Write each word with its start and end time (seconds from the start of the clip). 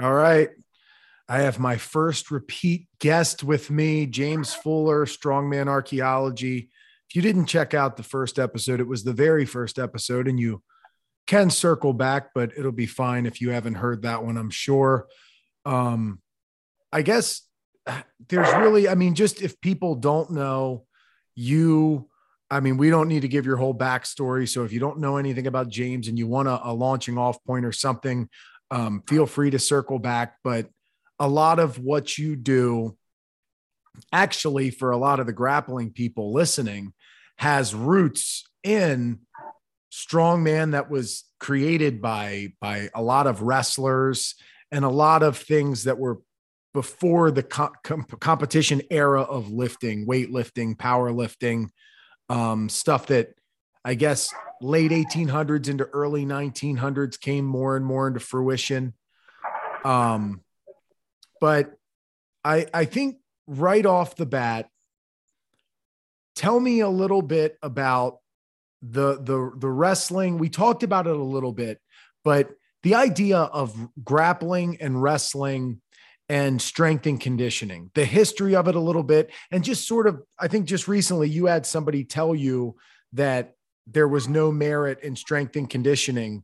All 0.00 0.12
right. 0.12 0.50
I 1.28 1.38
have 1.38 1.58
my 1.58 1.76
first 1.76 2.30
repeat 2.30 2.86
guest 2.98 3.42
with 3.42 3.70
me, 3.70 4.06
James 4.06 4.52
Fuller, 4.54 5.06
Strongman 5.06 5.68
Archaeology. 5.68 6.70
If 7.08 7.16
you 7.16 7.22
didn't 7.22 7.46
check 7.46 7.74
out 7.74 7.96
the 7.96 8.02
first 8.02 8.38
episode, 8.38 8.80
it 8.80 8.88
was 8.88 9.04
the 9.04 9.12
very 9.12 9.46
first 9.46 9.78
episode, 9.78 10.28
and 10.28 10.38
you 10.38 10.62
can 11.26 11.48
circle 11.48 11.94
back, 11.94 12.30
but 12.34 12.52
it'll 12.56 12.72
be 12.72 12.86
fine 12.86 13.24
if 13.24 13.40
you 13.40 13.50
haven't 13.50 13.76
heard 13.76 14.02
that 14.02 14.24
one, 14.24 14.36
I'm 14.36 14.50
sure. 14.50 15.06
Um, 15.64 16.20
I 16.92 17.02
guess 17.02 17.42
there's 18.28 18.52
really, 18.54 18.88
I 18.88 18.94
mean, 18.94 19.14
just 19.14 19.40
if 19.40 19.60
people 19.60 19.94
don't 19.94 20.30
know 20.30 20.84
you, 21.34 22.08
I 22.50 22.60
mean, 22.60 22.76
we 22.76 22.90
don't 22.90 23.08
need 23.08 23.22
to 23.22 23.28
give 23.28 23.46
your 23.46 23.56
whole 23.56 23.74
backstory. 23.74 24.48
So 24.48 24.64
if 24.64 24.72
you 24.72 24.80
don't 24.80 25.00
know 25.00 25.16
anything 25.16 25.46
about 25.46 25.68
James 25.68 26.08
and 26.08 26.18
you 26.18 26.26
want 26.26 26.48
a, 26.48 26.60
a 26.68 26.72
launching 26.72 27.18
off 27.18 27.42
point 27.44 27.64
or 27.64 27.72
something, 27.72 28.28
um, 28.70 29.02
feel 29.08 29.26
free 29.26 29.50
to 29.50 29.58
circle 29.58 29.98
back. 29.98 30.36
But 30.44 30.68
a 31.18 31.28
lot 31.28 31.58
of 31.58 31.78
what 31.78 32.18
you 32.18 32.36
do, 32.36 32.96
actually, 34.12 34.70
for 34.70 34.90
a 34.90 34.96
lot 34.96 35.20
of 35.20 35.26
the 35.26 35.32
grappling 35.32 35.90
people 35.90 36.32
listening, 36.32 36.92
has 37.38 37.74
roots 37.74 38.44
in 38.62 39.20
strongman 39.92 40.72
that 40.72 40.90
was 40.90 41.24
created 41.38 42.02
by 42.02 42.52
by 42.60 42.88
a 42.94 43.02
lot 43.02 43.26
of 43.26 43.42
wrestlers 43.42 44.34
and 44.72 44.84
a 44.84 44.88
lot 44.88 45.22
of 45.22 45.36
things 45.36 45.84
that 45.84 45.98
were 45.98 46.20
before 46.72 47.30
the 47.30 47.44
co- 47.44 47.72
com- 47.84 48.04
competition 48.18 48.82
era 48.90 49.22
of 49.22 49.50
lifting, 49.52 50.06
weightlifting, 50.06 50.76
powerlifting, 50.76 51.68
um, 52.28 52.68
stuff 52.68 53.06
that 53.08 53.34
I 53.84 53.94
guess 53.94 54.32
late 54.60 54.90
1800s 54.90 55.68
into 55.68 55.84
early 55.84 56.24
1900s 56.24 57.20
came 57.20 57.44
more 57.44 57.76
and 57.76 57.84
more 57.84 58.08
into 58.08 58.20
fruition. 58.20 58.94
Um, 59.84 60.40
but 61.40 61.74
I 62.42 62.66
I 62.72 62.84
think 62.86 63.16
right 63.46 63.84
off 63.84 64.16
the 64.16 64.26
bat, 64.26 64.68
tell 66.34 66.58
me 66.58 66.80
a 66.80 66.88
little 66.88 67.22
bit 67.22 67.58
about 67.62 68.18
the 68.82 69.16
the 69.20 69.52
the 69.56 69.68
wrestling. 69.68 70.38
We 70.38 70.48
talked 70.48 70.82
about 70.82 71.06
it 71.06 71.16
a 71.16 71.22
little 71.22 71.52
bit, 71.52 71.80
but 72.22 72.50
the 72.82 72.94
idea 72.94 73.38
of 73.38 73.74
grappling 74.02 74.78
and 74.80 75.02
wrestling 75.02 75.80
and 76.28 76.60
strength 76.60 77.06
and 77.06 77.20
conditioning, 77.20 77.90
the 77.94 78.04
history 78.04 78.56
of 78.56 78.66
it 78.68 78.74
a 78.74 78.80
little 78.80 79.02
bit, 79.02 79.30
and 79.50 79.62
just 79.62 79.86
sort 79.86 80.06
of, 80.06 80.22
I 80.38 80.48
think 80.48 80.66
just 80.66 80.88
recently 80.88 81.28
you 81.28 81.46
had 81.46 81.66
somebody 81.66 82.04
tell 82.04 82.34
you 82.34 82.76
that 83.12 83.54
there 83.86 84.08
was 84.08 84.28
no 84.28 84.50
merit 84.50 85.00
in 85.02 85.16
strength 85.16 85.56
and 85.56 85.68
conditioning 85.68 86.42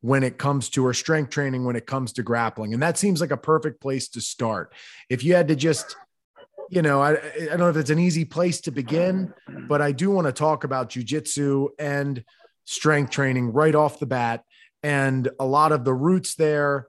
when 0.00 0.24
it 0.24 0.38
comes 0.38 0.68
to 0.70 0.84
or 0.84 0.94
strength 0.94 1.30
training 1.30 1.64
when 1.64 1.76
it 1.76 1.86
comes 1.86 2.12
to 2.14 2.22
grappling. 2.22 2.74
And 2.74 2.82
that 2.82 2.98
seems 2.98 3.20
like 3.20 3.30
a 3.30 3.36
perfect 3.36 3.80
place 3.80 4.08
to 4.10 4.20
start. 4.20 4.72
If 5.08 5.22
you 5.22 5.34
had 5.34 5.48
to 5.48 5.54
just, 5.54 5.94
you 6.68 6.82
know, 6.82 7.00
I, 7.00 7.12
I 7.12 7.46
don't 7.46 7.60
know 7.60 7.68
if 7.68 7.76
it's 7.76 7.90
an 7.90 7.98
easy 7.98 8.24
place 8.24 8.60
to 8.62 8.70
begin, 8.70 9.32
but 9.68 9.80
I 9.80 9.92
do 9.92 10.10
want 10.10 10.26
to 10.26 10.32
talk 10.32 10.64
about 10.64 10.90
jujitsu 10.90 11.68
and 11.78 12.24
strength 12.64 13.10
training 13.10 13.52
right 13.52 13.74
off 13.74 14.00
the 14.00 14.06
bat 14.06 14.42
and 14.82 15.28
a 15.38 15.44
lot 15.44 15.72
of 15.72 15.84
the 15.84 15.94
roots 15.94 16.34
there. 16.34 16.88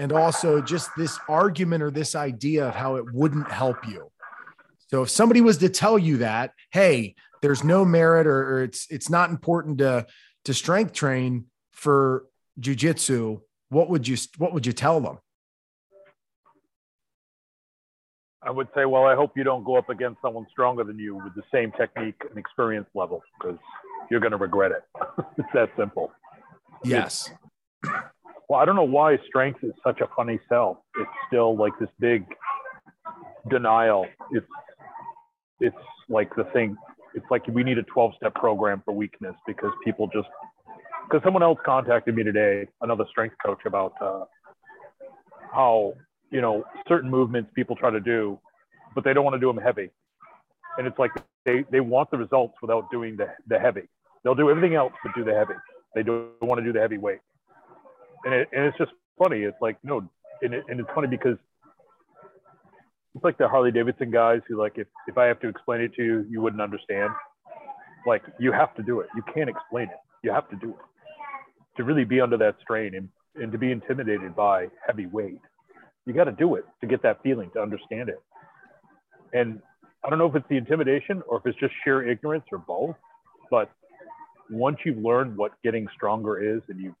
And 0.00 0.12
also 0.12 0.62
just 0.62 0.88
this 0.96 1.18
argument 1.28 1.82
or 1.82 1.90
this 1.90 2.14
idea 2.14 2.68
of 2.68 2.74
how 2.74 2.96
it 2.96 3.04
wouldn't 3.12 3.52
help 3.52 3.86
you. 3.86 4.10
So 4.88 5.02
if 5.02 5.10
somebody 5.10 5.42
was 5.42 5.58
to 5.58 5.68
tell 5.68 5.98
you 5.98 6.16
that, 6.16 6.52
hey, 6.72 7.16
there's 7.42 7.62
no 7.62 7.84
merit 7.84 8.26
or, 8.26 8.54
or 8.54 8.62
it's 8.62 8.86
it's 8.88 9.10
not 9.10 9.28
important 9.28 9.76
to 9.78 10.06
to 10.46 10.54
strength 10.54 10.94
train 10.94 11.44
for 11.72 12.24
jujitsu, 12.58 13.42
what 13.68 13.90
would 13.90 14.08
you 14.08 14.16
what 14.38 14.54
would 14.54 14.64
you 14.64 14.72
tell 14.72 15.02
them? 15.02 15.18
I 18.42 18.50
would 18.50 18.68
say, 18.74 18.86
well, 18.86 19.04
I 19.04 19.14
hope 19.14 19.32
you 19.36 19.44
don't 19.44 19.64
go 19.64 19.76
up 19.76 19.90
against 19.90 20.22
someone 20.22 20.46
stronger 20.50 20.82
than 20.82 20.98
you 20.98 21.14
with 21.14 21.34
the 21.34 21.42
same 21.52 21.72
technique 21.72 22.22
and 22.26 22.38
experience 22.38 22.88
level 22.94 23.22
because 23.38 23.58
you're 24.10 24.20
going 24.20 24.30
to 24.30 24.38
regret 24.38 24.72
it. 24.72 24.82
it's 25.36 25.48
that 25.52 25.68
simple. 25.76 26.10
Yes. 26.82 27.30
It's, 27.84 27.92
well, 28.50 28.58
I 28.58 28.64
don't 28.64 28.74
know 28.74 28.82
why 28.82 29.16
strength 29.28 29.60
is 29.62 29.70
such 29.86 30.00
a 30.00 30.08
funny 30.16 30.40
sell. 30.48 30.82
It's 30.96 31.10
still 31.28 31.56
like 31.56 31.72
this 31.78 31.88
big 32.00 32.24
denial. 33.48 34.06
It's 34.32 34.46
it's 35.60 35.76
like 36.08 36.34
the 36.34 36.42
thing. 36.52 36.76
It's 37.14 37.24
like 37.30 37.46
we 37.46 37.62
need 37.62 37.78
a 37.78 37.84
12 37.84 38.14
step 38.16 38.34
program 38.34 38.82
for 38.84 38.92
weakness 38.92 39.36
because 39.46 39.70
people 39.84 40.08
just 40.08 40.26
because 41.04 41.22
someone 41.22 41.44
else 41.44 41.60
contacted 41.64 42.16
me 42.16 42.24
today, 42.24 42.66
another 42.80 43.04
strength 43.08 43.36
coach, 43.44 43.60
about 43.66 43.92
uh, 44.00 44.24
how 45.54 45.94
you 46.32 46.40
know 46.40 46.64
certain 46.88 47.08
movements 47.08 47.52
people 47.54 47.76
try 47.76 47.90
to 47.90 48.00
do, 48.00 48.36
but 48.96 49.04
they 49.04 49.14
don't 49.14 49.22
want 49.22 49.34
to 49.34 49.40
do 49.40 49.46
them 49.46 49.62
heavy, 49.62 49.90
and 50.76 50.88
it's 50.88 50.98
like 50.98 51.12
they 51.44 51.64
they 51.70 51.78
want 51.78 52.10
the 52.10 52.18
results 52.18 52.54
without 52.60 52.90
doing 52.90 53.16
the 53.16 53.28
the 53.46 53.60
heavy. 53.60 53.88
They'll 54.24 54.34
do 54.34 54.50
everything 54.50 54.74
else 54.74 54.92
but 55.04 55.14
do 55.14 55.22
the 55.22 55.34
heavy. 55.34 55.54
They 55.94 56.02
don't 56.02 56.32
want 56.42 56.58
to 56.58 56.64
do 56.64 56.72
the 56.72 56.80
heavy 56.80 56.98
weight, 56.98 57.20
and 58.24 58.34
it, 58.34 58.48
and 58.52 58.64
it's 58.66 58.78
just 58.78 58.92
funny. 59.18 59.40
It's 59.42 59.56
like 59.60 59.76
no, 59.82 60.08
and, 60.42 60.54
it, 60.54 60.64
and 60.68 60.80
it's 60.80 60.88
funny 60.94 61.08
because 61.08 61.36
it's 63.14 63.24
like 63.24 63.38
the 63.38 63.48
Harley 63.48 63.72
Davidson 63.72 64.10
guys 64.10 64.40
who 64.48 64.56
like 64.56 64.74
if 64.76 64.86
if 65.08 65.18
I 65.18 65.26
have 65.26 65.40
to 65.40 65.48
explain 65.48 65.80
it 65.80 65.94
to 65.94 66.04
you, 66.04 66.26
you 66.28 66.40
wouldn't 66.40 66.62
understand. 66.62 67.10
Like 68.06 68.22
you 68.38 68.52
have 68.52 68.74
to 68.76 68.82
do 68.82 69.00
it. 69.00 69.08
You 69.14 69.22
can't 69.34 69.50
explain 69.50 69.84
it. 69.84 69.98
You 70.22 70.32
have 70.32 70.48
to 70.50 70.56
do 70.56 70.70
it 70.70 70.76
to 71.76 71.84
really 71.84 72.04
be 72.04 72.20
under 72.20 72.36
that 72.36 72.56
strain 72.60 72.94
and, 72.94 73.08
and 73.36 73.52
to 73.52 73.58
be 73.58 73.72
intimidated 73.72 74.34
by 74.34 74.66
heavy 74.86 75.06
weight. 75.06 75.40
You 76.06 76.12
got 76.12 76.24
to 76.24 76.32
do 76.32 76.56
it 76.56 76.64
to 76.80 76.86
get 76.86 77.02
that 77.02 77.22
feeling, 77.22 77.50
to 77.54 77.60
understand 77.60 78.08
it. 78.08 78.22
And 79.32 79.60
I 80.04 80.10
don't 80.10 80.18
know 80.18 80.26
if 80.26 80.34
it's 80.34 80.48
the 80.48 80.56
intimidation 80.56 81.22
or 81.28 81.38
if 81.38 81.46
it's 81.46 81.58
just 81.58 81.72
sheer 81.84 82.08
ignorance 82.08 82.44
or 82.52 82.58
both, 82.58 82.96
but 83.50 83.70
once 84.50 84.78
you've 84.84 84.98
learned 84.98 85.36
what 85.36 85.52
getting 85.62 85.86
stronger 85.94 86.56
is 86.56 86.60
and 86.68 86.80
you 86.80 86.94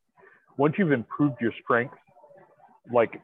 once 0.56 0.74
you've 0.78 0.92
improved 0.92 1.36
your 1.40 1.52
strength, 1.62 1.94
like 2.92 3.20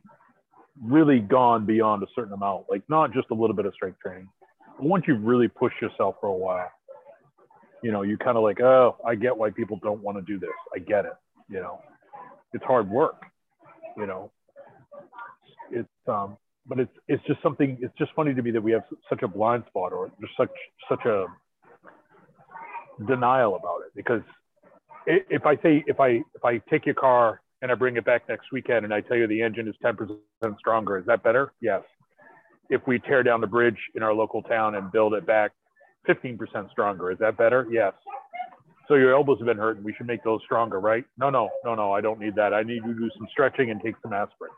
really 0.82 1.20
gone 1.20 1.66
beyond 1.66 2.03
a 2.03 2.06
certain 2.14 2.32
amount, 2.32 2.66
like 2.70 2.82
not 2.88 3.12
just 3.12 3.28
a 3.31 3.34
little 3.34 3.56
bit 3.56 3.66
of 3.66 3.75
strength 3.75 3.98
training, 4.00 4.28
but 4.78 4.87
once 4.87 5.04
you've 5.06 5.22
really 5.22 5.48
pushed 5.48 5.81
yourself 5.81 6.16
for 6.20 6.28
a 6.28 6.32
while, 6.32 6.70
you 7.82 7.92
know, 7.92 8.03
you 8.03 8.16
kind 8.16 8.36
of 8.36 8.42
like, 8.42 8.60
oh, 8.60 8.97
I 9.06 9.15
get 9.15 9.36
why 9.36 9.50
people 9.50 9.78
don't 9.82 10.03
want 10.03 10.19
to 10.19 10.22
do 10.22 10.38
this. 10.38 10.50
I 10.75 10.78
get 10.78 11.04
it 11.04 11.12
you 11.48 11.60
know 11.60 11.81
it's 12.53 12.65
hard 12.65 12.88
work 12.91 13.22
you 13.97 14.06
know 14.06 14.31
it's 15.70 15.88
um 16.09 16.36
but 16.66 16.81
it's 16.81 16.92
it's 17.09 17.22
just 17.26 17.41
something 17.42 17.78
it's 17.81 17.97
just 17.98 18.10
funny 18.15 18.34
to 18.34 18.42
me 18.42 18.50
that 18.50 18.62
we 18.62 18.72
have 18.72 18.82
such 19.09 19.22
a 19.22 19.28
blind 19.28 19.65
spot 19.69 19.92
or 19.92 20.10
just 20.20 20.32
such 20.36 20.50
such 20.88 21.04
a 21.04 21.26
denial 23.06 23.56
about 23.56 23.81
it 23.86 23.92
because 23.94 24.22
if 25.06 25.46
i 25.46 25.56
say 25.56 25.84
if 25.86 26.00
i 26.00 26.08
if 26.34 26.44
i 26.44 26.58
take 26.70 26.86
your 26.86 26.94
car 26.94 27.40
and 27.62 27.70
i 27.70 27.74
bring 27.74 27.96
it 27.96 28.04
back 28.04 28.28
next 28.28 28.46
weekend 28.52 28.84
and 28.84 28.92
i 28.92 29.00
tell 29.00 29.16
you 29.16 29.26
the 29.26 29.42
engine 29.42 29.68
is 29.68 29.74
10% 29.84 30.18
stronger 30.58 30.98
is 30.98 31.06
that 31.06 31.22
better 31.22 31.52
yes 31.60 31.82
if 32.68 32.80
we 32.86 32.98
tear 32.98 33.22
down 33.22 33.40
the 33.40 33.46
bridge 33.46 33.78
in 33.94 34.02
our 34.02 34.12
local 34.12 34.42
town 34.42 34.74
and 34.74 34.90
build 34.90 35.14
it 35.14 35.26
back 35.26 35.52
15% 36.08 36.70
stronger 36.70 37.10
is 37.10 37.18
that 37.18 37.36
better 37.36 37.66
yes 37.70 37.92
so 38.88 38.94
your 38.94 39.14
elbows 39.14 39.38
have 39.38 39.46
been 39.46 39.56
hurt 39.56 39.76
and 39.76 39.84
we 39.84 39.92
should 39.94 40.06
make 40.06 40.22
those 40.22 40.40
stronger, 40.44 40.78
right? 40.78 41.04
No, 41.18 41.30
no, 41.30 41.50
no, 41.64 41.74
no, 41.74 41.92
I 41.92 42.00
don't 42.00 42.20
need 42.20 42.34
that. 42.36 42.54
I 42.54 42.62
need 42.62 42.82
you 42.86 42.94
to 42.94 43.00
do 43.00 43.10
some 43.16 43.26
stretching 43.30 43.70
and 43.70 43.80
take 43.82 43.96
some 44.02 44.12
aspirin. 44.12 44.52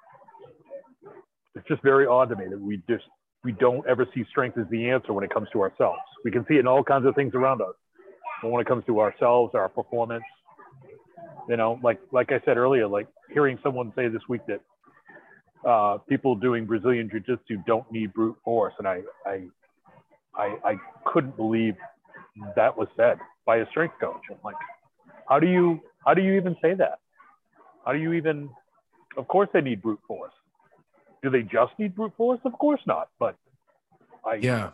It's 1.55 1.67
just 1.67 1.83
very 1.83 2.07
odd 2.07 2.29
to 2.29 2.37
me 2.37 2.45
that 2.51 2.61
we 2.61 2.83
just 2.89 3.05
we 3.45 3.53
don't 3.53 3.87
ever 3.89 4.07
see 4.15 4.25
strength 4.31 4.59
as 4.59 4.67
the 4.71 4.91
answer 4.91 5.13
when 5.13 5.25
it 5.25 5.33
comes 5.33 5.49
to 5.53 5.63
ourselves. 5.63 6.01
We 6.25 6.31
can 6.31 6.45
see 6.47 6.55
it 6.55 6.61
in 6.61 6.67
all 6.67 6.85
kinds 6.85 7.07
of 7.07 7.15
things 7.15 7.35
around 7.35 7.63
us. 7.63 7.75
But 8.43 8.51
when 8.51 8.61
it 8.61 8.69
comes 8.69 8.85
to 8.87 9.01
ourselves, 9.01 9.55
our 9.55 9.69
performance, 9.69 10.25
you 11.49 11.57
know, 11.57 11.79
like 11.83 12.01
like 12.13 12.33
I 12.33 12.41
said 12.45 12.57
earlier, 12.57 12.87
like 12.87 13.09
hearing 13.33 13.59
someone 13.63 13.93
say 13.97 14.09
this 14.09 14.23
week 14.29 14.43
that 14.47 14.61
uh, 15.69 15.99
people 16.09 16.35
doing 16.35 16.67
Brazilian 16.67 17.09
jiu-jitsu 17.11 17.63
don't 17.67 17.91
need 17.91 18.13
brute 18.13 18.37
force, 18.45 18.75
and 18.79 18.87
I 18.87 19.03
I 19.27 19.49
I, 20.35 20.57
I 20.65 20.75
couldn't 21.07 21.37
believe 21.37 21.75
that 22.55 22.77
was 22.77 22.89
said 22.97 23.19
by 23.45 23.57
a 23.59 23.67
strength 23.71 23.95
coach. 24.01 24.23
I'm 24.31 24.37
like, 24.45 24.57
how 25.29 25.39
do 25.39 25.47
you 25.47 25.81
how 26.05 26.15
do 26.15 26.23
you 26.23 26.35
even 26.35 26.57
say 26.63 26.75
that? 26.75 26.99
How 27.85 27.93
do 27.93 27.99
you 27.99 28.13
even? 28.13 28.51
Of 29.17 29.27
course, 29.27 29.49
they 29.53 29.61
need 29.61 29.83
brute 29.83 30.01
force. 30.07 30.33
Do 31.23 31.31
they 31.31 31.43
just 31.43 31.73
need 31.79 31.97
brute 31.97 32.13
force? 32.17 32.41
Of 32.45 32.53
course 32.53 32.81
not. 32.87 33.09
But 33.19 33.37
I 34.25 34.35
yeah. 34.35 34.71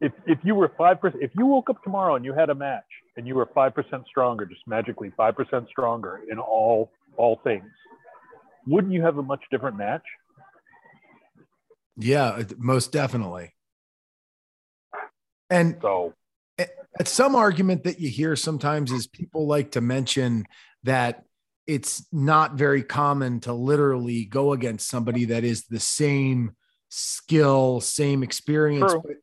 If 0.00 0.12
if 0.26 0.38
you 0.42 0.54
were 0.54 0.72
five 0.78 1.00
percent, 1.00 1.22
if 1.22 1.30
you 1.36 1.46
woke 1.46 1.68
up 1.68 1.82
tomorrow 1.82 2.16
and 2.16 2.24
you 2.24 2.32
had 2.32 2.50
a 2.50 2.54
match 2.54 2.84
and 3.16 3.26
you 3.26 3.34
were 3.34 3.48
five 3.54 3.74
percent 3.74 4.04
stronger, 4.08 4.46
just 4.46 4.62
magically 4.66 5.12
five 5.16 5.36
percent 5.36 5.68
stronger 5.68 6.20
in 6.30 6.38
all 6.38 6.90
all 7.16 7.40
things, 7.44 7.68
wouldn't 8.66 8.92
you 8.92 9.02
have 9.02 9.18
a 9.18 9.22
much 9.22 9.42
different 9.50 9.76
match? 9.76 10.04
Yeah, 11.96 12.24
uh, 12.24 12.44
most 12.56 12.92
definitely. 12.92 13.54
And 15.50 15.76
so 15.82 16.14
it's 16.56 17.10
some 17.10 17.34
argument 17.34 17.84
that 17.84 18.00
you 18.00 18.08
hear 18.08 18.36
sometimes 18.36 18.92
is 18.92 19.06
people 19.06 19.46
like 19.46 19.72
to 19.72 19.80
mention 19.80 20.46
that 20.84 21.24
it's 21.66 22.06
not 22.10 22.54
very 22.54 22.82
common 22.82 23.40
to 23.40 23.52
literally 23.52 24.24
go 24.24 24.52
against 24.52 24.88
somebody 24.88 25.26
that 25.26 25.44
is 25.44 25.66
the 25.66 25.80
same 25.80 26.56
skill, 26.88 27.80
same 27.80 28.22
experience. 28.22 28.92
But, 28.92 29.16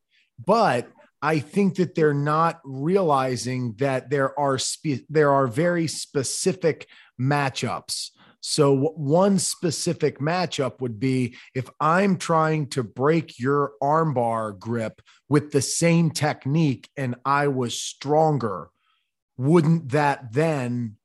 but, 0.44 0.88
I 1.20 1.40
think 1.40 1.76
that 1.76 1.94
they're 1.94 2.14
not 2.14 2.60
realizing 2.64 3.74
that 3.78 4.10
there 4.10 4.38
are 4.38 4.58
spe- 4.58 5.04
there 5.08 5.32
are 5.32 5.46
very 5.46 5.88
specific 5.88 6.86
matchups. 7.20 8.10
So 8.40 8.92
one 8.94 9.40
specific 9.40 10.20
matchup 10.20 10.80
would 10.80 11.00
be 11.00 11.36
if 11.54 11.68
I'm 11.80 12.18
trying 12.18 12.68
to 12.68 12.84
break 12.84 13.38
your 13.38 13.72
armbar 13.82 14.56
grip 14.58 15.02
with 15.28 15.50
the 15.50 15.60
same 15.60 16.12
technique 16.12 16.88
and 16.96 17.16
I 17.24 17.48
was 17.48 17.80
stronger, 17.80 18.70
wouldn't 19.36 19.90
that 19.90 20.32
then 20.32 20.96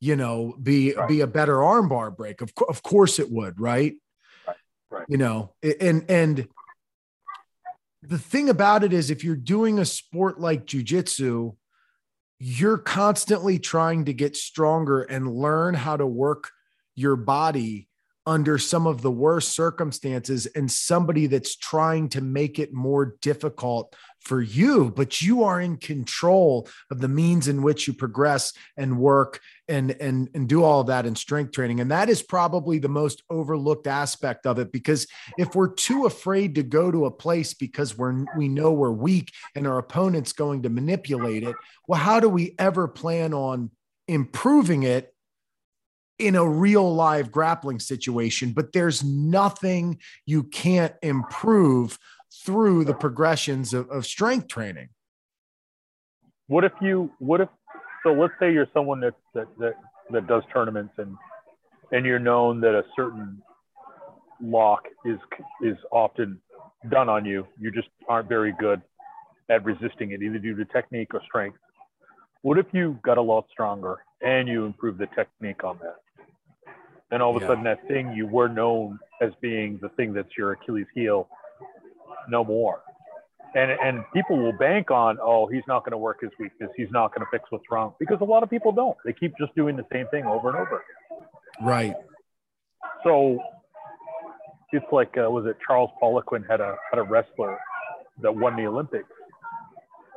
you 0.00 0.14
know 0.14 0.54
be 0.62 0.94
right. 0.94 1.08
be 1.08 1.20
a 1.22 1.26
better 1.26 1.56
armbar 1.56 2.16
break 2.16 2.40
of, 2.40 2.52
of 2.68 2.84
course 2.84 3.18
it 3.18 3.28
would 3.32 3.58
right? 3.58 3.96
right 4.46 4.56
right 4.90 5.06
you 5.08 5.16
know 5.16 5.52
and 5.80 6.08
and 6.08 6.46
the 8.08 8.18
thing 8.18 8.48
about 8.48 8.82
it 8.82 8.92
is 8.94 9.10
if 9.10 9.22
you're 9.22 9.36
doing 9.36 9.78
a 9.78 9.84
sport 9.84 10.40
like 10.40 10.66
jujitsu 10.66 11.54
you're 12.40 12.78
constantly 12.78 13.58
trying 13.58 14.04
to 14.06 14.14
get 14.14 14.36
stronger 14.36 15.02
and 15.02 15.32
learn 15.32 15.74
how 15.74 15.96
to 15.96 16.06
work 16.06 16.50
your 16.94 17.16
body 17.16 17.88
under 18.26 18.58
some 18.58 18.86
of 18.86 19.02
the 19.02 19.10
worst 19.10 19.54
circumstances 19.54 20.46
and 20.46 20.70
somebody 20.70 21.26
that's 21.26 21.56
trying 21.56 22.08
to 22.08 22.20
make 22.20 22.58
it 22.58 22.72
more 22.72 23.16
difficult 23.20 23.94
for 24.20 24.40
you, 24.42 24.92
but 24.94 25.22
you 25.22 25.44
are 25.44 25.60
in 25.60 25.76
control 25.76 26.68
of 26.90 27.00
the 27.00 27.08
means 27.08 27.48
in 27.48 27.62
which 27.62 27.86
you 27.86 27.94
progress 27.94 28.52
and 28.76 28.98
work 28.98 29.40
and 29.68 29.92
and 29.92 30.28
and 30.34 30.48
do 30.48 30.62
all 30.62 30.80
of 30.80 30.88
that 30.88 31.06
in 31.06 31.14
strength 31.14 31.52
training. 31.52 31.80
And 31.80 31.90
that 31.90 32.08
is 32.08 32.22
probably 32.22 32.78
the 32.78 32.88
most 32.88 33.22
overlooked 33.30 33.86
aspect 33.86 34.46
of 34.46 34.58
it 34.58 34.72
because 34.72 35.06
if 35.38 35.54
we're 35.54 35.72
too 35.72 36.06
afraid 36.06 36.54
to 36.56 36.62
go 36.62 36.90
to 36.90 37.06
a 37.06 37.10
place 37.10 37.54
because 37.54 37.96
we're 37.96 38.24
we 38.36 38.48
know 38.48 38.72
we're 38.72 38.90
weak 38.90 39.32
and 39.54 39.66
our 39.66 39.78
opponent's 39.78 40.32
going 40.32 40.62
to 40.62 40.68
manipulate 40.68 41.42
it, 41.42 41.56
well, 41.86 42.00
how 42.00 42.20
do 42.20 42.28
we 42.28 42.54
ever 42.58 42.88
plan 42.88 43.32
on 43.32 43.70
improving 44.06 44.82
it 44.82 45.14
in 46.18 46.34
a 46.34 46.48
real 46.48 46.94
live 46.94 47.30
grappling 47.30 47.78
situation, 47.78 48.52
but 48.52 48.72
there's 48.72 49.04
nothing 49.04 49.98
you 50.26 50.42
can't 50.42 50.94
improve 51.02 51.96
through 52.44 52.84
the 52.84 52.94
progressions 52.94 53.74
of, 53.74 53.88
of 53.90 54.06
strength 54.06 54.48
training. 54.48 54.88
What 56.46 56.64
if 56.64 56.72
you, 56.80 57.10
what 57.18 57.40
if, 57.40 57.48
so 58.02 58.12
let's 58.12 58.32
say 58.40 58.52
you're 58.52 58.68
someone 58.72 59.00
that, 59.00 59.14
that, 59.34 59.46
that, 59.58 59.74
that 60.10 60.26
does 60.26 60.42
tournaments 60.52 60.94
and, 60.98 61.16
and 61.92 62.06
you're 62.06 62.18
known 62.18 62.60
that 62.60 62.74
a 62.74 62.84
certain 62.96 63.42
lock 64.40 64.84
is, 65.04 65.18
is 65.62 65.76
often 65.90 66.40
done 66.90 67.08
on 67.08 67.24
you. 67.24 67.46
You 67.58 67.70
just 67.70 67.88
aren't 68.08 68.28
very 68.28 68.54
good 68.58 68.80
at 69.50 69.64
resisting 69.64 70.12
it, 70.12 70.22
either 70.22 70.38
due 70.38 70.54
to 70.56 70.64
technique 70.66 71.14
or 71.14 71.22
strength. 71.26 71.58
What 72.42 72.58
if 72.58 72.66
you 72.72 72.98
got 73.02 73.18
a 73.18 73.22
lot 73.22 73.46
stronger 73.50 73.98
and 74.22 74.48
you 74.48 74.64
improve 74.64 74.96
the 74.98 75.08
technique 75.16 75.64
on 75.64 75.78
that? 75.82 75.96
and 77.10 77.22
all 77.22 77.34
of 77.34 77.42
a 77.42 77.44
yeah. 77.44 77.50
sudden 77.50 77.64
that 77.64 77.86
thing 77.88 78.12
you 78.12 78.26
were 78.26 78.48
known 78.48 78.98
as 79.22 79.30
being 79.40 79.78
the 79.80 79.88
thing 79.90 80.12
that's 80.12 80.36
your 80.36 80.52
Achilles 80.52 80.86
heel, 80.94 81.28
no 82.28 82.44
more. 82.44 82.82
And 83.54 83.70
and 83.70 84.04
people 84.12 84.38
will 84.38 84.52
bank 84.52 84.90
on, 84.90 85.18
oh, 85.22 85.46
he's 85.46 85.62
not 85.66 85.80
going 85.80 85.92
to 85.92 85.98
work 85.98 86.18
his 86.20 86.30
weakness. 86.38 86.70
He's 86.76 86.90
not 86.90 87.14
going 87.14 87.24
to 87.24 87.30
fix 87.30 87.44
what's 87.50 87.64
wrong 87.70 87.94
because 87.98 88.18
a 88.20 88.24
lot 88.24 88.42
of 88.42 88.50
people 88.50 88.72
don't. 88.72 88.96
They 89.04 89.12
keep 89.12 89.32
just 89.38 89.54
doing 89.54 89.76
the 89.76 89.86
same 89.92 90.06
thing 90.08 90.26
over 90.26 90.50
and 90.50 90.58
over. 90.58 90.84
Right. 91.62 91.94
So 93.04 93.38
it's 94.72 94.84
like 94.92 95.16
uh, 95.16 95.30
was 95.30 95.46
it 95.46 95.56
Charles 95.66 95.90
Poliquin 96.02 96.48
had 96.48 96.60
a 96.60 96.76
had 96.90 96.98
a 96.98 97.02
wrestler 97.02 97.58
that 98.20 98.34
won 98.34 98.56
the 98.56 98.66
Olympics, 98.66 99.08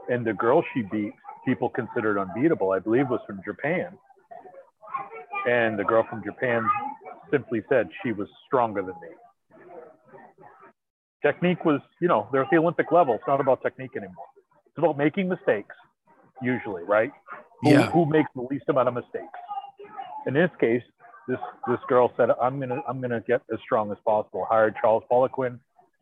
and 0.09 0.25
the 0.25 0.33
girl 0.33 0.63
she 0.73 0.81
beat, 0.81 1.13
people 1.45 1.69
considered 1.69 2.19
unbeatable. 2.19 2.71
I 2.71 2.79
believe 2.79 3.09
was 3.09 3.21
from 3.25 3.39
Japan 3.45 3.97
and 5.45 5.77
the 5.77 5.83
girl 5.83 6.05
from 6.09 6.23
Japan 6.23 6.67
simply 7.31 7.61
said 7.69 7.89
she 8.03 8.11
was 8.11 8.27
stronger 8.45 8.81
than 8.81 8.95
me. 9.01 9.09
Technique 11.21 11.63
was, 11.65 11.81
you 11.99 12.07
know, 12.07 12.27
they're 12.31 12.43
at 12.43 12.49
the 12.51 12.57
Olympic 12.57 12.91
level. 12.91 13.15
It's 13.15 13.23
not 13.27 13.39
about 13.39 13.61
technique 13.61 13.95
anymore. 13.95 14.25
It's 14.67 14.77
about 14.77 14.97
making 14.97 15.29
mistakes, 15.29 15.75
usually, 16.41 16.83
right? 16.83 17.11
Yeah. 17.63 17.83
Who, 17.91 18.05
who 18.05 18.11
makes 18.11 18.29
the 18.35 18.41
least 18.41 18.65
amount 18.69 18.87
of 18.87 18.93
mistakes? 18.93 19.39
In 20.25 20.33
this 20.33 20.49
case, 20.59 20.83
this 21.27 21.39
this 21.67 21.79
girl 21.87 22.11
said, 22.17 22.29
"I'm 22.41 22.59
gonna 22.59 22.81
I'm 22.87 23.01
gonna 23.01 23.21
get 23.21 23.41
as 23.53 23.59
strong 23.63 23.91
as 23.91 23.97
possible." 24.05 24.45
Hired 24.49 24.75
Charles 24.81 25.03
Poliquin. 25.11 25.59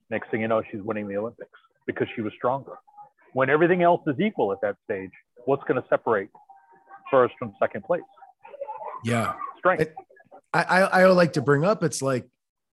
Next 0.10 0.32
thing 0.32 0.42
you 0.42 0.48
know, 0.48 0.62
she's 0.72 0.82
winning 0.82 1.08
the 1.08 1.18
Olympics 1.18 1.60
because 1.86 2.08
she 2.16 2.22
was 2.22 2.34
stronger. 2.38 2.78
When 3.34 3.50
everything 3.50 3.84
else 3.84 4.02
is 4.08 4.20
equal 4.20 4.52
at 4.52 4.62
that 4.62 4.76
stage, 4.86 5.12
what's 5.46 5.64
going 5.64 5.82
to 5.82 5.88
separate 5.88 6.30
first 7.12 7.36
from 7.38 7.54
second 7.60 7.84
place? 7.84 8.02
Yeah. 9.04 9.34
Strength. 9.58 9.82
It, 9.82 9.96
I, 10.54 10.64
I, 10.64 10.80
I 11.02 11.06
like 11.08 11.34
to 11.34 11.42
bring 11.42 11.64
up, 11.64 11.84
it's 11.84 12.02
like, 12.02 12.28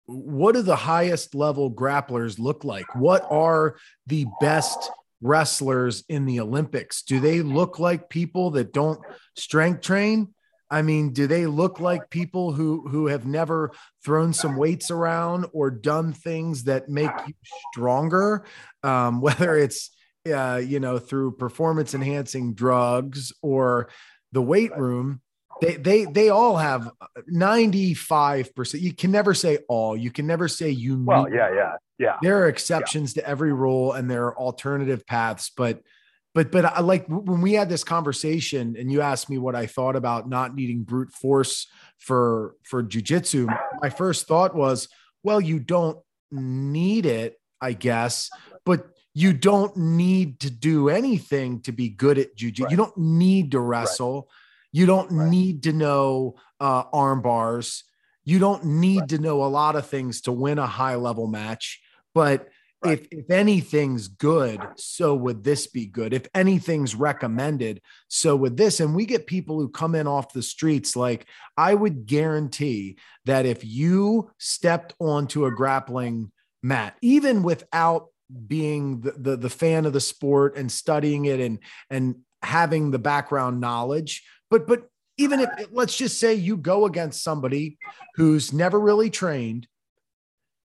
what 0.06 0.56
do 0.56 0.62
the 0.62 0.76
highest 0.76 1.34
level 1.34 1.72
grapplers 1.72 2.40
look 2.40 2.64
like? 2.64 2.96
What 2.96 3.26
are 3.30 3.78
the 4.08 4.26
best 4.42 4.92
wrestlers 5.22 6.04
in 6.10 6.26
the 6.26 6.40
Olympics? 6.40 7.04
Do 7.04 7.20
they 7.20 7.42
look 7.42 7.80
like 7.80 8.10
people 8.10 8.52
that 8.52 8.74
don't 8.74 9.00
strength 9.36 9.82
train? 9.82 10.34
I 10.70 10.82
mean, 10.82 11.14
do 11.14 11.28
they 11.28 11.46
look 11.46 11.80
like 11.80 12.10
people 12.10 12.52
who 12.52 12.88
who 12.88 13.08
have 13.08 13.26
never 13.26 13.72
thrown 14.04 14.34
some 14.34 14.58
weights 14.58 14.90
around 14.90 15.46
or 15.54 15.70
done 15.70 16.14
things 16.14 16.64
that 16.64 16.90
make 16.90 17.12
you 17.28 17.34
stronger? 17.72 18.46
Um, 18.82 19.22
whether 19.22 19.56
it's 19.56 19.92
uh, 20.26 20.62
you 20.64 20.80
know 20.80 21.00
through 21.00 21.38
performance 21.38 21.94
enhancing 21.94 22.56
drugs 22.56 23.32
or 23.42 23.90
the 24.32 24.42
weight 24.42 24.76
room, 24.76 25.22
they 25.62 25.76
they 25.76 26.06
they 26.06 26.30
all 26.30 26.58
have 26.58 26.90
95% 27.32 28.82
you 28.82 28.94
can 28.94 29.12
never 29.12 29.34
say 29.34 29.60
all. 29.68 29.96
You 29.96 30.12
can 30.12 30.28
never 30.28 30.48
say 30.48 30.70
you 30.70 31.02
well 31.04 31.30
yeah 31.30 31.54
yeah 31.54 31.74
yeah. 32.00 32.18
There 32.22 32.40
are 32.40 32.48
exceptions 32.48 33.16
yeah. 33.16 33.24
to 33.24 33.30
every 33.30 33.54
rule 33.54 33.94
and 33.94 34.10
there 34.10 34.26
are 34.26 34.38
alternative 34.38 35.06
paths 35.06 35.52
but 35.56 35.82
but 36.34 36.52
but 36.52 36.66
i 36.66 36.82
like 36.82 37.06
when 37.08 37.42
we 37.42 37.54
had 37.54 37.70
this 37.70 37.84
conversation 37.84 38.76
and 38.78 38.92
you 38.92 39.02
asked 39.02 39.30
me 39.30 39.38
what 39.38 39.56
i 39.56 39.68
thought 39.68 39.96
about 39.96 40.28
not 40.28 40.56
needing 40.56 40.84
brute 40.84 41.12
force 41.12 41.68
for 42.00 42.56
for 42.64 42.84
jujitsu 42.84 43.48
my 43.82 43.90
first 43.90 44.28
thought 44.28 44.56
was 44.56 44.90
well 45.22 45.40
you 45.40 45.60
don't 45.60 46.00
need 46.32 47.06
it 47.06 47.40
i 47.62 47.72
guess 47.72 48.30
but 48.66 48.88
you 49.14 49.32
don't 49.32 49.78
need 49.78 50.40
to 50.40 50.50
do 50.50 50.90
anything 50.90 51.62
to 51.62 51.72
be 51.72 51.88
good 51.88 52.18
at 52.18 52.36
jujitsu. 52.36 52.62
Right. 52.62 52.72
you 52.72 52.78
don't 52.78 52.98
need 52.98 53.52
to 53.52 53.60
wrestle. 53.60 54.14
right 54.16 54.24
you 54.74 54.86
don't 54.86 55.10
right. 55.12 55.30
need 55.30 55.64
to 55.64 55.72
know 55.72 56.36
uh, 56.60 56.84
arm 56.92 57.22
bars. 57.22 57.86
You 58.26 58.40
don't 58.40 58.66
need 58.66 59.02
right. 59.02 59.10
to 59.10 59.18
know 59.20 59.44
a 59.44 59.48
lot 59.48 59.76
of 59.76 59.88
things 59.88 60.22
to 60.22 60.32
win 60.32 60.58
a 60.58 60.68
high 60.68 60.96
level 60.96 61.28
match. 61.28 61.82
But 62.16 62.50
right. 62.84 63.00
if, 63.00 63.08
if 63.12 63.30
anything's 63.30 64.08
good, 64.08 64.60
so 64.76 65.14
would 65.14 65.44
this 65.44 65.68
be 65.68 65.86
good. 65.86 66.14
If 66.14 66.28
anything's 66.34 66.96
recommended, 66.96 67.82
so 68.08 68.36
would 68.36 68.58
this. 68.58 68.80
And 68.80 68.96
we 68.96 69.06
get 69.06 69.28
people 69.28 69.60
who 69.60 69.70
come 69.70 69.94
in 69.94 70.08
off 70.08 70.34
the 70.34 70.42
streets. 70.42 70.96
Like 70.96 71.28
I 71.56 71.76
would 71.76 72.08
guarantee 72.08 72.98
that 73.26 73.46
if 73.46 73.64
you 73.64 74.32
stepped 74.40 74.96
onto 75.00 75.46
a 75.46 75.52
grappling 75.52 76.32
mat, 76.64 76.96
even 77.02 77.44
without 77.44 78.08
being 78.48 79.02
the, 79.02 79.12
the, 79.12 79.36
the 79.38 79.50
fan 79.50 79.86
of 79.86 79.94
the 79.94 80.02
sport 80.02 80.58
and 80.58 80.72
studying 80.72 81.26
it 81.26 81.40
and 81.40 81.60
and 81.92 82.16
having 82.42 82.92
the 82.92 83.00
background 83.00 83.62
knowledge 83.62 84.24
but 84.54 84.68
but 84.68 84.88
even 85.18 85.40
if 85.40 85.50
let's 85.72 85.98
just 85.98 86.20
say 86.20 86.36
you 86.36 86.58
go 86.58 86.86
against 86.86 87.24
somebody 87.24 87.80
who's 88.18 88.54
never 88.54 88.80
really 88.80 89.10
trained, 89.10 89.68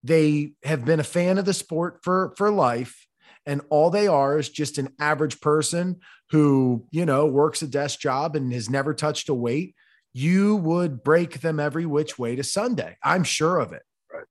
they 0.04 0.52
have 0.64 0.84
been 0.84 1.00
a 1.00 1.04
fan 1.04 1.38
of 1.38 1.46
the 1.46 1.54
sport 1.54 2.00
for 2.04 2.34
for 2.38 2.52
life 2.52 3.08
and 3.46 3.62
all 3.70 3.90
they 3.90 4.08
are 4.08 4.38
is 4.38 4.50
just 4.50 4.78
an 4.80 4.90
average 5.00 5.40
person 5.40 6.02
who 6.32 6.86
you 6.92 7.06
know 7.06 7.26
works 7.26 7.62
a 7.62 7.68
desk 7.68 8.02
job 8.02 8.36
and 8.36 8.52
has 8.52 8.70
never 8.70 8.94
touched 8.94 9.30
a 9.30 9.34
weight 9.34 9.76
you 10.12 10.58
would 10.58 11.02
break 11.02 11.40
them 11.40 11.58
every 11.58 11.86
which 11.86 12.20
way 12.20 12.36
to 12.36 12.44
sunday. 12.44 12.98
I'm 13.02 13.24
sure 13.24 13.60
of 13.60 13.72
it. 13.72 13.84
Right. 14.14 14.26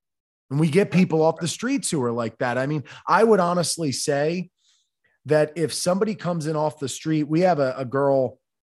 and 0.50 0.60
we 0.60 0.68
get 0.68 0.90
people 0.90 1.22
off 1.22 1.38
the 1.40 1.48
streets 1.48 1.90
who 1.90 2.02
are 2.02 2.12
like 2.12 2.36
that. 2.38 2.58
I 2.58 2.66
mean 2.66 2.84
i 3.06 3.24
would 3.24 3.40
honestly 3.40 3.92
say 3.92 4.50
that 5.24 5.52
if 5.56 5.72
somebody 5.72 6.14
comes 6.14 6.46
in 6.46 6.54
off 6.54 6.78
the 6.78 6.88
street 6.88 7.22
we 7.24 7.40
have 7.40 7.60
a, 7.60 7.74
a 7.78 7.86
girl 7.86 8.38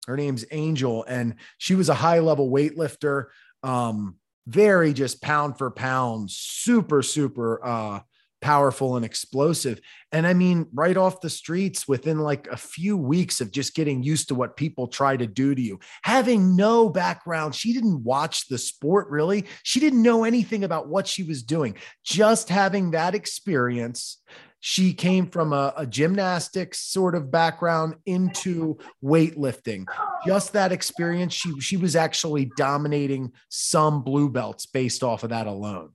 her 0.09 0.17
name's 0.17 0.45
Angel, 0.51 1.05
and 1.05 1.35
she 1.57 1.75
was 1.75 1.89
a 1.89 1.93
high 1.93 2.19
level 2.19 2.51
weightlifter. 2.51 3.25
Um, 3.63 4.15
very 4.47 4.93
just 4.93 5.21
pound 5.21 5.57
for 5.57 5.69
pound, 5.69 6.31
super, 6.31 7.03
super 7.03 7.63
uh, 7.63 7.99
powerful 8.41 8.95
and 8.95 9.05
explosive. 9.05 9.79
And 10.11 10.25
I 10.25 10.33
mean, 10.33 10.67
right 10.73 10.97
off 10.97 11.21
the 11.21 11.29
streets 11.29 11.87
within 11.87 12.19
like 12.19 12.47
a 12.47 12.57
few 12.57 12.97
weeks 12.97 13.41
of 13.41 13.51
just 13.51 13.75
getting 13.75 14.01
used 14.01 14.29
to 14.29 14.35
what 14.35 14.57
people 14.57 14.87
try 14.87 15.15
to 15.17 15.27
do 15.27 15.53
to 15.53 15.61
you, 15.61 15.79
having 16.03 16.55
no 16.55 16.89
background. 16.89 17.53
She 17.53 17.73
didn't 17.73 18.03
watch 18.03 18.47
the 18.47 18.57
sport 18.57 19.09
really. 19.09 19.45
She 19.63 19.79
didn't 19.79 20.01
know 20.01 20.23
anything 20.23 20.63
about 20.63 20.87
what 20.87 21.07
she 21.07 21.23
was 21.23 21.43
doing. 21.43 21.75
Just 22.03 22.49
having 22.49 22.91
that 22.91 23.13
experience. 23.13 24.21
She 24.61 24.93
came 24.93 25.27
from 25.27 25.53
a, 25.53 25.73
a 25.77 25.85
gymnastics 25.85 26.79
sort 26.79 27.15
of 27.15 27.31
background 27.31 27.95
into 28.05 28.77
weightlifting. 29.03 29.85
Just 30.25 30.53
that 30.53 30.71
experience, 30.71 31.33
she 31.33 31.59
she 31.61 31.77
was 31.77 31.95
actually 31.95 32.51
dominating 32.57 33.31
some 33.47 34.03
blue 34.03 34.29
belts 34.29 34.65
based 34.65 35.03
off 35.03 35.23
of 35.23 35.29
that 35.29 35.47
alone. 35.47 35.91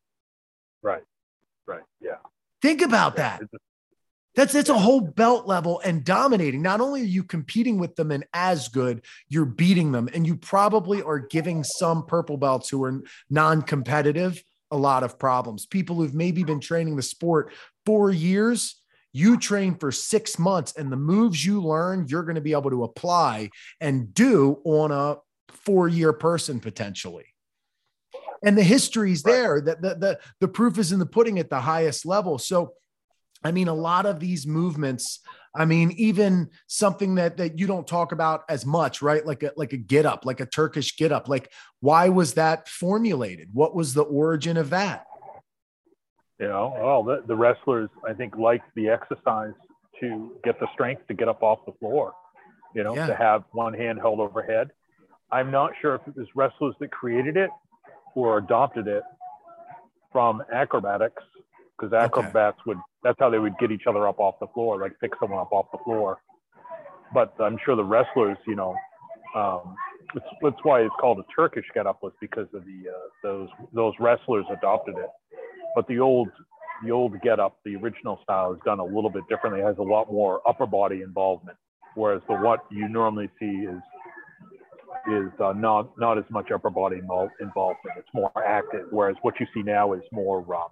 Right. 0.83 1.03
Right. 1.67 1.83
Yeah. 2.01 2.17
Think 2.63 2.81
about 2.81 3.17
that. 3.17 3.43
That's 4.35 4.55
it's 4.55 4.71
a 4.71 4.79
whole 4.79 5.01
belt 5.01 5.47
level 5.47 5.81
and 5.85 6.05
dominating. 6.05 6.61
Not 6.61 6.81
only 6.81 7.03
are 7.03 7.05
you 7.05 7.23
competing 7.23 7.79
with 7.79 7.95
them 7.95 8.11
and 8.11 8.25
as 8.33 8.69
good, 8.69 9.05
you're 9.29 9.45
beating 9.45 9.93
them, 9.93 10.09
and 10.13 10.27
you 10.27 10.37
probably 10.37 11.03
are 11.03 11.21
giving 11.21 11.63
some 11.63 12.05
purple 12.07 12.37
belts 12.37 12.69
who 12.69 12.83
are 12.83 13.03
non-competitive 13.31 14.43
a 14.75 14.77
lot 14.77 15.05
of 15.05 15.19
problems. 15.19 15.67
People 15.67 15.97
who've 15.97 16.15
maybe 16.15 16.43
been 16.43 16.61
training 16.61 16.97
the 16.97 17.03
sport 17.03 17.53
four 17.87 18.11
years, 18.11 18.83
you 19.13 19.39
train 19.39 19.77
for 19.77 19.93
six 19.93 20.39
months, 20.39 20.75
and 20.77 20.91
the 20.91 20.97
moves 20.97 21.47
you 21.47 21.63
learn, 21.63 22.07
you're 22.09 22.25
going 22.25 22.35
to 22.35 22.41
be 22.41 22.53
able 22.53 22.71
to 22.71 22.83
apply 22.83 23.51
and 23.81 24.13
do 24.13 24.61
on 24.65 24.91
a 24.91 25.17
four-year 25.49 26.13
person 26.13 26.59
potentially. 26.59 27.27
And 28.45 28.59
the 28.59 28.65
history's 28.65 29.23
there 29.23 29.61
that 29.61 29.81
the, 29.81 29.95
the 29.95 30.19
the 30.41 30.49
proof 30.49 30.77
is 30.77 30.93
in 30.93 30.99
the 30.99 31.07
pudding 31.07 31.39
at 31.39 31.49
the 31.49 31.61
highest 31.61 32.05
level. 32.05 32.39
So 32.39 32.75
i 33.47 33.53
mean 33.53 33.69
a 33.69 33.75
lot 33.75 34.07
of 34.07 34.21
these 34.21 34.47
movements 34.47 35.21
i 35.55 35.65
mean 35.65 35.93
even 35.93 36.51
something 36.67 37.15
that 37.15 37.37
that 37.37 37.59
you 37.59 37.67
don't 37.67 37.87
talk 37.87 38.13
about 38.13 38.43
as 38.49 38.67
much 38.67 39.03
right? 39.03 39.25
Like 39.25 39.43
a 39.43 39.53
like 39.57 39.73
a 39.73 39.77
get 39.77 40.07
up 40.07 40.25
like 40.25 40.41
a 40.41 40.47
turkish 40.47 40.97
get 40.97 41.13
up. 41.13 41.29
Like 41.29 41.51
why 41.81 42.09
was 42.09 42.35
that 42.35 42.69
formulated? 42.69 43.51
What 43.53 43.75
was 43.75 43.95
the 43.95 44.03
origin 44.03 44.57
of 44.57 44.71
that? 44.71 45.07
You 46.41 46.49
know 46.49 46.75
well 46.81 47.03
the, 47.05 47.23
the 47.27 47.37
wrestlers 47.37 47.91
i 48.09 48.13
think 48.13 48.37
liked 48.37 48.67
the 48.75 48.89
exercise 48.89 49.55
to 50.01 50.33
get 50.43 50.59
the 50.59 50.67
strength 50.73 51.07
to 51.07 51.15
get 51.15 51.29
up 51.29 51.43
off 51.43 51.61
the 51.65 51.73
floor 51.79 52.13
you 52.75 52.83
know 52.83 52.97
yeah. 52.97 53.07
to 53.07 53.15
have 53.15 53.45
one 53.53 53.73
hand 53.73 54.01
held 54.01 54.19
overhead 54.19 54.71
i'm 55.31 55.53
not 55.53 55.71
sure 55.81 55.95
if 55.95 56.01
it 56.09 56.17
was 56.17 56.27
wrestlers 56.35 56.75
that 56.81 56.91
created 56.91 57.37
it 57.37 57.51
or 58.17 58.39
adopted 58.39 58.89
it 58.89 59.05
from 60.11 60.43
acrobatics 60.53 61.23
because 61.77 61.93
acrobats 61.93 62.59
okay. 62.61 62.63
would 62.67 62.79
that's 63.03 63.19
how 63.19 63.29
they 63.31 63.39
would 63.39 63.57
get 63.59 63.71
each 63.71 63.87
other 63.87 64.09
up 64.09 64.19
off 64.19 64.37
the 64.41 64.47
floor, 64.49 64.81
like 64.81 64.99
pick 65.01 65.13
someone 65.21 65.41
up 65.41 65.53
off 65.53 65.67
the 65.73 65.79
floor. 65.85 66.19
But 67.13 67.35
I'm 67.39 67.59
sure 67.65 67.77
the 67.77 67.85
wrestlers, 67.85 68.39
you 68.47 68.57
know, 68.57 68.75
um, 69.37 69.77
it's, 70.15 70.25
that's 70.43 70.57
why 70.63 70.81
it's 70.81 70.95
called 70.99 71.19
a 71.19 71.25
Turkish 71.35 71.67
get 71.75 71.87
up 71.87 72.03
was 72.03 72.13
because 72.21 72.49
of 72.55 72.65
the 72.65 72.91
uh, 72.91 73.09
those 73.23 73.49
those 73.73 73.95
wrestlers 74.01 74.47
adopted 74.51 74.97
it. 74.97 75.11
But 75.75 75.87
the 75.87 76.01
old 76.01 76.29
the 76.85 76.91
old 76.91 77.21
get 77.21 77.41
up, 77.41 77.59
the 77.65 77.77
original 77.77 78.19
style 78.23 78.53
is 78.53 78.61
done 78.65 78.79
a 78.79 78.85
little 78.85 79.11
bit 79.11 79.23
differently. 79.29 79.61
It 79.61 79.65
has 79.65 79.79
a 79.79 79.83
lot 79.83 80.11
more 80.11 80.41
upper 80.49 80.67
body 80.67 81.03
involvement, 81.03 81.57
whereas 81.95 82.23
the 82.29 82.35
what 82.35 82.65
you 82.71 82.89
normally 82.89 83.29
see 83.39 83.47
is 83.47 83.83
is 85.11 85.31
uh, 85.41 85.53
not 85.53 85.97
not 85.99 86.17
as 86.17 86.25
much 86.31 86.51
upper 86.51 86.71
body 86.71 86.97
involvement. 86.97 87.99
It's 87.99 88.09
more 88.15 88.33
active, 88.47 88.87
whereas 88.91 89.17
what 89.23 89.39
you 89.41 89.47
see 89.53 89.63
now 89.63 89.93
is 89.93 90.03
more 90.13 90.39
um, 90.39 90.71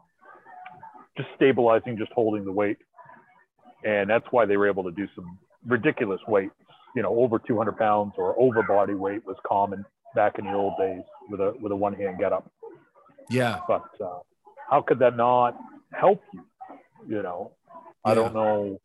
just 1.17 1.29
stabilizing, 1.37 1.97
just 1.97 2.13
holding 2.13 2.45
the 2.45 2.53
weight, 2.53 2.79
and 3.85 4.09
that's 4.09 4.27
why 4.31 4.47
they 4.47 4.57
were 4.57 4.69
able 4.69 4.85
to 4.85 4.93
do 4.93 5.09
some 5.15 5.39
ridiculous 5.67 6.21
weights. 6.27 6.55
You 6.95 7.03
know, 7.03 7.19
over 7.19 7.39
200 7.39 7.79
pounds 7.79 8.13
or 8.19 8.39
over 8.39 8.63
body 8.63 8.95
weight 8.95 9.27
was 9.27 9.37
common 9.47 9.85
back 10.15 10.39
in 10.39 10.45
the 10.45 10.53
old 10.53 10.75
days 10.79 11.03
with 11.31 11.41
a 11.41 11.55
with 11.61 11.73
a 11.73 11.77
one 11.77 11.95
hand 11.95 12.19
get 12.19 12.33
up. 12.33 12.51
Yeah, 13.31 13.61
but 13.67 13.85
uh, 14.01 14.19
how 14.71 14.83
could 14.83 14.99
that 14.99 15.17
not 15.17 15.57
help 15.93 16.23
you? 16.33 16.43
You 17.09 17.23
know, 17.23 17.53
yeah. 18.05 18.13
I 18.13 18.15
don't 18.15 18.35
know 18.35 18.79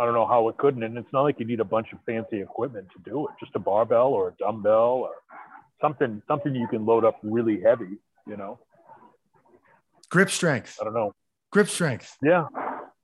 I 0.00 0.06
don't 0.06 0.14
know 0.14 0.26
how 0.26 0.48
it 0.48 0.56
couldn't. 0.56 0.82
And 0.82 0.96
it's 0.96 1.12
not 1.12 1.22
like 1.22 1.38
you 1.38 1.44
need 1.44 1.60
a 1.60 1.64
bunch 1.64 1.88
of 1.92 1.98
fancy 2.06 2.40
equipment 2.40 2.88
to 2.96 3.10
do 3.10 3.28
it. 3.28 3.34
Just 3.38 3.54
a 3.54 3.58
barbell 3.58 4.08
or 4.08 4.28
a 4.28 4.32
dumbbell 4.38 5.04
or 5.04 5.10
something 5.78 6.22
something 6.26 6.54
you 6.54 6.66
can 6.68 6.86
load 6.86 7.04
up 7.04 7.18
really 7.22 7.60
heavy. 7.60 7.98
You 8.26 8.38
know. 8.38 8.58
Grip 10.08 10.30
strength. 10.30 10.78
I 10.80 10.84
don't 10.84 10.94
know. 10.94 11.14
Grip 11.50 11.68
strength. 11.68 12.16
Yeah. 12.22 12.46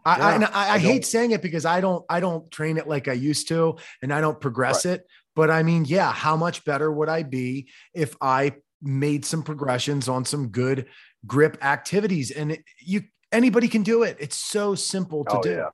I, 0.04 0.38
yeah. 0.38 0.50
I, 0.52 0.68
I, 0.68 0.74
I 0.74 0.78
hate 0.78 1.04
saying 1.04 1.32
it 1.32 1.42
because 1.42 1.64
I 1.64 1.80
don't 1.80 2.04
I 2.08 2.20
don't 2.20 2.48
train 2.50 2.76
it 2.78 2.86
like 2.86 3.08
I 3.08 3.12
used 3.12 3.48
to 3.48 3.76
and 4.02 4.12
I 4.12 4.20
don't 4.20 4.40
progress 4.40 4.86
right. 4.86 4.96
it. 4.96 5.06
But 5.34 5.50
I 5.50 5.62
mean, 5.62 5.84
yeah, 5.84 6.12
how 6.12 6.36
much 6.36 6.64
better 6.64 6.90
would 6.90 7.08
I 7.08 7.22
be 7.22 7.68
if 7.94 8.16
I 8.20 8.54
made 8.80 9.24
some 9.24 9.42
progressions 9.42 10.08
on 10.08 10.24
some 10.24 10.48
good 10.48 10.86
grip 11.26 11.58
activities? 11.62 12.30
And 12.30 12.52
it, 12.52 12.64
you 12.80 13.02
anybody 13.32 13.68
can 13.68 13.82
do 13.82 14.02
it. 14.04 14.16
It's 14.20 14.36
so 14.36 14.74
simple 14.74 15.24
to 15.24 15.38
oh, 15.38 15.42
do. 15.42 15.50
Yeah. 15.50 15.68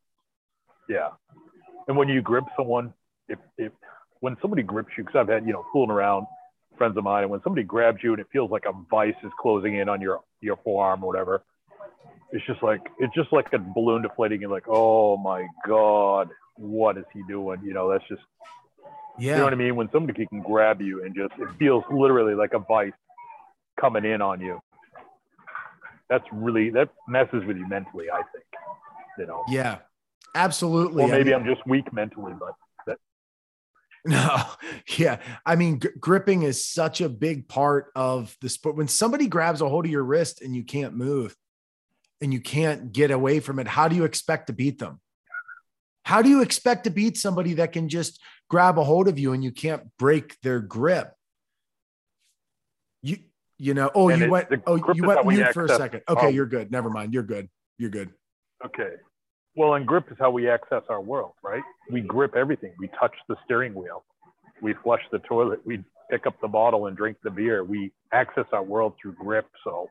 Yeah. 0.89 1.09
And 1.89 1.97
when 1.97 2.09
you 2.09 2.23
grip 2.23 2.45
someone, 2.57 2.93
if, 3.29 3.39
if 3.59 3.73
when 4.21 4.37
somebody 4.41 4.63
grips 4.63 4.91
you, 4.97 5.05
because 5.05 5.19
I've 5.19 5.29
had, 5.29 5.47
you 5.47 5.53
know, 5.53 5.65
fooling 5.73 5.91
around 5.91 6.27
friends 6.79 6.97
of 6.97 7.05
mine, 7.05 7.23
and 7.23 7.31
when 7.31 7.43
somebody 7.43 7.65
grabs 7.65 7.99
you 8.03 8.13
and 8.13 8.21
it 8.21 8.27
feels 8.33 8.51
like 8.51 8.65
a 8.67 8.73
vice 8.91 9.15
is 9.23 9.33
closing 9.41 9.77
in 9.77 9.89
on 9.89 10.01
your, 10.01 10.21
your 10.41 10.59
forearm 10.65 11.03
or 11.05 11.07
whatever, 11.07 11.45
it's 12.33 12.45
just 12.47 12.63
like, 12.63 12.81
it's 12.99 13.15
just 13.15 13.33
like 13.33 13.53
a 13.53 13.59
balloon 13.59 14.03
deflating. 14.03 14.41
You're 14.41 14.51
like, 14.51 14.67
oh 14.67 15.17
my 15.19 15.47
God, 15.67 16.31
what 16.57 16.97
is 16.97 17.05
he 17.13 17.23
doing? 17.29 17.61
You 17.63 17.75
know, 17.75 17.91
that's 17.91 18.07
just, 18.09 18.23
yeah. 19.19 19.33
you 19.33 19.39
know 19.39 19.45
what 19.45 19.53
I 19.53 19.57
mean? 19.57 19.77
When 19.77 19.91
somebody 19.93 20.27
can 20.27 20.41
grab 20.41 20.81
you 20.81 21.05
and 21.05 21.15
just, 21.15 21.33
it 21.39 21.49
feels 21.59 21.85
literally 21.91 22.35
like 22.35 22.55
a 22.55 22.59
vice 22.59 22.93
coming 23.79 24.05
in 24.05 24.23
on 24.23 24.41
you. 24.41 24.61
That's 26.09 26.25
really, 26.33 26.71
that 26.71 26.89
messes 27.07 27.45
with 27.47 27.57
you 27.57 27.69
mentally, 27.69 28.07
I 28.11 28.23
think, 28.33 28.45
you 29.19 29.27
know? 29.27 29.45
Yeah. 29.49 29.79
Absolutely. 30.35 31.05
Or 31.05 31.09
maybe 31.09 31.35
I 31.35 31.39
am 31.39 31.45
just 31.45 31.67
weak 31.67 31.93
mentally, 31.93 32.33
but. 32.39 32.55
That... 32.87 32.99
No, 34.05 34.43
yeah. 34.99 35.19
I 35.45 35.57
mean, 35.57 35.81
g- 35.81 35.91
gripping 36.01 36.43
is 36.43 36.67
such 36.67 37.01
a 37.01 37.09
big 37.09 37.47
part 37.47 37.93
of 37.95 38.37
the 38.41 38.49
sport. 38.49 38.77
When 38.77 38.89
somebody 38.89 39.27
grabs 39.27 39.61
a 39.61 39.69
hold 39.69 39.85
of 39.85 39.91
your 39.91 40.03
wrist 40.03 40.41
and 40.41 40.57
you 40.57 40.65
can't 40.65 40.95
move 40.95 41.37
and 42.23 42.33
you 42.33 42.41
can't 42.41 42.93
get 42.93 43.11
away 43.11 43.41
from 43.41 43.59
it, 43.59 43.67
how 43.67 43.89
do 43.89 43.97
you 43.97 44.05
expect 44.05 44.47
to 44.47 44.53
beat 44.53 44.79
them? 44.79 45.01
How 46.05 46.23
do 46.23 46.29
you 46.29 46.41
expect 46.41 46.85
to 46.85 46.91
beat 46.91 47.19
somebody 47.19 47.55
that 47.55 47.73
can 47.73 47.89
just 47.89 48.21
grab 48.49 48.79
a 48.79 48.85
hold 48.85 49.09
of 49.09 49.19
you 49.19 49.33
and 49.33 49.43
you 49.45 49.53
can't 49.53 49.83
break 49.99 50.41
their 50.43 50.61
grip? 50.61 51.13
You, 53.03 53.19
you 53.59 53.75
know, 53.75 53.91
oh, 53.95 54.09
and 54.09 54.23
you 54.23 54.31
went, 54.31 54.49
oh, 54.67 54.77
you 54.95 55.05
went 55.05 55.27
mute 55.27 55.53
for 55.53 55.65
a 55.65 55.69
second. 55.69 56.03
Okay, 56.09 56.31
you're 56.31 56.47
good. 56.47 56.71
Never 56.71 56.91
mind. 56.91 57.13
You're 57.13 57.23
good. 57.23 57.49
You're 57.79 57.91
good. 57.91 58.11
Okay. 58.65 58.95
Well, 59.55 59.75
and 59.75 59.87
grip 59.87 60.11
is 60.11 60.17
how 60.19 60.31
we 60.31 60.49
access 60.49 60.83
our 60.89 61.01
world, 61.01 61.33
right? 61.43 61.63
We 61.91 62.01
grip 62.01 62.35
everything. 62.37 62.73
We 62.79 62.89
touch 62.99 63.15
the 63.29 63.37
steering 63.45 63.75
wheel. 63.75 64.05
We 64.61 64.75
flush 64.83 65.03
the 65.11 65.19
toilet. 65.21 65.61
We 65.65 65.85
pick 66.11 66.27
up 66.27 66.41
the 66.41 66.49
bottle 66.49 66.87
and 66.87 66.97
drink 66.97 67.19
the 67.23 67.31
beer. 67.31 67.65
We 67.65 67.93
access 68.13 68.47
our 68.53 68.63
world 68.63 68.95
through 69.01 69.15
grip. 69.15 69.47
So, 69.65 69.89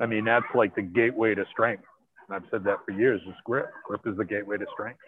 I 0.00 0.06
mean, 0.06 0.24
that's 0.24 0.46
like 0.54 0.74
the 0.74 0.82
gateway 0.82 1.34
to 1.34 1.44
strength. 1.50 1.84
And 2.28 2.36
I've 2.36 2.50
said 2.50 2.64
that 2.64 2.78
for 2.84 2.92
years. 2.92 3.20
Is 3.26 3.34
grip. 3.44 3.70
Grip 3.86 4.00
is 4.06 4.16
the 4.16 4.24
gateway 4.24 4.56
to 4.56 4.66
strength. 4.72 5.00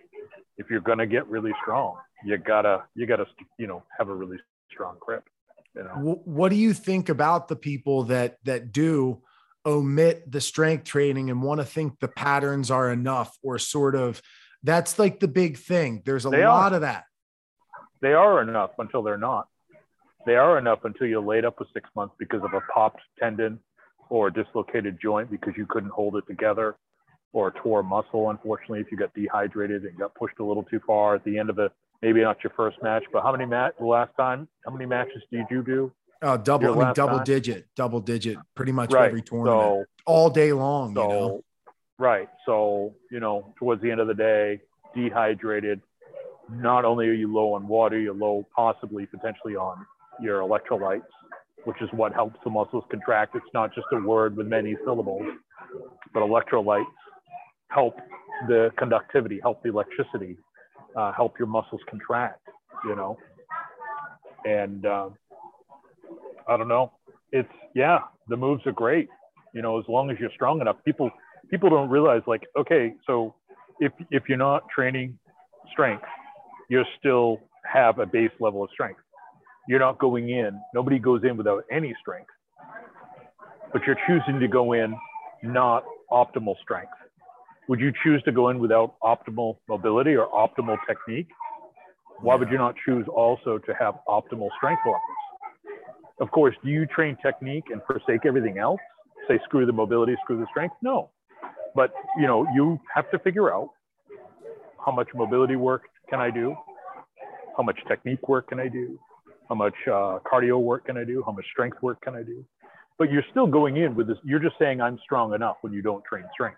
If 0.58 0.68
you're 0.70 0.80
gonna 0.80 1.06
get 1.06 1.26
really 1.28 1.52
strong, 1.62 1.96
you 2.24 2.36
gotta 2.36 2.84
you 2.94 3.06
gotta 3.06 3.26
you 3.58 3.66
know 3.66 3.82
have 3.98 4.08
a 4.08 4.14
really 4.14 4.36
strong 4.70 4.96
grip. 5.00 5.24
You 5.74 5.84
know. 5.84 6.20
What 6.24 6.50
do 6.50 6.56
you 6.56 6.74
think 6.74 7.08
about 7.08 7.48
the 7.48 7.56
people 7.56 8.04
that 8.04 8.36
that 8.44 8.72
do? 8.72 9.22
omit 9.64 10.30
the 10.30 10.40
strength 10.40 10.84
training 10.84 11.30
and 11.30 11.42
want 11.42 11.60
to 11.60 11.64
think 11.64 11.98
the 12.00 12.08
patterns 12.08 12.70
are 12.70 12.90
enough 12.90 13.38
or 13.42 13.58
sort 13.58 13.94
of 13.94 14.20
that's 14.64 14.98
like 14.98 15.20
the 15.20 15.28
big 15.28 15.56
thing 15.56 16.02
there's 16.04 16.26
a 16.26 16.30
they 16.30 16.44
lot 16.44 16.72
are. 16.72 16.76
of 16.76 16.80
that 16.80 17.04
they 18.00 18.12
are 18.12 18.42
enough 18.42 18.72
until 18.78 19.02
they're 19.02 19.16
not 19.16 19.46
they 20.26 20.34
are 20.34 20.58
enough 20.58 20.80
until 20.84 21.06
you're 21.06 21.22
laid 21.22 21.44
up 21.44 21.54
for 21.56 21.66
six 21.72 21.88
months 21.94 22.14
because 22.18 22.42
of 22.42 22.52
a 22.54 22.60
popped 22.74 23.00
tendon 23.20 23.58
or 24.12 24.26
a 24.28 24.32
dislocated 24.32 24.98
joint 25.00 25.30
because 25.30 25.54
you 25.56 25.64
couldn't 25.64 25.90
hold 25.90 26.16
it 26.16 26.24
together 26.28 26.76
or 27.32 27.48
a 27.48 27.52
tore 27.62 27.82
muscle 27.82 28.28
unfortunately 28.28 28.78
if 28.78 28.86
you 28.92 28.98
got 28.98 29.12
dehydrated 29.14 29.84
and 29.84 29.98
got 29.98 30.14
pushed 30.14 30.38
a 30.38 30.44
little 30.44 30.62
too 30.64 30.78
far 30.86 31.14
at 31.14 31.24
the 31.24 31.38
end 31.38 31.48
of 31.48 31.58
it 31.58 31.72
maybe 32.02 32.20
not 32.20 32.36
your 32.44 32.52
first 32.54 32.76
match 32.82 33.02
but 33.10 33.22
how 33.22 33.32
many 33.32 33.46
match 33.46 33.72
the 33.80 33.86
last 33.86 34.12
time 34.18 34.46
how 34.66 34.70
many 34.70 34.84
matches 34.84 35.22
did 35.32 35.46
you 35.50 35.62
do 35.64 35.90
Oh, 36.24 36.36
double, 36.36 36.80
I 36.80 36.84
mean, 36.84 36.94
double 36.94 37.16
time? 37.16 37.24
digit, 37.24 37.66
double 37.74 37.98
digit, 37.98 38.38
pretty 38.54 38.70
much 38.70 38.92
right. 38.92 39.06
every 39.08 39.22
tournament, 39.22 39.60
so, 39.60 39.84
all 40.06 40.30
day 40.30 40.52
long. 40.52 40.94
So, 40.94 41.02
you 41.02 41.08
know? 41.08 41.44
right. 41.98 42.28
So, 42.46 42.94
you 43.10 43.18
know, 43.18 43.52
towards 43.58 43.82
the 43.82 43.90
end 43.90 43.98
of 43.98 44.06
the 44.06 44.14
day, 44.14 44.60
dehydrated. 44.94 45.80
Not 46.48 46.84
only 46.84 47.08
are 47.08 47.12
you 47.12 47.32
low 47.32 47.54
on 47.54 47.66
water, 47.66 47.98
you're 47.98 48.14
low, 48.14 48.46
possibly 48.54 49.04
potentially 49.04 49.56
on 49.56 49.84
your 50.20 50.42
electrolytes, 50.42 51.10
which 51.64 51.80
is 51.80 51.88
what 51.92 52.12
helps 52.12 52.36
the 52.44 52.50
muscles 52.50 52.84
contract. 52.90 53.34
It's 53.34 53.44
not 53.54 53.74
just 53.74 53.86
a 53.92 54.00
word 54.00 54.36
with 54.36 54.46
many 54.46 54.76
syllables, 54.84 55.26
but 56.12 56.20
electrolytes 56.20 56.84
help 57.68 57.96
the 58.48 58.70
conductivity, 58.78 59.38
help 59.40 59.62
the 59.62 59.70
electricity, 59.70 60.36
uh, 60.96 61.12
help 61.12 61.38
your 61.38 61.48
muscles 61.48 61.80
contract, 61.88 62.40
you 62.84 62.96
know. 62.96 63.16
And 64.44 64.84
um, 64.86 65.14
I 66.48 66.56
don't 66.56 66.68
know. 66.68 66.92
It's 67.30 67.48
yeah, 67.74 68.00
the 68.28 68.36
moves 68.36 68.66
are 68.66 68.72
great. 68.72 69.08
You 69.54 69.62
know, 69.62 69.78
as 69.78 69.84
long 69.88 70.10
as 70.10 70.16
you're 70.18 70.32
strong 70.34 70.60
enough. 70.60 70.76
People 70.84 71.10
people 71.50 71.70
don't 71.70 71.88
realize 71.88 72.22
like, 72.26 72.42
okay, 72.58 72.94
so 73.06 73.34
if 73.80 73.92
if 74.10 74.24
you're 74.28 74.38
not 74.38 74.64
training 74.74 75.18
strength, 75.70 76.04
you 76.68 76.82
still 76.98 77.38
have 77.70 77.98
a 77.98 78.06
base 78.06 78.30
level 78.40 78.64
of 78.64 78.70
strength. 78.72 79.00
You're 79.68 79.80
not 79.80 79.98
going 79.98 80.30
in. 80.30 80.60
Nobody 80.74 80.98
goes 80.98 81.22
in 81.24 81.36
without 81.36 81.64
any 81.70 81.94
strength. 82.00 82.30
But 83.72 83.82
you're 83.86 83.98
choosing 84.06 84.40
to 84.40 84.48
go 84.48 84.72
in 84.72 84.94
not 85.42 85.84
optimal 86.10 86.54
strength. 86.62 86.92
Would 87.68 87.80
you 87.80 87.92
choose 88.02 88.22
to 88.24 88.32
go 88.32 88.48
in 88.48 88.58
without 88.58 88.96
optimal 89.02 89.56
mobility 89.68 90.14
or 90.14 90.28
optimal 90.28 90.76
technique? 90.86 91.28
Why 92.20 92.34
would 92.34 92.50
you 92.50 92.58
not 92.58 92.74
choose 92.84 93.06
also 93.08 93.58
to 93.58 93.74
have 93.74 93.94
optimal 94.08 94.48
strength 94.56 94.82
levels? 94.84 95.00
Of 96.20 96.30
course, 96.30 96.54
do 96.64 96.70
you 96.70 96.86
train 96.86 97.16
technique 97.22 97.64
and 97.70 97.80
forsake 97.86 98.26
everything 98.26 98.58
else? 98.58 98.80
Say 99.28 99.38
screw 99.44 99.64
the 99.66 99.72
mobility, 99.72 100.14
screw 100.22 100.38
the 100.38 100.46
strength? 100.50 100.74
No. 100.82 101.10
But 101.74 101.92
you 102.18 102.26
know, 102.26 102.46
you 102.54 102.78
have 102.94 103.10
to 103.12 103.18
figure 103.20 103.52
out 103.52 103.70
how 104.84 104.92
much 104.92 105.08
mobility 105.14 105.56
work 105.56 105.82
can 106.10 106.20
I 106.20 106.30
do? 106.30 106.54
How 107.56 107.62
much 107.62 107.78
technique 107.88 108.28
work 108.28 108.48
can 108.48 108.60
I 108.60 108.68
do? 108.68 108.98
How 109.52 109.56
much 109.56 109.74
uh, 109.86 110.18
cardio 110.24 110.58
work 110.58 110.86
can 110.86 110.96
I 110.96 111.04
do? 111.04 111.22
How 111.26 111.32
much 111.32 111.44
strength 111.52 111.76
work 111.82 112.00
can 112.00 112.14
I 112.14 112.22
do? 112.22 112.42
But 112.96 113.12
you're 113.12 113.24
still 113.32 113.46
going 113.46 113.76
in 113.76 113.94
with 113.94 114.08
this. 114.08 114.16
You're 114.24 114.38
just 114.38 114.54
saying 114.58 114.80
I'm 114.80 114.98
strong 115.04 115.34
enough 115.34 115.58
when 115.60 115.74
you 115.74 115.82
don't 115.82 116.02
train 116.06 116.24
strength. 116.32 116.56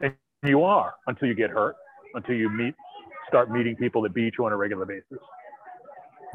And 0.00 0.14
you 0.42 0.62
are 0.62 0.94
until 1.06 1.28
you 1.28 1.34
get 1.34 1.50
hurt, 1.50 1.76
until 2.14 2.34
you 2.34 2.48
meet, 2.48 2.74
start 3.28 3.50
meeting 3.50 3.76
people 3.76 4.00
that 4.04 4.14
beat 4.14 4.32
you 4.38 4.46
on 4.46 4.52
a 4.52 4.56
regular 4.56 4.86
basis. 4.86 5.18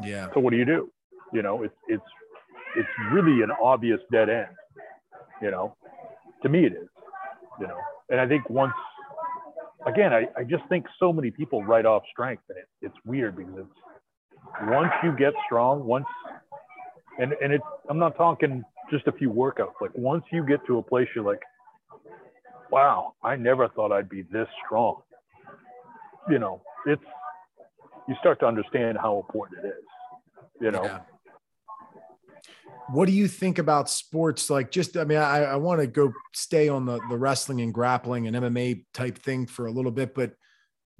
Yeah. 0.00 0.28
So 0.32 0.38
what 0.38 0.52
do 0.52 0.56
you 0.58 0.64
do? 0.64 0.92
You 1.32 1.42
know, 1.42 1.64
it's 1.64 1.74
it's 1.88 2.04
it's 2.76 2.88
really 3.10 3.42
an 3.42 3.50
obvious 3.60 3.98
dead 4.12 4.28
end. 4.28 4.54
You 5.42 5.50
know, 5.50 5.74
to 6.44 6.48
me 6.48 6.66
it 6.66 6.72
is. 6.72 6.88
You 7.60 7.66
know, 7.66 7.78
and 8.10 8.20
I 8.20 8.28
think 8.28 8.48
once 8.48 8.74
again, 9.88 10.12
I, 10.12 10.28
I 10.38 10.44
just 10.44 10.62
think 10.68 10.86
so 11.00 11.12
many 11.12 11.32
people 11.32 11.64
write 11.64 11.84
off 11.84 12.04
strength, 12.12 12.44
and 12.48 12.58
it, 12.58 12.68
it's 12.80 12.96
weird 13.04 13.36
because 13.36 13.54
it's 13.58 13.80
once 14.62 14.92
you 15.02 15.12
get 15.16 15.32
strong, 15.46 15.84
once 15.84 16.06
and 17.18 17.32
and 17.42 17.52
it 17.52 17.60
I'm 17.88 17.98
not 17.98 18.16
talking 18.16 18.64
just 18.90 19.06
a 19.06 19.12
few 19.12 19.30
workouts. 19.30 19.74
Like 19.80 19.90
once 19.94 20.24
you 20.32 20.44
get 20.44 20.64
to 20.66 20.78
a 20.78 20.82
place 20.82 21.08
you're 21.14 21.24
like, 21.24 21.42
wow, 22.70 23.14
I 23.22 23.36
never 23.36 23.68
thought 23.68 23.92
I'd 23.92 24.08
be 24.08 24.22
this 24.22 24.48
strong. 24.64 25.02
You 26.28 26.38
know, 26.38 26.62
it's 26.86 27.02
you 28.08 28.14
start 28.20 28.40
to 28.40 28.46
understand 28.46 28.98
how 28.98 29.16
important 29.16 29.64
it 29.64 29.68
is. 29.68 29.84
You 30.60 30.70
know. 30.72 30.84
Yeah 30.84 31.00
what 32.92 33.06
do 33.06 33.12
you 33.12 33.28
think 33.28 33.58
about 33.58 33.88
sports 33.88 34.50
like 34.50 34.70
just 34.70 34.96
i 34.96 35.04
mean 35.04 35.18
i, 35.18 35.44
I 35.44 35.56
want 35.56 35.80
to 35.80 35.86
go 35.86 36.12
stay 36.32 36.68
on 36.68 36.86
the, 36.86 37.00
the 37.08 37.16
wrestling 37.16 37.60
and 37.60 37.72
grappling 37.72 38.26
and 38.26 38.36
mma 38.36 38.84
type 38.92 39.18
thing 39.18 39.46
for 39.46 39.66
a 39.66 39.70
little 39.70 39.90
bit 39.90 40.14
but 40.14 40.32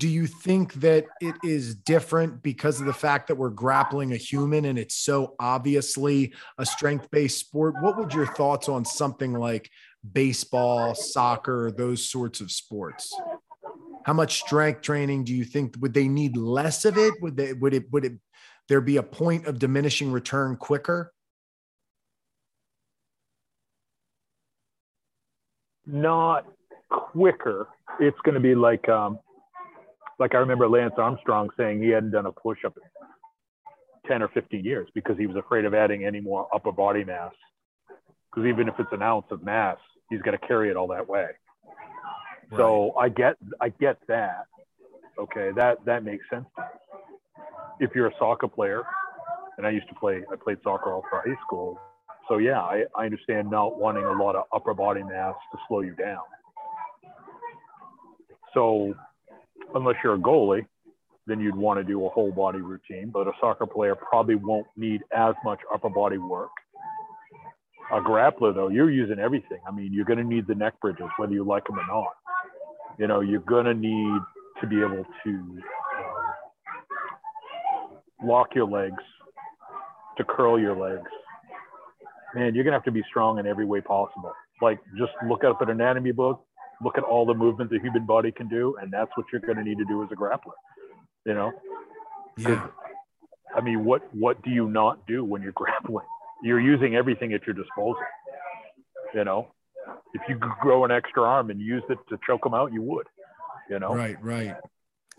do 0.00 0.08
you 0.08 0.26
think 0.26 0.72
that 0.74 1.04
it 1.20 1.34
is 1.44 1.74
different 1.74 2.42
because 2.42 2.80
of 2.80 2.86
the 2.86 2.92
fact 2.92 3.28
that 3.28 3.34
we're 3.34 3.50
grappling 3.50 4.14
a 4.14 4.16
human 4.16 4.64
and 4.64 4.78
it's 4.78 4.94
so 4.96 5.34
obviously 5.38 6.32
a 6.56 6.64
strength 6.64 7.10
based 7.10 7.38
sport? 7.38 7.74
What 7.82 7.98
would 7.98 8.14
your 8.14 8.26
thoughts 8.26 8.66
on 8.66 8.86
something 8.86 9.34
like 9.34 9.70
baseball 10.10 10.94
soccer 10.94 11.70
those 11.70 12.08
sorts 12.08 12.40
of 12.40 12.50
sports? 12.50 13.14
How 14.06 14.14
much 14.14 14.40
strength 14.40 14.80
training 14.80 15.24
do 15.24 15.34
you 15.34 15.44
think 15.44 15.74
would 15.80 15.92
they 15.92 16.08
need 16.08 16.34
less 16.34 16.86
of 16.86 16.96
it? 16.96 17.12
Would 17.20 17.36
they 17.36 17.52
would 17.52 17.74
it 17.74 17.92
would 17.92 18.06
it 18.06 18.14
there 18.70 18.80
be 18.80 18.96
a 18.96 19.02
point 19.02 19.46
of 19.46 19.58
diminishing 19.58 20.10
return 20.10 20.56
quicker? 20.56 21.12
Not 25.86 26.46
quicker. 26.88 27.68
It's 27.98 28.18
going 28.24 28.34
to 28.34 28.40
be 28.40 28.54
like, 28.54 28.88
um, 28.88 29.18
like 30.20 30.34
I 30.34 30.38
remember 30.38 30.68
Lance 30.68 30.94
Armstrong 30.96 31.50
saying 31.56 31.82
he 31.82 31.88
hadn't 31.88 32.12
done 32.12 32.26
a 32.26 32.32
push 32.32 32.58
up 32.64 32.76
in 32.76 34.08
10 34.08 34.22
or 34.22 34.28
15 34.28 34.64
years 34.64 34.88
because 34.94 35.18
he 35.18 35.26
was 35.26 35.36
afraid 35.36 35.64
of 35.64 35.74
adding 35.74 36.04
any 36.04 36.20
more 36.20 36.46
upper 36.54 36.70
body 36.70 37.04
mass. 37.04 37.32
Because 38.30 38.48
even 38.48 38.68
if 38.68 38.74
it's 38.78 38.92
an 38.92 39.02
ounce 39.02 39.26
of 39.32 39.42
mass, 39.42 39.78
he's 40.08 40.22
got 40.22 40.32
to 40.32 40.38
carry 40.38 40.70
it 40.70 40.76
all 40.76 40.86
that 40.88 41.08
way. 41.08 41.26
Right. 42.50 42.58
So 42.58 42.92
I 42.96 43.08
get, 43.08 43.36
I 43.60 43.70
get 43.70 43.98
that. 44.06 44.44
Okay, 45.18 45.50
that 45.56 45.84
that 45.84 46.04
makes 46.04 46.24
sense. 46.30 46.46
If 47.80 47.90
you're 47.94 48.06
a 48.06 48.14
soccer 48.18 48.48
player, 48.48 48.82
and 49.58 49.66
I 49.66 49.70
used 49.70 49.88
to 49.88 49.94
play, 49.94 50.22
I 50.32 50.36
played 50.36 50.58
soccer 50.62 50.92
all 50.92 51.04
through 51.10 51.34
high 51.34 51.40
school 51.46 51.78
so 52.30 52.38
yeah, 52.38 52.60
I, 52.60 52.84
I 52.96 53.06
understand 53.06 53.50
not 53.50 53.76
wanting 53.76 54.04
a 54.04 54.12
lot 54.12 54.36
of 54.36 54.44
upper 54.54 54.72
body 54.72 55.02
mass 55.02 55.34
to 55.50 55.58
slow 55.66 55.80
you 55.80 55.96
down. 55.96 56.22
So 58.54 58.94
unless 59.74 59.96
you're 60.02 60.14
a 60.14 60.18
goalie, 60.18 60.66
then 61.26 61.40
you'd 61.40 61.56
want 61.56 61.78
to 61.78 61.84
do 61.84 62.04
a 62.06 62.08
whole 62.08 62.32
body 62.32 62.60
routine. 62.60 63.10
But 63.12 63.28
a 63.28 63.32
soccer 63.40 63.66
player 63.66 63.94
probably 63.94 64.34
won't 64.34 64.66
need 64.76 65.02
as 65.12 65.34
much 65.44 65.60
upper 65.72 65.88
body 65.90 66.18
work. 66.18 66.50
A 67.92 68.00
grappler, 68.00 68.54
though, 68.54 68.68
you're 68.68 68.90
using 68.90 69.18
everything. 69.18 69.58
I 69.66 69.72
mean, 69.72 69.92
you're 69.92 70.04
going 70.04 70.18
to 70.18 70.24
need 70.24 70.46
the 70.46 70.54
neck 70.54 70.80
bridges, 70.80 71.08
whether 71.16 71.32
you 71.32 71.44
like 71.44 71.66
them 71.66 71.78
or 71.78 71.86
not. 71.86 72.12
You 72.98 73.06
know, 73.08 73.20
you're 73.20 73.40
going 73.40 73.64
to 73.64 73.74
need 73.74 74.20
to 74.60 74.66
be 74.66 74.78
able 74.80 75.04
to 75.24 75.30
um, 75.30 75.62
lock 78.22 78.54
your 78.54 78.66
legs, 78.66 79.02
to 80.18 80.24
curl 80.24 80.60
your 80.60 80.76
legs, 80.76 81.10
man, 82.34 82.54
you're 82.54 82.64
gonna 82.64 82.76
have 82.76 82.84
to 82.84 82.92
be 82.92 83.02
strong 83.08 83.38
in 83.38 83.46
every 83.46 83.64
way 83.64 83.80
possible. 83.80 84.32
Like 84.60 84.78
just 84.98 85.12
look 85.28 85.44
up 85.44 85.62
an 85.62 85.70
anatomy 85.70 86.12
book, 86.12 86.44
look 86.82 86.98
at 86.98 87.04
all 87.04 87.26
the 87.26 87.34
movement 87.34 87.70
the 87.70 87.78
human 87.78 88.06
body 88.06 88.32
can 88.32 88.48
do, 88.48 88.76
and 88.80 88.92
that's 88.92 89.10
what 89.16 89.26
you're 89.32 89.40
gonna 89.40 89.64
need 89.64 89.78
to 89.78 89.84
do 89.84 90.02
as 90.02 90.08
a 90.12 90.16
grappler. 90.16 90.52
You 91.26 91.34
know? 91.34 91.52
Yeah. 92.36 92.68
I 93.54 93.60
mean, 93.60 93.84
what 93.84 94.02
what 94.14 94.42
do 94.42 94.50
you 94.50 94.68
not 94.68 95.06
do 95.06 95.24
when 95.24 95.42
you're 95.42 95.52
grappling? 95.54 96.06
You're 96.42 96.60
using 96.60 96.94
everything 96.94 97.32
at 97.32 97.46
your 97.46 97.54
disposal. 97.54 97.96
You 99.14 99.24
know, 99.24 99.48
if 100.14 100.22
you 100.28 100.38
could 100.38 100.52
grow 100.60 100.84
an 100.84 100.90
extra 100.90 101.22
arm 101.22 101.50
and 101.50 101.60
use 101.60 101.82
it 101.90 101.98
to 102.08 102.18
choke 102.26 102.44
them 102.44 102.54
out, 102.54 102.72
you 102.72 102.82
would. 102.82 103.06
You 103.68 103.78
know. 103.78 103.94
Right. 103.94 104.16
Right 104.22 104.56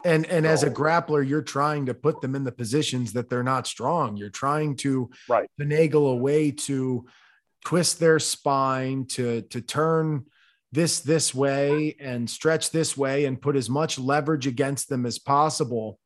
and 0.03 0.25
and 0.27 0.45
so, 0.45 0.51
as 0.51 0.63
a 0.63 0.69
grappler 0.69 1.27
you're 1.27 1.41
trying 1.41 1.85
to 1.85 1.93
put 1.93 2.21
them 2.21 2.35
in 2.35 2.43
the 2.43 2.51
positions 2.51 3.13
that 3.13 3.29
they're 3.29 3.43
not 3.43 3.67
strong 3.67 4.17
you're 4.17 4.29
trying 4.29 4.75
to 4.75 5.09
right. 5.29 5.49
finagle 5.59 6.11
a 6.11 6.15
way 6.15 6.51
to 6.51 7.05
twist 7.65 7.99
their 7.99 8.19
spine 8.19 9.05
to 9.05 9.41
to 9.43 9.61
turn 9.61 10.25
this 10.71 11.01
this 11.01 11.35
way 11.35 11.95
and 11.99 12.29
stretch 12.29 12.71
this 12.71 12.95
way 12.95 13.25
and 13.25 13.41
put 13.41 13.55
as 13.55 13.69
much 13.69 13.99
leverage 13.99 14.47
against 14.47 14.89
them 14.89 15.05
as 15.05 15.19
possible 15.19 15.99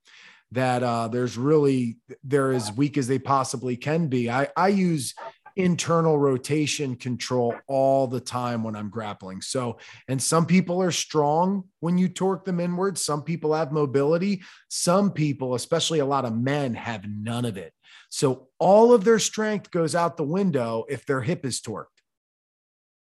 that 0.52 0.84
uh, 0.84 1.08
there's 1.08 1.38
really 1.38 1.98
they're 2.24 2.52
as 2.52 2.72
weak 2.72 2.98
as 2.98 3.08
they 3.08 3.20
possibly 3.20 3.76
can 3.76 4.08
be 4.08 4.30
i 4.30 4.48
i 4.56 4.68
use 4.68 5.14
internal 5.56 6.18
rotation 6.18 6.96
control 6.96 7.56
all 7.68 8.08
the 8.08 8.20
time 8.20 8.64
when 8.64 8.76
I'm 8.76 8.90
grappling. 8.90 9.42
So, 9.42 9.78
and 10.08 10.22
some 10.22 10.46
people 10.46 10.82
are 10.82 10.92
strong 10.92 11.64
when 11.80 11.98
you 11.98 12.10
torque 12.10 12.46
them 12.46 12.60
inward. 12.60 12.98
Some 12.98 13.24
people 13.24 13.54
have 13.54 13.72
mobility. 13.72 14.44
Some 14.68 15.12
people, 15.12 15.56
especially 15.56 16.00
a 16.00 16.06
lot 16.06 16.26
of 16.26 16.36
men, 16.36 16.74
have 16.74 17.06
none 17.08 17.46
of 17.46 17.58
it. 17.58 17.74
So, 18.10 18.50
all 18.60 18.94
of 18.94 19.04
their 19.04 19.20
strength 19.20 19.72
goes 19.72 19.96
out 19.96 20.18
the 20.18 20.24
window 20.24 20.86
if 20.90 21.06
their 21.06 21.22
hip 21.22 21.46
is 21.46 21.62
torqued. 21.62 21.86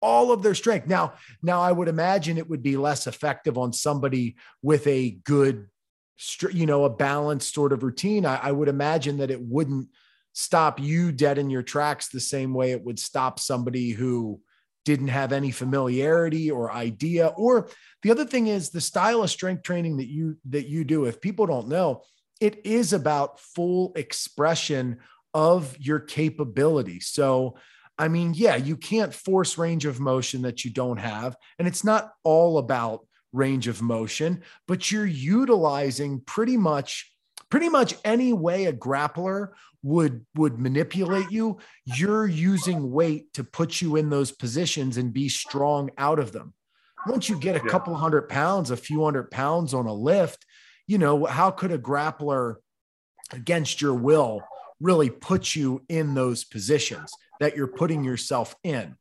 All 0.01 0.31
of 0.31 0.43
their 0.43 0.55
strength. 0.55 0.87
Now, 0.87 1.13
now 1.41 1.61
I 1.61 1.71
would 1.71 1.87
imagine 1.87 2.37
it 2.37 2.49
would 2.49 2.63
be 2.63 2.77
less 2.77 3.07
effective 3.07 3.57
on 3.57 3.73
somebody 3.73 4.35
with 4.61 4.85
a 4.87 5.11
good, 5.23 5.67
you 6.51 6.65
know, 6.65 6.85
a 6.85 6.89
balanced 6.89 7.53
sort 7.53 7.73
of 7.73 7.83
routine. 7.83 8.25
I, 8.25 8.35
I 8.35 8.51
would 8.51 8.67
imagine 8.67 9.17
that 9.17 9.31
it 9.31 9.41
wouldn't 9.41 9.89
stop 10.35 10.81
you 10.81 11.13
dead 11.13 11.37
in 11.37 11.49
your 11.49 11.63
tracks 11.63 12.09
the 12.09 12.19
same 12.19 12.53
way 12.53 12.71
it 12.71 12.83
would 12.83 12.99
stop 12.99 13.39
somebody 13.39 13.91
who 13.91 14.39
didn't 14.83 15.07
have 15.07 15.31
any 15.31 15.49
familiarity 15.49 16.51
or 16.51 16.71
idea 16.71 17.27
or 17.27 17.69
the 18.03 18.11
other 18.11 18.25
thing 18.25 18.47
is 18.47 18.69
the 18.69 18.81
style 18.81 19.23
of 19.23 19.29
strength 19.29 19.63
training 19.63 19.97
that 19.97 20.07
you 20.07 20.37
that 20.43 20.67
you 20.67 20.83
do 20.83 21.05
if 21.05 21.21
people 21.21 21.45
don't 21.45 21.69
know 21.69 22.01
it 22.41 22.65
is 22.65 22.91
about 22.91 23.39
full 23.39 23.93
expression 23.95 24.97
of 25.33 25.75
your 25.79 25.99
capability 25.99 26.99
so 26.99 27.55
i 27.97 28.07
mean 28.07 28.33
yeah 28.33 28.55
you 28.55 28.75
can't 28.75 29.13
force 29.13 29.57
range 29.57 29.85
of 29.85 29.99
motion 29.99 30.41
that 30.41 30.63
you 30.65 30.71
don't 30.71 30.97
have 30.97 31.35
and 31.59 31.67
it's 31.67 31.83
not 31.83 32.11
all 32.23 32.57
about 32.57 33.05
range 33.33 33.67
of 33.67 33.81
motion 33.81 34.41
but 34.67 34.91
you're 34.91 35.05
utilizing 35.05 36.21
pretty 36.21 36.57
much 36.57 37.11
pretty 37.49 37.69
much 37.69 37.95
any 38.03 38.33
way 38.33 38.65
a 38.65 38.73
grappler 38.73 39.49
would 39.83 40.25
would 40.35 40.59
manipulate 40.59 41.29
you 41.29 41.57
you're 41.85 42.25
using 42.25 42.91
weight 42.91 43.31
to 43.33 43.43
put 43.43 43.81
you 43.81 43.97
in 43.97 44.09
those 44.09 44.31
positions 44.31 44.97
and 44.97 45.13
be 45.13 45.29
strong 45.29 45.89
out 45.97 46.17
of 46.17 46.31
them 46.31 46.53
once 47.05 47.29
you 47.29 47.37
get 47.37 47.55
a 47.55 47.63
yeah. 47.63 47.71
couple 47.71 47.95
hundred 47.95 48.29
pounds, 48.29 48.71
a 48.71 48.77
few 48.77 49.03
hundred 49.03 49.31
pounds 49.31 49.73
on 49.73 49.85
a 49.85 49.93
lift, 49.93 50.45
you 50.87 50.97
know, 50.97 51.25
how 51.25 51.51
could 51.51 51.71
a 51.71 51.77
grappler 51.77 52.55
against 53.31 53.81
your 53.81 53.93
will 53.93 54.41
really 54.81 55.09
put 55.09 55.55
you 55.55 55.81
in 55.89 56.13
those 56.13 56.43
positions 56.43 57.11
that 57.39 57.55
you're 57.55 57.67
putting 57.67 58.03
yourself 58.03 58.55
in? 58.63 58.95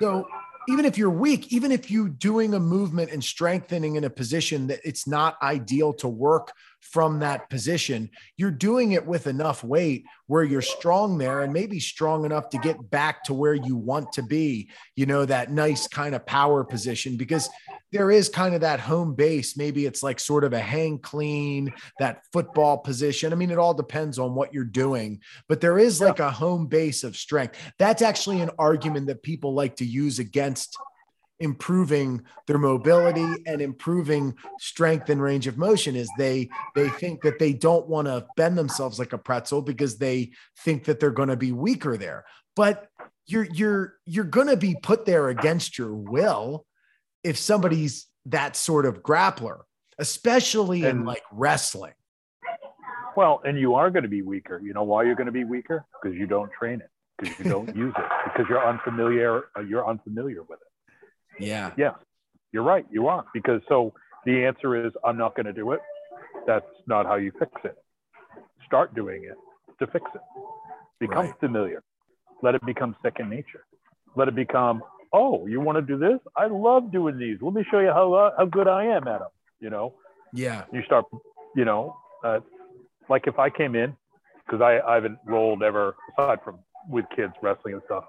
So 0.00 0.26
even 0.68 0.84
if 0.84 0.96
you're 0.96 1.10
weak, 1.10 1.52
even 1.52 1.72
if 1.72 1.90
you're 1.90 2.08
doing 2.08 2.54
a 2.54 2.60
movement 2.60 3.10
and 3.10 3.22
strengthening 3.22 3.96
in 3.96 4.04
a 4.04 4.10
position 4.10 4.66
that 4.68 4.80
it's 4.84 5.06
not 5.06 5.36
ideal 5.42 5.92
to 5.94 6.08
work 6.08 6.52
from 6.80 7.18
that 7.20 7.50
position, 7.50 8.10
you're 8.36 8.50
doing 8.50 8.92
it 8.92 9.06
with 9.06 9.26
enough 9.26 9.64
weight 9.64 10.04
where 10.26 10.44
you're 10.44 10.62
strong 10.62 11.18
there 11.18 11.42
and 11.42 11.52
maybe 11.52 11.80
strong 11.80 12.24
enough 12.24 12.50
to 12.50 12.58
get 12.58 12.90
back 12.90 13.24
to 13.24 13.34
where 13.34 13.54
you 13.54 13.76
want 13.76 14.12
to 14.12 14.22
be, 14.22 14.70
you 14.96 15.06
know, 15.06 15.24
that 15.24 15.50
nice 15.50 15.88
kind 15.88 16.14
of 16.14 16.24
power 16.24 16.62
position 16.62 17.16
because 17.16 17.48
there 17.92 18.10
is 18.10 18.28
kind 18.28 18.54
of 18.54 18.60
that 18.60 18.80
home 18.80 19.14
base. 19.14 19.56
Maybe 19.56 19.86
it's 19.86 20.02
like 20.02 20.20
sort 20.20 20.44
of 20.44 20.52
a 20.52 20.60
hang 20.60 20.98
clean, 20.98 21.72
that 21.98 22.22
football 22.32 22.78
position. 22.78 23.32
I 23.32 23.36
mean, 23.36 23.50
it 23.50 23.58
all 23.58 23.74
depends 23.74 24.18
on 24.18 24.34
what 24.34 24.54
you're 24.54 24.64
doing, 24.64 25.20
but 25.48 25.60
there 25.60 25.78
is 25.78 26.00
like 26.00 26.20
a 26.20 26.30
home 26.30 26.66
base 26.66 27.04
of 27.04 27.16
strength. 27.16 27.58
That's 27.78 28.02
actually 28.02 28.40
an 28.40 28.50
argument 28.58 29.06
that 29.08 29.22
people 29.22 29.54
like 29.54 29.76
to 29.76 29.84
use 29.84 30.18
against 30.18 30.76
improving 31.40 32.22
their 32.46 32.58
mobility 32.58 33.42
and 33.46 33.62
improving 33.62 34.34
strength 34.58 35.08
and 35.08 35.22
range 35.22 35.46
of 35.46 35.56
motion 35.56 35.96
is 35.96 36.08
they 36.18 36.48
they 36.74 36.88
think 36.90 37.22
that 37.22 37.38
they 37.38 37.52
don't 37.52 37.88
want 37.88 38.06
to 38.06 38.26
bend 38.36 38.58
themselves 38.58 38.98
like 38.98 39.14
a 39.14 39.18
pretzel 39.18 39.62
because 39.62 39.96
they 39.96 40.30
think 40.58 40.84
that 40.84 41.00
they're 41.00 41.10
going 41.10 41.30
to 41.30 41.36
be 41.36 41.50
weaker 41.50 41.96
there 41.96 42.26
but 42.54 42.88
you're 43.26 43.48
you're 43.54 43.94
you're 44.04 44.24
going 44.24 44.48
to 44.48 44.56
be 44.56 44.76
put 44.82 45.06
there 45.06 45.30
against 45.30 45.78
your 45.78 45.94
will 45.94 46.66
if 47.22 47.36
somebody's 47.36 48.06
that 48.26 48.56
sort 48.56 48.86
of 48.86 49.02
grappler, 49.02 49.60
especially 49.98 50.84
and, 50.84 51.00
in 51.00 51.04
like 51.04 51.22
wrestling. 51.32 51.92
Well, 53.16 53.40
and 53.44 53.58
you 53.58 53.74
are 53.74 53.90
going 53.90 54.04
to 54.04 54.08
be 54.08 54.22
weaker. 54.22 54.60
You 54.62 54.72
know 54.72 54.84
why 54.84 55.04
you're 55.04 55.14
going 55.14 55.26
to 55.26 55.32
be 55.32 55.44
weaker? 55.44 55.84
Because 56.00 56.16
you 56.16 56.26
don't 56.26 56.50
train 56.52 56.80
it, 56.80 56.90
because 57.18 57.38
you 57.38 57.50
don't 57.50 57.74
use 57.76 57.94
it, 57.96 58.04
because 58.24 58.46
you're 58.48 58.66
unfamiliar. 58.66 59.44
Uh, 59.56 59.62
you're 59.62 59.86
unfamiliar 59.86 60.42
with 60.42 60.60
it. 60.60 61.44
Yeah. 61.44 61.72
Yeah, 61.76 61.94
you're 62.52 62.62
right. 62.62 62.86
You 62.90 63.08
are 63.08 63.24
because 63.34 63.60
so 63.68 63.92
the 64.24 64.44
answer 64.44 64.86
is 64.86 64.92
I'm 65.04 65.18
not 65.18 65.34
going 65.34 65.46
to 65.46 65.52
do 65.52 65.72
it. 65.72 65.80
That's 66.46 66.66
not 66.86 67.06
how 67.06 67.16
you 67.16 67.32
fix 67.38 67.52
it. 67.64 67.76
Start 68.66 68.94
doing 68.94 69.24
it 69.24 69.36
to 69.84 69.90
fix 69.90 70.04
it. 70.14 70.20
Become 71.00 71.26
right. 71.26 71.40
familiar. 71.40 71.82
Let 72.42 72.54
it 72.54 72.64
become 72.64 72.94
second 73.02 73.30
nature. 73.30 73.64
Let 74.16 74.28
it 74.28 74.34
become 74.34 74.82
oh, 75.12 75.46
you 75.46 75.60
want 75.60 75.76
to 75.76 75.82
do 75.82 75.98
this? 75.98 76.18
I 76.36 76.46
love 76.46 76.92
doing 76.92 77.18
these. 77.18 77.38
Let 77.40 77.54
me 77.54 77.64
show 77.70 77.80
you 77.80 77.88
how 77.88 78.12
uh, 78.12 78.30
how 78.36 78.46
good 78.46 78.68
I 78.68 78.84
am 78.84 79.08
at 79.08 79.20
them. 79.20 79.28
You 79.60 79.70
know. 79.70 79.94
Yeah. 80.32 80.64
You 80.72 80.82
start, 80.84 81.06
you 81.56 81.64
know, 81.64 81.96
uh, 82.24 82.40
like 83.08 83.26
if 83.26 83.38
I 83.38 83.50
came 83.50 83.74
in, 83.74 83.96
because 84.46 84.60
I, 84.60 84.80
I 84.88 84.94
haven't 84.94 85.18
rolled 85.24 85.62
ever 85.62 85.96
aside 86.12 86.38
from 86.44 86.58
with 86.88 87.04
kids 87.14 87.32
wrestling 87.42 87.74
and 87.74 87.82
stuff. 87.86 88.04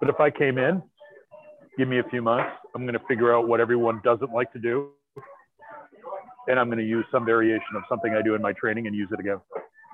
But 0.00 0.08
if 0.08 0.20
I 0.20 0.30
came 0.30 0.58
in, 0.58 0.82
give 1.76 1.88
me 1.88 1.98
a 1.98 2.04
few 2.04 2.22
months, 2.22 2.50
I'm 2.74 2.82
going 2.82 2.98
to 2.98 3.04
figure 3.06 3.34
out 3.34 3.48
what 3.48 3.60
everyone 3.60 4.00
doesn't 4.04 4.32
like 4.32 4.52
to 4.52 4.58
do, 4.58 4.90
and 6.46 6.58
I'm 6.58 6.66
going 6.66 6.78
to 6.78 6.84
use 6.84 7.04
some 7.10 7.24
variation 7.24 7.76
of 7.76 7.82
something 7.88 8.14
I 8.14 8.22
do 8.22 8.34
in 8.34 8.42
my 8.42 8.52
training 8.52 8.86
and 8.86 8.94
use 8.94 9.08
it 9.12 9.20
again. 9.20 9.40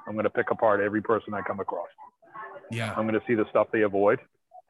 I'm 0.07 0.13
going 0.13 0.25
to 0.25 0.31
pick 0.31 0.51
apart 0.51 0.81
every 0.81 1.01
person 1.01 1.35
I 1.35 1.41
come 1.43 1.61
across. 1.61 1.89
Yeah. 2.71 2.95
I'm 2.97 3.07
going 3.07 3.19
to 3.19 3.27
see 3.27 3.35
the 3.35 3.47
stuff 3.51 3.69
they 3.73 3.83
avoid, 3.83 4.21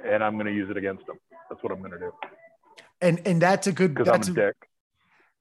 and 0.03 0.23
I'm 0.23 0.35
going 0.35 0.47
to 0.47 0.53
use 0.53 0.71
it 0.71 0.77
against 0.77 1.07
them. 1.07 1.19
That's 1.49 1.63
what 1.63 1.73
I'm 1.73 1.81
going 1.81 1.93
to 1.93 1.99
do. 1.99 2.13
And 3.01 3.21
and 3.27 3.41
that's 3.41 3.67
a 3.67 3.73
good 3.73 3.95
because 3.95 4.09
I'm 4.09 4.37
a, 4.37 4.41
a 4.41 4.47
dick. 4.47 4.57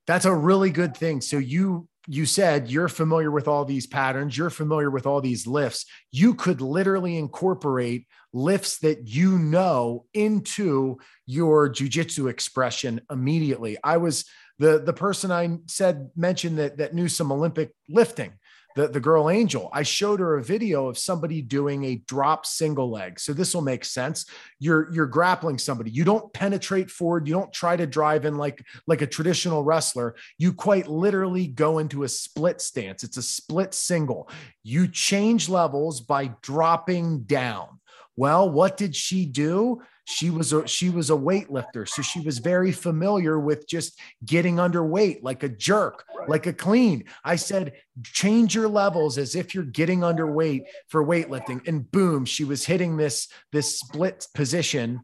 That's 0.05 0.25
a 0.25 0.33
really 0.33 0.69
good 0.69 0.97
thing. 0.97 1.21
So 1.21 1.37
you 1.37 1.87
you 2.07 2.25
said 2.25 2.69
you're 2.69 2.89
familiar 2.89 3.31
with 3.31 3.47
all 3.47 3.63
these 3.63 3.87
patterns, 3.87 4.37
you're 4.37 4.49
familiar 4.49 4.89
with 4.89 5.05
all 5.05 5.21
these 5.21 5.47
lifts. 5.47 5.85
You 6.11 6.33
could 6.33 6.59
literally 6.59 7.17
incorporate 7.17 8.07
lifts 8.33 8.79
that 8.79 9.07
you 9.07 9.37
know 9.37 10.05
into 10.13 10.97
your 11.25 11.69
jujitsu 11.69 12.29
expression 12.29 13.01
immediately. 13.09 13.77
I 13.83 13.97
was 13.97 14.25
the 14.59 14.79
the 14.79 14.93
person 14.93 15.31
I 15.31 15.57
said 15.67 16.09
mentioned 16.15 16.59
that 16.59 16.77
that 16.77 16.93
knew 16.93 17.07
some 17.07 17.31
Olympic 17.31 17.71
lifting 17.87 18.33
the, 18.75 18.87
the 18.87 18.99
girl 18.99 19.29
angel. 19.29 19.69
I 19.71 19.83
showed 19.83 20.19
her 20.19 20.37
a 20.37 20.43
video 20.43 20.87
of 20.87 20.97
somebody 20.97 21.41
doing 21.41 21.83
a 21.85 22.01
drop 22.07 22.45
single 22.45 22.89
leg. 22.89 23.19
So 23.19 23.33
this 23.33 23.53
will 23.53 23.61
make 23.61 23.85
sense. 23.85 24.25
You're 24.59 24.91
you're 24.93 25.05
grappling 25.05 25.57
somebody. 25.57 25.91
You 25.91 26.03
don't 26.03 26.31
penetrate 26.33 26.89
forward. 26.89 27.27
You 27.27 27.33
don't 27.33 27.53
try 27.53 27.75
to 27.75 27.87
drive 27.87 28.25
in 28.25 28.37
like 28.37 28.65
like 28.87 29.01
a 29.01 29.07
traditional 29.07 29.63
wrestler. 29.63 30.15
You 30.37 30.53
quite 30.53 30.87
literally 30.87 31.47
go 31.47 31.79
into 31.79 32.03
a 32.03 32.09
split 32.09 32.61
stance. 32.61 33.03
It's 33.03 33.17
a 33.17 33.23
split 33.23 33.73
single. 33.73 34.29
You 34.63 34.87
change 34.87 35.49
levels 35.49 36.01
by 36.01 36.31
dropping 36.41 37.23
down. 37.23 37.79
Well 38.15 38.49
what 38.49 38.77
did 38.77 38.95
she 38.95 39.25
do 39.25 39.81
she 40.05 40.29
was 40.29 40.51
a 40.51 40.67
she 40.67 40.89
was 40.89 41.09
a 41.09 41.15
weightlifter 41.15 41.87
so 41.87 42.01
she 42.01 42.19
was 42.19 42.39
very 42.39 42.71
familiar 42.71 43.39
with 43.39 43.67
just 43.67 43.99
getting 44.25 44.57
underweight 44.57 45.23
like 45.23 45.43
a 45.43 45.49
jerk 45.49 46.03
right. 46.17 46.29
like 46.29 46.45
a 46.45 46.53
clean. 46.53 47.05
I 47.23 47.37
said 47.37 47.73
change 48.03 48.53
your 48.55 48.67
levels 48.67 49.17
as 49.17 49.35
if 49.35 49.55
you're 49.55 49.63
getting 49.63 50.01
underweight 50.01 50.65
for 50.87 51.05
weightlifting. 51.05 51.65
And 51.67 51.89
boom 51.89 52.25
she 52.25 52.43
was 52.43 52.65
hitting 52.65 52.97
this 52.97 53.29
this 53.51 53.79
split 53.79 54.27
position 54.33 55.01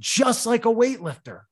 just 0.00 0.46
like 0.46 0.64
a 0.64 0.68
weightlifter. 0.68 1.42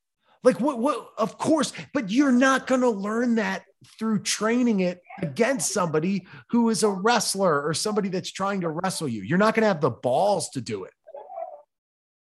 Like 0.45 0.61
what 0.61 0.79
what 0.79 1.09
of 1.19 1.37
course 1.37 1.73
but 1.93 2.11
you're 2.11 2.33
not 2.33 2.67
going 2.67 2.83
to 2.83 2.91
learn 2.91 3.37
that 3.37 3.65
through 3.99 4.21
training 4.21 4.81
it 4.81 5.03
against 5.21 5.73
somebody 5.73 6.27
who 6.51 6.71
is 6.71 6.83
a 6.83 6.89
wrestler 6.89 7.67
or 7.67 7.75
somebody 7.75 8.09
that's 8.09 8.33
trying 8.33 8.63
to 8.63 8.71
wrestle 8.71 9.09
you. 9.09 9.23
You're 9.23 9.39
not 9.39 9.55
going 9.55 9.63
to 9.63 9.69
have 9.69 9.81
the 9.81 9.91
balls 9.91 10.49
to 10.51 10.61
do 10.61 10.85
it 10.85 10.93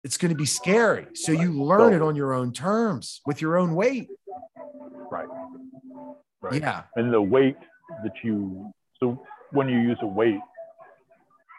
it's 0.05 0.17
going 0.17 0.29
to 0.29 0.37
be 0.37 0.45
scary. 0.45 1.07
So 1.15 1.31
you 1.31 1.51
learn 1.51 1.91
it 1.91 2.01
on 2.03 2.15
your 2.15 2.31
own 2.31 2.53
terms 2.53 3.21
with 3.25 3.41
your 3.41 3.57
own 3.57 3.73
weight. 3.73 4.07
Right. 5.11 5.27
Right. 6.41 6.61
Yeah. 6.61 6.83
And 6.95 7.11
the 7.11 7.19
weight 7.19 7.57
that 8.03 8.13
you, 8.23 8.71
so 8.99 9.19
when 9.51 9.67
you 9.67 9.79
use 9.79 9.97
a 10.03 10.07
weight, 10.07 10.39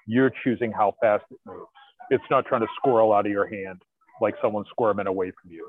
you're 0.06 0.30
choosing 0.44 0.70
how 0.70 0.94
fast 1.02 1.24
it 1.32 1.38
moves. 1.44 1.66
It's 2.10 2.22
not 2.30 2.46
trying 2.46 2.60
to 2.60 2.68
squirrel 2.76 3.12
out 3.12 3.26
of 3.26 3.32
your 3.32 3.48
hand 3.48 3.82
like 4.20 4.36
someone 4.40 4.64
squirming 4.70 5.08
away 5.08 5.32
from 5.42 5.50
you. 5.50 5.68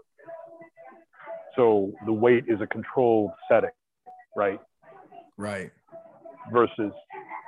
So 1.55 1.91
the 2.05 2.13
weight 2.13 2.43
is 2.47 2.61
a 2.61 2.67
controlled 2.67 3.31
setting, 3.49 3.71
right? 4.35 4.59
Right. 5.35 5.71
Versus 6.53 6.91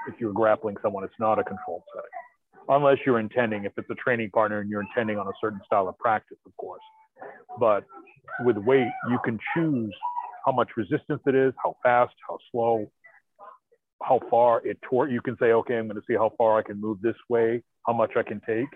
if 0.07 0.15
you're 0.19 0.33
grappling 0.33 0.77
someone, 0.81 1.03
it's 1.03 1.13
not 1.19 1.37
a 1.37 1.43
controlled 1.43 1.83
setting 1.93 2.18
unless 2.69 2.97
you're 3.05 3.19
intending, 3.19 3.65
if 3.65 3.73
it's 3.77 3.89
a 3.89 3.95
training 3.95 4.29
partner 4.29 4.59
and 4.59 4.69
you're 4.69 4.81
intending 4.81 5.17
on 5.17 5.27
a 5.27 5.31
certain 5.41 5.59
style 5.65 5.87
of 5.87 5.97
practice, 5.97 6.37
of 6.45 6.55
course. 6.57 6.81
But 7.59 7.83
with 8.45 8.57
weight, 8.57 8.87
you 9.09 9.19
can 9.25 9.39
choose 9.55 9.93
how 10.45 10.51
much 10.51 10.69
resistance 10.77 11.21
it 11.25 11.35
is, 11.35 11.53
how 11.63 11.75
fast, 11.83 12.13
how 12.27 12.37
slow, 12.51 12.89
how 14.01 14.19
far 14.29 14.65
it 14.65 14.77
tore. 14.87 15.09
You 15.09 15.21
can 15.21 15.35
say, 15.39 15.47
okay, 15.47 15.77
I'm 15.77 15.87
going 15.87 15.99
to 15.99 16.05
see 16.07 16.15
how 16.15 16.31
far 16.37 16.57
I 16.59 16.63
can 16.63 16.79
move 16.79 17.01
this 17.01 17.15
way, 17.27 17.63
how 17.85 17.93
much 17.93 18.11
I 18.15 18.23
can 18.23 18.39
take. 18.47 18.69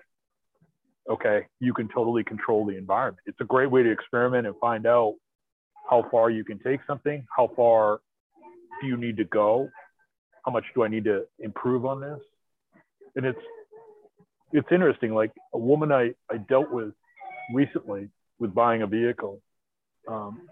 Okay, 1.08 1.46
you 1.60 1.72
can 1.72 1.88
totally 1.88 2.24
control 2.24 2.66
the 2.66 2.76
environment. 2.76 3.20
It's 3.26 3.40
a 3.40 3.44
great 3.44 3.70
way 3.70 3.82
to 3.82 3.90
experiment 3.90 4.46
and 4.46 4.56
find 4.60 4.86
out 4.86 5.14
how 5.88 6.06
far 6.10 6.30
you 6.30 6.44
can 6.44 6.58
take 6.58 6.80
something, 6.86 7.24
how 7.36 7.50
far 7.54 8.00
do 8.80 8.86
you 8.86 8.96
need 8.96 9.18
to 9.18 9.24
go, 9.24 9.68
how 10.44 10.52
much 10.52 10.64
do 10.74 10.82
I 10.82 10.88
need 10.88 11.04
to 11.04 11.24
improve 11.38 11.84
on 11.84 12.00
this, 12.00 12.20
and 13.16 13.26
it's 13.26 13.38
it's 14.54 14.68
interesting. 14.70 15.12
Like 15.12 15.32
a 15.52 15.58
woman 15.58 15.92
I, 15.92 16.14
I 16.30 16.38
dealt 16.38 16.70
with 16.70 16.94
recently 17.52 18.08
with 18.38 18.54
buying 18.54 18.82
a 18.82 18.86
vehicle, 18.86 19.42
um, 20.08 20.48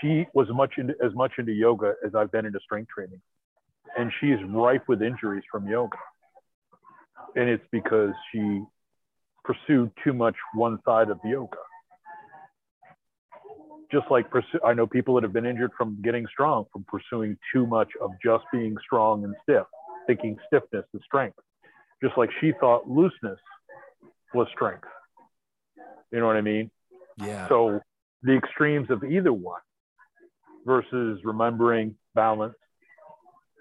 she 0.00 0.26
was 0.34 0.46
much 0.50 0.74
into, 0.78 0.94
as 1.04 1.12
much 1.14 1.32
into 1.38 1.52
yoga 1.52 1.94
as 2.06 2.14
I've 2.14 2.30
been 2.30 2.46
into 2.46 2.60
strength 2.64 2.88
training, 2.94 3.20
and 3.98 4.12
she 4.20 4.28
is 4.28 4.38
rife 4.48 4.82
with 4.88 5.02
injuries 5.02 5.42
from 5.50 5.66
yoga. 5.66 5.98
And 7.34 7.48
it's 7.48 7.64
because 7.72 8.12
she 8.32 8.62
pursued 9.44 9.90
too 10.04 10.12
much 10.12 10.36
one 10.54 10.78
side 10.84 11.10
of 11.10 11.18
yoga. 11.24 11.58
Just 13.90 14.06
like 14.10 14.30
pursue, 14.30 14.60
I 14.64 14.74
know 14.74 14.86
people 14.86 15.14
that 15.14 15.22
have 15.24 15.32
been 15.32 15.46
injured 15.46 15.70
from 15.76 16.00
getting 16.02 16.26
strong 16.32 16.66
from 16.72 16.84
pursuing 16.88 17.36
too 17.52 17.66
much 17.66 17.88
of 18.00 18.10
just 18.24 18.44
being 18.52 18.76
strong 18.84 19.24
and 19.24 19.34
stiff, 19.42 19.66
thinking 20.06 20.36
stiffness 20.48 20.84
is 20.94 21.00
strength 21.04 21.38
just 22.02 22.16
like 22.16 22.30
she 22.40 22.52
thought 22.60 22.88
looseness 22.88 23.38
was 24.34 24.46
strength. 24.54 24.88
You 26.12 26.20
know 26.20 26.26
what 26.26 26.36
I 26.36 26.42
mean? 26.42 26.70
Yeah. 27.18 27.48
So 27.48 27.80
the 28.22 28.36
extremes 28.36 28.90
of 28.90 29.04
either 29.04 29.32
one 29.32 29.60
versus 30.64 31.20
remembering 31.24 31.96
balance, 32.14 32.54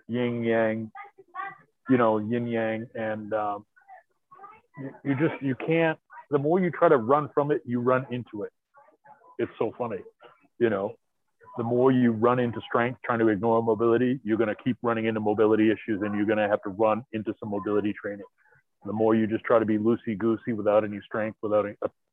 yin 0.07 0.43
yang, 0.43 0.91
you 1.89 1.97
know, 1.97 2.17
yin 2.17 2.47
yang, 2.47 2.87
and 2.95 3.33
um, 3.33 3.65
you, 4.77 4.89
you 5.03 5.15
just 5.15 5.41
you 5.41 5.55
can't. 5.55 5.99
The 6.31 6.39
more 6.39 6.59
you 6.59 6.71
try 6.71 6.89
to 6.89 6.97
run 6.97 7.29
from 7.33 7.51
it, 7.51 7.61
you 7.65 7.79
run 7.79 8.05
into 8.09 8.43
it. 8.43 8.51
It's 9.37 9.51
so 9.59 9.73
funny, 9.77 9.99
you 10.59 10.69
know. 10.69 10.95
The 11.57 11.63
more 11.63 11.91
you 11.91 12.11
run 12.11 12.39
into 12.39 12.59
strength 12.67 12.99
trying 13.05 13.19
to 13.19 13.29
ignore 13.29 13.63
mobility, 13.63 14.19
you're 14.23 14.37
going 14.37 14.49
to 14.49 14.63
keep 14.63 14.77
running 14.81 15.05
into 15.05 15.19
mobility 15.19 15.71
issues, 15.71 16.01
and 16.01 16.15
you're 16.15 16.25
going 16.25 16.37
to 16.37 16.47
have 16.47 16.61
to 16.63 16.69
run 16.69 17.03
into 17.13 17.33
some 17.39 17.49
mobility 17.49 17.93
training. 17.93 18.25
The 18.85 18.93
more 18.93 19.15
you 19.15 19.25
just 19.25 19.43
try 19.45 19.57
to 19.57 19.65
be 19.65 19.77
loosey 19.77 20.17
goosey 20.17 20.53
without 20.53 20.83
any 20.83 20.99
strength, 21.05 21.37
without 21.41 21.65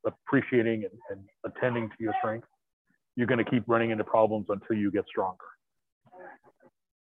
appreciating 0.07 0.85
and, 0.85 0.93
and 1.11 1.21
attending 1.45 1.89
to 1.89 1.95
your 1.99 2.15
strength, 2.21 2.47
you're 3.17 3.27
going 3.27 3.45
to 3.45 3.51
keep 3.51 3.65
running 3.67 3.91
into 3.91 4.05
problems 4.05 4.47
until 4.49 4.77
you 4.77 4.91
get 4.91 5.05
stronger. 5.09 5.45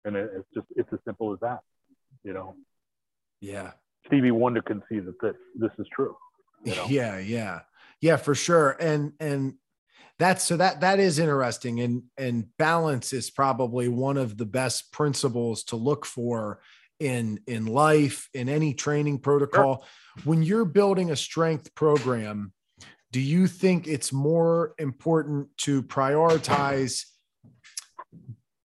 And 0.04 0.16
it, 0.16 0.30
it's 0.34 0.48
just 0.54 0.66
it's 0.76 0.88
as 0.92 0.98
simple 1.04 1.32
as 1.32 1.40
that, 1.40 1.60
you 2.24 2.32
know. 2.32 2.54
Yeah. 3.40 3.72
Stevie 4.06 4.30
Wonder 4.30 4.62
can 4.62 4.82
see 4.88 4.98
that 4.98 5.20
this 5.20 5.36
this 5.54 5.70
is 5.78 5.86
true. 5.94 6.16
You 6.64 6.74
know? 6.74 6.86
Yeah, 6.88 7.18
yeah, 7.18 7.60
yeah, 8.00 8.16
for 8.16 8.34
sure. 8.34 8.76
And 8.80 9.12
and 9.20 9.54
that's 10.20 10.44
so 10.44 10.58
that 10.58 10.82
that 10.82 11.00
is 11.00 11.18
interesting. 11.18 11.80
And 11.80 12.02
and 12.18 12.46
balance 12.58 13.14
is 13.14 13.30
probably 13.30 13.88
one 13.88 14.18
of 14.18 14.36
the 14.36 14.44
best 14.44 14.92
principles 14.92 15.64
to 15.64 15.76
look 15.76 16.04
for 16.04 16.60
in 17.00 17.40
in 17.46 17.64
life 17.64 18.28
in 18.34 18.50
any 18.50 18.74
training 18.74 19.20
protocol. 19.20 19.78
Sure. 19.78 20.24
When 20.24 20.42
you're 20.42 20.66
building 20.66 21.10
a 21.10 21.16
strength 21.16 21.74
program, 21.74 22.52
do 23.10 23.18
you 23.18 23.46
think 23.46 23.88
it's 23.88 24.12
more 24.12 24.74
important 24.78 25.48
to 25.58 25.82
prioritize 25.82 27.06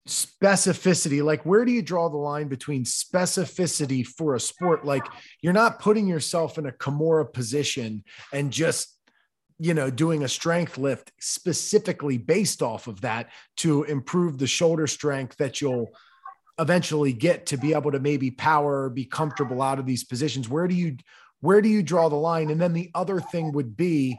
specificity 0.07 1.25
like 1.25 1.47
where 1.47 1.65
do 1.65 1.73
you 1.73 1.81
draw 1.81 2.11
the 2.11 2.17
line 2.17 2.47
between 2.47 2.85
specificity 2.85 4.07
for 4.07 4.35
a 4.35 4.41
sport 4.41 4.85
like 4.85 5.03
you're 5.41 5.55
not 5.55 5.79
putting 5.79 6.07
yourself 6.07 6.59
in 6.59 6.67
a 6.67 6.73
kimura 6.73 7.33
position 7.33 8.05
and 8.31 8.53
just 8.53 8.94
you 9.59 9.75
know 9.75 9.91
doing 9.91 10.25
a 10.25 10.29
strength 10.29 10.79
lift 10.79 11.13
specifically 11.21 12.19
based 12.19 12.63
off 12.63 12.87
of 12.87 13.01
that 13.03 13.31
to 13.57 13.85
improve 13.85 14.39
the 14.39 14.47
shoulder 14.47 14.87
strength 14.87 15.37
that 15.37 15.61
you'll 15.61 15.91
eventually 16.59 17.13
get 17.13 17.47
to 17.47 17.57
be 17.57 17.75
able 17.75 17.91
to 17.91 18.01
maybe 18.01 18.31
power 18.31 18.89
be 18.89 19.05
comfortable 19.05 19.61
out 19.61 19.79
of 19.79 19.87
these 19.87 20.05
positions. 20.05 20.49
Where 20.49 20.69
do 20.69 20.75
you 20.75 20.97
where 21.41 21.61
do 21.61 21.69
you 21.69 21.83
draw 21.83 22.09
the 22.09 22.17
line? 22.17 22.51
And 22.51 22.61
then 22.61 22.73
the 22.73 22.91
other 22.95 23.21
thing 23.21 23.53
would 23.53 23.77
be 23.77 24.19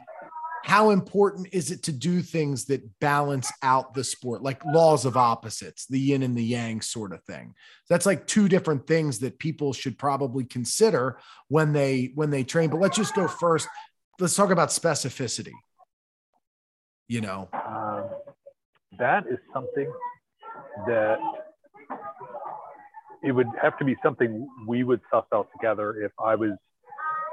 how 0.64 0.90
important 0.90 1.48
is 1.52 1.70
it 1.70 1.84
to 1.84 1.92
do 1.92 2.22
things 2.22 2.64
that 2.66 2.98
balance 2.98 3.52
out 3.62 3.94
the 3.94 4.02
sport 4.02 4.42
like 4.42 4.64
laws 4.64 5.04
of 5.04 5.16
opposites 5.16 5.86
the 5.86 5.98
yin 5.98 6.24
and 6.24 6.36
the 6.36 6.44
yang 6.44 6.80
sort 6.80 7.12
of 7.12 7.22
thing? 7.24 7.54
That's 7.88 8.06
like 8.06 8.26
two 8.26 8.48
different 8.48 8.86
things 8.86 9.20
that 9.20 9.38
people 9.38 9.72
should 9.72 9.98
probably 9.98 10.44
consider 10.44 11.18
when 11.48 11.72
they 11.72 12.12
when 12.14 12.30
they 12.30 12.44
train. 12.44 12.70
But 12.70 12.80
let's 12.80 12.96
just 12.96 13.14
go 13.14 13.28
first 13.28 13.68
let's 14.18 14.34
talk 14.34 14.50
about 14.50 14.68
specificity 14.68 15.52
you 17.08 17.20
know 17.20 17.48
um, 17.52 18.08
that 18.98 19.26
is 19.26 19.38
something 19.52 19.90
that 20.86 21.18
it 23.22 23.32
would 23.32 23.48
have 23.60 23.78
to 23.78 23.84
be 23.84 23.96
something 24.02 24.48
we 24.66 24.84
would 24.84 25.00
suss 25.10 25.24
out 25.32 25.48
together 25.52 26.02
if 26.02 26.12
i 26.24 26.34
was 26.34 26.52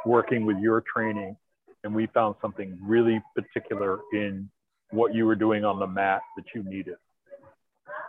working 0.06 0.46
with 0.46 0.58
your 0.60 0.84
training 0.94 1.36
and 1.84 1.94
we 1.94 2.08
found 2.08 2.36
something 2.42 2.78
really 2.82 3.22
particular 3.36 4.00
in 4.14 4.50
what 4.92 5.14
you 5.14 5.26
were 5.26 5.36
doing 5.36 5.66
on 5.66 5.80
the 5.80 5.88
mat 5.88 6.22
that 6.38 6.46
you 6.56 6.64
needed. 6.64 6.96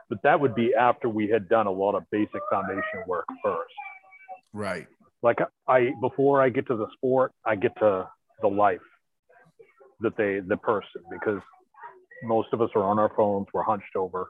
But 0.08 0.22
that 0.22 0.38
would 0.38 0.54
be 0.54 0.74
after 0.74 1.08
we 1.08 1.28
had 1.28 1.48
done 1.48 1.66
a 1.66 1.70
lot 1.70 1.94
of 1.94 2.04
basic 2.10 2.40
foundation 2.50 3.02
work 3.06 3.26
first. 3.42 3.74
Right. 4.52 4.86
Like 5.22 5.38
I 5.66 5.92
before 6.00 6.42
I 6.42 6.50
get 6.50 6.66
to 6.68 6.76
the 6.76 6.86
sport, 6.92 7.32
I 7.44 7.56
get 7.56 7.74
to 7.78 8.08
the 8.40 8.48
life 8.48 8.80
that 10.00 10.16
they 10.16 10.40
the 10.46 10.56
person 10.56 11.02
because 11.10 11.40
most 12.22 12.48
of 12.52 12.60
us 12.60 12.70
are 12.74 12.84
on 12.84 12.98
our 12.98 13.12
phones, 13.16 13.46
we're 13.52 13.62
hunched 13.62 13.96
over. 13.96 14.28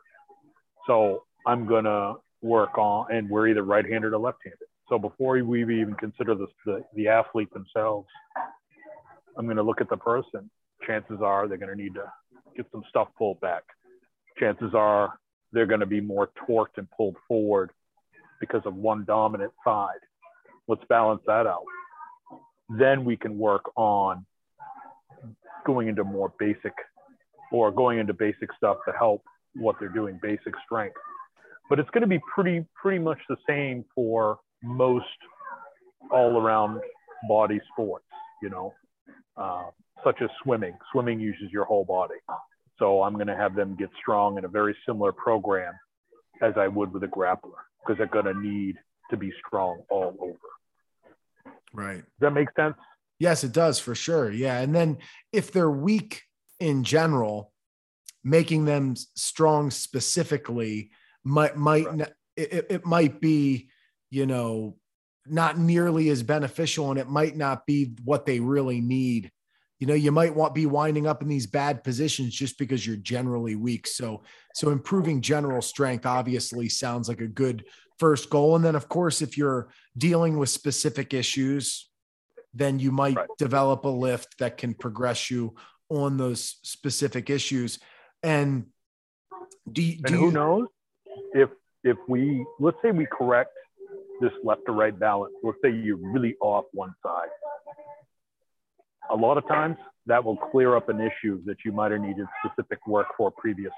So 0.87 1.25
I'm 1.47 1.67
gonna 1.67 2.15
work 2.43 2.77
on 2.77 3.13
and 3.13 3.29
we're 3.29 3.49
either 3.49 3.63
right-handed 3.63 4.13
or 4.13 4.19
left-handed. 4.19 4.59
So 4.89 4.99
before 4.99 5.43
we 5.43 5.81
even 5.81 5.95
consider 5.95 6.35
the, 6.35 6.47
the, 6.67 6.85
the 6.95 7.09
athlete 7.09 7.53
themselves, 7.53 8.09
I'm 9.37 9.47
to 9.57 9.63
look 9.63 9.81
at 9.81 9.89
the 9.89 9.97
person. 9.97 10.51
Chances 10.87 11.19
are 11.23 11.49
they're 11.49 11.59
to 11.75 11.83
need 11.83 11.95
to 11.95 12.05
get 12.57 12.67
some 12.71 12.83
stuff 12.89 13.09
pulled 13.17 13.41
back. 13.41 13.63
Chances 14.39 14.73
are 14.75 15.19
they're 15.53 15.67
to 15.81 15.87
be 15.87 16.01
more 16.01 16.31
torqued 16.49 16.77
and 16.77 16.89
pulled 16.91 17.17
forward 17.27 17.71
because 18.41 18.63
of 18.67 18.75
one 18.75 19.05
dominant 19.05 19.53
side. 19.65 20.01
Let's 20.69 20.83
balance 20.89 21.23
that 21.27 21.47
out. 21.47 21.65
Then 22.69 23.05
we 23.05 23.17
can 23.17 23.39
work 23.39 23.65
on 23.77 24.25
going 25.67 25.89
into 25.89 26.05
more 26.05 26.33
basic 26.39 26.73
or 27.53 27.71
going 27.71 27.99
into 27.99 28.15
basic 28.15 28.51
stuff 28.57 28.79
to 28.87 28.93
help 28.93 29.23
what 29.55 29.77
they're 29.79 29.89
doing, 29.89 30.19
basic 30.23 30.55
strength. 30.65 30.97
But 31.71 31.79
it's 31.79 31.91
going 31.91 32.03
to 32.03 32.09
be 32.09 32.21
pretty 32.35 32.65
pretty 32.81 32.99
much 32.99 33.19
the 33.29 33.37
same 33.49 33.85
for 33.95 34.39
most 34.63 35.07
all 36.11 36.41
around 36.41 36.81
body 37.29 37.61
sports, 37.73 38.07
you 38.43 38.51
know 38.51 38.75
uh, 39.37 39.65
such 40.03 40.17
as 40.23 40.29
swimming. 40.43 40.77
Swimming 40.93 41.21
uses 41.21 41.51
your 41.51 41.65
whole 41.65 41.85
body. 41.85 42.15
So 42.79 43.03
I'm 43.03 43.15
going 43.15 43.29
to 43.29 43.37
have 43.37 43.55
them 43.55 43.77
get 43.79 43.91
strong 44.01 44.39
in 44.39 44.45
a 44.45 44.49
very 44.49 44.77
similar 44.87 45.13
program 45.13 45.75
as 46.43 46.55
I 46.57 46.69
would 46.69 46.93
with 46.93 47.05
a 47.05 47.09
grappler 47.09 47.63
because 47.81 47.99
they're 47.99 48.07
going 48.07 48.27
to 48.27 48.35
need 48.35 48.77
to 49.11 49.17
be 49.17 49.33
strong 49.47 49.83
all 49.91 50.17
over. 50.21 50.39
Right. 51.75 51.97
Does 51.97 52.21
that 52.21 52.31
make 52.33 52.49
sense? 52.57 52.77
Yes, 53.19 53.45
it 53.45 53.53
does 53.53 53.79
for 53.79 53.95
sure. 53.95 54.31
Yeah. 54.31 54.61
And 54.61 54.75
then 54.75 54.99
if 55.33 55.53
they're 55.53 55.71
weak 55.71 56.23
in 56.61 56.85
general, 56.85 57.53
making 58.23 58.65
them 58.65 58.95
strong 59.17 59.71
specifically 59.71 60.91
might 61.25 61.57
might 61.57 61.87
right. 61.87 62.13
it, 62.37 62.67
it 62.71 62.87
might 62.87 63.21
be, 63.21 63.69
you 64.11 64.27
know, 64.27 64.77
not 65.27 65.59
nearly 65.59 66.09
as 66.11 66.23
beneficial 66.23 66.91
and 66.91 66.99
it 66.99 67.09
might 67.09 67.37
not 67.37 67.67
be 67.67 67.95
what 68.05 68.27
they 68.27 68.41
really 68.41 68.81
need. 68.81 69.31
You 69.81 69.87
know, 69.87 69.95
you 69.95 70.13
might 70.13 70.35
want 70.35 70.55
be 70.55 70.67
winding 70.67 71.07
up 71.07 71.23
in 71.23 71.29
these 71.29 71.47
bad 71.47 71.83
positions 71.83 72.35
just 72.35 72.59
because 72.59 72.87
you're 72.87 72.97
generally 72.97 73.57
weak. 73.57 73.87
So, 73.87 74.23
so 74.55 74.71
improving 74.71 75.21
general 75.21 75.61
strength 75.61 76.07
obviously 76.07 76.69
sounds 76.69 77.09
like 77.09 77.21
a 77.21 77.27
good 77.27 77.65
first 77.99 78.31
goal. 78.31 78.57
And 78.57 78.65
then, 78.65 78.75
of 78.75 78.89
course, 78.89 79.23
if 79.23 79.39
you're 79.39 79.69
dealing 79.97 80.39
with 80.39 80.49
specific 80.49 81.15
issues, 81.15 81.89
then 82.53 82.79
you 82.79 82.93
might 82.93 83.17
right. 83.17 83.29
develop 83.39 83.85
a 83.85 83.89
lift 83.89 84.39
that 84.39 84.57
can 84.57 84.75
progress 84.75 85.31
you 85.31 85.55
on 85.89 86.17
those 86.17 86.57
specific 86.63 87.31
issues. 87.31 87.79
And 88.23 88.67
do, 89.71 89.83
do 89.83 90.01
and 90.07 90.15
who 90.15 90.27
you, 90.27 90.33
knows 90.33 90.67
if 91.33 91.51
if 91.83 91.97
we 92.09 92.45
let's 92.61 92.77
say 92.83 92.91
we 92.91 93.07
correct 93.07 93.51
this 94.21 94.33
left 94.43 94.63
to 94.67 94.73
right 94.73 94.99
balance. 94.99 95.35
Let's 95.43 95.59
say 95.63 95.71
you're 95.73 95.97
really 95.97 96.37
off 96.41 96.65
one 96.73 96.95
side. 97.03 97.29
A 99.11 99.17
lot 99.17 99.37
of 99.37 99.47
times 99.49 99.77
that 100.07 100.23
will 100.23 100.37
clear 100.37 100.77
up 100.77 100.89
an 100.89 101.01
issue 101.01 101.43
that 101.45 101.57
you 101.65 101.73
might 101.73 101.93
have 101.93 102.01
needed 102.01 102.27
specific 102.45 102.87
work 102.87 103.07
for 103.17 103.31
previously. 103.31 103.73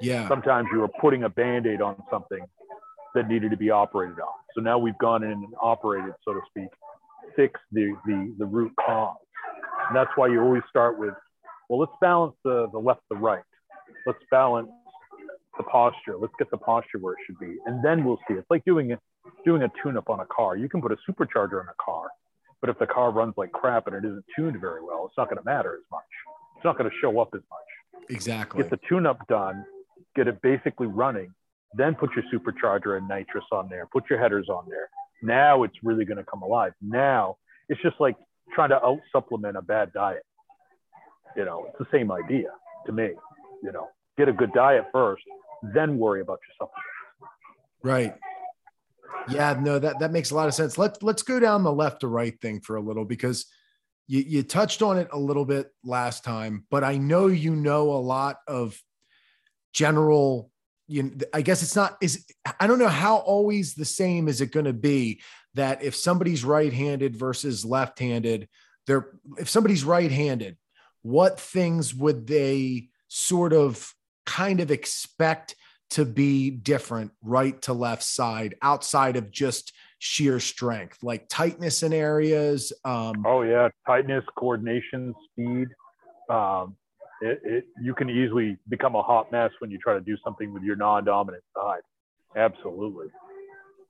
Yeah. 0.00 0.28
Sometimes 0.28 0.68
you 0.72 0.80
were 0.80 0.88
putting 1.00 1.24
a 1.24 1.28
band-aid 1.28 1.80
on 1.80 2.02
something 2.10 2.40
that 3.14 3.28
needed 3.28 3.50
to 3.50 3.56
be 3.56 3.70
operated 3.70 4.18
on. 4.20 4.32
So 4.54 4.60
now 4.60 4.78
we've 4.78 4.98
gone 4.98 5.22
in 5.22 5.32
and 5.32 5.54
operated, 5.60 6.14
so 6.24 6.32
to 6.32 6.40
speak, 6.48 6.68
fix 7.36 7.60
the, 7.72 7.94
the, 8.06 8.34
the 8.38 8.46
root 8.46 8.72
cause. 8.84 9.16
And 9.88 9.96
that's 9.96 10.10
why 10.16 10.28
you 10.28 10.40
always 10.40 10.62
start 10.68 10.98
with, 10.98 11.14
well, 11.68 11.80
let's 11.80 11.92
balance 12.00 12.34
the, 12.44 12.68
the 12.72 12.78
left, 12.78 13.02
the 13.10 13.16
right. 13.16 13.42
Let's 14.06 14.18
balance 14.30 14.70
the 15.56 15.64
posture. 15.64 16.16
Let's 16.16 16.32
get 16.38 16.50
the 16.50 16.56
posture 16.56 16.98
where 16.98 17.14
it 17.14 17.18
should 17.26 17.38
be, 17.38 17.56
and 17.66 17.84
then 17.84 18.04
we'll 18.04 18.18
see. 18.26 18.34
It's 18.34 18.50
like 18.50 18.64
doing 18.64 18.92
a 18.92 18.98
doing 19.44 19.62
a 19.62 19.70
tune-up 19.82 20.08
on 20.08 20.20
a 20.20 20.26
car. 20.26 20.56
You 20.56 20.68
can 20.68 20.80
put 20.80 20.92
a 20.92 20.96
supercharger 21.08 21.60
in 21.60 21.68
a 21.68 21.84
car, 21.84 22.08
but 22.60 22.70
if 22.70 22.78
the 22.78 22.86
car 22.86 23.10
runs 23.10 23.34
like 23.36 23.52
crap 23.52 23.86
and 23.86 23.94
it 23.94 24.04
isn't 24.04 24.24
tuned 24.34 24.58
very 24.60 24.82
well, 24.82 25.04
it's 25.06 25.16
not 25.18 25.28
going 25.28 25.38
to 25.38 25.44
matter 25.44 25.74
as 25.74 25.84
much. 25.90 26.02
It's 26.56 26.64
not 26.64 26.78
going 26.78 26.88
to 26.88 26.96
show 27.00 27.20
up 27.20 27.28
as 27.34 27.42
much. 27.50 28.04
Exactly. 28.08 28.62
Get 28.62 28.70
the 28.70 28.80
tune-up 28.88 29.26
done, 29.28 29.64
get 30.16 30.28
it 30.28 30.40
basically 30.42 30.86
running, 30.86 31.32
then 31.74 31.94
put 31.94 32.10
your 32.14 32.24
supercharger 32.32 32.96
and 32.96 33.08
nitrous 33.08 33.44
on 33.52 33.68
there. 33.68 33.86
Put 33.92 34.04
your 34.10 34.18
headers 34.18 34.48
on 34.48 34.64
there. 34.68 34.88
Now 35.22 35.62
it's 35.62 35.76
really 35.82 36.04
going 36.04 36.18
to 36.18 36.24
come 36.24 36.42
alive. 36.42 36.72
Now 36.80 37.36
it's 37.68 37.80
just 37.82 37.96
like 38.00 38.16
trying 38.54 38.70
to 38.70 38.84
out 38.84 39.00
supplement 39.12 39.56
a 39.56 39.62
bad 39.62 39.92
diet. 39.92 40.24
You 41.36 41.44
know, 41.44 41.66
it's 41.68 41.78
the 41.78 41.86
same 41.96 42.10
idea 42.10 42.48
to 42.86 42.92
me. 42.92 43.10
You 43.62 43.72
know, 43.72 43.88
get 44.18 44.28
a 44.28 44.32
good 44.32 44.52
diet 44.52 44.86
first, 44.92 45.22
then 45.74 45.98
worry 45.98 46.20
about 46.20 46.40
your 46.46 46.54
supplements. 46.66 46.86
Right. 47.82 48.14
Yeah, 49.28 49.58
no, 49.60 49.78
that, 49.78 50.00
that 50.00 50.12
makes 50.12 50.30
a 50.30 50.34
lot 50.34 50.48
of 50.48 50.54
sense. 50.54 50.78
Let's 50.78 51.02
let's 51.02 51.22
go 51.22 51.38
down 51.38 51.62
the 51.62 51.72
left 51.72 52.00
to 52.00 52.08
right 52.08 52.38
thing 52.40 52.60
for 52.60 52.76
a 52.76 52.80
little 52.80 53.04
because 53.04 53.46
you, 54.06 54.20
you 54.20 54.42
touched 54.42 54.82
on 54.82 54.98
it 54.98 55.08
a 55.12 55.18
little 55.18 55.44
bit 55.44 55.70
last 55.84 56.24
time, 56.24 56.64
but 56.70 56.82
I 56.82 56.96
know 56.96 57.26
you 57.26 57.54
know 57.54 57.90
a 57.92 58.00
lot 58.00 58.38
of 58.48 58.80
general 59.72 60.50
you 60.90 61.04
know, 61.04 61.10
I 61.32 61.42
guess 61.42 61.62
it's 61.62 61.76
not 61.76 61.96
is 62.02 62.26
I 62.58 62.66
don't 62.66 62.80
know 62.80 62.88
how 62.88 63.18
always 63.18 63.74
the 63.74 63.84
same 63.84 64.26
is 64.26 64.40
it 64.40 64.50
going 64.50 64.66
to 64.66 64.72
be 64.72 65.20
that 65.54 65.84
if 65.84 65.94
somebody's 65.94 66.44
right-handed 66.44 67.16
versus 67.16 67.64
left-handed, 67.64 68.48
they're 68.88 69.08
if 69.38 69.48
somebody's 69.48 69.84
right-handed, 69.84 70.58
what 71.02 71.38
things 71.38 71.94
would 71.94 72.26
they 72.26 72.88
sort 73.06 73.52
of 73.52 73.94
kind 74.26 74.58
of 74.60 74.72
expect 74.72 75.54
to 75.90 76.04
be 76.04 76.50
different 76.50 77.12
right 77.22 77.62
to 77.62 77.72
left 77.72 78.02
side 78.02 78.56
outside 78.60 79.14
of 79.14 79.30
just 79.30 79.72
sheer 80.00 80.40
strength? 80.40 80.98
Like 81.04 81.28
tightness 81.28 81.84
in 81.84 81.92
areas 81.92 82.72
um, 82.84 83.24
oh 83.24 83.42
yeah. 83.42 83.68
Tightness 83.86 84.24
coordination 84.36 85.14
speed 85.30 85.68
um, 86.28 86.76
it, 87.20 87.40
it, 87.44 87.64
you 87.82 87.94
can 87.94 88.08
easily 88.08 88.56
become 88.68 88.94
a 88.94 89.02
hot 89.02 89.30
mess 89.30 89.50
when 89.58 89.70
you 89.70 89.78
try 89.78 89.94
to 89.94 90.00
do 90.00 90.16
something 90.24 90.52
with 90.52 90.62
your 90.62 90.76
non-dominant 90.76 91.42
side 91.54 91.80
absolutely 92.36 93.06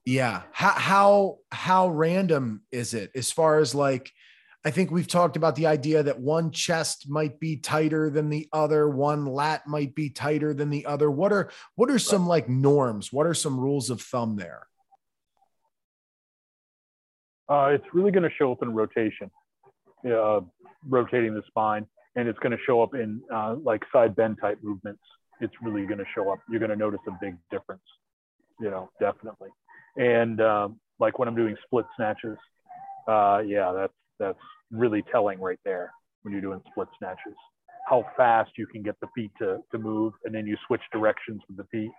yeah 0.05 0.43
how 0.53 0.71
how 0.71 1.39
how 1.53 1.89
random 1.89 2.63
is 2.73 2.95
it 2.95 3.11
as 3.15 3.31
far 3.31 3.59
as 3.59 3.75
like 3.75 4.11
I 4.63 4.71
think 4.71 4.91
we've 4.91 5.09
talked 5.09 5.39
about 5.39 5.57
the 5.57 5.67
idea 5.67 6.03
that 6.03 6.21
one 6.21 6.51
chest 6.51 7.09
might 7.09 7.41
be 7.41 7.57
tighter 7.57 8.11
than 8.11 8.29
the 8.29 8.47
other, 8.53 8.91
one 8.91 9.25
lat 9.25 9.67
might 9.67 9.95
be 9.95 10.11
tighter 10.11 10.53
than 10.53 10.69
the 10.69 10.85
other. 10.85 11.11
What 11.11 11.33
are 11.33 11.51
what 11.77 11.91
are 11.91 11.99
some 11.99 12.27
like 12.27 12.47
norms? 12.47 13.11
What 13.11 13.27
are 13.27 13.33
some 13.33 13.59
rules 13.59 13.89
of 13.89 14.03
thumb 14.03 14.37
there? 14.37 14.67
Uh, 17.49 17.71
it's 17.73 17.87
really 17.95 18.13
going 18.13 18.23
to 18.23 18.35
show 18.37 18.53
up 18.53 18.63
in 18.63 18.75
rotation, 18.75 19.31
uh, 20.07 20.41
rotating 20.87 21.35
the 21.35 21.43
spine, 21.49 21.87
and 22.17 22.29
it's 22.29 22.39
going 22.41 22.53
to 22.53 22.59
show 22.67 22.83
up 22.83 22.95
in 22.95 23.21
uh, 23.33 23.57
like 23.63 23.83
side 23.93 24.17
bend 24.17 24.39
type 24.41 24.59
movements. 24.63 25.03
It's 25.41 25.55
really 25.63 25.87
going 25.87 25.99
to 25.99 26.05
show 26.15 26.31
up. 26.31 26.41
You're 26.51 26.59
going 26.59 26.71
to 26.71 26.77
notice 26.77 27.01
a 27.09 27.13
big 27.21 27.37
difference, 27.51 27.83
you 28.61 28.71
know, 28.71 28.91
definitely. 29.01 29.49
And 29.97 30.41
um, 30.41 30.81
like 30.99 31.19
when 31.19 31.29
I'm 31.29 31.37
doing 31.37 31.57
split 31.65 31.87
snatches, 31.97 32.37
uh, 33.09 33.43
yeah, 33.47 33.73
that's 33.73 33.93
that's 34.19 34.39
really 34.71 35.03
telling 35.11 35.41
right 35.41 35.59
there 35.65 35.91
when 36.23 36.33
you're 36.33 36.43
doing 36.43 36.61
split 36.71 36.89
snatches. 36.99 37.35
How 37.89 38.05
fast 38.17 38.51
you 38.57 38.67
can 38.67 38.83
get 38.83 38.97
the 39.01 39.09
feet 39.15 39.31
to, 39.39 39.59
to 39.73 39.79
move 39.79 40.13
and 40.25 40.35
then 40.35 40.47
you 40.47 40.57
switch 40.67 40.83
directions 40.93 41.41
with 41.49 41.57
the 41.57 41.65
feet. 41.65 41.91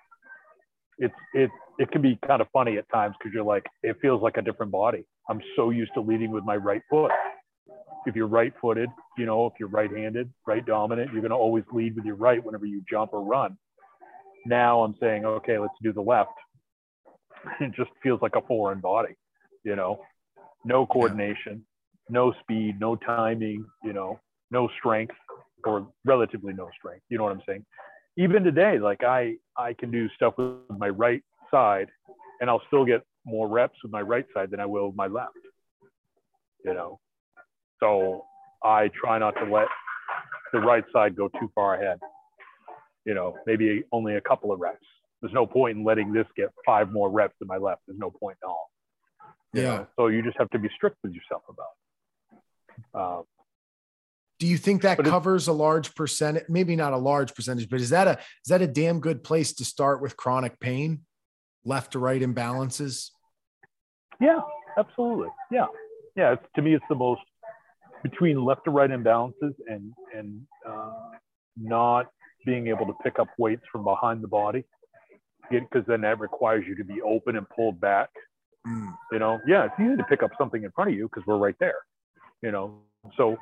It's 1.00 1.16
it 1.34 1.50
it 1.80 1.92
can 1.92 2.02
be 2.02 2.20
kind 2.28 2.42
of 2.42 2.48
funny 2.54 2.78
at 2.78 2.88
times 2.94 3.16
because 3.18 3.34
you're 3.34 3.44
like, 3.44 3.66
it 3.82 3.98
feels 4.02 4.22
like 4.22 4.38
a 4.38 4.42
different 4.42 4.72
body. 4.72 5.04
I'm 5.30 5.42
so 5.56 5.72
used 5.72 5.94
to 5.96 6.02
leading 6.02 6.32
with 6.32 6.44
my 6.44 6.56
right 6.56 6.82
foot. 6.90 7.12
If 8.06 8.16
you're 8.16 8.28
right 8.28 8.54
footed, 8.60 8.90
you 9.18 9.26
know, 9.26 9.46
if 9.46 9.54
you're 9.60 9.70
right 9.70 9.92
handed, 9.92 10.32
right 10.48 10.66
dominant, 10.66 11.12
you're 11.14 11.22
gonna 11.22 11.38
always 11.38 11.64
lead 11.72 11.96
with 11.96 12.06
your 12.06 12.16
right 12.16 12.44
whenever 12.44 12.66
you 12.66 12.82
jump 12.90 13.14
or 13.14 13.22
run. 13.22 13.58
Now 14.46 14.82
I'm 14.84 14.96
saying, 15.00 15.26
okay, 15.26 15.60
let's 15.60 15.74
do 15.82 15.94
the 15.94 16.02
left. 16.02 16.32
It 17.60 17.74
just 17.76 17.90
feels 18.04 18.22
like 18.22 18.36
a 18.36 18.42
foreign 18.42 18.82
body, 18.82 19.16
you 19.64 19.76
know, 19.76 20.02
no 20.64 20.86
coordination, 20.86 21.66
no 22.08 22.34
speed, 22.42 22.80
no 22.80 22.96
timing, 22.96 23.66
you 23.84 23.94
know, 23.94 24.20
no 24.52 24.70
strength 24.78 25.16
or 25.66 25.88
relatively 26.06 26.54
no 26.54 26.70
strength. 26.78 27.04
You 27.10 27.18
know 27.18 27.24
what 27.24 27.34
I'm 27.34 27.42
saying? 27.48 27.66
Even 28.18 28.44
today, 28.44 28.78
like 28.78 29.04
I 29.04 29.38
I 29.58 29.74
can 29.74 29.90
do 29.90 30.08
stuff 30.16 30.36
with 30.38 30.78
my 30.78 30.90
right 30.90 31.24
side 31.50 31.88
and 32.40 32.50
I'll 32.50 32.62
still 32.68 32.86
get 32.86 33.02
more 33.26 33.48
reps 33.48 33.78
with 33.84 33.92
my 33.92 34.02
right 34.02 34.26
side 34.34 34.52
than 34.52 34.60
I 34.60 34.66
will 34.66 34.88
with 34.88 34.96
my 34.96 35.08
left. 35.08 35.34
You 36.66 36.74
know. 36.74 37.00
So 37.82 38.26
I 38.64 38.90
try 38.90 39.18
not 39.18 39.32
to 39.32 39.46
let 39.52 39.68
the 40.54 40.60
right 40.60 40.84
side 40.94 41.16
go 41.16 41.30
too 41.40 41.50
far 41.56 41.76
ahead. 41.76 42.00
You 43.06 43.14
know, 43.14 43.36
maybe 43.48 43.84
only 43.92 44.16
a 44.16 44.22
couple 44.22 44.52
of 44.52 44.60
reps. 44.60 44.86
There's 45.22 45.34
no 45.34 45.46
point 45.46 45.78
in 45.78 45.84
letting 45.84 46.14
this 46.14 46.26
get 46.36 46.50
five 46.66 46.92
more 46.92 47.10
reps 47.10 47.36
than 47.40 47.48
my 47.48 47.58
left. 47.58 47.82
There's 47.88 48.00
no 48.00 48.12
point 48.12 48.38
at 48.44 48.48
all. 48.48 48.72
You 49.54 49.62
yeah. 49.62 49.68
Know? 49.70 49.88
So 49.98 50.08
you 50.08 50.22
just 50.22 50.38
have 50.38 50.50
to 50.52 50.60
be 50.60 50.70
strict 50.76 50.98
with 51.04 51.14
yourself 51.14 51.44
about 51.50 51.66
it. 52.34 52.96
Um, 52.96 53.24
do 54.40 54.48
you 54.48 54.58
think 54.58 54.82
that 54.82 54.98
covers 55.04 55.48
a 55.48 55.54
large 55.54 55.94
percentage? 55.94 56.46
Maybe 56.50 56.76
not 56.76 56.94
a 56.94 56.98
large 56.98 57.36
percentage, 57.36 57.70
but 57.70 57.80
is 57.80 57.92
that 57.92 58.08
a 58.08 58.12
is 58.12 58.50
that 58.50 58.62
a 58.64 58.68
damn 58.68 59.00
good 59.00 59.24
place 59.24 59.54
to 59.54 59.66
start 59.66 60.02
with 60.02 60.18
chronic 60.18 60.60
pain, 60.60 61.02
left 61.64 61.92
to 61.92 62.00
right 62.00 62.20
imbalances? 62.20 63.12
Yeah, 64.20 64.40
absolutely. 64.80 65.28
Yeah, 65.52 65.68
yeah. 66.16 66.34
It's, 66.34 66.44
to 66.56 66.64
me, 66.64 66.74
it's 66.74 66.86
the 66.90 66.96
most 66.96 67.22
between 68.04 68.44
left 68.44 68.66
to 68.66 68.72
right 68.72 68.90
imbalances 68.90 69.54
and 69.68 69.94
and 70.16 70.42
uh, 70.68 71.12
not 71.58 72.08
being 72.46 72.68
able 72.68 72.86
to 72.86 72.94
pick 73.04 73.20
up 73.20 73.28
weights 73.38 73.64
from 73.72 73.84
behind 73.84 74.24
the 74.24 74.28
body, 74.28 74.64
because 75.50 75.84
then 75.88 76.02
that 76.02 76.20
requires 76.20 76.66
you 76.68 76.76
to 76.76 76.84
be 76.84 77.02
open 77.02 77.36
and 77.36 77.48
pulled 77.50 77.80
back. 77.80 78.10
Mm. 78.68 78.94
You 79.12 79.20
know, 79.20 79.40
yeah, 79.48 79.66
it's 79.66 79.80
easy 79.80 79.98
to 79.98 80.04
pick 80.04 80.24
up 80.24 80.32
something 80.38 80.64
in 80.64 80.72
front 80.72 80.92
of 80.92 80.96
you 80.96 81.08
because 81.08 81.26
we're 81.26 81.38
right 81.38 81.56
there 81.60 81.80
you 82.42 82.52
know. 82.52 82.80
So 83.18 83.38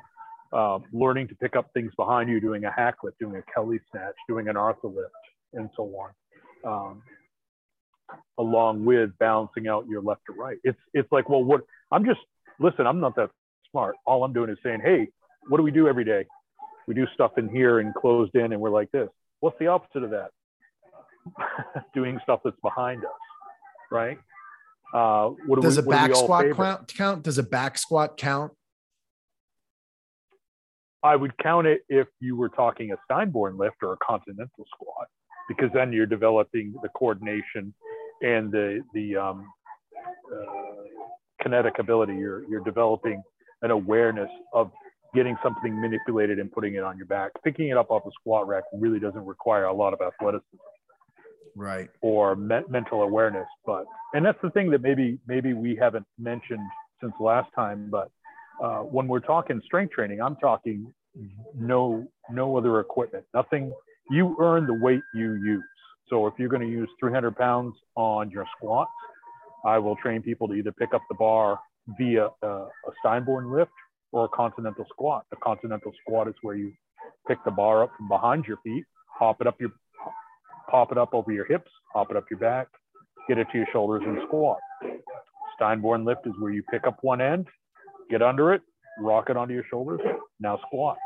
uh, 0.52 0.78
learning 0.92 1.28
to 1.28 1.34
pick 1.36 1.56
up 1.56 1.70
things 1.74 1.92
behind 1.96 2.28
you, 2.28 2.40
doing 2.40 2.64
a 2.64 2.70
hack 2.70 2.96
lift, 3.02 3.18
doing 3.18 3.36
a 3.36 3.52
Kelly 3.52 3.80
snatch, 3.90 4.14
doing 4.28 4.48
an 4.48 4.56
Arthur 4.56 4.88
lift, 4.88 5.10
and 5.52 5.68
so 5.76 5.92
on, 6.64 6.90
um, 6.90 7.02
along 8.38 8.84
with 8.84 9.10
balancing 9.18 9.68
out 9.68 9.86
your 9.88 10.02
left 10.02 10.22
to 10.26 10.32
right. 10.32 10.58
It's 10.64 10.78
it's 10.94 11.10
like, 11.12 11.28
well, 11.28 11.44
what 11.44 11.62
I'm 11.90 12.04
just 12.04 12.20
listen. 12.58 12.86
I'm 12.86 13.00
not 13.00 13.16
that 13.16 13.30
smart. 13.70 13.96
All 14.06 14.24
I'm 14.24 14.32
doing 14.32 14.50
is 14.50 14.58
saying, 14.62 14.80
hey, 14.84 15.08
what 15.48 15.56
do 15.56 15.62
we 15.62 15.70
do 15.70 15.88
every 15.88 16.04
day? 16.04 16.26
We 16.86 16.94
do 16.94 17.06
stuff 17.14 17.32
in 17.38 17.48
here 17.48 17.78
and 17.78 17.94
closed 17.94 18.34
in, 18.34 18.52
and 18.52 18.60
we're 18.60 18.70
like 18.70 18.90
this. 18.90 19.08
What's 19.40 19.58
the 19.58 19.68
opposite 19.68 20.02
of 20.02 20.10
that? 20.10 20.30
doing 21.94 22.18
stuff 22.22 22.40
that's 22.44 22.56
behind 22.62 23.04
us, 23.04 23.10
right? 23.90 24.18
Uh, 24.92 25.28
what 25.46 25.60
Does 25.60 25.76
we, 25.76 25.84
a 25.84 25.86
back 25.86 26.14
squat 26.14 26.46
count, 26.56 26.94
count? 26.94 27.22
Does 27.22 27.38
a 27.38 27.42
back 27.42 27.78
squat 27.78 28.16
count? 28.16 28.52
I 31.02 31.16
would 31.16 31.36
count 31.38 31.66
it 31.66 31.82
if 31.88 32.08
you 32.20 32.36
were 32.36 32.48
talking 32.48 32.92
a 32.92 32.96
Steinborn 33.10 33.58
lift 33.58 33.76
or 33.82 33.92
a 33.92 33.96
continental 33.98 34.66
squat, 34.74 35.08
because 35.48 35.70
then 35.72 35.92
you're 35.92 36.06
developing 36.06 36.74
the 36.82 36.88
coordination 36.90 37.72
and 38.22 38.50
the 38.50 38.80
the 38.94 39.16
um, 39.16 39.46
uh, 40.32 40.44
kinetic 41.42 41.78
ability. 41.78 42.14
You're 42.14 42.44
you're 42.50 42.64
developing 42.64 43.22
an 43.62 43.70
awareness 43.70 44.30
of 44.52 44.70
getting 45.14 45.36
something 45.42 45.80
manipulated 45.80 46.38
and 46.38 46.50
putting 46.52 46.74
it 46.74 46.82
on 46.82 46.96
your 46.96 47.06
back. 47.06 47.32
Picking 47.42 47.68
it 47.68 47.76
up 47.76 47.90
off 47.90 48.02
a 48.06 48.10
squat 48.20 48.46
rack 48.46 48.64
really 48.72 49.00
doesn't 49.00 49.24
require 49.24 49.64
a 49.64 49.72
lot 49.72 49.92
of 49.92 50.00
athleticism, 50.00 50.56
right? 51.56 51.90
Or 52.00 52.36
me- 52.36 52.62
mental 52.68 53.02
awareness. 53.02 53.46
But 53.66 53.86
and 54.14 54.24
that's 54.24 54.38
the 54.42 54.50
thing 54.50 54.70
that 54.70 54.82
maybe 54.82 55.18
maybe 55.26 55.52
we 55.52 55.76
haven't 55.76 56.06
mentioned 56.18 56.66
since 57.00 57.12
last 57.20 57.50
time, 57.54 57.88
but 57.90 58.10
uh, 58.62 58.80
when 58.80 59.08
we're 59.08 59.20
talking 59.20 59.60
strength 59.64 59.92
training, 59.92 60.20
I'm 60.20 60.36
talking 60.36 60.92
no 61.56 62.06
no 62.30 62.56
other 62.56 62.80
equipment, 62.80 63.24
nothing. 63.34 63.72
You 64.10 64.36
earn 64.40 64.66
the 64.66 64.74
weight 64.74 65.02
you 65.14 65.34
use. 65.34 65.64
So 66.08 66.26
if 66.26 66.34
you're 66.38 66.48
going 66.48 66.62
to 66.62 66.68
use 66.68 66.88
300 66.98 67.36
pounds 67.36 67.76
on 67.94 68.28
your 68.30 68.44
squats, 68.56 68.90
I 69.64 69.78
will 69.78 69.94
train 69.96 70.22
people 70.22 70.48
to 70.48 70.54
either 70.54 70.72
pick 70.72 70.92
up 70.92 71.02
the 71.08 71.14
bar 71.14 71.60
via 71.98 72.28
a, 72.42 72.46
a 72.46 72.68
Steinborn 73.04 73.52
lift 73.56 73.72
or 74.12 74.24
a 74.24 74.28
continental 74.28 74.84
squat. 74.90 75.24
A 75.32 75.36
continental 75.36 75.92
squat 76.02 76.28
is 76.28 76.34
where 76.42 76.56
you 76.56 76.72
pick 77.28 77.38
the 77.44 77.50
bar 77.50 77.84
up 77.84 77.90
from 77.96 78.08
behind 78.08 78.44
your 78.46 78.58
feet, 78.64 78.84
hop 79.06 79.40
it 79.40 79.46
up 79.46 79.60
your, 79.60 79.70
pop 80.70 80.92
it 80.92 80.98
up 80.98 81.14
over 81.14 81.32
your 81.32 81.46
hips, 81.46 81.70
hop 81.92 82.10
it 82.10 82.16
up 82.16 82.24
your 82.30 82.38
back, 82.38 82.68
get 83.28 83.38
it 83.38 83.46
to 83.52 83.58
your 83.58 83.66
shoulders 83.72 84.02
and 84.04 84.18
squat. 84.26 84.58
Steinborn 85.60 86.04
lift 86.04 86.26
is 86.26 86.32
where 86.38 86.52
you 86.52 86.62
pick 86.70 86.86
up 86.86 86.98
one 87.02 87.20
end, 87.20 87.46
get 88.10 88.22
under 88.22 88.52
it, 88.52 88.62
rock 89.00 89.30
it 89.30 89.36
onto 89.36 89.54
your 89.54 89.64
shoulders, 89.70 90.00
now 90.40 90.58
squat. 90.66 90.96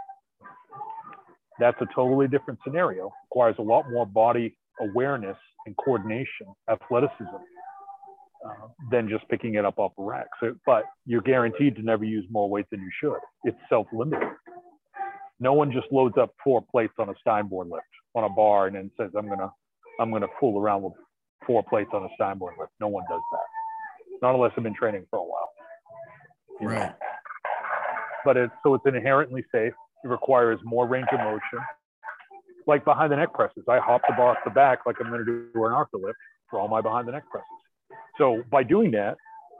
That's 1.59 1.81
a 1.81 1.87
totally 1.94 2.27
different 2.27 2.59
scenario. 2.64 3.12
Requires 3.31 3.57
a 3.59 3.62
lot 3.62 3.85
more 3.90 4.07
body 4.07 4.57
awareness 4.81 5.37
and 5.66 5.77
coordination, 5.77 6.47
athleticism, 6.68 7.25
uh, 8.44 8.68
than 8.90 9.09
just 9.09 9.28
picking 9.28 9.54
it 9.54 9.64
up 9.64 9.78
off 9.78 9.92
a 9.98 10.02
rack. 10.02 10.26
So, 10.40 10.54
but 10.66 10.85
you're 11.07 11.22
guaranteed 11.22 11.76
to 11.76 11.83
never 11.83 12.04
use 12.04 12.24
more 12.30 12.48
weight 12.48 12.66
than 12.70 12.80
you 12.80 12.90
should. 13.00 13.18
It's 13.44 13.57
self-limiting. 13.68 14.30
No 15.40 15.52
one 15.52 15.72
just 15.72 15.87
loads 15.90 16.16
up 16.18 16.35
four 16.42 16.62
plates 16.70 16.94
on 16.98 17.09
a 17.09 17.14
Steinborn 17.26 17.70
lift 17.70 17.87
on 18.14 18.24
a 18.24 18.28
bar 18.28 18.66
and 18.66 18.76
then 18.76 18.90
says, 18.96 19.11
"I'm 19.16 19.28
gonna, 19.28 19.50
I'm 20.00 20.11
gonna 20.12 20.28
fool 20.38 20.61
around 20.61 20.83
with 20.83 20.94
four 21.47 21.62
plates 21.62 21.90
on 21.92 22.05
a 22.05 22.09
Steinborn 22.20 22.59
lift." 22.59 22.72
No 22.80 22.88
one 22.88 23.05
does 23.11 23.20
that. 23.32 24.18
Not 24.22 24.34
unless 24.34 24.53
they've 24.57 24.62
been 24.62 24.74
training 24.74 25.07
for 25.11 25.18
a 25.18 25.24
while. 25.24 25.51
Right. 26.61 26.88
Know? 26.88 26.95
but 28.24 28.36
it's 28.36 28.53
so 28.62 28.74
it's 28.74 28.84
inherently 28.86 29.45
safe. 29.53 29.72
It 30.03 30.09
requires 30.09 30.59
more 30.64 30.86
range 30.86 31.07
of 31.12 31.20
motion. 31.20 31.61
Like 32.66 32.84
behind 32.84 33.12
the 33.12 33.16
neck 33.16 33.34
presses, 33.34 33.64
I 33.68 33.78
hop 33.78 34.03
the 34.09 34.14
bar 34.16 34.30
off 34.30 34.38
the 34.45 34.51
back 34.51 34.80
like 34.86 34.97
I'm 35.01 35.09
going 35.09 35.24
to 35.24 35.51
do 35.55 35.64
an 35.64 35.72
Arthur 35.72 35.99
lift 35.99 36.18
for 36.51 36.59
all 36.59 36.68
my 36.68 36.80
behind 36.80 37.07
the 37.07 37.12
neck 37.12 37.24
presses. 37.30 37.47
So 38.19 38.43
by 38.51 38.62
doing 38.62 38.91
that, 38.93 39.17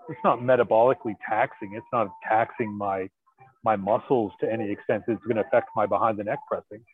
it's 0.09 0.21
not 0.23 0.41
metabolically 0.41 1.17
taxing. 1.29 1.73
It's 1.75 1.87
not 1.93 2.09
taxing 2.29 2.77
my 2.77 3.09
my 3.65 3.77
muscles 3.77 4.31
to 4.41 4.53
any 4.53 4.71
extent 4.71 5.03
it's 5.09 5.23
going 5.25 5.37
to 5.37 5.43
affect 5.43 5.71
my 5.75 5.87
behind 5.87 6.19
the 6.19 6.25
neck 6.25 6.39
pressing. 6.47 6.85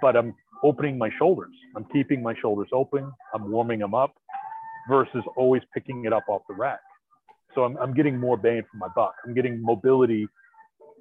But 0.00 0.16
I'm 0.16 0.34
opening 0.64 0.96
my 0.96 1.10
shoulders. 1.18 1.52
I'm 1.76 1.84
keeping 1.92 2.22
my 2.22 2.34
shoulders 2.40 2.68
open. 2.72 3.12
I'm 3.34 3.50
warming 3.50 3.80
them 3.80 3.94
up 3.94 4.14
versus 4.88 5.22
always 5.36 5.62
picking 5.74 6.06
it 6.06 6.12
up 6.12 6.24
off 6.28 6.40
the 6.48 6.54
rack. 6.54 6.80
So 7.54 7.64
I'm, 7.64 7.76
I'm 7.76 7.92
getting 7.92 8.18
more 8.18 8.38
bang 8.38 8.62
for 8.70 8.78
my 8.78 8.88
buck. 8.94 9.14
I'm 9.26 9.34
getting 9.34 9.62
mobility 9.62 10.26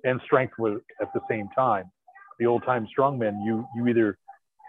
and 0.03 0.19
strength 0.25 0.53
at 1.01 1.13
the 1.13 1.21
same 1.29 1.47
time. 1.55 1.85
the 2.39 2.45
old 2.45 2.63
time 2.65 2.87
strongman, 2.97 3.45
you 3.45 3.65
you 3.75 3.87
either 3.87 4.17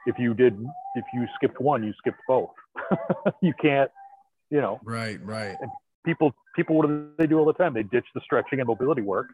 if 0.06 0.16
you 0.18 0.34
did 0.34 0.54
if 0.94 1.04
you 1.12 1.26
skipped 1.36 1.60
one, 1.60 1.82
you 1.82 1.92
skipped 1.98 2.20
both. 2.26 2.50
you 3.42 3.52
can't, 3.60 3.90
you 4.50 4.60
know. 4.60 4.80
Right, 4.84 5.24
right. 5.24 5.56
people 6.04 6.34
people 6.56 6.76
what 6.76 6.88
do 6.88 7.08
they 7.18 7.26
do 7.26 7.38
all 7.38 7.46
the 7.46 7.52
time? 7.52 7.74
They 7.74 7.82
ditch 7.82 8.06
the 8.14 8.20
stretching 8.24 8.60
and 8.60 8.66
mobility 8.66 9.02
work 9.02 9.28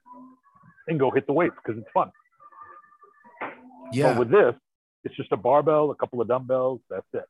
and 0.88 0.98
go 0.98 1.10
hit 1.10 1.26
the 1.26 1.32
weights 1.32 1.56
because 1.64 1.80
it's 1.80 1.90
fun. 1.92 2.10
Yeah. 3.92 4.12
But 4.12 4.18
with 4.18 4.30
this, 4.30 4.54
it's 5.04 5.16
just 5.16 5.32
a 5.32 5.36
barbell, 5.36 5.90
a 5.90 5.94
couple 5.94 6.20
of 6.20 6.28
dumbbells, 6.28 6.80
that's 6.90 7.06
it. 7.12 7.24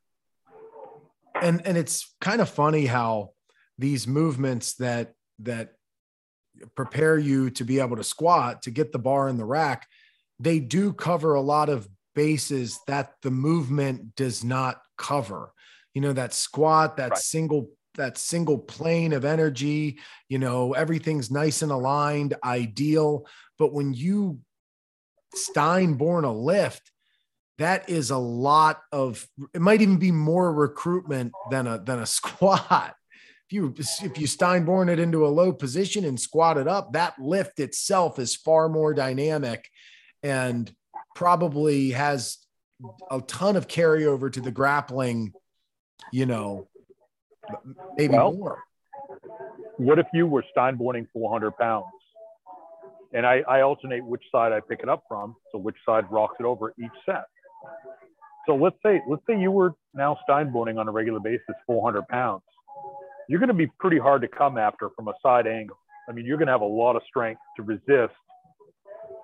And 1.41 1.65
and 1.65 1.77
it's 1.77 2.15
kind 2.19 2.41
of 2.41 2.49
funny 2.49 2.85
how 2.85 3.31
these 3.77 4.07
movements 4.07 4.73
that 4.75 5.13
that 5.39 5.73
prepare 6.75 7.17
you 7.17 7.49
to 7.51 7.63
be 7.63 7.79
able 7.79 7.97
to 7.97 8.03
squat 8.03 8.63
to 8.63 8.71
get 8.71 8.91
the 8.91 8.99
bar 8.99 9.29
in 9.29 9.37
the 9.37 9.45
rack 9.45 9.87
they 10.39 10.59
do 10.59 10.93
cover 10.93 11.33
a 11.33 11.41
lot 11.41 11.69
of 11.69 11.87
bases 12.15 12.79
that 12.87 13.13
the 13.21 13.31
movement 13.31 14.15
does 14.15 14.43
not 14.43 14.81
cover 14.97 15.51
you 15.93 16.01
know 16.01 16.13
that 16.13 16.33
squat 16.33 16.97
that 16.97 17.11
right. 17.11 17.19
single 17.19 17.69
that 17.97 18.17
single 18.17 18.57
plane 18.57 19.13
of 19.13 19.25
energy 19.25 19.99
you 20.29 20.39
know 20.39 20.73
everything's 20.73 21.31
nice 21.31 21.61
and 21.61 21.71
aligned 21.71 22.35
ideal. 22.43 23.27
But 23.59 23.73
when 23.73 23.93
you 23.93 24.39
steinborn 25.35 26.23
a 26.23 26.31
lift 26.31 26.91
that 27.57 27.89
is 27.89 28.11
a 28.11 28.17
lot 28.17 28.81
of 28.91 29.27
it 29.53 29.61
might 29.61 29.81
even 29.81 29.97
be 29.97 30.11
more 30.11 30.53
recruitment 30.53 31.33
than 31.51 31.67
a 31.67 31.79
than 31.79 31.99
a 31.99 32.05
squat. 32.05 32.95
If 33.49 33.53
you 33.53 33.73
if 33.77 34.19
you 34.19 34.27
Steinborn 34.27 34.89
it 34.89 34.99
into 34.99 35.25
a 35.25 35.29
low 35.29 35.53
position 35.53 36.03
and 36.03 36.19
squat 36.19 36.57
it 36.57 36.67
up, 36.67 36.93
that 36.93 37.17
lift 37.17 37.59
itself 37.59 38.19
is 38.19 38.35
far 38.35 38.67
more 38.67 38.93
dynamic 38.93 39.69
and 40.21 40.69
probably 41.15 41.91
has 41.91 42.37
a 43.09 43.21
ton 43.21 43.55
of 43.55 43.67
carryover 43.67 44.31
to 44.31 44.41
the 44.41 44.51
grappling, 44.51 45.31
you 46.11 46.25
know, 46.25 46.67
maybe 47.97 48.13
well, 48.15 48.33
more. 48.33 48.59
What 49.77 49.99
if 49.99 50.07
you 50.13 50.27
were 50.27 50.43
Steinborning 50.55 51.07
400 51.13 51.51
pounds? 51.57 51.85
And 53.13 53.25
I, 53.25 53.41
I 53.47 53.61
alternate 53.61 54.03
which 54.05 54.23
side 54.31 54.51
I 54.51 54.59
pick 54.59 54.81
it 54.81 54.89
up 54.89 55.03
from. 55.07 55.35
So 55.51 55.57
which 55.57 55.77
side 55.85 56.05
rocks 56.11 56.35
it 56.39 56.45
over 56.45 56.73
each 56.77 56.91
set. 57.05 57.25
So 58.45 58.55
let's 58.55 58.77
say 58.85 59.01
let's 59.09 59.23
say 59.29 59.39
you 59.39 59.51
were 59.51 59.75
now 59.93 60.17
Steinborning 60.27 60.79
on 60.79 60.87
a 60.87 60.91
regular 60.91 61.19
basis 61.19 61.55
400 61.67 62.07
pounds 62.07 62.43
you're 63.27 63.39
going 63.39 63.49
to 63.49 63.53
be 63.53 63.67
pretty 63.79 63.99
hard 63.99 64.21
to 64.21 64.27
come 64.27 64.57
after 64.57 64.89
from 64.95 65.07
a 65.07 65.13
side 65.21 65.47
angle. 65.47 65.77
I 66.09 66.13
mean, 66.13 66.25
you're 66.25 66.37
going 66.37 66.47
to 66.47 66.53
have 66.53 66.61
a 66.61 66.65
lot 66.65 66.95
of 66.95 67.01
strength 67.07 67.41
to 67.57 67.63
resist 67.63 68.13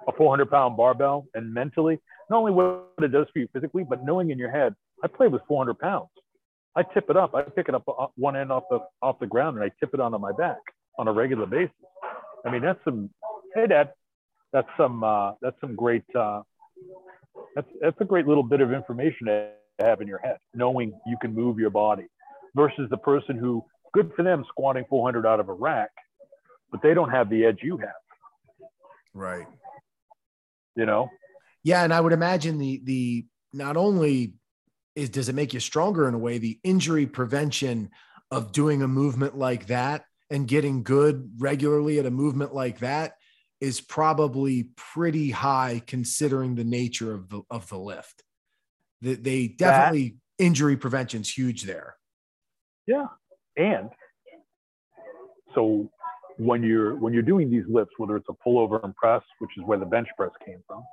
a 0.08 0.12
400 0.18 0.50
pound 0.52 0.76
barbell 0.76 1.26
and 1.34 1.54
mentally, 1.54 2.00
not 2.30 2.40
only 2.40 2.52
what 2.52 2.90
it 3.02 3.12
does 3.12 3.28
for 3.32 3.40
you 3.40 3.48
physically, 3.54 3.86
but 3.88 4.04
knowing 4.04 4.32
in 4.32 4.38
your 4.38 4.52
head, 4.52 4.76
I 5.04 5.08
play 5.08 5.28
with 5.28 5.42
400 5.48 5.80
pounds. 5.80 6.10
I 6.76 6.84
tip 6.84 7.10
it 7.10 7.18
up. 7.18 7.36
I 7.36 7.44
pick 7.44 7.70
it 7.70 7.76
up 7.76 7.86
one 8.16 8.36
end 8.36 8.52
off 8.52 8.64
the 8.70 8.80
off 9.02 9.20
the 9.20 9.28
ground 9.28 9.58
and 9.58 9.66
I 9.66 9.72
tip 9.80 9.94
it 9.94 10.00
onto 10.00 10.18
my 10.18 10.32
back 10.32 10.60
on 10.98 11.08
a 11.08 11.14
regular 11.14 11.46
basis. 11.46 11.76
I 12.46 12.52
mean, 12.52 12.62
that's 12.62 12.80
some. 12.84 13.10
Hey, 13.56 13.68
Dad, 13.68 13.92
that's 14.52 14.68
some. 14.78 15.04
Uh, 15.04 15.34
that's 15.42 15.60
some 15.62 15.76
great. 15.76 16.04
Uh, 16.16 16.42
that's 17.56 17.68
that's 17.82 17.98
a 18.00 18.06
great 18.06 18.28
little 18.28 18.44
bit 18.44 18.62
of 18.62 18.74
information 18.74 19.28
to 19.28 19.52
have 19.80 20.02
in 20.02 20.08
your 20.08 20.20
head, 20.20 20.38
knowing 20.54 20.94
you 21.06 21.18
can 21.22 21.34
move 21.34 21.60
your 21.60 21.70
body, 21.70 22.08
versus 22.56 22.90
the 22.90 22.98
person 22.98 23.38
who 23.38 23.64
good 23.94 24.12
for 24.16 24.24
them 24.24 24.44
squatting 24.50 24.86
400 24.90 25.26
out 25.26 25.40
of 25.40 25.50
a 25.50 25.54
rack, 25.54 25.92
but 26.72 26.82
they 26.82 26.94
don't 26.94 27.10
have 27.10 27.30
the 27.30 27.46
edge 27.46 27.60
you 27.62 27.78
have. 27.78 27.90
Right. 29.14 29.46
You 30.76 30.86
know? 30.86 31.10
Yeah. 31.64 31.84
And 31.84 31.94
I 31.94 32.02
would 32.02 32.14
imagine 32.14 32.58
the, 32.58 32.82
the, 32.84 33.26
not 33.54 33.78
only 33.78 34.34
is, 34.96 35.10
does 35.10 35.30
it 35.30 35.36
make 35.36 35.54
you 35.54 35.60
stronger 35.60 36.08
in 36.08 36.14
a 36.14 36.20
way, 36.20 36.38
the 36.38 36.60
injury 36.64 37.06
prevention 37.06 37.90
of 38.32 38.52
doing 38.52 38.82
a 38.82 38.88
movement 38.88 39.38
like 39.38 39.68
that 39.68 40.06
and 40.30 40.48
getting 40.48 40.84
good 40.84 41.32
regularly 41.38 42.00
at 42.00 42.06
a 42.06 42.12
movement 42.12 42.54
like 42.54 42.80
that 42.80 43.14
is 43.62 43.80
probably 43.80 44.70
pretty 44.76 45.30
high 45.30 45.82
considering 45.86 46.56
the 46.56 46.64
nature 46.64 47.14
of 47.14 47.30
the, 47.30 47.42
of 47.50 47.68
the 47.70 47.78
lift. 47.78 48.24
That 49.02 49.24
they 49.24 49.48
definitely 49.48 50.16
that, 50.38 50.46
injury 50.46 50.78
prevention's 50.78 51.30
huge 51.30 51.64
there. 51.64 51.96
Yeah, 52.88 53.08
and 53.58 53.90
so 55.54 55.90
when 56.38 56.64
you're 56.64 56.96
when 56.96 57.14
you're 57.14 57.22
doing 57.22 57.50
these 57.50 57.66
lifts, 57.70 57.94
whether 57.98 58.16
it's 58.16 58.28
a 58.30 58.48
pullover 58.48 58.84
and 58.84 58.96
press, 58.96 59.22
which 59.40 59.52
is 59.58 59.64
where 59.66 59.78
the 59.78 59.86
bench 59.86 60.08
press 60.18 60.32
came 60.46 60.64
from, 60.68 60.84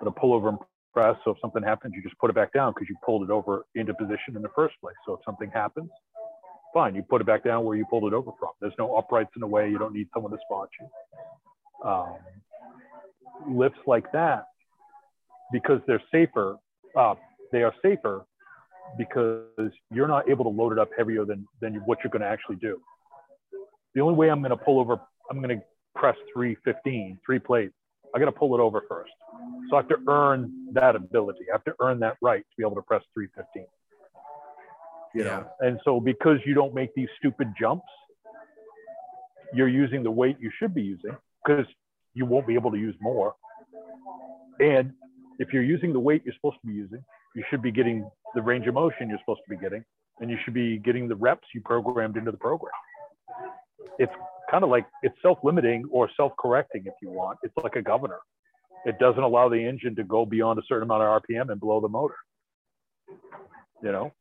but 0.00 0.08
a 0.08 0.12
pullover 0.12 0.50
and 0.50 0.58
press, 0.92 1.16
so 1.24 1.32
if 1.32 1.38
something 1.40 1.62
happens, 1.62 1.94
you 1.96 2.02
just 2.02 2.18
put 2.18 2.30
it 2.30 2.34
back 2.34 2.52
down 2.52 2.72
because 2.74 2.88
you 2.88 2.96
pulled 3.04 3.22
it 3.22 3.30
over 3.30 3.64
into 3.74 3.94
position 3.94 4.36
in 4.36 4.42
the 4.42 4.50
first 4.54 4.74
place. 4.80 4.96
So 5.06 5.14
if 5.14 5.20
something 5.24 5.50
happens, 5.50 5.90
fine, 6.72 6.94
you 6.94 7.02
put 7.02 7.20
it 7.20 7.26
back 7.26 7.44
down 7.44 7.64
where 7.64 7.76
you 7.76 7.84
pulled 7.88 8.04
it 8.04 8.14
over 8.14 8.30
from. 8.38 8.50
There's 8.60 8.74
no 8.78 8.96
uprights 8.96 9.30
in 9.36 9.40
the 9.40 9.46
way. 9.46 9.70
You 9.70 9.78
don't 9.78 9.94
need 9.94 10.08
someone 10.14 10.32
to 10.32 10.38
spot 10.46 10.68
you. 10.80 11.88
Um, 11.88 12.16
lifts 13.48 13.80
like 13.86 14.10
that, 14.12 14.46
because 15.52 15.80
they're 15.86 16.02
safer, 16.10 16.56
uh, 16.96 17.14
they 17.50 17.62
are 17.62 17.74
safer 17.82 18.24
because 18.98 19.70
you're 19.90 20.08
not 20.08 20.28
able 20.28 20.44
to 20.44 20.50
load 20.50 20.72
it 20.72 20.78
up 20.78 20.88
heavier 20.96 21.24
than, 21.24 21.46
than 21.60 21.74
what 21.86 21.98
you're 22.02 22.10
going 22.10 22.22
to 22.22 22.28
actually 22.28 22.56
do. 22.56 22.80
The 23.94 24.00
only 24.00 24.14
way 24.14 24.30
I'm 24.30 24.40
going 24.40 24.50
to 24.50 24.56
pull 24.56 24.80
over, 24.80 25.00
I'm 25.30 25.40
going 25.42 25.58
to 25.58 25.64
press 25.94 26.16
315, 26.34 27.18
three 27.24 27.38
plates. 27.38 27.74
I 28.14 28.18
got 28.18 28.26
to 28.26 28.32
pull 28.32 28.54
it 28.54 28.60
over 28.60 28.82
first. 28.88 29.12
So 29.70 29.76
I 29.76 29.80
have 29.80 29.88
to 29.88 29.98
earn 30.08 30.52
that 30.72 30.96
ability. 30.96 31.46
I 31.50 31.54
have 31.54 31.64
to 31.64 31.74
earn 31.80 32.00
that 32.00 32.16
right 32.20 32.40
to 32.40 32.56
be 32.56 32.62
able 32.62 32.76
to 32.76 32.82
press 32.82 33.02
315. 33.14 33.66
You 35.14 35.24
yeah. 35.24 35.28
know, 35.28 35.46
and 35.60 35.80
so 35.84 36.00
because 36.00 36.38
you 36.44 36.54
don't 36.54 36.74
make 36.74 36.94
these 36.94 37.08
stupid 37.18 37.52
jumps, 37.58 37.86
you're 39.54 39.68
using 39.68 40.02
the 40.02 40.10
weight 40.10 40.36
you 40.40 40.50
should 40.58 40.74
be 40.74 40.82
using 40.82 41.16
because 41.44 41.66
you 42.14 42.26
won't 42.26 42.46
be 42.46 42.54
able 42.54 42.70
to 42.70 42.78
use 42.78 42.94
more. 43.00 43.34
And 44.60 44.92
if 45.38 45.52
you're 45.52 45.62
using 45.62 45.92
the 45.92 46.00
weight 46.00 46.22
you're 46.24 46.34
supposed 46.34 46.56
to 46.62 46.66
be 46.66 46.74
using, 46.74 47.04
you 47.34 47.44
should 47.50 47.62
be 47.62 47.70
getting 47.70 48.08
the 48.34 48.42
range 48.42 48.66
of 48.66 48.74
motion 48.74 49.08
you're 49.08 49.18
supposed 49.18 49.40
to 49.48 49.56
be 49.56 49.60
getting, 49.60 49.84
and 50.20 50.30
you 50.30 50.38
should 50.44 50.54
be 50.54 50.78
getting 50.78 51.08
the 51.08 51.16
reps 51.16 51.46
you 51.54 51.60
programmed 51.62 52.16
into 52.16 52.30
the 52.30 52.36
program. 52.36 52.72
It's 53.98 54.12
kind 54.52 54.62
of 54.62 54.70
like 54.70 54.86
it's 55.02 55.16
self-limiting 55.22 55.84
or 55.90 56.10
self-correcting 56.16 56.82
if 56.84 56.92
you 57.00 57.10
want. 57.10 57.38
It's 57.42 57.56
like 57.56 57.74
a 57.74 57.82
governor. 57.82 58.18
It 58.84 58.98
doesn't 58.98 59.22
allow 59.22 59.48
the 59.48 59.64
engine 59.64 59.96
to 59.96 60.04
go 60.04 60.26
beyond 60.26 60.58
a 60.58 60.62
certain 60.68 60.84
amount 60.84 61.02
of 61.02 61.22
RPM 61.22 61.50
and 61.50 61.58
blow 61.58 61.80
the 61.80 61.88
motor. 61.88 62.16
You 63.82 63.92
know. 63.92 64.12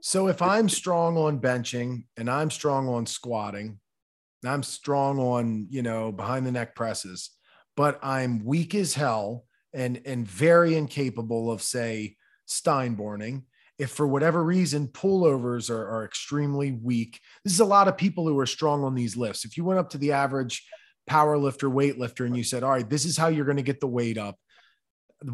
So 0.00 0.28
if 0.28 0.42
I'm 0.42 0.68
strong 0.68 1.16
on 1.16 1.40
benching 1.40 2.04
and 2.16 2.30
I'm 2.30 2.50
strong 2.50 2.88
on 2.88 3.06
squatting, 3.06 3.80
and 4.42 4.52
I'm 4.52 4.62
strong 4.62 5.18
on, 5.18 5.66
you 5.70 5.82
know, 5.82 6.12
behind 6.12 6.46
the 6.46 6.52
neck 6.52 6.76
presses, 6.76 7.30
but 7.76 7.98
I'm 8.02 8.44
weak 8.44 8.74
as 8.74 8.94
hell 8.94 9.46
and 9.72 10.00
and 10.04 10.26
very 10.26 10.76
incapable 10.76 11.50
of 11.50 11.62
say 11.62 12.16
Steinborning. 12.46 13.44
If 13.78 13.90
for 13.90 14.06
whatever 14.06 14.42
reason 14.42 14.88
pullovers 14.88 15.70
are, 15.70 15.88
are 15.88 16.04
extremely 16.04 16.72
weak, 16.72 17.20
this 17.44 17.52
is 17.52 17.60
a 17.60 17.64
lot 17.64 17.88
of 17.88 17.96
people 17.96 18.26
who 18.26 18.38
are 18.38 18.46
strong 18.46 18.82
on 18.84 18.94
these 18.94 19.16
lifts. 19.16 19.44
If 19.44 19.56
you 19.56 19.64
went 19.64 19.78
up 19.78 19.90
to 19.90 19.98
the 19.98 20.12
average 20.12 20.66
power 21.06 21.38
lifter, 21.38 21.68
weightlifter, 21.68 22.26
and 22.26 22.36
you 22.36 22.44
said, 22.44 22.62
All 22.62 22.70
right, 22.70 22.88
this 22.88 23.04
is 23.04 23.16
how 23.16 23.28
you're 23.28 23.44
going 23.44 23.56
to 23.56 23.62
get 23.62 23.80
the 23.80 23.86
weight 23.86 24.18
up, 24.18 24.36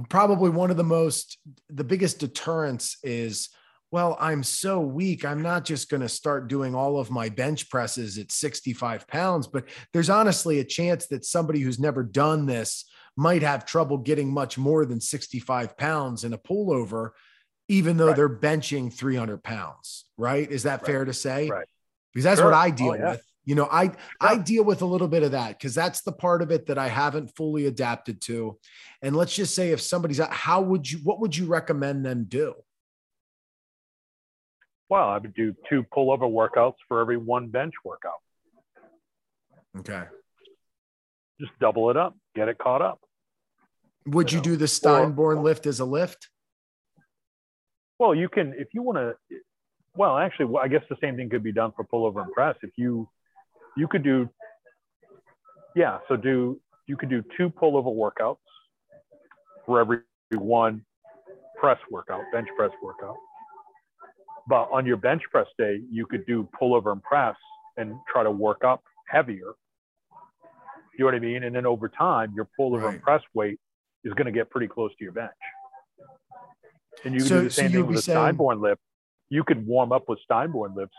probably 0.09 0.51
one 0.51 0.71
of 0.71 0.77
the 0.77 0.85
most, 0.85 1.39
the 1.69 1.85
biggest 1.85 2.19
deterrence 2.19 2.97
is, 3.03 3.51
well, 3.91 4.17
I'm 4.19 4.43
so 4.43 4.81
weak. 4.81 5.25
I'm 5.25 5.43
not 5.43 5.65
just 5.65 5.89
going 5.89 6.01
to 6.01 6.09
start 6.09 6.49
doing 6.49 6.75
all 6.75 6.99
of 6.99 7.11
my 7.11 7.29
bench 7.29 7.71
presses 7.71 8.19
at 8.19 8.33
65 8.33 9.07
pounds, 9.07 9.47
but 9.47 9.67
there's 9.93 10.11
honestly 10.11 10.59
a 10.59 10.65
chance 10.65 11.07
that 11.07 11.25
somebody 11.25 11.61
who's 11.61 11.79
never 11.79 12.03
done 12.03 12.47
this 12.47 12.87
might 13.17 13.43
have 13.43 13.65
trouble 13.65 13.99
getting 13.99 14.33
much 14.33 14.59
more 14.59 14.85
than 14.85 15.01
65 15.01 15.77
pounds 15.77 16.25
in 16.25 16.33
a 16.33 16.39
pullover, 16.39 17.11
even 17.69 17.97
though 17.97 18.09
right. 18.09 18.17
they're 18.17 18.29
benching 18.29 18.93
300 18.93 19.43
pounds. 19.43 20.05
Right? 20.17 20.51
Is 20.51 20.65
that 20.65 20.83
right. 20.83 20.87
fair 20.87 21.05
to 21.05 21.13
say? 21.13 21.49
Right. 21.49 21.67
Because 22.13 22.25
that's 22.25 22.41
sure. 22.41 22.51
what 22.51 22.55
I 22.55 22.69
oh, 22.69 22.73
deal 22.73 22.91
oh, 22.91 22.95
yeah. 22.95 23.11
with. 23.13 23.25
You 23.47 23.55
know, 23.55 23.69
I 23.71 23.91
I 24.21 24.39
deal 24.39 24.65
with 24.65 24.81
a 24.81 24.87
little 24.87 25.09
bit 25.09 25.23
of 25.23 25.33
that 25.33 25.59
because 25.59 25.75
that's 25.75 26.01
the 26.01 26.13
part 26.13 26.41
of 26.41 26.51
it 26.51 26.67
that 26.67 26.79
I 26.79 26.89
haven't 26.89 27.37
fully 27.37 27.67
adapted 27.67 28.23
to. 28.23 28.59
And 29.03 29.15
let's 29.15 29.35
just 29.35 29.55
say 29.55 29.73
if 29.73 29.83
somebody's 29.83 30.19
out, 30.19 30.33
how 30.33 30.63
would 30.63 30.91
you 30.91 30.99
what 31.05 31.21
would 31.21 31.37
you 31.37 31.45
recommend 31.45 32.07
them 32.07 32.25
do? 32.27 32.55
Well, 34.89 35.09
I 35.09 35.19
would 35.19 35.35
do 35.35 35.55
two 35.69 35.85
pullover 35.85 36.21
workouts 36.21 36.77
for 36.89 37.01
every 37.01 37.17
one 37.17 37.49
bench 37.49 37.75
workout. 37.85 38.13
Okay. 39.79 40.05
Just 41.41 41.53
double 41.61 41.91
it 41.91 41.97
up, 41.97 42.17
get 42.35 42.49
it 42.49 42.59
caught 42.59 42.81
up. 42.81 43.01
Would 44.07 44.31
you, 44.31 44.37
you 44.37 44.41
know? 44.41 44.45
do 44.45 44.57
the 44.57 44.67
Steinborn 44.67 45.19
or, 45.19 45.43
lift 45.43 45.67
as 45.67 45.81
a 45.81 45.85
lift? 45.85 46.29
Well, 48.05 48.15
you 48.15 48.29
can 48.29 48.53
if 48.59 48.69
you 48.75 48.83
want 48.83 48.99
to. 48.99 49.17
Well, 49.97 50.19
actually, 50.19 50.55
I 50.61 50.69
guess 50.69 50.83
the 50.91 50.97
same 51.01 51.17
thing 51.17 51.31
could 51.31 51.43
be 51.43 51.53
done 51.53 51.73
for 51.75 51.85
pullover 51.87 52.23
and 52.23 52.31
press. 52.33 52.55
If 52.63 52.73
you 52.77 53.09
you 53.79 53.89
could 53.89 54.03
do, 54.03 54.29
yeah. 55.75 56.01
So 56.09 56.17
do 56.17 56.61
you 56.87 56.99
could 56.99 57.09
do 57.09 57.25
two 57.35 57.49
pullover 57.49 57.95
workouts 57.95 58.37
for 59.65 59.81
every 59.81 60.01
one 60.33 60.85
press 61.59 61.79
workout, 61.91 62.21
bench 62.31 62.47
press 62.59 62.73
workout. 62.83 63.17
But 64.47 64.69
on 64.71 64.85
your 64.85 64.99
bench 64.99 65.23
press 65.31 65.47
day, 65.57 65.81
you 65.91 66.05
could 66.05 66.27
do 66.27 66.47
pullover 66.61 66.93
and 66.93 67.03
press 67.03 67.37
and 67.79 67.95
try 68.13 68.23
to 68.23 68.31
work 68.31 68.65
up 68.65 68.83
heavier. 69.09 69.55
You 70.99 70.99
know 70.99 71.05
what 71.07 71.15
I 71.15 71.21
mean? 71.21 71.45
And 71.45 71.57
then 71.57 71.65
over 71.65 71.89
time, 71.89 72.35
your 72.37 72.49
pullover 72.61 72.83
Right. 72.83 72.95
and 72.95 73.03
press 73.03 73.23
weight 73.33 73.59
is 74.05 74.13
going 74.13 74.27
to 74.27 74.33
get 74.33 74.51
pretty 74.51 74.69
close 74.69 74.91
to 74.99 75.05
your 75.05 75.13
bench. 75.15 75.33
And 77.05 77.15
you 77.15 77.21
can 77.21 77.29
So- 77.29 77.39
do 77.41 77.45
the 77.45 77.51
same 77.51 77.65
you'd 77.73 77.79
thing 77.79 77.87
with 77.87 77.97
a 77.99 78.03
saying- 78.03 78.37
Steinborn 78.37 78.61
lift. 78.61 78.81
You 79.29 79.45
could 79.45 79.67
warm 79.67 79.93
up 79.93 80.09
with 80.09 80.21
Steinborn 80.31 80.75
lifts. 80.77 80.97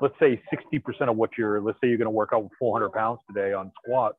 Let's 0.00 0.18
say 0.18 0.42
60% 0.50 1.10
of 1.10 1.16
what 1.16 1.36
you're, 1.38 1.60
let's 1.60 1.78
say 1.80 1.88
you're 1.88 1.98
going 1.98 2.06
to 2.06 2.10
work 2.10 2.30
out 2.32 2.42
with 2.42 2.52
400 2.58 2.90
pounds 2.90 3.20
today 3.28 3.52
on 3.52 3.72
squats. 3.82 4.18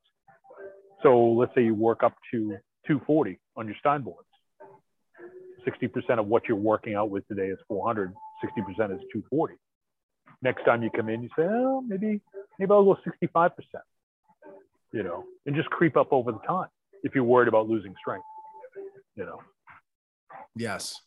So 1.03 1.31
let's 1.33 1.53
say 1.53 1.63
you 1.65 1.75
work 1.75 2.01
up 2.03 2.13
to 2.31 2.57
240 2.87 3.39
on 3.55 3.67
your 3.67 3.75
Steinborns. 3.83 4.25
60% 5.65 6.19
of 6.19 6.27
what 6.27 6.47
you're 6.47 6.57
working 6.57 6.95
out 6.95 7.09
with 7.09 7.27
today 7.27 7.47
is 7.47 7.59
400, 7.67 8.13
60% 8.41 8.91
is 8.93 9.01
240. 9.11 9.55
Next 10.41 10.63
time 10.63 10.83
you 10.83 10.89
come 10.91 11.09
in, 11.09 11.23
you 11.23 11.29
say, 11.35 11.43
oh, 11.43 11.81
maybe, 11.81 12.21
maybe 12.59 12.71
I'll 12.71 12.83
go 12.83 12.95
65%, 13.03 13.51
you 14.91 15.03
know, 15.03 15.23
and 15.45 15.55
just 15.55 15.69
creep 15.71 15.97
up 15.97 16.13
over 16.13 16.31
the 16.31 16.39
time 16.39 16.69
if 17.03 17.15
you're 17.15 17.23
worried 17.23 17.47
about 17.47 17.67
losing 17.67 17.95
strength, 17.99 18.25
you 19.15 19.25
know. 19.25 19.39
Yes. 20.55 20.99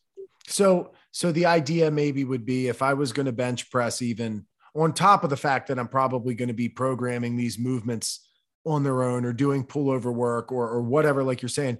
So 0.47 0.93
so 1.11 1.33
the 1.33 1.47
idea 1.47 1.91
maybe 1.91 2.25
would 2.25 2.45
be 2.47 2.69
if 2.69 2.83
I 2.83 2.95
was 2.95 3.13
going 3.13 3.27
to 3.27 3.33
bench 3.33 3.71
press 3.71 4.03
even 4.03 4.47
on 4.75 4.93
top 4.93 5.25
of 5.25 5.31
the 5.31 5.37
fact 5.37 5.69
that 5.69 5.79
I'm 5.79 5.89
probably 5.89 6.35
going 6.35 6.49
to 6.49 6.55
be 6.55 6.69
programming 6.69 7.37
these 7.37 7.59
movements 7.59 8.27
on 8.65 8.83
their 8.83 9.03
own 9.03 9.25
or 9.25 9.33
doing 9.33 9.65
pullover 9.65 10.13
work 10.13 10.53
or 10.53 10.69
or 10.69 10.83
whatever 10.83 11.23
like 11.23 11.43
you're 11.43 11.49
saying 11.49 11.79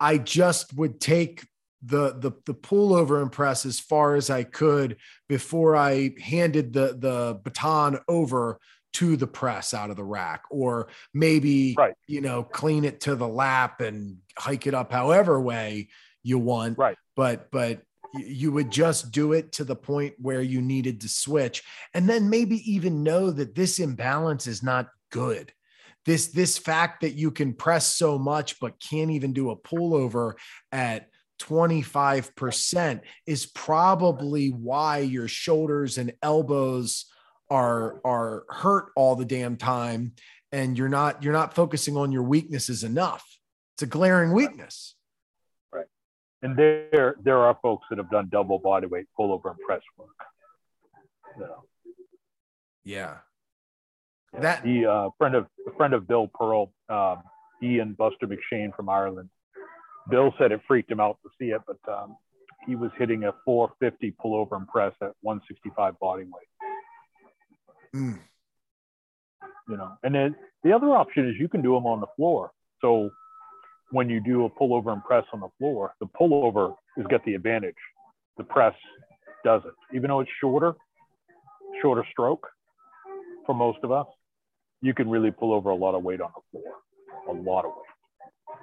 I 0.00 0.18
just 0.18 0.74
would 0.74 1.00
take 1.00 1.46
the 1.82 2.12
the 2.18 2.32
the 2.46 2.54
pullover 2.54 3.20
and 3.20 3.30
press 3.32 3.66
as 3.66 3.80
far 3.80 4.14
as 4.14 4.30
I 4.30 4.44
could 4.44 4.96
before 5.28 5.76
I 5.76 6.14
handed 6.20 6.72
the 6.72 6.96
the 6.98 7.40
baton 7.42 7.98
over 8.08 8.58
to 8.94 9.16
the 9.16 9.26
press 9.26 9.72
out 9.72 9.90
of 9.90 9.96
the 9.96 10.04
rack 10.04 10.42
or 10.50 10.88
maybe 11.14 11.74
Right. 11.76 11.94
you 12.06 12.20
know 12.20 12.42
clean 12.44 12.84
it 12.84 13.00
to 13.02 13.16
the 13.16 13.26
lap 13.28 13.80
and 13.80 14.18
hike 14.38 14.66
it 14.66 14.74
up 14.74 14.92
however 14.92 15.40
way 15.40 15.88
you 16.22 16.38
want 16.38 16.78
Right. 16.78 16.96
but 17.16 17.50
but 17.50 17.82
you 18.14 18.52
would 18.52 18.70
just 18.70 19.10
do 19.10 19.32
it 19.32 19.52
to 19.52 19.64
the 19.64 19.76
point 19.76 20.14
where 20.18 20.42
you 20.42 20.60
needed 20.60 21.00
to 21.00 21.08
switch. 21.08 21.62
And 21.94 22.08
then 22.08 22.28
maybe 22.28 22.56
even 22.70 23.02
know 23.02 23.30
that 23.30 23.54
this 23.54 23.78
imbalance 23.78 24.46
is 24.46 24.62
not 24.62 24.88
good. 25.10 25.52
This 26.04 26.28
this 26.28 26.58
fact 26.58 27.02
that 27.02 27.14
you 27.14 27.30
can 27.30 27.54
press 27.54 27.86
so 27.86 28.18
much 28.18 28.60
but 28.60 28.80
can't 28.80 29.10
even 29.10 29.32
do 29.32 29.50
a 29.50 29.56
pullover 29.56 30.34
at 30.72 31.08
25% 31.40 33.00
is 33.26 33.46
probably 33.46 34.50
why 34.50 34.98
your 34.98 35.28
shoulders 35.28 35.98
and 35.98 36.12
elbows 36.22 37.06
are 37.50 38.00
are 38.04 38.44
hurt 38.48 38.86
all 38.96 39.16
the 39.16 39.24
damn 39.24 39.56
time. 39.56 40.12
And 40.50 40.76
you're 40.76 40.88
not 40.88 41.22
you're 41.22 41.32
not 41.32 41.54
focusing 41.54 41.96
on 41.96 42.12
your 42.12 42.24
weaknesses 42.24 42.84
enough. 42.84 43.24
It's 43.74 43.84
a 43.84 43.86
glaring 43.86 44.32
weakness 44.32 44.96
And 46.42 46.56
there, 46.56 47.14
there 47.22 47.38
are 47.38 47.56
folks 47.62 47.86
that 47.88 47.98
have 47.98 48.10
done 48.10 48.28
double 48.30 48.58
body 48.58 48.86
weight 48.86 49.06
pullover 49.18 49.50
and 49.50 49.58
press 49.66 49.82
work. 49.96 50.08
You 51.36 51.42
know, 51.44 51.64
yeah 52.84 53.18
Yeah. 54.34 54.40
That- 54.40 54.64
he 54.64 54.84
uh, 54.84 55.10
friend 55.18 55.34
of 55.34 55.46
a 55.66 55.72
friend 55.76 55.94
of 55.94 56.06
Bill 56.08 56.28
Pearl, 56.28 56.72
um, 56.88 57.22
Ian 57.62 57.92
Buster 57.94 58.26
McShane 58.26 58.74
from 58.74 58.88
Ireland. 58.88 59.30
Bill 60.10 60.34
said 60.36 60.50
it 60.50 60.60
freaked 60.66 60.90
him 60.90 60.98
out 60.98 61.18
to 61.22 61.30
see 61.38 61.50
it, 61.52 61.62
but 61.66 61.78
um, 61.92 62.16
he 62.66 62.74
was 62.74 62.90
hitting 62.98 63.22
a 63.24 63.32
450 63.44 64.16
pullover 64.22 64.56
and 64.56 64.66
press 64.66 64.92
at 65.00 65.12
165 65.20 65.98
body 66.00 66.24
weight. 66.24 67.92
Mm, 67.94 68.18
You 69.68 69.76
know, 69.76 69.92
and 70.02 70.12
then 70.14 70.34
the 70.64 70.72
other 70.72 70.88
option 70.88 71.28
is 71.28 71.36
you 71.38 71.48
can 71.48 71.62
do 71.62 71.74
them 71.74 71.86
on 71.86 72.00
the 72.00 72.08
floor. 72.16 72.50
So 72.80 73.10
when 73.92 74.08
you 74.10 74.20
do 74.20 74.44
a 74.46 74.50
pullover 74.50 74.92
and 74.92 75.02
press 75.04 75.24
on 75.32 75.40
the 75.40 75.48
floor, 75.58 75.94
the 76.00 76.06
pullover 76.06 76.74
is 76.96 77.06
got 77.08 77.24
the 77.24 77.34
advantage. 77.34 77.76
The 78.38 78.44
press 78.44 78.74
doesn't, 79.44 79.74
even 79.94 80.08
though 80.08 80.20
it's 80.20 80.30
shorter, 80.40 80.74
shorter 81.80 82.04
stroke 82.10 82.46
for 83.46 83.54
most 83.54 83.78
of 83.84 83.92
us. 83.92 84.06
You 84.80 84.94
can 84.94 85.08
really 85.08 85.30
pull 85.30 85.52
over 85.52 85.70
a 85.70 85.74
lot 85.76 85.94
of 85.94 86.02
weight 86.02 86.20
on 86.20 86.30
the 86.34 86.42
floor, 86.58 86.72
a 87.28 87.32
lot 87.40 87.64
of 87.64 87.70
weight. 87.70 88.58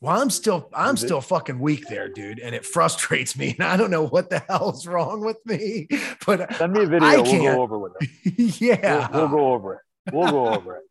well 0.00 0.20
i'm 0.20 0.28
still 0.30 0.68
i'm 0.74 0.94
Is 0.94 1.02
it- 1.02 1.06
still 1.06 1.20
fucking 1.22 1.58
weak 1.58 1.86
there 1.88 2.08
dude 2.08 2.38
and 2.38 2.54
it 2.54 2.66
frustrates 2.66 3.36
me 3.36 3.54
and 3.58 3.66
i 3.66 3.76
don't 3.78 3.90
know 3.90 4.06
what 4.06 4.28
the 4.30 4.38
hell's 4.48 4.86
wrong 4.86 5.20
with 5.24 5.38
me 5.46 5.88
but 6.26 6.52
Send 6.56 6.72
me 6.74 6.82
a 6.82 6.86
video. 6.86 7.06
I 7.08 7.16
we'll 7.16 7.24
can't. 7.24 7.56
go 7.56 7.62
over 7.62 7.78
with 7.78 7.92
it. 8.00 8.60
yeah 8.60 9.08
We'll, 9.12 9.20
we'll 9.22 9.28
go 9.38 9.52
over 9.54 9.74
it. 9.74 9.80
We'll 10.12 10.30
go 10.30 10.48
over 10.54 10.76
it. 10.76 10.82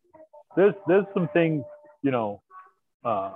There's 0.56 0.74
there's 0.88 1.06
some 1.14 1.28
things, 1.34 1.64
you 2.02 2.12
know, 2.12 2.42
uh, 3.06 3.32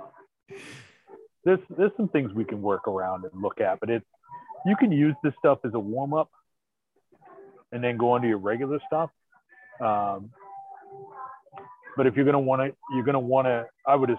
there's 1.44 1.60
there's 1.76 1.92
some 1.96 2.08
things 2.08 2.32
we 2.32 2.44
can 2.44 2.60
work 2.60 2.88
around 2.88 3.24
and 3.24 3.42
look 3.42 3.60
at, 3.60 3.80
but 3.80 3.88
it's 3.88 4.06
you 4.66 4.76
can 4.76 4.92
use 4.92 5.14
this 5.22 5.32
stuff 5.38 5.58
as 5.64 5.72
a 5.74 5.78
warm 5.78 6.12
up, 6.12 6.30
and 7.72 7.82
then 7.82 7.96
go 7.96 8.12
on 8.12 8.22
to 8.22 8.28
your 8.28 8.38
regular 8.38 8.78
stuff. 8.86 9.10
Um, 9.80 10.30
but 11.96 12.06
if 12.06 12.16
you're 12.16 12.26
gonna 12.26 12.40
want 12.40 12.60
to, 12.62 12.76
you're 12.94 13.04
gonna 13.04 13.20
want 13.20 13.46
to. 13.46 13.66
I 13.86 13.96
would 13.96 14.16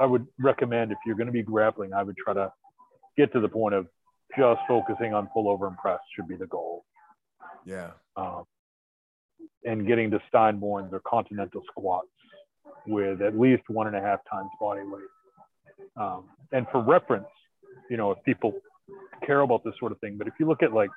I 0.00 0.06
would 0.06 0.26
recommend 0.38 0.92
if 0.92 0.98
you're 1.04 1.16
gonna 1.16 1.32
be 1.32 1.42
grappling, 1.42 1.92
I 1.92 2.02
would 2.02 2.16
try 2.16 2.32
to 2.32 2.52
get 3.16 3.32
to 3.32 3.40
the 3.40 3.48
point 3.48 3.74
of 3.74 3.86
just 4.36 4.60
focusing 4.66 5.12
on 5.14 5.28
pullover 5.36 5.66
and 5.68 5.76
press 5.76 6.00
should 6.14 6.28
be 6.28 6.36
the 6.36 6.46
goal 6.46 6.84
yeah 7.64 7.90
um, 8.16 8.44
and 9.64 9.86
getting 9.86 10.10
to 10.10 10.20
Steinborns 10.32 10.92
or 10.92 11.00
continental 11.00 11.62
squats 11.70 12.08
with 12.86 13.22
at 13.22 13.38
least 13.38 13.62
one 13.68 13.86
and 13.86 13.96
a 13.96 14.00
half 14.00 14.20
times 14.30 14.50
body 14.60 14.82
weight. 14.82 15.02
Um, 15.96 16.24
and 16.52 16.66
for 16.70 16.80
reference, 16.80 17.26
you 17.90 17.96
know, 17.96 18.10
if 18.12 18.22
people 18.24 18.54
care 19.24 19.40
about 19.40 19.64
this 19.64 19.74
sort 19.78 19.92
of 19.92 19.98
thing, 20.00 20.16
but 20.16 20.26
if 20.26 20.34
you 20.38 20.46
look 20.46 20.62
at 20.62 20.72
like, 20.72 20.90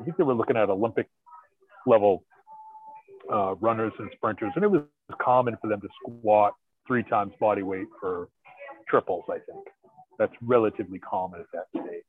I 0.00 0.04
think 0.04 0.16
they 0.16 0.24
were 0.24 0.34
looking 0.34 0.56
at 0.56 0.68
Olympic 0.68 1.08
level 1.86 2.24
uh, 3.32 3.54
runners 3.56 3.92
and 3.98 4.10
sprinters, 4.14 4.52
and 4.54 4.64
it 4.64 4.70
was 4.70 4.82
common 5.20 5.56
for 5.60 5.68
them 5.68 5.80
to 5.80 5.88
squat 6.02 6.54
three 6.86 7.02
times 7.02 7.32
body 7.40 7.62
weight 7.62 7.86
for 8.00 8.28
triples, 8.88 9.24
I 9.28 9.38
think. 9.50 9.66
That's 10.18 10.32
relatively 10.42 10.98
common 10.98 11.40
at 11.40 11.46
that 11.52 11.66
stage. 11.70 12.02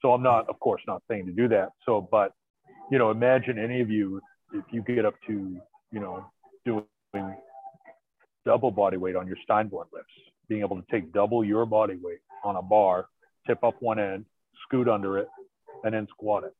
So 0.00 0.12
I'm 0.12 0.22
not, 0.22 0.48
of 0.48 0.58
course, 0.60 0.82
not 0.86 1.02
saying 1.08 1.26
to 1.26 1.32
do 1.32 1.48
that. 1.48 1.70
So, 1.86 2.08
but 2.10 2.32
you 2.90 2.98
know, 2.98 3.10
imagine 3.10 3.58
any 3.58 3.80
of 3.80 3.90
you 3.90 4.20
if 4.52 4.64
you 4.70 4.82
get 4.82 5.04
up 5.04 5.14
to, 5.28 5.56
you 5.92 6.00
know, 6.00 6.24
doing 6.64 6.84
double 8.44 8.70
body 8.70 8.96
weight 8.96 9.16
on 9.16 9.26
your 9.26 9.36
Steinborn 9.48 9.86
lifts, 9.92 10.12
being 10.48 10.62
able 10.62 10.76
to 10.80 10.84
take 10.90 11.12
double 11.12 11.44
your 11.44 11.66
body 11.66 11.96
weight 12.02 12.20
on 12.44 12.56
a 12.56 12.62
bar, 12.62 13.06
tip 13.46 13.62
up 13.64 13.74
one 13.80 13.98
end, 13.98 14.24
scoot 14.64 14.88
under 14.88 15.18
it, 15.18 15.28
and 15.84 15.94
then 15.94 16.06
squat 16.10 16.44
it. 16.44 16.54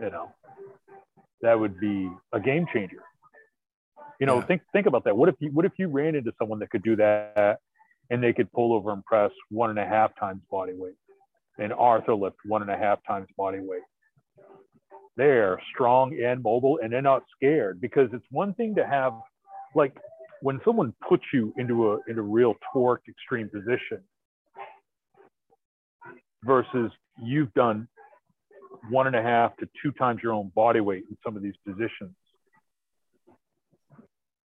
You 0.00 0.10
know, 0.10 0.30
that 1.42 1.58
would 1.58 1.80
be 1.80 2.10
a 2.32 2.40
game 2.40 2.66
changer. 2.72 3.02
You 4.20 4.26
know, 4.26 4.40
Yeah. 4.40 4.46
think 4.46 4.62
think 4.72 4.86
about 4.86 5.04
that. 5.04 5.16
What 5.16 5.28
if 5.28 5.36
you 5.40 5.50
what 5.52 5.64
if 5.64 5.72
you 5.78 5.88
ran 5.88 6.14
into 6.14 6.32
someone 6.38 6.58
that 6.60 6.70
could 6.70 6.82
do 6.82 6.96
that 6.96 7.60
and 8.10 8.22
they 8.22 8.32
could 8.32 8.50
pull 8.52 8.72
over 8.72 8.92
and 8.92 9.04
press 9.04 9.30
one 9.50 9.70
and 9.70 9.78
a 9.78 9.86
half 9.86 10.14
times 10.18 10.42
body 10.50 10.74
weight 10.74 10.96
and 11.58 11.72
Arthur 11.72 12.14
lift 12.14 12.36
one 12.44 12.62
and 12.62 12.70
a 12.70 12.76
half 12.76 12.98
times 13.06 13.28
body 13.36 13.60
weight? 13.60 13.82
they're 15.16 15.58
strong 15.72 16.14
and 16.22 16.42
mobile 16.42 16.78
and 16.82 16.92
they're 16.92 17.00
not 17.00 17.22
scared 17.34 17.80
because 17.80 18.08
it's 18.12 18.26
one 18.30 18.52
thing 18.52 18.74
to 18.74 18.86
have 18.86 19.14
like 19.74 19.96
when 20.42 20.60
someone 20.64 20.94
puts 21.08 21.24
you 21.32 21.52
into 21.56 21.92
a 21.92 21.98
into 22.08 22.22
real 22.22 22.54
torque 22.72 23.02
extreme 23.08 23.48
position 23.48 24.02
versus 26.44 26.90
you've 27.22 27.52
done 27.54 27.88
one 28.90 29.06
and 29.06 29.16
a 29.16 29.22
half 29.22 29.56
to 29.56 29.68
two 29.82 29.90
times 29.92 30.20
your 30.22 30.32
own 30.32 30.50
body 30.54 30.80
weight 30.80 31.04
in 31.08 31.16
some 31.24 31.36
of 31.36 31.42
these 31.42 31.54
positions 31.66 32.14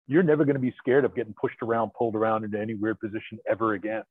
you're 0.08 0.24
never 0.24 0.44
going 0.44 0.56
to 0.56 0.62
be 0.62 0.74
scared 0.78 1.06
of 1.06 1.16
getting 1.16 1.34
pushed 1.40 1.62
around 1.62 1.92
pulled 1.98 2.16
around 2.16 2.44
into 2.44 2.60
any 2.60 2.74
weird 2.74 3.00
position 3.00 3.40
ever 3.50 3.74
again. 3.74 4.04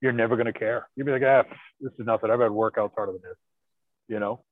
You're 0.00 0.12
never 0.12 0.34
going 0.34 0.46
to 0.46 0.52
care. 0.52 0.88
You'll 0.96 1.06
be 1.06 1.12
like 1.12 1.22
ah 1.22 1.44
this 1.80 1.92
is 1.98 2.06
nothing. 2.06 2.30
I've 2.30 2.40
had 2.40 2.50
workouts 2.50 2.92
harder 2.96 3.12
than 3.12 3.20
this 3.22 3.36
you 4.08 4.20
know? 4.20 4.44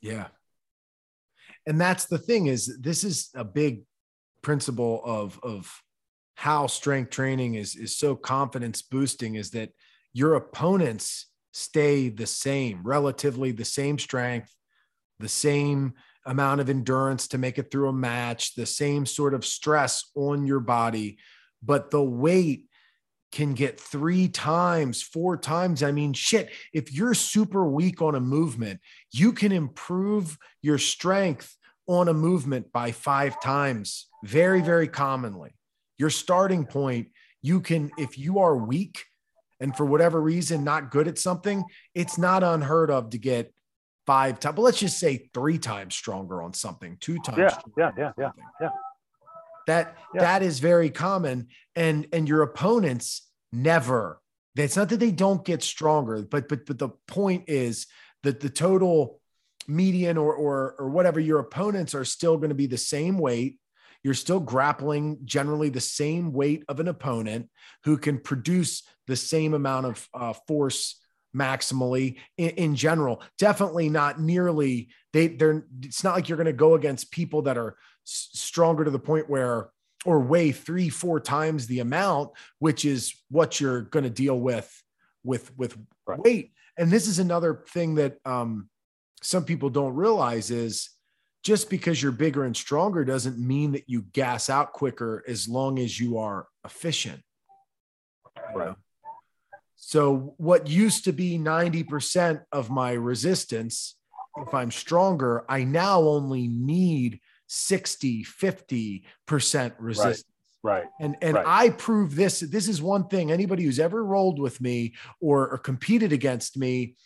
Yeah. 0.00 0.28
And 1.66 1.80
that's 1.80 2.06
the 2.06 2.18
thing 2.18 2.46
is 2.46 2.78
this 2.80 3.04
is 3.04 3.30
a 3.34 3.44
big 3.44 3.84
principle 4.42 5.00
of 5.04 5.40
of 5.42 5.82
how 6.34 6.66
strength 6.66 7.10
training 7.10 7.54
is 7.54 7.76
is 7.76 7.96
so 7.96 8.16
confidence 8.16 8.82
boosting 8.82 9.36
is 9.36 9.50
that 9.50 9.70
your 10.12 10.34
opponents 10.34 11.26
stay 11.52 12.08
the 12.08 12.26
same, 12.26 12.82
relatively 12.82 13.52
the 13.52 13.64
same 13.64 13.98
strength, 13.98 14.54
the 15.20 15.28
same 15.28 15.94
amount 16.26 16.60
of 16.60 16.68
endurance 16.68 17.28
to 17.28 17.38
make 17.38 17.58
it 17.58 17.70
through 17.70 17.88
a 17.88 17.92
match, 17.92 18.54
the 18.54 18.66
same 18.66 19.06
sort 19.06 19.34
of 19.34 19.44
stress 19.44 20.10
on 20.16 20.46
your 20.46 20.60
body, 20.60 21.18
but 21.62 21.90
the 21.90 22.02
weight 22.02 22.66
can 23.30 23.54
get 23.54 23.80
three 23.80 24.28
times, 24.28 25.02
four 25.02 25.36
times. 25.36 25.82
I 25.82 25.90
mean, 25.90 26.12
shit, 26.12 26.50
if 26.72 26.92
you're 26.92 27.14
super 27.14 27.68
weak 27.68 28.00
on 28.00 28.14
a 28.14 28.20
movement, 28.20 28.80
you 29.12 29.32
can 29.32 29.50
improve 29.50 30.38
your 30.62 30.78
strength 30.78 31.56
on 31.86 32.08
a 32.08 32.14
movement 32.14 32.72
by 32.72 32.92
five 32.92 33.40
times 33.40 34.06
very, 34.24 34.62
very 34.62 34.88
commonly. 34.88 35.54
Your 35.98 36.10
starting 36.10 36.66
point, 36.66 37.08
you 37.42 37.60
can, 37.60 37.90
if 37.98 38.18
you 38.18 38.40
are 38.40 38.56
weak 38.56 39.04
and 39.60 39.76
for 39.76 39.84
whatever 39.84 40.20
reason 40.20 40.64
not 40.64 40.90
good 40.90 41.08
at 41.08 41.18
something, 41.18 41.64
it's 41.94 42.18
not 42.18 42.42
unheard 42.42 42.90
of 42.90 43.10
to 43.10 43.18
get 43.18 43.52
five 44.06 44.40
times, 44.40 44.56
but 44.56 44.62
let's 44.62 44.78
just 44.78 44.98
say 44.98 45.28
three 45.32 45.58
times 45.58 45.94
stronger 45.94 46.42
on 46.42 46.52
something, 46.52 46.96
two 47.00 47.18
times. 47.18 47.38
Yeah, 47.38 47.58
yeah, 47.76 47.90
yeah, 47.96 48.12
yeah, 48.18 48.30
yeah. 48.60 48.68
That 49.66 49.96
yeah. 50.14 50.20
that 50.20 50.42
is 50.42 50.58
very 50.58 50.90
common, 50.90 51.48
and 51.74 52.06
and 52.12 52.28
your 52.28 52.42
opponents 52.42 53.30
never. 53.52 54.20
It's 54.56 54.76
not 54.76 54.90
that 54.90 55.00
they 55.00 55.10
don't 55.10 55.44
get 55.44 55.62
stronger, 55.62 56.22
but 56.22 56.48
but 56.48 56.66
but 56.66 56.78
the 56.78 56.90
point 57.08 57.44
is 57.48 57.86
that 58.22 58.40
the 58.40 58.50
total 58.50 59.20
median 59.66 60.18
or 60.18 60.34
or 60.34 60.76
or 60.78 60.90
whatever 60.90 61.18
your 61.18 61.38
opponents 61.38 61.94
are 61.94 62.04
still 62.04 62.36
going 62.36 62.50
to 62.50 62.54
be 62.54 62.66
the 62.66 62.76
same 62.76 63.18
weight. 63.18 63.58
You're 64.04 64.14
still 64.14 64.38
grappling 64.38 65.18
generally 65.24 65.70
the 65.70 65.80
same 65.80 66.32
weight 66.32 66.62
of 66.68 66.78
an 66.78 66.88
opponent 66.88 67.48
who 67.84 67.96
can 67.96 68.18
produce 68.18 68.82
the 69.06 69.16
same 69.16 69.54
amount 69.54 69.86
of 69.86 70.08
uh, 70.14 70.32
force 70.46 71.00
maximally 71.34 72.18
in, 72.36 72.50
in, 72.50 72.76
general. 72.76 73.22
Definitely 73.38 73.88
not 73.88 74.20
nearly. 74.20 74.90
They 75.12 75.28
they're. 75.28 75.64
It's 75.82 76.04
not 76.04 76.14
like 76.14 76.28
you're 76.28 76.36
going 76.36 76.46
to 76.46 76.52
go 76.52 76.74
against 76.74 77.10
people 77.10 77.42
that 77.42 77.58
are 77.58 77.76
s- 78.06 78.28
stronger 78.34 78.84
to 78.84 78.90
the 78.90 78.98
point 78.98 79.28
where 79.28 79.70
or 80.04 80.20
weigh 80.20 80.52
three 80.52 80.90
four 80.90 81.18
times 81.18 81.66
the 81.66 81.80
amount, 81.80 82.30
which 82.58 82.84
is 82.84 83.14
what 83.30 83.58
you're 83.58 83.82
going 83.82 84.04
to 84.04 84.10
deal 84.10 84.38
with 84.38 84.70
with 85.24 85.56
with 85.56 85.76
right. 86.06 86.20
weight. 86.20 86.52
And 86.76 86.90
this 86.90 87.08
is 87.08 87.18
another 87.18 87.64
thing 87.70 87.94
that 87.96 88.18
um, 88.24 88.68
some 89.22 89.44
people 89.44 89.70
don't 89.70 89.94
realize 89.94 90.50
is 90.50 90.90
just 91.44 91.68
because 91.68 92.02
you're 92.02 92.10
bigger 92.10 92.44
and 92.44 92.56
stronger 92.56 93.04
doesn't 93.04 93.38
mean 93.38 93.72
that 93.72 93.84
you 93.86 94.02
gas 94.12 94.48
out 94.48 94.72
quicker 94.72 95.22
as 95.28 95.46
long 95.46 95.78
as 95.78 96.00
you 96.00 96.18
are 96.18 96.48
efficient. 96.64 97.20
Right. 98.54 98.74
So, 99.76 100.34
what 100.38 100.66
used 100.66 101.04
to 101.04 101.12
be 101.12 101.38
90% 101.38 102.42
of 102.50 102.70
my 102.70 102.92
resistance, 102.92 103.96
if 104.38 104.54
I'm 104.54 104.70
stronger, 104.70 105.44
I 105.46 105.64
now 105.64 106.00
only 106.00 106.48
need 106.48 107.20
60, 107.48 108.24
50% 108.24 109.74
resistance. 109.78 110.24
Right. 110.62 110.78
right. 110.78 110.84
And 110.98 111.16
and 111.20 111.34
right. 111.34 111.44
I 111.46 111.70
prove 111.70 112.16
this. 112.16 112.40
This 112.40 112.68
is 112.68 112.80
one 112.80 113.08
thing. 113.08 113.30
Anybody 113.30 113.64
who's 113.64 113.78
ever 113.78 114.02
rolled 114.02 114.40
with 114.40 114.62
me 114.62 114.94
or, 115.20 115.50
or 115.50 115.58
competed 115.58 116.14
against 116.14 116.56
me, 116.56 116.96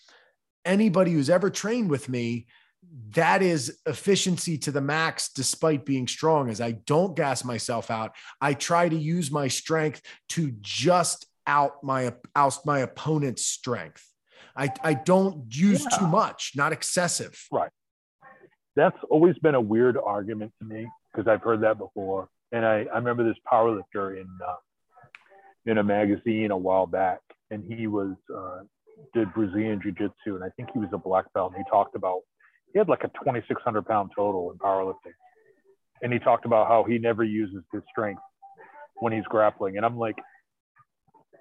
anybody 0.64 1.12
who's 1.12 1.28
ever 1.28 1.50
trained 1.50 1.90
with 1.90 2.08
me, 2.08 2.46
that 3.10 3.42
is 3.42 3.78
efficiency 3.86 4.56
to 4.58 4.70
the 4.70 4.80
max 4.80 5.30
despite 5.32 5.84
being 5.84 6.06
strong 6.06 6.48
as 6.48 6.60
i 6.60 6.72
don't 6.72 7.16
gas 7.16 7.44
myself 7.44 7.90
out 7.90 8.14
i 8.40 8.54
try 8.54 8.88
to 8.88 8.96
use 8.96 9.30
my 9.30 9.48
strength 9.48 10.00
to 10.28 10.52
just 10.60 11.26
out 11.48 11.82
my 11.82 12.14
out 12.36 12.58
my 12.64 12.80
opponent's 12.80 13.44
strength. 13.44 14.06
I, 14.54 14.70
I 14.82 14.94
don't 14.94 15.52
use 15.54 15.84
yeah. 15.90 15.98
too 15.98 16.06
much, 16.06 16.52
not 16.54 16.72
excessive. 16.72 17.40
Right. 17.50 17.70
That's 18.76 18.96
always 19.10 19.36
been 19.38 19.54
a 19.54 19.60
weird 19.60 19.96
argument 19.96 20.52
to 20.60 20.68
me 20.68 20.86
because 21.12 21.26
I've 21.26 21.42
heard 21.42 21.62
that 21.62 21.78
before. 21.78 22.28
And 22.52 22.64
I, 22.64 22.86
I 22.92 22.98
remember 22.98 23.24
this 23.24 23.36
powerlifter 23.50 24.20
in 24.20 24.28
uh, 24.46 24.54
in 25.66 25.78
a 25.78 25.82
magazine 25.82 26.50
a 26.50 26.56
while 26.56 26.86
back, 26.86 27.20
and 27.50 27.64
he 27.64 27.86
was 27.88 28.14
uh, 28.34 28.60
did 29.14 29.32
Brazilian 29.34 29.80
Jiu 29.82 29.92
Jitsu, 29.92 30.36
and 30.36 30.44
I 30.44 30.48
think 30.50 30.68
he 30.72 30.78
was 30.78 30.88
a 30.92 30.98
black 30.98 31.32
belt. 31.34 31.52
And 31.54 31.64
he 31.64 31.70
talked 31.70 31.96
about 31.96 32.20
he 32.72 32.78
had 32.78 32.88
like 32.88 33.04
a 33.04 33.08
2,600 33.08 33.86
pound 33.86 34.10
total 34.14 34.50
in 34.52 34.58
powerlifting, 34.58 35.14
and 36.02 36.12
he 36.12 36.18
talked 36.18 36.44
about 36.44 36.68
how 36.68 36.84
he 36.84 36.98
never 36.98 37.24
uses 37.24 37.62
his 37.72 37.82
strength 37.90 38.22
when 38.96 39.12
he's 39.12 39.24
grappling. 39.24 39.76
And 39.76 39.86
I'm 39.86 39.98
like, 39.98 40.16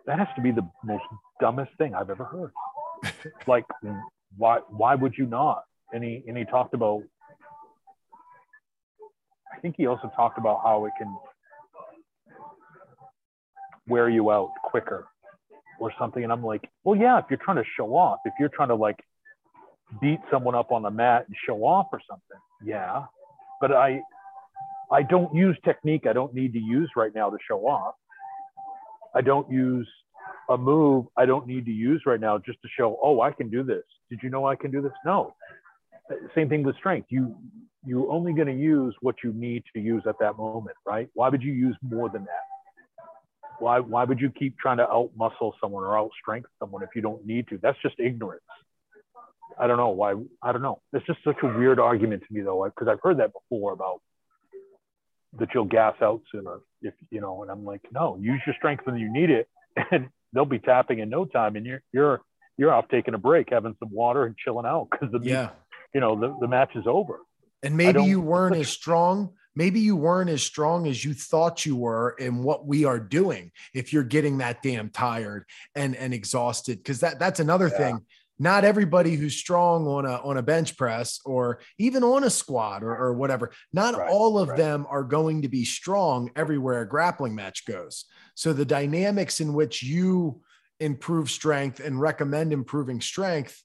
that 0.06 0.20
has 0.20 0.28
to 0.36 0.42
be 0.42 0.52
the 0.52 0.68
most 0.84 1.04
dumbest 1.40 1.72
thing 1.78 1.94
I've 1.94 2.10
ever 2.10 2.24
heard. 2.24 2.52
like, 3.48 3.66
why 4.38 4.60
why 4.70 4.96
would 4.96 5.14
you 5.18 5.26
not? 5.26 5.64
And 5.92 6.04
he 6.04 6.24
and 6.28 6.38
he 6.38 6.46
talked 6.46 6.74
about. 6.74 7.04
I 9.54 9.60
think 9.60 9.76
he 9.78 9.88
also 9.88 10.12
talked 10.16 10.38
about 10.38 10.62
how 10.64 10.86
it 10.86 10.94
can 10.98 11.16
wear 13.88 14.10
you 14.10 14.30
out 14.30 14.52
quicker 14.64 15.08
or 15.80 15.92
something. 15.98 16.24
And 16.24 16.32
I'm 16.32 16.44
like, 16.44 16.70
well, 16.84 17.00
yeah, 17.00 17.18
if 17.18 17.26
you're 17.30 17.40
trying 17.44 17.58
to 17.58 17.64
show 17.76 17.96
off, 17.96 18.20
if 18.26 18.34
you're 18.40 18.50
trying 18.50 18.70
to 18.70 18.76
like 18.76 19.00
beat 20.02 20.20
someone 20.32 20.56
up 20.56 20.72
on 20.72 20.84
the 20.84 20.92
mat 20.92 21.26
and 21.28 21.36
show 21.46 21.64
off 21.64 21.88
or 21.92 22.02
something, 22.10 22.38
yeah. 22.64 23.06
But 23.62 23.72
I 23.72 24.02
I 24.92 25.04
don't 25.04 25.34
use 25.36 25.58
technique 25.66 26.06
I 26.08 26.14
don't 26.14 26.34
need 26.34 26.54
to 26.54 26.60
use 26.60 26.90
right 26.96 27.14
now 27.14 27.30
to 27.30 27.38
show 27.48 27.68
off. 27.68 27.96
I 29.16 29.22
don't 29.22 29.50
use 29.52 29.88
a 30.50 30.58
move 30.58 31.06
I 31.18 31.26
don't 31.26 31.48
need 31.48 31.66
to 31.66 31.72
use 31.72 32.04
right 32.06 32.20
now 32.20 32.38
just 32.38 32.62
to 32.62 32.68
show, 32.78 32.98
oh, 33.04 33.22
I 33.22 33.32
can 33.32 33.50
do 33.50 33.64
this. 33.64 33.84
Did 34.10 34.20
you 34.24 34.30
know 34.30 34.46
I 34.46 34.56
can 34.56 34.72
do 34.72 34.82
this? 34.82 34.94
No. 35.06 35.34
Same 36.36 36.48
thing 36.50 36.64
with 36.64 36.76
strength. 36.78 37.08
You 37.10 37.36
you're 37.86 38.12
only 38.12 38.34
going 38.34 38.48
to 38.48 38.54
use 38.54 38.94
what 39.02 39.16
you 39.24 39.32
need 39.34 39.64
to 39.74 39.80
use 39.80 40.04
at 40.08 40.20
that 40.20 40.38
moment, 40.38 40.76
right? 40.86 41.08
Why 41.14 41.30
would 41.30 41.42
you 41.42 41.54
use 41.54 41.76
more 41.82 42.10
than 42.10 42.24
that? 42.24 42.46
Why 43.60 43.80
why 43.80 44.04
would 44.04 44.20
you 44.20 44.30
keep 44.30 44.58
trying 44.58 44.78
to 44.78 44.90
out 44.90 45.10
muscle 45.18 45.56
someone 45.62 45.84
or 45.84 45.98
out 45.98 46.12
strength 46.22 46.50
someone 46.60 46.84
if 46.84 46.90
you 46.96 47.02
don't 47.02 47.26
need 47.26 47.48
to? 47.50 47.58
That's 47.62 47.78
just 47.82 47.96
ignorance. 48.00 48.44
I 49.60 49.68
don't 49.68 49.78
know 49.78 49.90
why. 49.90 50.14
I 50.42 50.52
don't 50.52 50.62
know. 50.62 50.82
It's 50.94 51.06
just 51.06 51.20
such 51.24 51.38
a 51.44 51.48
weird 51.48 51.80
argument 51.80 52.24
to 52.28 52.34
me 52.34 52.42
though, 52.42 52.66
because 52.66 52.88
I've 52.88 53.02
heard 53.02 53.20
that 53.20 53.32
before 53.34 53.74
about 53.74 54.02
that 55.40 55.50
you'll 55.54 55.66
gas 55.66 55.96
out 56.02 56.22
sooner 56.32 56.60
if 56.82 56.94
you 57.10 57.22
know. 57.22 57.42
And 57.42 57.52
I'm 57.52 57.66
like, 57.66 57.82
no, 57.92 58.18
use 58.20 58.42
your 58.46 58.56
strength 58.56 58.86
when 58.86 58.98
you 58.98 59.12
need 59.12 59.30
it, 59.30 59.48
and 59.92 60.10
they'll 60.34 60.46
be 60.46 60.60
tapping 60.60 61.00
in 61.00 61.10
no 61.10 61.26
time, 61.26 61.56
and 61.56 61.66
you're 61.66 61.82
you're 61.92 62.22
you're 62.58 62.74
off 62.74 62.86
taking 62.90 63.14
a 63.14 63.18
break, 63.18 63.50
having 63.52 63.76
some 63.80 63.90
water 63.92 64.26
and 64.26 64.36
chilling 64.38 64.66
out 64.66 64.88
because 64.92 65.12
the 65.12 65.20
yeah. 65.20 65.50
you 65.94 66.02
know 66.02 66.20
the, 66.20 66.36
the 66.40 66.48
match 66.48 66.76
is 66.76 66.86
over. 66.88 67.20
And 67.64 67.76
maybe 67.76 68.04
you 68.04 68.22
weren't 68.22 68.56
as 68.56 68.70
strong. 68.70 69.34
Maybe 69.56 69.80
you 69.80 69.96
weren't 69.96 70.30
as 70.30 70.44
strong 70.44 70.86
as 70.86 71.04
you 71.04 71.16
thought 71.16 71.66
you 71.66 71.76
were 71.76 72.12
in 72.20 72.44
what 72.44 72.68
we 72.68 72.86
are 72.86 73.00
doing. 73.00 73.52
If 73.74 73.92
you're 73.92 74.04
getting 74.04 74.38
that 74.38 74.62
damn 74.62 74.90
tired 74.90 75.46
and 75.74 75.96
and 75.96 76.14
exhausted, 76.14 76.78
because 76.78 77.00
that 77.00 77.18
that's 77.18 77.40
another 77.40 77.68
yeah. 77.68 77.78
thing 77.78 78.06
not 78.40 78.64
everybody 78.64 79.16
who's 79.16 79.36
strong 79.36 79.88
on 79.88 80.06
a 80.06 80.16
on 80.18 80.38
a 80.38 80.44
bench 80.44 80.78
press 80.78 81.20
or 81.26 81.60
even 81.78 82.04
on 82.04 82.24
a 82.24 82.30
squat 82.30 82.84
or, 82.84 82.96
or 82.96 83.14
whatever 83.14 83.52
not 83.74 83.96
right, 83.96 84.10
all 84.10 84.38
of 84.38 84.50
right. 84.50 84.58
them 84.58 84.86
are 84.90 85.04
going 85.04 85.42
to 85.42 85.48
be 85.48 85.66
strong 85.66 86.30
everywhere 86.36 86.82
a 86.82 86.88
grappling 86.88 87.36
match 87.36 87.66
goes 87.66 88.06
so 88.36 88.54
the 88.54 88.66
dynamics 88.66 89.40
in 89.40 89.54
which 89.54 89.84
you 89.84 90.42
improve 90.80 91.30
strength 91.30 91.80
and 91.80 92.00
recommend 92.00 92.54
improving 92.54 93.02
strength 93.02 93.64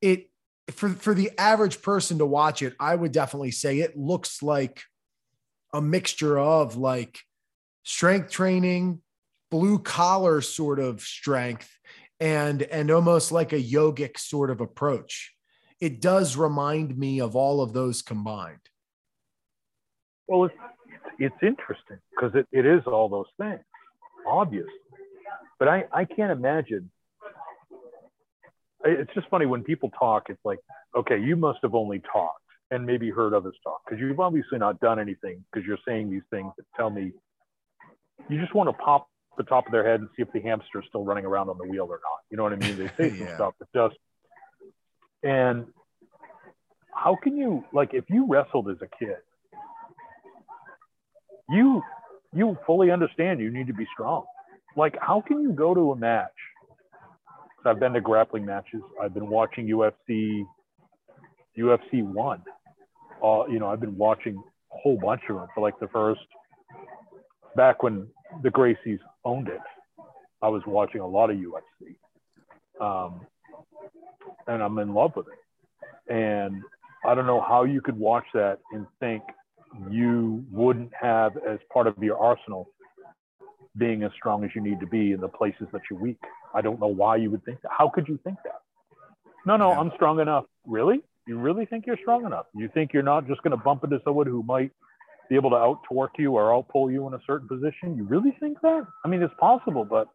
it 0.00 0.30
for 0.70 0.88
for 0.90 1.14
the 1.14 1.30
average 1.38 1.80
person 1.82 2.18
to 2.18 2.26
watch 2.26 2.62
it 2.62 2.74
i 2.78 2.94
would 2.94 3.12
definitely 3.12 3.50
say 3.50 3.80
it 3.80 3.96
looks 3.96 4.42
like 4.42 4.82
a 5.72 5.80
mixture 5.80 6.38
of 6.38 6.76
like 6.76 7.18
strength 7.82 8.30
training 8.30 9.00
blue 9.50 9.78
collar 9.78 10.40
sort 10.40 10.78
of 10.78 11.00
strength 11.00 11.73
and 12.20 12.62
and 12.62 12.90
almost 12.90 13.32
like 13.32 13.52
a 13.52 13.62
yogic 13.62 14.18
sort 14.18 14.50
of 14.50 14.60
approach. 14.60 15.34
It 15.80 16.00
does 16.00 16.36
remind 16.36 16.96
me 16.96 17.20
of 17.20 17.34
all 17.36 17.60
of 17.60 17.72
those 17.72 18.02
combined. 18.02 18.60
Well 20.28 20.44
it's 20.44 20.54
it's 21.18 21.42
interesting 21.42 21.98
because 22.10 22.34
it, 22.34 22.46
it 22.50 22.66
is 22.66 22.82
all 22.86 23.08
those 23.08 23.26
things 23.38 23.64
obviously. 24.26 24.70
But 25.58 25.68
i 25.68 25.84
i 25.92 26.04
can't 26.04 26.32
imagine 26.32 26.90
it's 28.84 29.12
just 29.14 29.28
funny 29.28 29.46
when 29.46 29.62
people 29.62 29.90
talk 29.98 30.24
it's 30.28 30.44
like 30.44 30.58
okay 30.96 31.18
you 31.18 31.36
must 31.36 31.58
have 31.62 31.74
only 31.74 32.00
talked 32.12 32.40
and 32.70 32.84
maybe 32.84 33.10
heard 33.10 33.32
others 33.34 33.54
talk 33.62 33.80
because 33.84 34.00
you've 34.00 34.20
obviously 34.20 34.58
not 34.58 34.80
done 34.80 34.98
anything 34.98 35.44
because 35.52 35.66
you're 35.66 35.78
saying 35.86 36.10
these 36.10 36.22
things 36.30 36.52
that 36.56 36.64
tell 36.76 36.90
me 36.90 37.12
you 38.28 38.40
just 38.40 38.54
want 38.54 38.68
to 38.68 38.72
pop 38.74 39.08
the 39.36 39.42
top 39.44 39.66
of 39.66 39.72
their 39.72 39.84
head 39.84 40.00
and 40.00 40.08
see 40.16 40.22
if 40.22 40.32
the 40.32 40.40
hamster 40.40 40.80
is 40.80 40.84
still 40.88 41.04
running 41.04 41.24
around 41.24 41.48
on 41.48 41.58
the 41.58 41.64
wheel 41.64 41.86
or 41.88 42.00
not. 42.02 42.20
You 42.30 42.36
know 42.36 42.42
what 42.42 42.52
I 42.52 42.56
mean? 42.56 42.76
They 42.76 42.88
say 42.96 43.10
some 43.18 43.26
yeah. 43.26 43.34
stuff 43.34 43.54
that 43.58 43.68
just 43.74 43.96
and 45.22 45.66
how 46.94 47.16
can 47.20 47.36
you 47.36 47.64
like 47.72 47.94
if 47.94 48.04
you 48.08 48.26
wrestled 48.28 48.68
as 48.70 48.76
a 48.82 48.88
kid, 48.98 49.16
you 51.50 51.82
you 52.32 52.56
fully 52.66 52.90
understand 52.90 53.40
you 53.40 53.50
need 53.50 53.66
to 53.66 53.74
be 53.74 53.86
strong. 53.92 54.24
Like 54.76 54.96
how 55.00 55.20
can 55.20 55.40
you 55.40 55.52
go 55.52 55.74
to 55.74 55.92
a 55.92 55.96
match? 55.96 56.30
I've 57.66 57.80
been 57.80 57.94
to 57.94 58.00
grappling 58.00 58.44
matches. 58.44 58.82
I've 59.02 59.14
been 59.14 59.28
watching 59.28 59.66
UFC 59.66 60.44
UFC 61.58 62.02
one. 62.02 62.42
Uh, 63.22 63.46
you 63.46 63.58
know, 63.58 63.68
I've 63.68 63.80
been 63.80 63.96
watching 63.96 64.36
a 64.36 64.76
whole 64.76 64.98
bunch 64.98 65.22
of 65.30 65.36
them 65.36 65.46
for 65.54 65.62
like 65.62 65.78
the 65.80 65.88
first 65.88 66.20
back 67.56 67.82
when 67.82 68.08
the 68.42 68.50
Gracies 68.50 68.98
owned 69.24 69.48
it. 69.48 69.60
I 70.42 70.48
was 70.48 70.62
watching 70.66 71.00
a 71.00 71.06
lot 71.06 71.30
of 71.30 71.36
UFC, 71.36 71.96
um, 72.80 73.20
and 74.46 74.62
I'm 74.62 74.78
in 74.78 74.92
love 74.92 75.12
with 75.16 75.26
it. 75.28 76.12
And 76.12 76.62
I 77.04 77.14
don't 77.14 77.26
know 77.26 77.40
how 77.40 77.64
you 77.64 77.80
could 77.80 77.98
watch 77.98 78.24
that 78.34 78.58
and 78.72 78.86
think 79.00 79.22
you 79.90 80.44
wouldn't 80.50 80.92
have 81.00 81.36
as 81.48 81.58
part 81.72 81.86
of 81.86 81.96
your 82.02 82.18
arsenal 82.18 82.68
being 83.76 84.02
as 84.02 84.12
strong 84.16 84.44
as 84.44 84.50
you 84.54 84.62
need 84.62 84.80
to 84.80 84.86
be 84.86 85.12
in 85.12 85.20
the 85.20 85.28
places 85.28 85.66
that 85.72 85.82
you're 85.90 85.98
weak. 85.98 86.20
I 86.54 86.60
don't 86.60 86.78
know 86.78 86.86
why 86.88 87.16
you 87.16 87.30
would 87.30 87.44
think 87.44 87.60
that. 87.62 87.70
How 87.76 87.88
could 87.88 88.06
you 88.06 88.18
think 88.22 88.36
that? 88.44 88.60
No, 89.46 89.56
no, 89.56 89.72
I'm 89.72 89.90
strong 89.96 90.20
enough. 90.20 90.44
Really? 90.66 91.02
You 91.26 91.38
really 91.38 91.66
think 91.66 91.86
you're 91.86 91.98
strong 92.00 92.24
enough? 92.24 92.46
You 92.54 92.68
think 92.72 92.92
you're 92.92 93.02
not 93.02 93.26
just 93.26 93.42
going 93.42 93.56
to 93.56 93.62
bump 93.62 93.84
into 93.84 94.00
someone 94.04 94.26
who 94.26 94.42
might 94.42 94.70
be 95.28 95.36
able 95.36 95.50
to 95.50 95.56
out 95.56 95.80
torque 95.88 96.18
you 96.18 96.32
or 96.32 96.54
out 96.54 96.68
pull 96.68 96.90
you 96.90 97.06
in 97.06 97.14
a 97.14 97.20
certain 97.26 97.48
position? 97.48 97.96
You 97.96 98.04
really 98.04 98.36
think 98.40 98.60
that? 98.62 98.86
I 99.04 99.08
mean, 99.08 99.22
it's 99.22 99.34
possible, 99.38 99.84
but 99.84 100.08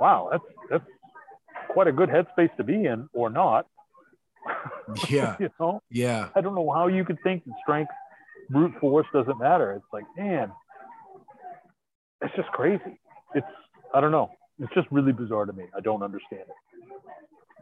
wow, 0.00 0.28
that's 0.30 0.44
that's 0.70 0.84
quite 1.68 1.88
a 1.88 1.92
good 1.92 2.08
headspace 2.08 2.54
to 2.56 2.64
be 2.64 2.86
in, 2.86 3.08
or 3.12 3.30
not. 3.30 3.66
Yeah. 5.08 5.36
you 5.40 5.48
know? 5.58 5.80
Yeah. 5.90 6.28
I 6.34 6.42
don't 6.42 6.54
know 6.54 6.70
how 6.70 6.88
you 6.88 7.04
could 7.04 7.18
think 7.22 7.44
that 7.46 7.54
strength, 7.62 7.90
brute 8.50 8.74
force 8.80 9.06
doesn't 9.14 9.38
matter. 9.38 9.72
It's 9.72 9.86
like, 9.92 10.04
man, 10.16 10.52
it's 12.20 12.34
just 12.36 12.48
crazy. 12.48 13.00
It's 13.34 13.46
I 13.94 14.00
don't 14.00 14.12
know. 14.12 14.30
It's 14.58 14.72
just 14.74 14.86
really 14.90 15.12
bizarre 15.12 15.46
to 15.46 15.52
me. 15.52 15.64
I 15.76 15.80
don't 15.80 16.02
understand 16.02 16.42
it. 16.42 16.84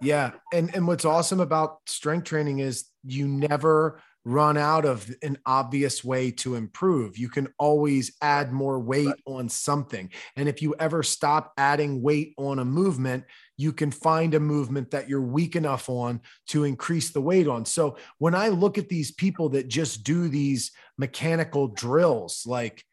Yeah. 0.00 0.32
And 0.52 0.74
and 0.74 0.86
what's 0.86 1.04
awesome 1.04 1.40
about 1.40 1.78
strength 1.86 2.24
training 2.24 2.58
is 2.58 2.86
you 3.04 3.28
never 3.28 4.00
run 4.24 4.56
out 4.56 4.84
of 4.84 5.12
an 5.22 5.36
obvious 5.46 6.04
way 6.04 6.30
to 6.30 6.54
improve. 6.54 7.18
You 7.18 7.28
can 7.28 7.48
always 7.58 8.12
add 8.22 8.52
more 8.52 8.78
weight 8.78 9.06
right. 9.06 9.22
on 9.26 9.48
something. 9.48 10.10
And 10.36 10.48
if 10.48 10.62
you 10.62 10.74
ever 10.78 11.02
stop 11.02 11.52
adding 11.56 12.02
weight 12.02 12.34
on 12.36 12.60
a 12.60 12.64
movement, 12.64 13.24
you 13.56 13.72
can 13.72 13.90
find 13.90 14.34
a 14.34 14.40
movement 14.40 14.92
that 14.92 15.08
you're 15.08 15.20
weak 15.20 15.56
enough 15.56 15.88
on 15.88 16.20
to 16.48 16.64
increase 16.64 17.10
the 17.10 17.20
weight 17.20 17.48
on. 17.48 17.64
So 17.64 17.96
when 18.18 18.34
I 18.34 18.48
look 18.48 18.78
at 18.78 18.88
these 18.88 19.10
people 19.10 19.48
that 19.50 19.68
just 19.68 20.04
do 20.04 20.28
these 20.28 20.70
mechanical 20.98 21.68
drills, 21.68 22.44
like 22.46 22.84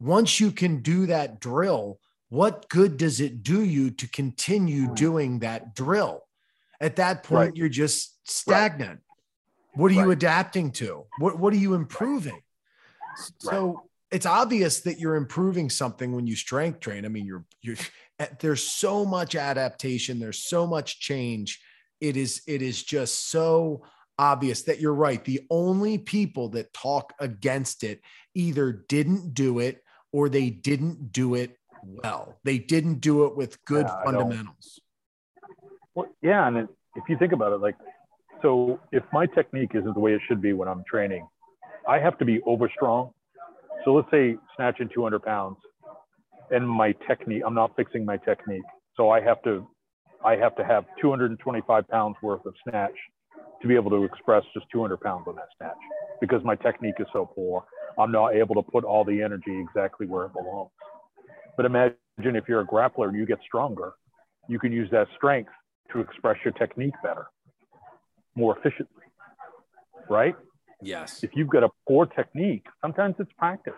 once 0.00 0.40
you 0.40 0.50
can 0.50 0.82
do 0.82 1.06
that 1.06 1.40
drill, 1.40 2.00
what 2.30 2.68
good 2.68 2.96
does 2.96 3.20
it 3.20 3.44
do 3.44 3.62
you 3.62 3.90
to 3.92 4.08
continue 4.08 4.92
doing 4.94 5.38
that 5.40 5.74
drill? 5.74 6.22
At 6.80 6.96
that 6.96 7.22
point, 7.22 7.50
right. 7.50 7.56
you're 7.56 7.68
just 7.68 8.18
stagnant. 8.28 8.90
Right. 8.90 8.98
What 9.74 9.90
are 9.90 9.94
right. 9.94 10.04
you 10.04 10.10
adapting 10.10 10.70
to? 10.72 11.04
What, 11.18 11.38
what 11.38 11.52
are 11.52 11.58
you 11.58 11.74
improving? 11.74 12.40
So 13.38 13.88
it's 14.10 14.26
obvious 14.26 14.80
that 14.80 14.98
you're 14.98 15.16
improving 15.16 15.70
something 15.70 16.14
when 16.14 16.26
you 16.26 16.36
strength 16.36 16.80
train. 16.80 17.04
I 17.04 17.08
mean, 17.08 17.26
you're, 17.26 17.44
you're, 17.62 17.76
eh, 18.18 18.26
there's 18.40 18.62
so 18.62 19.04
much 19.04 19.34
adaptation. 19.34 20.18
There's 20.18 20.42
so 20.42 20.66
much 20.66 21.00
change. 21.00 21.60
It 22.00 22.16
is, 22.16 22.42
it 22.46 22.62
is 22.62 22.82
just 22.82 23.30
so 23.30 23.82
obvious 24.18 24.62
that 24.62 24.80
you're 24.80 24.94
right. 24.94 25.24
The 25.24 25.42
only 25.50 25.98
people 25.98 26.50
that 26.50 26.72
talk 26.72 27.12
against 27.18 27.82
it 27.82 28.00
either 28.34 28.84
didn't 28.88 29.34
do 29.34 29.58
it 29.58 29.82
or 30.12 30.28
they 30.28 30.50
didn't 30.50 31.12
do 31.12 31.34
it 31.34 31.58
well. 31.84 32.38
They 32.44 32.58
didn't 32.58 33.00
do 33.00 33.26
it 33.26 33.36
with 33.36 33.64
good 33.64 33.86
yeah, 33.86 34.04
fundamentals. 34.04 34.80
Well, 35.94 36.06
yeah, 36.22 36.46
and 36.46 36.56
it, 36.56 36.68
if 36.94 37.08
you 37.08 37.16
think 37.18 37.32
about 37.32 37.52
it, 37.52 37.60
like, 37.60 37.76
so 38.42 38.80
if 38.92 39.02
my 39.12 39.26
technique 39.26 39.70
isn't 39.74 39.94
the 39.94 40.00
way 40.00 40.12
it 40.12 40.20
should 40.26 40.42
be 40.42 40.52
when 40.52 40.68
I'm 40.68 40.84
training, 40.90 41.26
I 41.88 41.98
have 41.98 42.18
to 42.18 42.24
be 42.24 42.40
over 42.46 42.70
strong. 42.74 43.10
So 43.84 43.94
let's 43.94 44.10
say 44.10 44.36
snatching 44.56 44.88
200 44.94 45.22
pounds, 45.22 45.56
and 46.50 46.68
my 46.68 46.92
technique, 47.06 47.42
I'm 47.46 47.54
not 47.54 47.74
fixing 47.76 48.04
my 48.04 48.16
technique, 48.18 48.62
so 48.96 49.10
I 49.10 49.20
have 49.20 49.42
to, 49.42 49.66
I 50.24 50.36
have 50.36 50.56
to 50.56 50.64
have 50.64 50.84
225 51.00 51.88
pounds 51.88 52.16
worth 52.22 52.44
of 52.46 52.54
snatch 52.68 52.94
to 53.60 53.68
be 53.68 53.74
able 53.74 53.90
to 53.90 54.04
express 54.04 54.44
just 54.52 54.66
200 54.72 55.00
pounds 55.00 55.24
on 55.26 55.36
that 55.36 55.48
snatch 55.58 55.76
because 56.20 56.42
my 56.44 56.54
technique 56.56 56.94
is 56.98 57.06
so 57.12 57.30
poor. 57.34 57.64
I'm 57.98 58.12
not 58.12 58.34
able 58.34 58.54
to 58.56 58.62
put 58.62 58.84
all 58.84 59.04
the 59.04 59.22
energy 59.22 59.58
exactly 59.60 60.06
where 60.06 60.26
it 60.26 60.32
belongs. 60.32 60.70
But 61.56 61.66
imagine 61.66 61.96
if 62.18 62.44
you're 62.48 62.60
a 62.60 62.66
grappler 62.66 63.08
and 63.08 63.16
you 63.16 63.26
get 63.26 63.38
stronger, 63.46 63.92
you 64.48 64.58
can 64.58 64.72
use 64.72 64.90
that 64.90 65.06
strength 65.16 65.50
to 65.92 66.00
express 66.00 66.36
your 66.44 66.52
technique 66.54 66.94
better, 67.02 67.26
more 68.34 68.56
efficiently, 68.58 69.04
right? 70.08 70.34
Yes. 70.82 71.22
If 71.22 71.30
you've 71.34 71.48
got 71.48 71.62
a 71.62 71.68
poor 71.88 72.06
technique, 72.06 72.66
sometimes 72.82 73.16
it's 73.18 73.32
practice. 73.38 73.72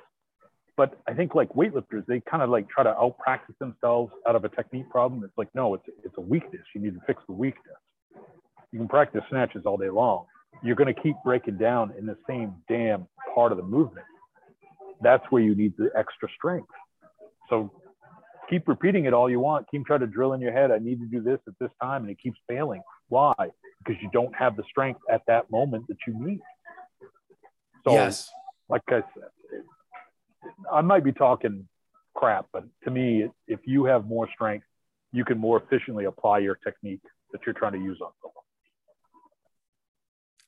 But 0.76 0.98
I 1.08 1.14
think 1.14 1.34
like 1.34 1.48
weightlifters, 1.50 2.04
they 2.06 2.20
kind 2.30 2.42
of 2.42 2.50
like 2.50 2.68
try 2.68 2.84
to 2.84 2.90
out 2.90 3.16
practice 3.18 3.54
themselves 3.58 4.12
out 4.28 4.36
of 4.36 4.44
a 4.44 4.48
technique 4.50 4.90
problem. 4.90 5.24
It's 5.24 5.36
like, 5.38 5.48
no, 5.54 5.74
it's, 5.74 5.84
it's 6.04 6.14
a 6.18 6.20
weakness. 6.20 6.62
You 6.74 6.82
need 6.82 6.94
to 6.94 7.00
fix 7.06 7.22
the 7.26 7.32
weakness. 7.32 7.76
You 8.72 8.80
can 8.80 8.88
practice 8.88 9.22
snatches 9.30 9.62
all 9.64 9.78
day 9.78 9.88
long, 9.88 10.26
you're 10.62 10.76
going 10.76 10.92
to 10.92 11.00
keep 11.00 11.16
breaking 11.24 11.56
down 11.56 11.92
in 11.98 12.06
the 12.06 12.16
same 12.28 12.54
damn 12.68 13.06
part 13.34 13.52
of 13.52 13.58
the 13.58 13.64
movement. 13.64 14.06
That's 15.00 15.24
where 15.30 15.42
you 15.42 15.54
need 15.54 15.74
the 15.76 15.90
extra 15.96 16.28
strength. 16.36 16.68
So 17.48 17.70
keep 18.48 18.66
repeating 18.66 19.04
it 19.04 19.14
all 19.14 19.30
you 19.30 19.40
want. 19.40 19.66
Keep 19.70 19.86
trying 19.86 20.00
to 20.00 20.06
drill 20.06 20.32
in 20.32 20.40
your 20.40 20.52
head, 20.52 20.70
I 20.70 20.78
need 20.78 21.00
to 21.00 21.06
do 21.06 21.22
this 21.22 21.38
at 21.46 21.54
this 21.60 21.70
time, 21.82 22.02
and 22.02 22.10
it 22.10 22.18
keeps 22.22 22.38
failing. 22.48 22.82
Why? 23.08 23.34
Because 23.86 24.02
you 24.02 24.10
don't 24.12 24.34
have 24.34 24.56
the 24.56 24.64
strength 24.68 25.00
at 25.10 25.22
that 25.28 25.50
moment 25.50 25.86
that 25.88 25.98
you 26.06 26.14
need. 26.18 26.40
So, 27.84 27.92
yes. 27.92 28.28
like 28.68 28.82
I 28.88 29.02
said, 29.14 29.62
I 30.72 30.80
might 30.80 31.04
be 31.04 31.12
talking 31.12 31.68
crap, 32.14 32.46
but 32.52 32.64
to 32.84 32.90
me, 32.90 33.28
if 33.46 33.60
you 33.64 33.84
have 33.84 34.06
more 34.06 34.28
strength, 34.34 34.66
you 35.12 35.24
can 35.24 35.38
more 35.38 35.62
efficiently 35.62 36.06
apply 36.06 36.38
your 36.38 36.56
technique 36.56 37.00
that 37.32 37.42
you're 37.46 37.54
trying 37.54 37.72
to 37.72 37.78
use 37.78 37.98
on 38.00 38.10
someone. 38.20 38.32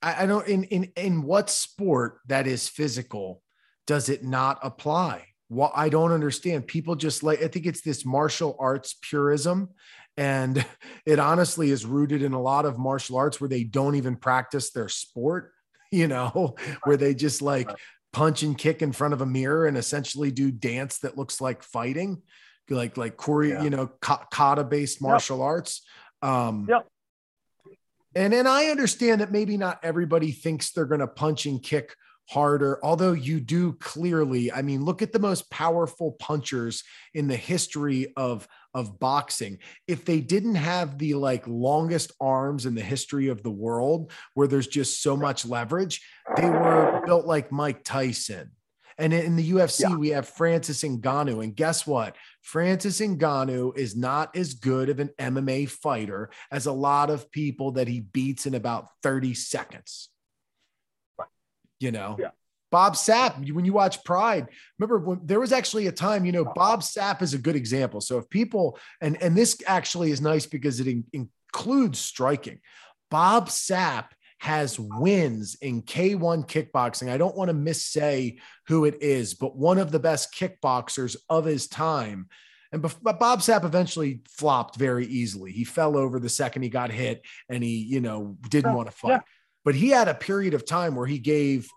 I, 0.03 0.25
I 0.25 0.27
don't 0.27 0.47
in 0.47 0.65
in 0.65 0.93
in 0.97 1.23
what 1.23 1.51
sport 1.51 2.21
that 2.27 2.47
is 2.47 2.69
physical 2.69 3.43
does 3.87 4.09
it 4.09 4.23
not 4.23 4.59
apply? 4.63 5.25
Well, 5.49 5.73
I 5.75 5.89
don't 5.89 6.13
understand. 6.13 6.67
People 6.67 6.95
just 6.95 7.23
like 7.23 7.43
I 7.43 7.49
think 7.49 7.67
it's 7.67 7.81
this 7.81 8.05
martial 8.05 8.57
arts 8.59 8.95
purism, 9.03 9.71
and 10.19 10.67
it 11.07 11.19
honestly 11.19 11.71
is 11.71 11.87
rooted 11.87 12.23
in 12.23 12.35
a 12.35 12.43
lot 12.43 12.67
of 12.67 12.79
martial 12.79 13.17
arts 13.17 13.41
where 13.41 13.49
they 13.49 13.65
don't 13.65 13.95
even 13.95 14.17
practice 14.17 14.71
their 14.71 14.89
sport. 14.89 15.53
You 15.91 16.07
know, 16.07 16.55
where 16.85 16.99
they 16.99 17.15
just 17.15 17.41
like 17.41 17.71
punch 18.13 18.43
and 18.43 18.59
kick 18.59 18.83
in 18.83 18.93
front 18.93 19.15
of 19.15 19.23
a 19.23 19.27
mirror 19.27 19.65
and 19.65 19.75
essentially 19.75 20.31
do 20.31 20.51
dance 20.51 20.99
that 20.99 21.17
looks 21.17 21.41
like 21.41 21.63
fighting, 21.63 22.21
like 22.69 22.99
like 22.99 23.17
Korea, 23.17 23.55
yeah. 23.55 23.63
you 23.63 23.71
know, 23.71 23.91
kata 24.03 24.65
based 24.65 25.01
martial 25.01 25.39
yep. 25.39 25.45
arts. 25.45 25.83
Um, 26.21 26.67
yep. 26.69 26.87
And 28.15 28.35
then 28.35 28.47
I 28.47 28.67
understand 28.67 29.23
that 29.23 29.33
maybe 29.33 29.57
not 29.57 29.81
everybody 29.83 30.31
thinks 30.31 30.73
they're 30.73 30.85
going 30.85 31.01
to 31.01 31.07
punch 31.07 31.47
and 31.47 31.63
kick 31.63 31.95
harder, 32.29 32.79
although 32.85 33.13
you 33.13 33.41
do 33.41 33.73
clearly. 33.75 34.53
I 34.53 34.63
mean, 34.63 34.85
look 34.85 35.03
at 35.03 35.13
the 35.13 35.19
most 35.19 35.51
powerful 35.51 36.13
punchers 36.13 36.85
in 37.15 37.27
the 37.29 37.37
history 37.37 38.13
of 38.17 38.47
of 38.75 39.01
boxing. 39.01 39.59
If 39.87 40.05
they 40.05 40.21
didn't 40.21 40.57
have 40.57 40.99
the 40.99 41.15
like 41.15 41.47
longest 41.47 42.13
arms 42.21 42.67
in 42.67 42.75
the 42.75 42.83
history 42.83 43.29
of 43.29 43.43
the 43.43 43.51
world, 43.51 44.13
where 44.35 44.47
there's 44.47 44.69
just 44.69 45.03
so 45.03 45.17
much 45.17 45.47
leverage, 45.47 46.03
they 46.37 46.49
were 46.49 47.03
built 47.07 47.27
like 47.27 47.51
Mike 47.51 47.83
Tyson. 47.83 48.53
And 49.01 49.13
in 49.13 49.37
the 49.37 49.51
UFC, 49.53 49.83
yeah. 49.83 49.95
we 49.95 50.09
have 50.09 50.29
Francis 50.29 50.83
Ngannou. 50.83 51.43
And 51.43 51.55
guess 51.55 51.87
what? 51.87 52.17
Francis 52.43 53.01
Ngannou 53.01 53.79
is 53.79 53.97
not 53.97 54.37
as 54.37 54.55
good 54.55 54.89
of 54.89 54.99
an 54.99 55.11
MMA 55.21 55.69
fighter 55.71 56.31
as 56.51 56.67
a 56.67 56.73
lot 56.73 57.09
of 57.09 57.31
people 57.31 57.73
that 57.73 57.87
he 57.87 58.01
beats 58.01 58.45
in 58.47 58.57
about 58.57 58.89
30 59.05 59.35
seconds. 59.35 60.09
You 61.81 61.93
know? 61.93 62.17
Yeah. 62.19 62.31
Bob 62.71 62.95
Sapp, 62.95 63.51
when 63.53 63.65
you 63.65 63.73
watch 63.73 64.05
Pride, 64.05 64.47
remember 64.79 64.99
when 64.99 65.21
there 65.25 65.41
was 65.41 65.53
actually 65.53 65.87
a 65.87 65.93
time, 65.93 66.25
you 66.25 66.33
know, 66.33 66.45
oh. 66.47 66.53
Bob 66.55 66.81
Sapp 66.81 67.23
is 67.23 67.33
a 67.33 67.39
good 67.39 67.57
example. 67.57 68.01
So 68.01 68.19
if 68.19 68.29
people, 68.29 68.79
and 69.01 69.21
and 69.23 69.37
this 69.37 69.61
actually 69.67 70.11
is 70.11 70.21
nice 70.21 70.47
because 70.47 70.81
it 70.81 70.87
in, 70.87 71.05
includes 71.13 71.99
striking. 71.99 72.61
Bob 73.11 73.49
Sapp 73.49 74.07
has 74.41 74.79
wins 74.79 75.57
in 75.61 75.83
K1 75.83 76.47
kickboxing. 76.47 77.11
I 77.11 77.19
don't 77.19 77.37
want 77.37 77.49
to 77.49 77.55
missay 77.55 78.39
who 78.69 78.85
it 78.85 79.03
is, 79.03 79.35
but 79.35 79.57
one 79.57 79.79
of 79.79 79.91
the 79.91 79.99
best 79.99 80.35
kickboxers 80.35 81.17
of 81.29 81.45
his 81.45 81.67
time. 81.67 82.29
And 82.71 82.83
but 82.83 83.19
Bob 83.19 83.41
Sapp 83.41 83.65
eventually 83.65 84.21
flopped 84.29 84.77
very 84.77 85.07
easily. 85.07 85.53
He 85.53 85.65
fell 85.65 85.97
over 85.97 86.21
the 86.21 86.29
second 86.29 86.63
he 86.63 86.69
got 86.69 86.93
hit 86.93 87.23
and 87.49 87.65
he, 87.65 87.79
you 87.79 88.01
know, 88.01 88.37
didn't 88.49 88.73
oh, 88.73 88.77
want 88.77 88.91
to 88.91 88.97
fight. 88.97 89.11
Yeah. 89.11 89.21
But 89.69 89.75
he 89.75 89.91
had 89.91 90.09
a 90.09 90.15
period 90.15 90.55
of 90.55 90.65
time 90.65 90.95
where 90.95 91.07
he 91.07 91.19
gave 91.19 91.69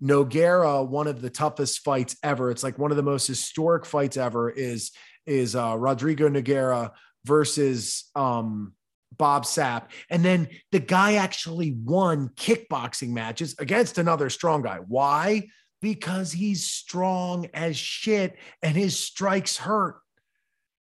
Nogueira 0.00 0.86
one 0.86 1.08
of 1.08 1.20
the 1.20 1.28
toughest 1.28 1.80
fights 1.80 2.14
ever. 2.22 2.52
It's 2.52 2.62
like 2.62 2.78
one 2.78 2.92
of 2.92 2.96
the 2.96 3.02
most 3.02 3.26
historic 3.26 3.84
fights 3.84 4.16
ever 4.16 4.48
is 4.48 4.92
is 5.26 5.56
uh, 5.56 5.74
Rodrigo 5.76 6.28
Nogueira 6.28 6.92
versus 7.24 8.08
um, 8.14 8.74
Bob 9.18 9.42
Sapp. 9.42 9.86
And 10.08 10.24
then 10.24 10.50
the 10.70 10.78
guy 10.78 11.14
actually 11.14 11.72
won 11.72 12.28
kickboxing 12.36 13.08
matches 13.08 13.56
against 13.58 13.98
another 13.98 14.30
strong 14.30 14.62
guy. 14.62 14.78
Why? 14.86 15.48
Because 15.80 16.30
he's 16.30 16.64
strong 16.64 17.48
as 17.54 17.76
shit 17.76 18.36
and 18.62 18.76
his 18.76 18.96
strikes 18.96 19.56
hurt. 19.56 19.96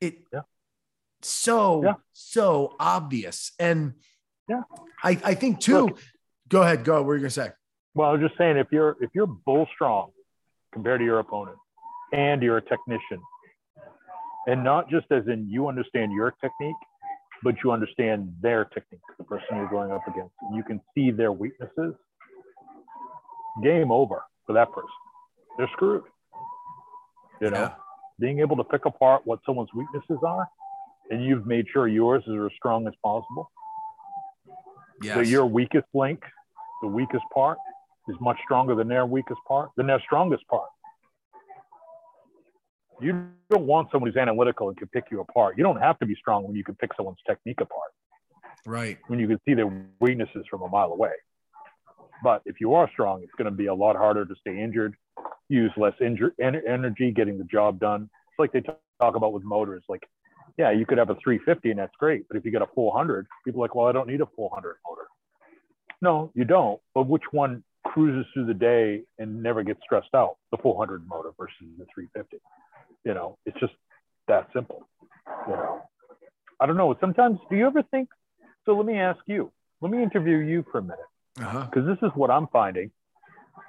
it 0.01 0.23
Yeah. 0.33 0.41
so 1.21 1.83
Yeah. 1.83 1.93
so 2.13 2.75
obvious. 2.79 3.51
And 3.59 3.93
Yeah. 4.47 4.63
I, 5.03 5.11
I 5.23 5.35
think 5.35 5.59
too. 5.59 5.95
Go 6.49 6.61
ahead, 6.63 6.83
go. 6.83 6.95
What 6.95 7.05
were 7.05 7.15
you 7.15 7.21
gonna 7.21 7.29
say? 7.29 7.51
Well, 7.95 8.09
I 8.09 8.13
was 8.13 8.21
just 8.21 8.37
saying, 8.37 8.57
if 8.57 8.67
you're 8.71 8.97
if 9.01 9.09
you're 9.13 9.27
bull 9.27 9.67
strong 9.73 10.11
compared 10.73 10.99
to 10.99 11.05
your 11.05 11.19
opponent, 11.19 11.57
and 12.13 12.41
you're 12.41 12.57
a 12.57 12.61
technician, 12.61 13.21
and 14.47 14.63
not 14.63 14.89
just 14.89 15.05
as 15.11 15.23
in 15.27 15.47
you 15.49 15.67
understand 15.67 16.11
your 16.11 16.31
technique, 16.41 16.75
but 17.43 17.55
you 17.63 17.71
understand 17.71 18.33
their 18.41 18.65
technique, 18.65 19.01
the 19.17 19.23
person 19.23 19.47
you're 19.57 19.69
going 19.69 19.91
up 19.91 20.07
against, 20.07 20.33
and 20.43 20.55
you 20.55 20.63
can 20.63 20.79
see 20.95 21.11
their 21.11 21.31
weaknesses. 21.31 21.93
Game 23.63 23.91
over 23.91 24.23
for 24.45 24.53
that 24.53 24.71
person. 24.71 24.89
They're 25.57 25.69
screwed. 25.73 26.03
You 27.41 27.49
know, 27.49 27.59
Yeah. 27.61 27.75
being 28.19 28.39
able 28.39 28.55
to 28.57 28.63
pick 28.63 28.85
apart 28.85 29.21
what 29.25 29.39
someone's 29.45 29.73
weaknesses 29.73 30.19
are, 30.25 30.47
and 31.09 31.23
you've 31.23 31.45
made 31.45 31.67
sure 31.73 31.87
yours 31.87 32.23
is 32.27 32.35
as 32.45 32.55
strong 32.55 32.87
as 32.87 32.93
possible. 33.03 33.51
Yes. 35.01 35.15
So 35.15 35.21
your 35.21 35.45
weakest 35.45 35.87
link, 35.93 36.23
the 36.81 36.87
weakest 36.87 37.23
part, 37.33 37.57
is 38.07 38.15
much 38.19 38.37
stronger 38.43 38.75
than 38.75 38.87
their 38.87 39.05
weakest 39.05 39.39
part, 39.47 39.69
than 39.77 39.87
their 39.87 40.01
strongest 40.01 40.47
part. 40.47 40.69
You 43.01 43.27
don't 43.49 43.65
want 43.65 43.89
someone 43.91 44.09
who's 44.09 44.17
analytical 44.17 44.67
and 44.67 44.77
can 44.77 44.87
pick 44.89 45.05
you 45.09 45.21
apart. 45.21 45.57
You 45.57 45.63
don't 45.63 45.79
have 45.79 45.97
to 45.99 46.05
be 46.05 46.15
strong 46.15 46.45
when 46.45 46.55
you 46.55 46.63
can 46.63 46.75
pick 46.75 46.91
someone's 46.97 47.19
technique 47.25 47.61
apart, 47.61 47.91
right. 48.65 48.97
when 49.07 49.19
you 49.19 49.27
can 49.27 49.39
see 49.47 49.53
their 49.53 49.71
weaknesses 50.01 50.45
from 50.49 50.63
a 50.63 50.67
mile 50.67 50.91
away. 50.91 51.11
But 52.21 52.41
if 52.45 52.59
you 52.59 52.73
are 52.73 52.89
strong, 52.91 53.21
it's 53.23 53.31
going 53.37 53.45
to 53.45 53.55
be 53.55 53.67
a 53.67 53.73
lot 53.73 53.95
harder 53.95 54.25
to 54.25 54.35
stay 54.41 54.61
injured, 54.61 54.95
use 55.47 55.71
less 55.77 55.93
injur- 56.01 56.33
en- 56.41 56.61
energy 56.67 57.11
getting 57.11 57.37
the 57.37 57.45
job 57.45 57.79
done. 57.79 58.09
It's 58.31 58.39
like 58.39 58.51
they 58.51 58.61
t- 58.61 58.73
talk 58.99 59.15
about 59.15 59.31
with 59.31 59.43
motors. 59.43 59.83
Like, 59.87 60.03
yeah, 60.57 60.71
you 60.71 60.85
could 60.85 60.97
have 60.97 61.09
a 61.09 61.15
350 61.23 61.69
and 61.71 61.79
that's 61.79 61.95
great. 61.97 62.27
But 62.27 62.35
if 62.35 62.43
you 62.43 62.51
get 62.51 62.61
a 62.61 62.67
400, 62.75 63.25
people 63.45 63.61
are 63.61 63.63
like, 63.63 63.75
well, 63.75 63.87
I 63.87 63.93
don't 63.93 64.07
need 64.07 64.19
a 64.19 64.27
400 64.35 64.75
motor. 64.85 65.07
No, 66.01 66.31
you 66.33 66.45
don't. 66.45 66.79
But 66.93 67.07
which 67.07 67.23
one 67.31 67.63
cruises 67.85 68.25
through 68.33 68.45
the 68.45 68.53
day 68.53 69.03
and 69.17 69.41
never 69.43 69.63
gets 69.63 69.79
stressed 69.83 70.13
out? 70.15 70.37
The 70.51 70.57
400 70.57 71.07
motor 71.07 71.31
versus 71.37 71.55
the 71.77 71.85
350. 71.93 72.37
You 73.05 73.13
know, 73.13 73.37
it's 73.45 73.59
just 73.59 73.73
that 74.27 74.47
simple. 74.53 74.87
You 75.47 75.53
know, 75.53 75.81
I 76.59 76.65
don't 76.65 76.77
know. 76.77 76.95
Sometimes, 76.99 77.39
do 77.49 77.55
you 77.57 77.67
ever 77.67 77.83
think? 77.83 78.09
So 78.65 78.73
let 78.75 78.85
me 78.85 78.97
ask 78.99 79.19
you. 79.25 79.51
Let 79.81 79.91
me 79.91 80.03
interview 80.03 80.37
you 80.37 80.65
for 80.71 80.79
a 80.79 80.81
minute 80.81 80.99
Uh-huh. 81.39 81.65
because 81.65 81.85
this 81.87 81.97
is 82.01 82.13
what 82.15 82.29
I'm 82.29 82.47
finding. 82.47 82.91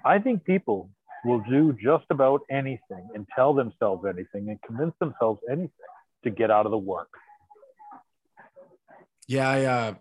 I 0.05 0.18
think 0.18 0.45
people 0.45 0.91
will 1.24 1.41
do 1.49 1.72
just 1.74 2.05
about 2.11 2.41
anything 2.51 3.09
and 3.14 3.26
tell 3.37 3.55
themselves 3.55 4.05
anything 4.07 4.49
and 4.49 4.61
convince 4.62 4.95
themselves 4.99 5.41
anything 5.49 5.70
to 6.24 6.31
get 6.31 6.51
out 6.51 6.66
of 6.66 6.72
the 6.72 6.78
work. 6.78 7.11
Yeah, 9.28 9.49
I, 9.49 9.64
uh, 9.64 9.95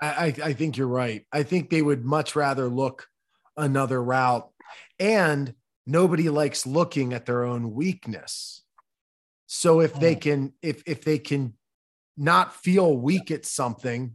I, 0.00 0.34
I 0.42 0.52
think 0.52 0.76
you're 0.76 0.86
right. 0.86 1.26
I 1.32 1.42
think 1.42 1.70
they 1.70 1.82
would 1.82 2.04
much 2.04 2.36
rather 2.36 2.68
look 2.68 3.08
another 3.56 4.02
route, 4.02 4.48
and 4.98 5.54
nobody 5.86 6.28
likes 6.28 6.66
looking 6.66 7.12
at 7.12 7.26
their 7.26 7.44
own 7.44 7.72
weakness. 7.72 8.62
So 9.46 9.80
if 9.80 9.94
they 9.94 10.14
can, 10.14 10.52
if 10.62 10.82
if 10.86 11.02
they 11.02 11.18
can 11.18 11.54
not 12.16 12.54
feel 12.54 12.96
weak 12.96 13.30
at 13.30 13.46
something, 13.46 14.14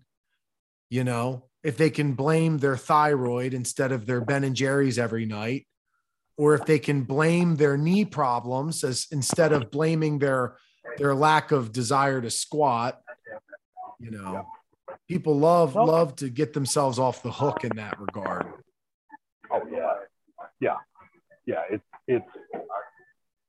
you 0.90 1.04
know, 1.04 1.50
if 1.64 1.78
they 1.78 1.90
can 1.90 2.14
blame 2.14 2.60
their 2.60 2.78
thyroid 2.78 3.54
instead 3.54 3.92
of 3.92 4.06
their 4.06 4.22
Ben 4.22 4.44
and 4.44 4.56
Jerry's 4.56 5.00
every 5.00 5.26
night, 5.26 5.66
or 6.38 6.54
if 6.54 6.66
they 6.66 6.80
can 6.80 7.04
blame 7.04 7.56
their 7.56 7.78
knee 7.78 8.06
problems 8.06 8.84
as 8.84 9.08
instead 9.12 9.54
of 9.54 9.72
blaming 9.72 10.20
their 10.20 10.58
their 10.98 11.16
lack 11.16 11.52
of 11.52 11.72
desire 11.72 12.22
to 12.22 12.30
squat, 12.30 13.02
you 14.00 14.12
know, 14.12 14.46
people 15.08 15.38
love 15.38 15.76
love 15.76 16.16
to 16.18 16.30
get 16.30 16.54
themselves 16.54 17.00
off 17.00 17.24
the 17.24 17.32
hook 17.32 17.64
in 17.64 17.76
that 17.76 18.00
regard. 18.00 18.48
Oh 19.52 19.62
yeah, 19.72 19.94
yeah, 20.60 20.78
yeah. 21.46 21.62
It's 21.70 21.84
it's. 22.08 22.26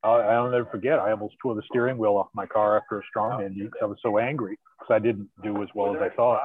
I, 0.03 0.09
I'll 0.09 0.51
never 0.51 0.65
forget. 0.65 0.99
I 0.99 1.11
almost 1.11 1.35
tore 1.41 1.55
the 1.55 1.63
steering 1.69 1.97
wheel 1.97 2.15
off 2.17 2.27
my 2.33 2.45
car 2.45 2.77
after 2.77 2.99
a 2.99 3.03
strongman 3.17 3.55
meet 3.55 3.71
I 3.81 3.85
was 3.85 3.97
so 4.03 4.19
angry 4.19 4.59
because 4.79 4.93
I 4.93 4.99
didn't 4.99 5.29
do 5.43 5.63
as 5.63 5.69
well 5.73 5.95
as 5.95 6.01
I 6.01 6.09
thought, 6.15 6.41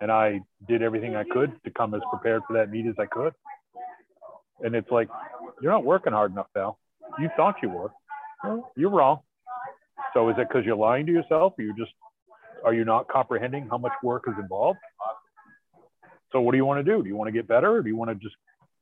and 0.00 0.10
I 0.10 0.40
did 0.66 0.82
everything 0.82 1.14
I 1.14 1.24
could 1.24 1.52
to 1.64 1.70
come 1.70 1.94
as 1.94 2.00
prepared 2.10 2.42
for 2.46 2.54
that 2.54 2.70
meet 2.70 2.86
as 2.86 2.94
I 2.98 3.06
could. 3.06 3.34
And 4.64 4.74
it's 4.74 4.90
like, 4.90 5.08
you're 5.60 5.72
not 5.72 5.84
working 5.84 6.12
hard 6.12 6.30
enough, 6.30 6.46
pal. 6.54 6.78
You 7.18 7.28
thought 7.36 7.56
you 7.62 7.68
were. 7.68 7.90
Well, 8.44 8.72
you're 8.76 8.90
wrong. 8.90 9.20
So 10.14 10.28
is 10.28 10.36
it 10.38 10.48
because 10.48 10.64
you're 10.64 10.76
lying 10.76 11.06
to 11.06 11.12
yourself, 11.12 11.54
or 11.58 11.62
you 11.62 11.74
just 11.76 11.92
are 12.64 12.74
you 12.74 12.84
not 12.84 13.08
comprehending 13.08 13.68
how 13.68 13.78
much 13.78 13.92
work 14.02 14.24
is 14.28 14.34
involved? 14.38 14.78
So 16.32 16.40
what 16.40 16.52
do 16.52 16.56
you 16.56 16.64
want 16.64 16.84
to 16.84 16.90
do? 16.96 17.02
Do 17.02 17.08
you 17.08 17.16
want 17.16 17.28
to 17.28 17.32
get 17.32 17.46
better, 17.46 17.72
or 17.76 17.82
do 17.82 17.88
you 17.88 17.96
want 17.96 18.10
to 18.10 18.14
just 18.14 18.36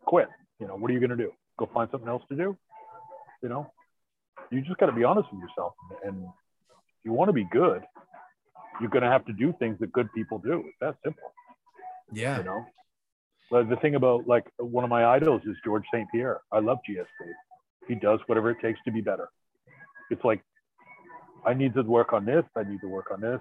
quit? 0.05 0.29
You 0.61 0.69
know, 0.69 0.77
what 0.77 0.91
are 0.91 0.95
you 0.95 1.01
going 1.01 1.11
to 1.11 1.17
do? 1.17 1.33
Go 1.59 1.69
find 1.73 1.89
something 1.91 2.09
else 2.09 2.23
to 2.29 2.37
do? 2.37 2.57
You 3.43 3.49
know, 3.49 3.73
you 4.51 4.61
just 4.61 4.77
got 4.79 4.87
to 4.87 4.93
be 4.93 5.05
honest 5.05 5.29
with 5.33 5.41
yourself. 5.41 5.73
And 6.05 6.23
if 6.25 7.05
you 7.05 7.13
want 7.13 7.29
to 7.29 7.33
be 7.33 7.45
good, 7.51 7.83
you're 8.81 8.91
going 8.91 9.03
to 9.03 9.11
have 9.11 9.25
to 9.27 9.33
do 9.33 9.55
things 9.59 9.79
that 9.81 9.93
good 9.93 10.09
people 10.15 10.39
do. 10.39 10.63
It's 10.67 10.77
that 10.81 10.97
simple, 11.05 11.33
Yeah. 12.13 12.39
you 12.39 12.45
know. 12.45 12.65
But 13.51 13.69
the 13.69 13.77
thing 13.77 13.97
about 13.97 14.29
like 14.29 14.47
one 14.59 14.85
of 14.85 14.91
my 14.91 15.05
idols 15.07 15.43
is 15.45 15.57
George 15.65 15.85
St. 15.93 16.09
Pierre. 16.13 16.41
I 16.53 16.61
love 16.61 16.79
GSP. 16.89 17.07
He 17.89 17.95
does 17.97 18.21
whatever 18.27 18.51
it 18.51 18.59
takes 18.63 18.79
to 18.85 18.93
be 18.93 19.01
better. 19.01 19.29
It's 20.11 20.23
like, 20.25 20.41
I 21.45 21.55
need 21.55 21.75
to 21.75 21.83
work 21.83 22.13
on 22.13 22.25
this. 22.25 22.45
I 22.55 22.63
need 22.63 22.81
to 22.83 22.89
work 22.89 23.11
on 23.13 23.21
this. 23.21 23.41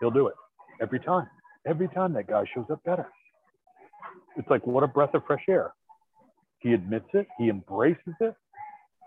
He'll 0.00 0.10
do 0.10 0.28
it 0.28 0.34
every 0.80 1.00
time. 1.00 1.28
Every 1.66 1.88
time 1.88 2.12
that 2.14 2.26
guy 2.26 2.44
shows 2.54 2.66
up 2.70 2.82
better. 2.84 3.08
It's 4.36 4.48
like, 4.50 4.66
what 4.66 4.84
a 4.84 4.86
breath 4.86 5.14
of 5.14 5.24
fresh 5.26 5.44
air. 5.48 5.72
He 6.58 6.72
admits 6.72 7.08
it, 7.12 7.26
he 7.38 7.48
embraces 7.48 8.14
it. 8.20 8.34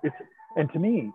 It's, 0.04 0.16
and 0.56 0.72
to 0.74 0.80
me, 0.80 1.12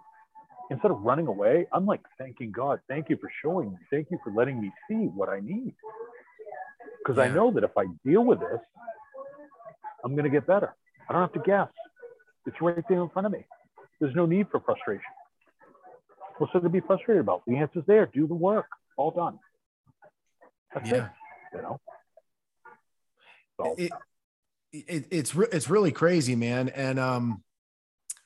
instead 0.71 0.91
of 0.91 1.01
running 1.03 1.27
away, 1.27 1.67
I'm 1.73 1.87
like, 1.87 2.01
thanking 2.19 2.53
God, 2.53 2.81
thank 2.89 3.09
you 3.09 3.17
for 3.17 3.31
showing 3.43 3.71
me, 3.71 3.79
thank 3.91 4.09
you 4.11 4.19
for 4.23 4.33
letting 4.33 4.61
me 4.61 4.73
see 4.89 5.07
what 5.07 5.29
I 5.29 5.41
need. 5.41 5.75
Because 6.99 7.19
I 7.19 7.29
know 7.29 7.51
that 7.53 7.65
if 7.65 7.77
I 7.77 7.85
deal 8.05 8.25
with 8.25 8.41
this, 8.41 8.61
I'm 10.05 10.13
going 10.13 10.25
to 10.25 10.31
get 10.31 10.47
better. 10.47 10.75
I 11.09 11.13
don't 11.13 11.23
have 11.23 11.33
to 11.33 11.41
guess. 11.41 11.69
It's 12.47 12.57
right 12.61 12.83
there 12.89 13.03
in 13.03 13.09
front 13.09 13.27
of 13.27 13.33
me. 13.33 13.47
There's 14.01 14.15
no 14.15 14.27
need 14.27 14.49
for 14.51 14.61
frustration. 14.61 15.05
What's 16.39 16.53
there 16.53 16.63
to 16.63 16.69
be 16.69 16.81
frustrated 16.81 17.21
about? 17.21 17.43
The 17.47 17.57
answer's 17.57 17.85
there. 17.87 18.07
Do 18.13 18.27
the 18.27 18.35
work. 18.35 18.67
All 18.97 19.11
done. 19.11 19.39
That's 20.75 20.89
Yeah. 20.91 21.07
it. 21.07 21.11
You 21.55 21.63
know. 21.63 21.81
So 23.61 23.75
it, 23.77 23.93
it 24.73 25.07
it's 25.11 25.35
re- 25.35 25.49
it's 25.53 25.69
really 25.69 25.93
crazy, 25.93 26.35
man. 26.35 26.71
And 26.71 26.99
um, 26.99 27.43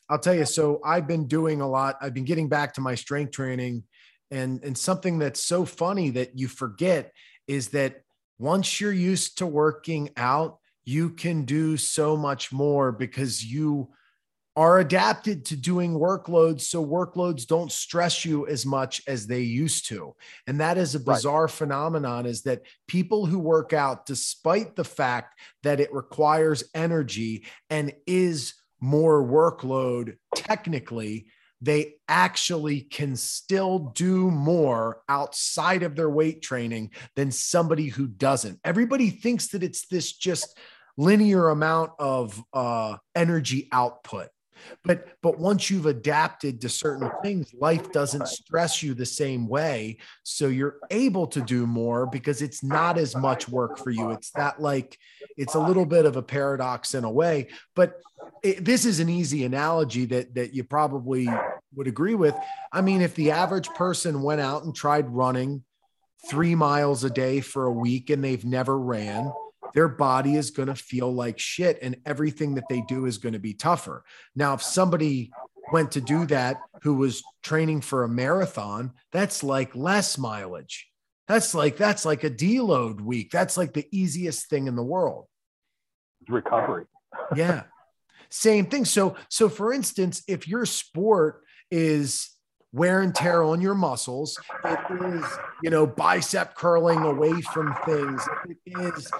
I'll 0.09 0.19
tell 0.19 0.35
you. 0.35 0.45
So 0.47 0.81
I've 0.85 1.07
been 1.07 1.27
doing 1.27 1.61
a 1.61 1.69
lot. 1.69 1.97
I've 2.01 2.15
been 2.15 2.25
getting 2.25 2.49
back 2.49 2.75
to 2.75 2.81
my 2.81 2.95
strength 2.95 3.33
training, 3.33 3.85
and 4.31 4.63
and 4.63 4.79
something 4.79 5.19
that's 5.19 5.43
so 5.43 5.65
funny 5.65 6.11
that 6.11 6.39
you 6.39 6.47
forget 6.49 7.13
is 7.49 7.69
that 7.69 8.03
once 8.39 8.81
you're 8.81 8.93
used 8.93 9.39
to 9.39 9.47
working 9.47 10.11
out, 10.17 10.59
you 10.85 11.11
can 11.11 11.45
do 11.45 11.77
so 11.77 12.17
much 12.17 12.53
more 12.53 12.93
because 12.93 13.45
you 13.45 13.91
are 14.57 14.79
adapted 14.79 15.45
to 15.45 15.57
doing 15.57 15.93
workloads 15.93 16.63
so 16.63 16.85
workloads 16.85 17.47
don't 17.47 17.71
stress 17.71 18.25
you 18.25 18.47
as 18.47 18.65
much 18.65 19.03
as 19.07 19.27
they 19.27 19.43
used 19.43 19.87
to. 19.89 20.15
And 20.47 20.61
that 20.61 20.79
is 20.79 20.95
a 20.95 20.99
Right. 20.99 21.17
bizarre 21.17 21.47
phenomenon 21.47 22.25
is 22.25 22.43
that 22.43 22.63
people 22.89 23.27
who 23.27 23.39
work 23.39 23.75
out 23.75 24.07
despite 24.07 24.75
the 24.75 24.85
fact 24.85 25.39
that 25.63 25.79
it 25.79 25.93
requires 25.93 26.65
energy 26.75 27.45
and 27.69 27.93
is 28.07 28.55
more 28.81 29.23
workload 29.23 30.17
technically 30.35 31.27
they 31.63 31.95
actually 32.07 32.83
can 32.83 33.17
still 33.17 33.79
do 33.95 34.31
more 34.31 35.01
outside 35.09 35.83
of 35.83 35.97
their 35.97 36.11
weight 36.11 36.43
training 36.43 36.91
than 37.15 37.31
somebody 37.31 37.89
who 37.89 38.07
doesn't. 38.07 38.61
Everybody 38.63 39.09
thinks 39.09 39.49
that 39.49 39.63
it's 39.63 39.87
this 39.87 40.13
just 40.13 40.59
linear 40.99 41.49
amount 41.49 41.93
of 41.99 42.43
uh, 42.53 42.99
energy 43.15 43.69
output 43.73 44.29
but 44.85 45.09
but 45.23 45.39
once 45.39 45.71
you've 45.71 45.87
adapted 45.87 46.61
to 46.61 46.69
certain 46.69 47.11
things 47.23 47.53
life 47.55 47.93
doesn't 47.93 48.29
stress 48.29 48.83
you 48.83 48.95
the 48.95 49.07
same 49.07 49.49
way. 49.49 49.99
So 50.23 50.49
you're 50.49 50.77
able 50.91 51.27
to 51.29 51.41
do 51.41 51.67
more 51.67 52.07
because 52.07 52.43
it's 52.43 52.63
not 52.63 52.99
as 52.99 53.17
much 53.17 53.49
work 53.49 53.79
for 53.79 53.91
you. 53.91 54.11
It's 54.11 54.31
that 54.33 54.61
like 54.61 54.99
it's 55.37 55.55
a 55.55 55.61
little 55.61 55.87
bit 55.87 56.05
of 56.05 56.17
a 56.17 56.23
paradox 56.23 56.95
in 56.95 57.05
a 57.05 57.11
way. 57.11 57.49
But 57.75 58.01
it, 58.43 58.65
this 58.65 58.85
is 58.85 59.01
an 59.01 59.09
easy 59.09 59.45
analogy 59.45 60.07
that 60.07 60.35
that 60.35 60.55
you 60.55 60.65
probably 60.65 61.29
would 61.75 61.87
agree 61.87 62.15
with. 62.15 62.35
I 62.73 62.81
mean 62.81 63.03
if 63.03 63.15
the 63.15 63.33
average 63.33 63.69
person 63.71 64.23
went 64.23 64.41
out 64.41 64.65
and 64.65 64.75
tried 64.75 65.09
running 65.09 65.65
3 66.29 66.55
miles 66.55 67.05
a 67.05 67.11
day 67.11 67.41
for 67.41 67.67
a 67.67 67.73
week 67.73 68.11
and 68.11 68.25
they've 68.25 68.45
never 68.45 68.77
ran 68.79 69.31
their 69.77 69.89
body 69.89 70.37
is 70.37 70.51
going 70.51 70.69
to 70.69 70.75
feel 70.75 71.13
like 71.13 71.39
shit 71.39 71.79
and 71.83 71.99
everything 72.07 72.55
that 72.55 72.65
they 72.71 72.81
do 72.89 73.05
is 73.05 73.19
going 73.19 73.35
to 73.35 73.39
be 73.39 73.53
tougher. 73.53 74.05
Now, 74.35 74.55
if 74.55 74.63
somebody 74.63 75.31
went 75.71 75.93
to 75.93 76.01
do 76.01 76.25
that 76.27 76.63
who 76.83 76.95
was 76.95 77.23
training 77.43 77.83
for 77.83 78.03
a 78.03 78.09
marathon, 78.09 78.93
that's 79.13 79.45
like 79.45 79.77
less 79.77 80.17
mileage. 80.17 80.89
That's 81.29 81.55
like 81.55 81.77
that's 81.77 82.07
like 82.07 82.25
a 82.25 82.31
deload 82.31 83.03
week. 83.03 83.31
That's 83.31 83.59
like 83.59 83.75
the 83.75 83.87
easiest 83.93 84.49
thing 84.49 84.67
in 84.67 84.77
the 84.77 84.83
world. 84.83 85.27
Recovery. 86.27 86.87
yeah. 87.37 87.65
Same 88.31 88.67
thing. 88.67 88.87
So 88.87 89.17
so 89.29 89.51
for 89.51 89.75
instance, 89.75 90.23
if 90.27 90.49
your 90.49 90.65
sport 90.65 91.43
is 91.71 92.31
wear 92.73 93.01
and 93.01 93.15
tear 93.15 93.43
on 93.43 93.61
your 93.61 93.75
muscles. 93.75 94.39
It 94.65 94.79
is, 95.03 95.25
you 95.63 95.71
know, 95.71 95.87
bicep 95.87 96.55
curling 96.55 97.01
away 97.01 97.41
from 97.41 97.75
things. 97.87 98.23
It 98.49 98.59
is 98.97 99.11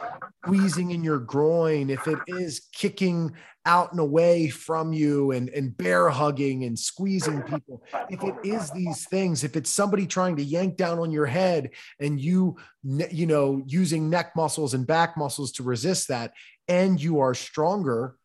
squeezing 0.45 0.91
in 0.91 1.03
your 1.03 1.19
groin, 1.19 1.91
if 1.91 2.07
it 2.07 2.19
is 2.27 2.69
kicking 2.73 3.35
out 3.65 3.91
and 3.91 3.99
away 3.99 4.49
from 4.49 4.93
you 4.93 5.33
and, 5.33 5.49
and 5.49 5.77
bear 5.77 6.09
hugging 6.09 6.65
and 6.65 6.79
squeezing 6.79 7.43
people, 7.43 7.83
if 8.09 8.23
it 8.23 8.35
is 8.45 8.71
these 8.71 9.07
things, 9.09 9.43
if 9.43 9.57
it's 9.57 9.71
somebody 9.71 10.07
trying 10.07 10.37
to 10.37 10.43
yank 10.43 10.77
down 10.77 11.01
on 11.01 11.11
your 11.11 11.27
head 11.27 11.71
and 11.99 12.21
you, 12.21 12.57
you 12.85 13.27
know, 13.27 13.63
using 13.67 14.09
neck 14.09 14.37
muscles 14.37 14.73
and 14.73 14.87
back 14.87 15.17
muscles 15.17 15.51
to 15.53 15.65
resist 15.65 16.09
that, 16.09 16.33
and 16.69 17.03
you 17.03 17.19
are 17.21 17.35
stronger, 17.35 18.17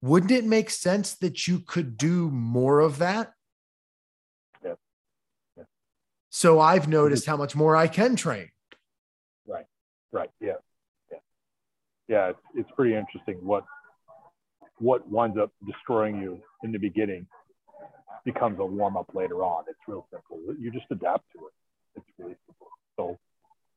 wouldn't 0.00 0.32
it 0.32 0.44
make 0.44 0.70
sense 0.70 1.14
that 1.16 1.48
you 1.48 1.58
could 1.60 1.96
do 1.96 2.30
more 2.30 2.80
of 2.80 2.98
that? 2.98 3.32
So 6.34 6.58
I've 6.58 6.88
noticed 6.88 7.22
mm-hmm. 7.22 7.30
how 7.30 7.36
much 7.36 7.54
more 7.54 7.76
I 7.76 7.86
can 7.86 8.16
train. 8.16 8.48
Right. 9.46 9.66
Right. 10.10 10.30
Yeah. 10.40 10.54
Yeah. 11.12 11.18
Yeah. 12.08 12.30
It's, 12.30 12.40
it's 12.56 12.70
pretty 12.74 12.96
interesting 12.96 13.36
what 13.40 13.64
what 14.80 15.08
winds 15.08 15.38
up 15.38 15.52
destroying 15.64 16.20
you 16.20 16.40
in 16.64 16.72
the 16.72 16.78
beginning 16.78 17.28
becomes 18.24 18.58
a 18.58 18.64
warm 18.64 18.96
up 18.96 19.14
later 19.14 19.44
on. 19.44 19.62
It's 19.68 19.78
real 19.86 20.08
simple. 20.10 20.40
You 20.58 20.72
just 20.72 20.86
adapt 20.90 21.24
to 21.34 21.46
it. 21.46 21.52
It's 21.98 22.06
really 22.18 22.34
simple. 22.48 22.66
So 22.96 23.16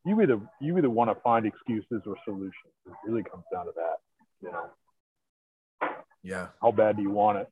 you 0.04 0.20
either 0.20 0.42
you 0.60 0.76
either 0.80 0.90
want 0.90 1.12
to 1.12 1.22
find 1.22 1.46
excuses 1.46 2.02
or 2.08 2.16
solutions. 2.26 2.74
It 2.88 2.94
really 3.06 3.22
comes 3.22 3.44
down 3.54 3.68
to 3.68 3.72
that. 3.76 3.98
You 4.42 4.52
know. 4.52 5.90
Yeah. 6.24 6.48
How 6.60 6.72
bad 6.72 6.98
do 6.98 7.04
you 7.04 7.12
want 7.12 7.38
it? 7.38 7.50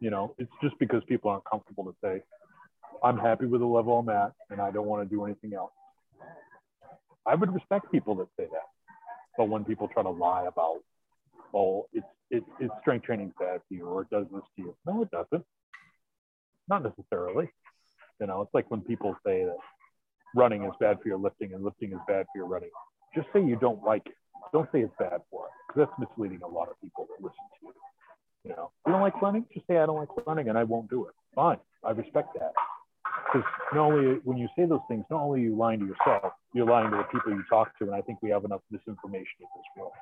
You 0.00 0.08
know, 0.08 0.34
it's 0.38 0.50
just 0.62 0.78
because 0.78 1.02
people 1.06 1.30
aren't 1.30 1.44
comfortable 1.44 1.84
to 1.84 1.94
say, 2.02 2.22
I'm 3.02 3.18
happy 3.18 3.46
with 3.46 3.60
the 3.60 3.66
level 3.66 3.98
I'm 3.98 4.08
at 4.08 4.32
and 4.50 4.60
I 4.60 4.70
don't 4.70 4.86
want 4.86 5.08
to 5.08 5.14
do 5.14 5.24
anything 5.24 5.54
else. 5.54 5.72
I 7.26 7.34
would 7.34 7.52
respect 7.52 7.92
people 7.92 8.14
that 8.16 8.28
say 8.38 8.46
that. 8.50 8.68
But 9.36 9.48
when 9.48 9.64
people 9.64 9.88
try 9.88 10.02
to 10.02 10.10
lie 10.10 10.46
about, 10.46 10.78
oh, 11.54 11.86
it's 11.92 12.06
it, 12.30 12.42
it's 12.60 12.72
strength 12.80 13.06
training 13.06 13.32
bad 13.38 13.60
for 13.68 13.74
you 13.74 13.86
or 13.86 14.02
it 14.02 14.10
does 14.10 14.26
this 14.32 14.42
to 14.56 14.62
you. 14.62 14.76
No, 14.86 15.02
it 15.02 15.10
doesn't. 15.10 15.44
Not 16.68 16.82
necessarily. 16.82 17.48
You 18.20 18.26
know, 18.26 18.42
it's 18.42 18.52
like 18.52 18.70
when 18.70 18.80
people 18.80 19.16
say 19.24 19.44
that 19.44 19.56
running 20.34 20.64
is 20.64 20.72
bad 20.80 20.98
for 21.00 21.08
your 21.08 21.18
lifting 21.18 21.54
and 21.54 21.64
lifting 21.64 21.92
is 21.92 21.98
bad 22.06 22.26
for 22.32 22.38
your 22.38 22.46
running. 22.46 22.70
Just 23.14 23.28
say 23.32 23.42
you 23.42 23.56
don't 23.56 23.82
like 23.82 24.06
it. 24.06 24.14
Don't 24.52 24.68
say 24.72 24.80
it's 24.80 24.92
bad 24.98 25.20
for 25.30 25.46
it 25.46 25.52
because 25.68 25.88
that's 25.88 26.10
misleading 26.10 26.40
a 26.42 26.48
lot 26.48 26.68
of 26.68 26.80
people 26.82 27.06
that 27.08 27.22
listen 27.22 27.38
to 27.60 27.66
you. 27.66 27.72
You 28.44 28.50
know, 28.50 28.70
you 28.86 28.92
don't 28.92 29.02
like 29.02 29.20
running? 29.22 29.44
Just 29.54 29.66
say 29.66 29.78
I 29.78 29.86
don't 29.86 29.96
like 29.96 30.26
running 30.26 30.48
and 30.48 30.58
I 30.58 30.64
won't 30.64 30.90
do 30.90 31.06
it. 31.06 31.14
Fine. 31.34 31.58
I 31.84 31.90
respect 31.90 32.34
that 32.38 32.52
because 33.32 33.48
not 33.72 33.92
only 33.92 34.20
when 34.24 34.38
you 34.38 34.48
say 34.56 34.64
those 34.64 34.80
things, 34.88 35.04
not 35.10 35.20
only 35.22 35.40
are 35.40 35.44
you 35.44 35.56
lying 35.56 35.80
to 35.80 35.86
yourself, 35.86 36.32
you're 36.54 36.66
lying 36.66 36.90
to 36.90 36.96
the 36.96 37.02
people 37.04 37.32
you 37.32 37.44
talk 37.48 37.76
to. 37.78 37.84
And 37.84 37.94
I 37.94 38.00
think 38.00 38.22
we 38.22 38.30
have 38.30 38.44
enough 38.44 38.60
misinformation 38.70 39.26
in 39.40 39.46
this 39.56 39.64
world. 39.76 39.92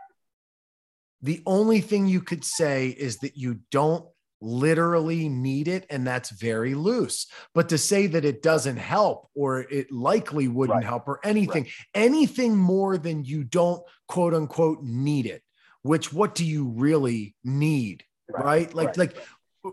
The 1.23 1.43
only 1.47 1.81
thing 1.81 2.07
you 2.07 2.21
could 2.21 2.45
say 2.45 2.89
is 2.89 3.19
that 3.19 3.37
you 3.37 3.61
don't 3.71 4.07
literally 4.41 5.29
need 5.29 5.67
it, 5.67 5.87
and 5.91 6.07
that's 6.07 6.31
very 6.31 6.75
loose. 6.75 7.27
But 7.55 7.71
to 7.71 7.79
say 7.79 8.07
that 8.09 8.25
it 8.25 8.43
doesn't 8.43 8.77
help 8.77 9.29
or 9.35 9.61
it 9.61 9.91
likely 9.91 10.47
wouldn't 10.47 10.77
right. 10.77 10.85
help 10.85 11.09
or 11.09 11.21
anything, 11.25 11.65
right. 11.65 11.73
anything 11.95 12.57
more 12.57 12.99
than 12.99 13.25
you 13.25 13.45
don't 13.45 13.83
quote 14.09 14.35
unquote 14.35 14.83
need 14.83 15.27
it, 15.27 15.43
which 15.83 16.13
what 16.13 16.35
do 16.35 16.45
you 16.45 16.69
really 16.69 17.35
need? 17.45 18.05
Right. 18.29 18.45
right? 18.45 18.75
Like, 18.75 18.97
like 18.97 19.17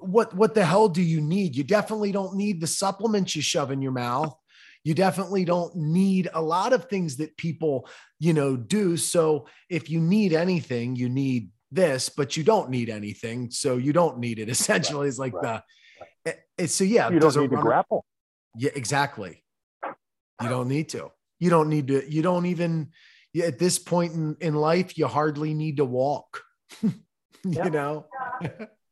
what 0.02 0.34
what 0.34 0.54
the 0.54 0.66
hell 0.66 0.90
do 0.90 1.02
you 1.02 1.22
need? 1.22 1.56
You 1.56 1.64
definitely 1.64 2.12
don't 2.12 2.36
need 2.36 2.62
the 2.62 2.68
supplements 2.68 3.36
you 3.36 3.42
shove 3.42 3.72
in 3.72 3.82
your 3.82 3.92
mouth. 3.92 4.36
You 4.84 4.94
definitely 4.94 5.46
don't 5.46 5.74
need 5.76 6.30
a 6.34 6.42
lot 6.42 6.74
of 6.74 6.86
things 6.86 7.18
that 7.18 7.38
people, 7.38 7.88
you 8.20 8.34
know, 8.34 8.58
do. 8.58 8.98
So 8.98 9.48
if 9.70 9.90
you 9.90 10.02
need 10.02 10.34
anything, 10.34 10.96
you 10.96 11.08
need 11.08 11.52
this, 11.72 12.10
but 12.10 12.36
you 12.36 12.44
don't 12.44 12.70
need 12.70 12.90
anything. 12.90 13.50
So 13.50 13.78
you 13.78 13.94
don't 13.94 14.20
need 14.20 14.40
it. 14.40 14.50
Essentially, 14.50 15.06
right, 15.06 15.10
is 15.10 15.20
like 15.20 15.34
right, 15.34 15.62
the 16.26 16.32
right. 16.32 16.38
It's 16.58 16.76
so 16.76 16.84
yeah. 16.84 17.10
You 17.10 17.20
don't 17.20 17.36
need 17.36 17.52
to 17.52 17.58
grapple. 17.58 18.06
Yeah, 18.58 18.72
exactly. 18.76 19.44
You 20.42 20.50
don't 20.50 20.68
need 20.68 20.90
to. 20.90 21.12
You 21.40 21.50
don't 21.50 21.70
need 21.70 21.88
to. 21.88 22.12
You 22.12 22.22
don't 22.22 22.46
even. 22.46 22.90
At 23.42 23.58
this 23.58 23.80
point 23.80 24.14
in, 24.14 24.38
in 24.42 24.54
life, 24.54 24.96
you 24.96 25.08
hardly 25.08 25.56
need 25.56 25.78
to 25.78 25.86
walk. 25.86 26.44
you 26.82 27.70
know. 27.70 28.06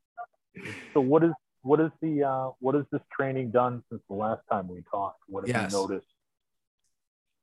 So 0.94 1.02
what 1.02 1.24
is 1.24 1.32
what 1.64 1.80
is 1.80 1.92
the 2.02 2.24
uh, 2.24 2.50
what 2.60 2.76
has 2.76 2.86
this 2.92 3.02
training 3.16 3.52
done 3.52 3.84
since 3.90 4.02
the 4.10 4.16
last 4.16 4.42
time 4.52 4.68
we 4.68 4.84
talked? 4.90 5.22
What 5.28 5.48
have 5.48 5.56
yes. 5.56 5.72
you 5.72 5.78
noticed? 5.78 6.08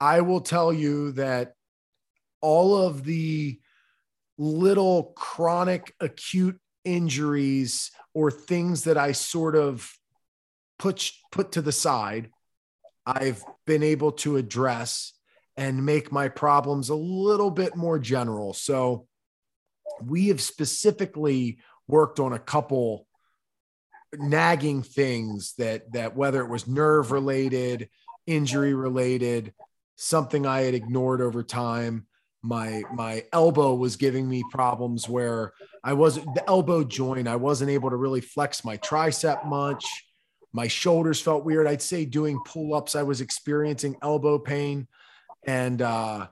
I 0.01 0.21
will 0.21 0.41
tell 0.41 0.73
you 0.73 1.13
that 1.13 1.55
all 2.41 2.77
of 2.77 3.05
the 3.05 3.59
little 4.37 5.13
chronic 5.17 5.95
acute 6.01 6.59
injuries 6.85 7.91
or 8.15 8.31
things 8.31 8.85
that 8.85 8.97
I 8.97 9.13
sort 9.13 9.57
of 9.57 9.93
put 10.79 11.11
put 11.33 11.53
to 11.53 11.63
the 11.63 11.73
side, 11.73 12.31
I've 13.05 13.43
been 13.67 13.83
able 13.83 14.13
to 14.13 14.37
address 14.37 15.13
and 15.57 15.85
make 15.85 16.13
my 16.13 16.29
problems 16.29 16.89
a 16.89 16.95
little 16.95 17.51
bit 17.51 17.75
more 17.75 17.99
general. 17.99 18.55
So 18.55 19.09
we 20.05 20.29
have 20.29 20.41
specifically 20.41 21.59
worked 21.89 22.21
on 22.21 22.33
a 22.33 22.39
couple 22.39 23.07
nagging 24.15 24.83
things 24.83 25.55
that 25.59 25.93
that 25.93 26.17
whether 26.17 26.41
it 26.43 26.49
was 26.49 26.67
nerve 26.67 27.11
related, 27.11 27.89
injury 28.27 28.75
related, 28.75 29.53
something 29.97 30.47
I 30.47 30.61
had 30.61 30.75
ignored 30.75 31.21
over 31.21 31.43
time. 31.43 32.07
My 32.43 32.83
my 32.93 33.25
elbow 33.33 33.75
was 33.75 33.97
giving 33.97 34.29
me 34.29 34.45
problems 34.51 35.09
where 35.09 35.53
I 35.83 35.95
wasn't 35.95 36.35
the 36.35 36.49
elbow 36.49 36.85
joint. 36.85 37.27
I 37.27 37.37
wasn't 37.37 37.71
able 37.71 37.91
to 37.91 37.97
really 37.97 38.21
flex 38.21 38.65
my 38.65 38.77
tricep 38.77 39.45
much. 39.47 39.85
My 40.53 40.69
shoulders 40.69 41.21
felt 41.21 41.45
weird. 41.45 41.67
I'd 41.67 41.83
say 41.83 42.05
doing 42.05 42.41
pull 42.47 42.75
ups, 42.75 42.95
I 42.95 43.03
was 43.03 43.21
experiencing 43.21 43.97
elbow 44.03 44.39
pain, 44.39 44.87
and 45.47 45.83
uh, 45.83 46.29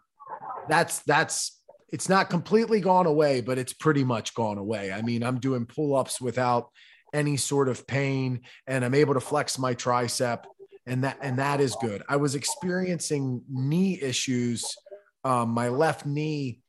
that's 0.69 1.01
that's 1.01 1.56
it's 1.91 2.09
not 2.09 2.31
completely 2.31 2.81
gone 2.81 3.07
away, 3.07 3.41
but 3.41 3.59
it's 3.59 3.73
pretty 3.73 4.05
much 4.05 4.35
gone 4.35 4.59
away. 4.59 4.93
I 4.93 5.03
mean, 5.03 5.23
I'm 5.23 5.39
doing 5.39 5.67
pull 5.67 5.95
ups 5.95 6.21
without 6.21 6.71
any 7.13 7.37
sort 7.37 7.69
of 7.69 7.87
pain 7.87 8.41
and 8.67 8.85
I'm 8.85 8.95
able 8.95 9.15
to 9.15 9.21
flex 9.21 9.59
my 9.59 9.75
tricep 9.75 10.45
and 10.87 11.05
that 11.05 11.19
and 11.21 11.39
that 11.39 11.61
is 11.61 11.77
good. 11.81 12.03
I 12.09 12.17
was 12.17 12.35
experiencing 12.35 13.43
knee 13.49 14.01
issues. 14.01 14.77
Um, 15.25 15.51
my 15.51 15.69
left 15.69 16.07
knee, 16.07 16.61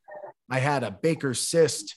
I 0.49 0.59
had 0.59 0.83
a 0.83 0.91
Baker's 0.91 1.39
cyst. 1.39 1.95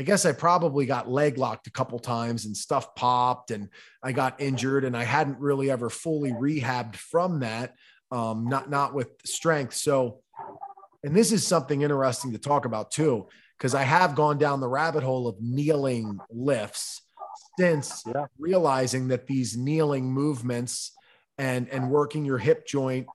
I 0.00 0.04
guess 0.04 0.24
I 0.24 0.32
probably 0.32 0.86
got 0.86 1.08
leg 1.08 1.38
locked 1.38 1.66
a 1.66 1.70
couple 1.70 1.98
times 1.98 2.46
and 2.46 2.56
stuff 2.56 2.94
popped 2.94 3.50
and 3.50 3.68
I 4.02 4.12
got 4.12 4.40
injured 4.40 4.84
and 4.84 4.96
I 4.96 5.04
hadn't 5.04 5.38
really 5.38 5.70
ever 5.70 5.90
fully 5.90 6.32
rehabbed 6.32 6.96
from 6.96 7.40
that. 7.40 7.74
Um, 8.10 8.46
not 8.46 8.68
not 8.68 8.94
with 8.94 9.08
strength. 9.24 9.74
So 9.74 10.21
and 11.02 11.16
this 11.16 11.32
is 11.32 11.46
something 11.46 11.82
interesting 11.82 12.32
to 12.32 12.38
talk 12.38 12.64
about 12.64 12.90
too, 12.90 13.26
because 13.58 13.74
I 13.74 13.82
have 13.82 14.14
gone 14.14 14.38
down 14.38 14.60
the 14.60 14.68
rabbit 14.68 15.02
hole 15.02 15.26
of 15.26 15.40
kneeling 15.40 16.18
lifts 16.30 17.02
since 17.58 18.02
yeah. 18.06 18.26
realizing 18.38 19.08
that 19.08 19.26
these 19.26 19.56
kneeling 19.56 20.10
movements 20.10 20.92
and 21.38 21.68
and 21.68 21.90
working 21.90 22.24
your 22.24 22.38
hip 22.38 22.66
joint 22.66 23.06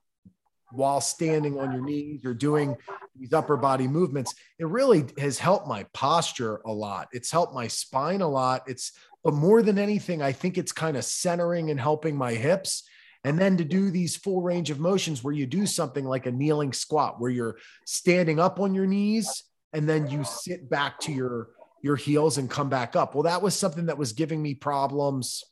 while 0.70 1.00
standing 1.00 1.58
on 1.58 1.72
your 1.72 1.82
knees 1.82 2.24
or 2.24 2.34
doing 2.34 2.76
these 3.18 3.32
upper 3.32 3.56
body 3.56 3.88
movements 3.88 4.34
it 4.58 4.66
really 4.66 5.06
has 5.18 5.38
helped 5.38 5.66
my 5.66 5.84
posture 5.94 6.60
a 6.66 6.72
lot 6.72 7.08
it's 7.12 7.30
helped 7.30 7.54
my 7.54 7.66
spine 7.66 8.20
a 8.20 8.28
lot 8.28 8.62
it's 8.66 8.92
but 9.24 9.34
more 9.34 9.62
than 9.62 9.78
anything 9.78 10.20
i 10.20 10.30
think 10.30 10.58
it's 10.58 10.72
kind 10.72 10.96
of 10.96 11.04
centering 11.04 11.70
and 11.70 11.80
helping 11.80 12.16
my 12.16 12.34
hips 12.34 12.84
and 13.28 13.38
then 13.38 13.58
to 13.58 13.64
do 13.64 13.90
these 13.90 14.16
full 14.16 14.40
range 14.40 14.70
of 14.70 14.80
motions 14.80 15.22
where 15.22 15.34
you 15.34 15.44
do 15.44 15.66
something 15.66 16.06
like 16.06 16.24
a 16.24 16.32
kneeling 16.32 16.72
squat, 16.72 17.20
where 17.20 17.30
you're 17.30 17.58
standing 17.84 18.40
up 18.40 18.58
on 18.58 18.74
your 18.74 18.86
knees 18.86 19.44
and 19.74 19.86
then 19.86 20.08
you 20.08 20.24
sit 20.24 20.70
back 20.70 20.98
to 21.00 21.12
your 21.12 21.50
your 21.82 21.96
heels 21.96 22.38
and 22.38 22.48
come 22.48 22.70
back 22.70 22.96
up. 22.96 23.14
Well, 23.14 23.24
that 23.24 23.42
was 23.42 23.54
something 23.54 23.84
that 23.86 23.98
was 23.98 24.14
giving 24.14 24.40
me 24.40 24.54
problems 24.54 25.44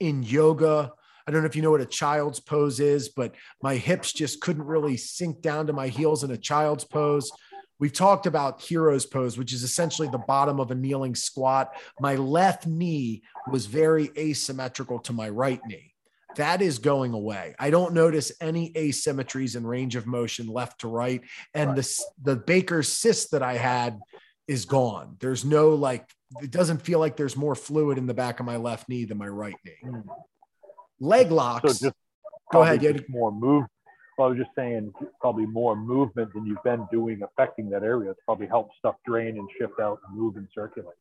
in 0.00 0.22
yoga. 0.22 0.92
I 1.26 1.30
don't 1.30 1.40
know 1.40 1.46
if 1.46 1.56
you 1.56 1.62
know 1.62 1.70
what 1.70 1.80
a 1.80 1.86
child's 1.86 2.40
pose 2.40 2.78
is, 2.78 3.08
but 3.08 3.34
my 3.62 3.76
hips 3.76 4.12
just 4.12 4.42
couldn't 4.42 4.66
really 4.66 4.98
sink 4.98 5.40
down 5.40 5.66
to 5.68 5.72
my 5.72 5.88
heels 5.88 6.24
in 6.24 6.30
a 6.30 6.36
child's 6.36 6.84
pose. 6.84 7.32
We 7.78 7.86
we've 7.86 7.94
talked 7.94 8.26
about 8.26 8.60
hero's 8.60 9.06
pose, 9.06 9.38
which 9.38 9.54
is 9.54 9.62
essentially 9.62 10.08
the 10.08 10.18
bottom 10.18 10.60
of 10.60 10.70
a 10.70 10.74
kneeling 10.74 11.14
squat. 11.14 11.74
My 11.98 12.16
left 12.16 12.66
knee 12.66 13.22
was 13.50 13.64
very 13.64 14.10
asymmetrical 14.18 14.98
to 14.98 15.14
my 15.14 15.30
right 15.30 15.60
knee. 15.66 15.93
That 16.36 16.62
is 16.62 16.78
going 16.78 17.12
away. 17.12 17.54
I 17.58 17.70
don't 17.70 17.94
notice 17.94 18.32
any 18.40 18.72
asymmetries 18.72 19.56
in 19.56 19.66
range 19.66 19.96
of 19.96 20.06
motion 20.06 20.46
left 20.46 20.80
to 20.80 20.88
right. 20.88 21.22
And 21.54 21.70
right. 21.70 21.76
the, 21.76 22.04
the 22.22 22.36
Baker's 22.36 22.88
cyst 22.88 23.30
that 23.32 23.42
I 23.42 23.54
had 23.54 24.00
is 24.46 24.64
gone. 24.64 25.16
There's 25.20 25.44
no 25.44 25.70
like, 25.70 26.08
it 26.42 26.50
doesn't 26.50 26.82
feel 26.82 26.98
like 26.98 27.16
there's 27.16 27.36
more 27.36 27.54
fluid 27.54 27.98
in 27.98 28.06
the 28.06 28.14
back 28.14 28.40
of 28.40 28.46
my 28.46 28.56
left 28.56 28.88
knee 28.88 29.04
than 29.04 29.18
my 29.18 29.28
right 29.28 29.56
knee. 29.64 29.72
Hmm. 29.82 30.00
Leg 31.00 31.30
locks. 31.30 31.78
So 31.78 31.92
go 32.52 32.62
ahead. 32.62 32.80
Just 32.80 33.08
more 33.08 33.32
move. 33.32 33.64
Well, 34.16 34.28
I 34.28 34.30
was 34.30 34.38
just 34.38 34.50
saying, 34.54 34.92
probably 35.20 35.44
more 35.44 35.74
movement 35.74 36.32
than 36.34 36.46
you've 36.46 36.62
been 36.62 36.86
doing 36.92 37.20
affecting 37.22 37.68
that 37.70 37.82
area. 37.82 38.10
It's 38.12 38.20
probably 38.24 38.46
helped 38.46 38.76
stuff 38.78 38.94
drain 39.04 39.38
and 39.38 39.48
shift 39.58 39.80
out 39.80 39.98
and 40.06 40.16
move 40.16 40.36
and 40.36 40.46
circulate. 40.54 40.94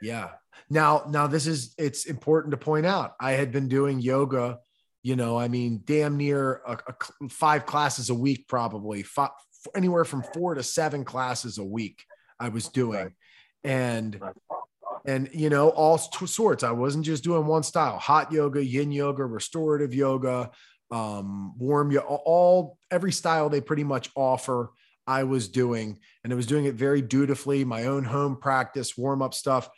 Yeah. 0.00 0.30
Now, 0.70 1.04
now 1.08 1.26
this 1.26 1.46
is 1.46 1.74
it's 1.78 2.04
important 2.06 2.52
to 2.52 2.58
point 2.58 2.86
out. 2.86 3.14
I 3.20 3.32
had 3.32 3.52
been 3.52 3.68
doing 3.68 4.00
yoga, 4.00 4.58
you 5.02 5.16
know, 5.16 5.38
I 5.38 5.48
mean, 5.48 5.82
damn 5.84 6.16
near 6.16 6.60
a, 6.66 6.72
a 6.72 7.28
five 7.30 7.66
classes 7.66 8.10
a 8.10 8.14
week, 8.14 8.48
probably 8.48 9.02
five, 9.02 9.30
anywhere 9.74 10.04
from 10.04 10.22
four 10.22 10.54
to 10.54 10.62
seven 10.62 11.04
classes 11.04 11.58
a 11.58 11.64
week. 11.64 12.04
I 12.38 12.50
was 12.50 12.68
doing, 12.68 13.14
and 13.64 14.20
and 15.04 15.30
you 15.32 15.50
know 15.50 15.70
all 15.70 15.98
sorts. 15.98 16.62
I 16.62 16.70
wasn't 16.72 17.04
just 17.04 17.24
doing 17.24 17.46
one 17.46 17.62
style: 17.62 17.98
hot 17.98 18.30
yoga, 18.32 18.64
yin 18.64 18.92
yoga, 18.92 19.24
restorative 19.24 19.94
yoga, 19.94 20.50
um, 20.90 21.58
warm 21.58 21.90
yoga, 21.90 22.06
all 22.06 22.78
every 22.90 23.12
style 23.12 23.48
they 23.48 23.60
pretty 23.60 23.84
much 23.84 24.10
offer. 24.14 24.70
I 25.06 25.24
was 25.24 25.48
doing, 25.48 25.98
and 26.22 26.32
I 26.32 26.36
was 26.36 26.46
doing 26.46 26.66
it 26.66 26.74
very 26.74 27.00
dutifully. 27.00 27.64
My 27.64 27.86
own 27.86 28.04
home 28.04 28.36
practice, 28.36 28.96
warm 28.96 29.22
up 29.22 29.32
stuff 29.32 29.70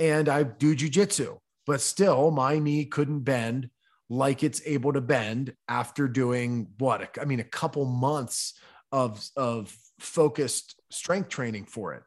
and 0.00 0.28
I 0.30 0.42
do 0.42 0.74
jujitsu, 0.74 1.38
but 1.66 1.80
still 1.82 2.30
my 2.30 2.58
knee 2.58 2.86
couldn't 2.86 3.20
bend 3.20 3.68
like 4.08 4.42
it's 4.42 4.62
able 4.64 4.94
to 4.94 5.00
bend 5.00 5.54
after 5.68 6.08
doing 6.08 6.68
what? 6.78 7.16
I 7.20 7.26
mean, 7.26 7.38
a 7.38 7.44
couple 7.44 7.84
months 7.84 8.54
of, 8.90 9.24
of 9.36 9.76
focused 10.00 10.80
strength 10.90 11.28
training 11.28 11.66
for 11.66 11.94
it, 11.94 12.02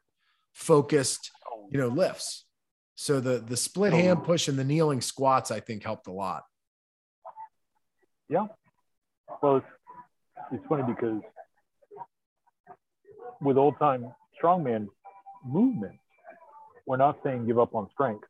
focused, 0.53 1.31
oh. 1.49 1.69
you 1.71 1.77
know, 1.77 1.87
lifts. 1.87 2.45
So 2.95 3.19
the, 3.19 3.37
the 3.37 3.55
split 3.55 3.93
oh. 3.93 3.97
hand 3.97 4.23
push 4.23 4.47
and 4.47 4.57
the 4.57 4.63
kneeling 4.63 4.99
squats, 4.99 5.51
I 5.51 5.59
think 5.59 5.83
helped 5.83 6.07
a 6.07 6.11
lot. 6.11 6.43
Yeah. 8.27 8.47
Well, 9.41 9.57
it's, 9.57 9.65
it's 10.51 10.65
funny 10.67 10.83
because 10.83 11.21
with 13.39 13.57
old 13.57 13.77
time 13.77 14.11
strongman 14.41 14.87
movement, 15.45 15.99
we're 16.86 16.97
not 16.97 17.17
saying 17.23 17.45
give 17.45 17.59
up 17.59 17.75
on 17.75 17.88
strength. 17.93 18.27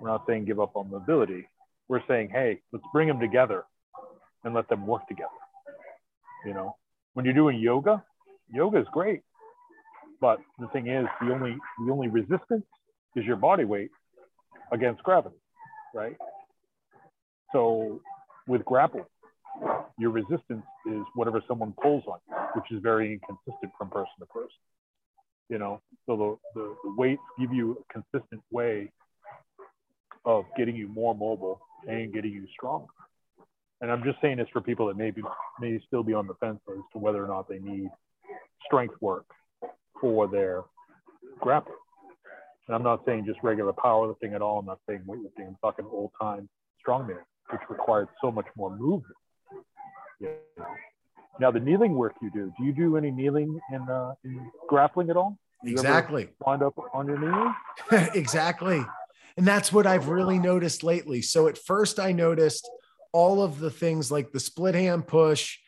We're 0.00 0.08
not 0.08 0.24
saying 0.26 0.44
give 0.44 0.60
up 0.60 0.76
on 0.76 0.90
mobility. 0.90 1.48
We're 1.88 2.02
saying, 2.06 2.30
hey, 2.30 2.60
let's 2.72 2.84
bring 2.92 3.08
them 3.08 3.18
together 3.18 3.64
and 4.44 4.54
let 4.54 4.68
them 4.68 4.86
work 4.86 5.06
together. 5.08 5.30
You 6.44 6.54
know, 6.54 6.76
when 7.14 7.24
you're 7.24 7.34
doing 7.34 7.58
yoga, 7.58 8.04
yoga 8.52 8.78
is 8.78 8.86
great, 8.92 9.22
but 10.20 10.38
the 10.58 10.68
thing 10.68 10.88
is, 10.88 11.06
the 11.20 11.32
only 11.32 11.56
the 11.84 11.92
only 11.92 12.08
resistance 12.08 12.64
is 13.16 13.24
your 13.24 13.36
body 13.36 13.64
weight 13.64 13.90
against 14.70 15.02
gravity, 15.02 15.36
right? 15.94 16.16
So 17.52 18.00
with 18.46 18.64
grapple, 18.64 19.06
your 19.98 20.10
resistance 20.10 20.64
is 20.86 21.02
whatever 21.14 21.42
someone 21.48 21.74
pulls 21.82 22.04
on 22.06 22.18
you, 22.28 22.36
which 22.54 22.70
is 22.70 22.80
very 22.82 23.14
inconsistent 23.14 23.72
from 23.76 23.88
person 23.88 24.12
to 24.20 24.26
person 24.26 24.50
you 25.48 25.58
know 25.58 25.80
so 26.06 26.38
the, 26.54 26.60
the, 26.60 26.74
the 26.84 26.94
weights 26.96 27.22
give 27.38 27.52
you 27.52 27.72
a 27.72 27.92
consistent 27.92 28.42
way 28.50 28.90
of 30.24 30.44
getting 30.56 30.76
you 30.76 30.88
more 30.88 31.14
mobile 31.14 31.60
and 31.88 32.12
getting 32.12 32.32
you 32.32 32.46
stronger. 32.52 32.86
And 33.80 33.90
i'm 33.90 34.02
just 34.02 34.20
saying 34.20 34.38
this 34.38 34.48
for 34.52 34.60
people 34.60 34.86
that 34.88 34.96
maybe 34.96 35.22
may 35.60 35.80
still 35.86 36.02
be 36.02 36.14
on 36.14 36.26
the 36.26 36.34
fence 36.34 36.60
as 36.68 36.82
to 36.92 36.98
whether 36.98 37.24
or 37.24 37.28
not 37.28 37.48
they 37.48 37.58
need 37.58 37.90
strength 38.66 38.94
work 39.00 39.26
for 40.00 40.28
their 40.28 40.64
grappling. 41.40 41.76
And 42.66 42.74
i'm 42.74 42.82
not 42.82 43.02
saying 43.06 43.24
just 43.26 43.38
regular 43.42 43.72
powerlifting 43.72 44.34
at 44.34 44.42
all. 44.42 44.58
I'm 44.58 44.66
not 44.66 44.80
saying 44.88 45.02
weightlifting. 45.06 45.46
I'm 45.46 45.56
talking 45.62 45.86
old 45.90 46.10
time 46.20 46.48
strongman 46.86 47.18
which 47.50 47.62
required 47.70 48.08
so 48.20 48.30
much 48.30 48.46
more 48.56 48.76
movement 48.76 49.14
you 50.20 50.28
know? 50.56 50.66
Now, 51.40 51.50
the 51.50 51.60
kneeling 51.60 51.94
work 51.94 52.14
you 52.20 52.30
do, 52.30 52.52
do 52.58 52.64
you 52.64 52.72
do 52.72 52.96
any 52.96 53.10
kneeling 53.10 53.58
in, 53.72 53.82
uh, 53.88 54.14
in 54.24 54.50
grappling 54.68 55.10
at 55.10 55.16
all? 55.16 55.38
Exactly. 55.64 56.28
Wind 56.44 56.62
up 56.62 56.74
on 56.92 57.06
your 57.06 57.18
knees? 57.18 58.08
exactly. 58.14 58.84
And 59.36 59.46
that's 59.46 59.72
what 59.72 59.86
I've 59.86 60.08
really 60.08 60.38
noticed 60.38 60.82
lately. 60.82 61.22
So 61.22 61.46
at 61.48 61.58
first, 61.58 62.00
I 62.00 62.12
noticed 62.12 62.68
all 63.12 63.42
of 63.42 63.58
the 63.58 63.70
things 63.70 64.10
like 64.10 64.32
the 64.32 64.40
split 64.40 64.74
hand 64.74 65.06
push, 65.06 65.58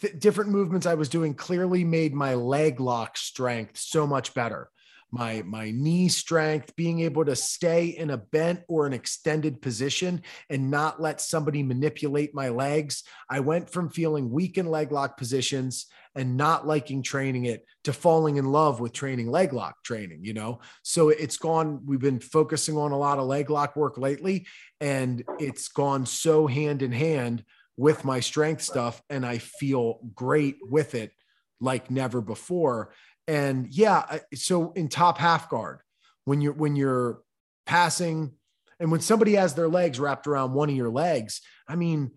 th- 0.00 0.18
different 0.18 0.50
movements 0.50 0.86
I 0.86 0.94
was 0.94 1.08
doing 1.08 1.34
clearly 1.34 1.84
made 1.84 2.14
my 2.14 2.34
leg 2.34 2.80
lock 2.80 3.16
strength 3.16 3.78
so 3.78 4.06
much 4.06 4.32
better 4.34 4.70
my 5.10 5.42
my 5.46 5.70
knee 5.70 6.08
strength 6.08 6.74
being 6.76 7.00
able 7.00 7.24
to 7.24 7.36
stay 7.36 7.86
in 7.86 8.10
a 8.10 8.16
bent 8.16 8.60
or 8.68 8.86
an 8.86 8.92
extended 8.92 9.62
position 9.62 10.22
and 10.50 10.70
not 10.70 11.00
let 11.00 11.20
somebody 11.20 11.62
manipulate 11.62 12.34
my 12.34 12.48
legs. 12.48 13.04
I 13.30 13.40
went 13.40 13.70
from 13.70 13.90
feeling 13.90 14.30
weak 14.30 14.58
in 14.58 14.66
leg 14.66 14.92
lock 14.92 15.16
positions 15.16 15.86
and 16.14 16.36
not 16.36 16.66
liking 16.66 17.02
training 17.02 17.44
it 17.44 17.64
to 17.84 17.92
falling 17.92 18.36
in 18.36 18.46
love 18.46 18.80
with 18.80 18.92
training 18.92 19.30
leg 19.30 19.52
lock 19.52 19.82
training 19.84 20.24
you 20.24 20.34
know? 20.34 20.60
So 20.82 21.10
it's 21.10 21.36
gone 21.36 21.82
we've 21.86 22.00
been 22.00 22.20
focusing 22.20 22.76
on 22.76 22.92
a 22.92 22.98
lot 22.98 23.18
of 23.18 23.26
leg 23.26 23.50
lock 23.50 23.76
work 23.76 23.98
lately 23.98 24.46
and 24.80 25.22
it's 25.38 25.68
gone 25.68 26.06
so 26.06 26.46
hand 26.46 26.82
in 26.82 26.92
hand 26.92 27.44
with 27.76 28.04
my 28.04 28.20
strength 28.20 28.62
stuff 28.62 29.02
and 29.10 29.24
i 29.24 29.38
feel 29.38 30.00
great 30.14 30.56
with 30.62 30.94
it 30.94 31.12
like 31.60 31.90
never 31.90 32.20
before 32.20 32.92
and 33.26 33.66
yeah, 33.70 34.18
so 34.34 34.72
in 34.72 34.88
top 34.88 35.18
half 35.18 35.48
guard, 35.48 35.80
when 36.24 36.40
you're 36.40 36.52
when 36.52 36.76
you're 36.76 37.20
passing 37.66 38.32
and 38.78 38.90
when 38.90 39.00
somebody 39.00 39.34
has 39.34 39.54
their 39.54 39.68
legs 39.68 39.98
wrapped 39.98 40.26
around 40.26 40.52
one 40.52 40.68
of 40.68 40.76
your 40.76 40.90
legs, 40.90 41.40
I 41.66 41.76
mean, 41.76 42.12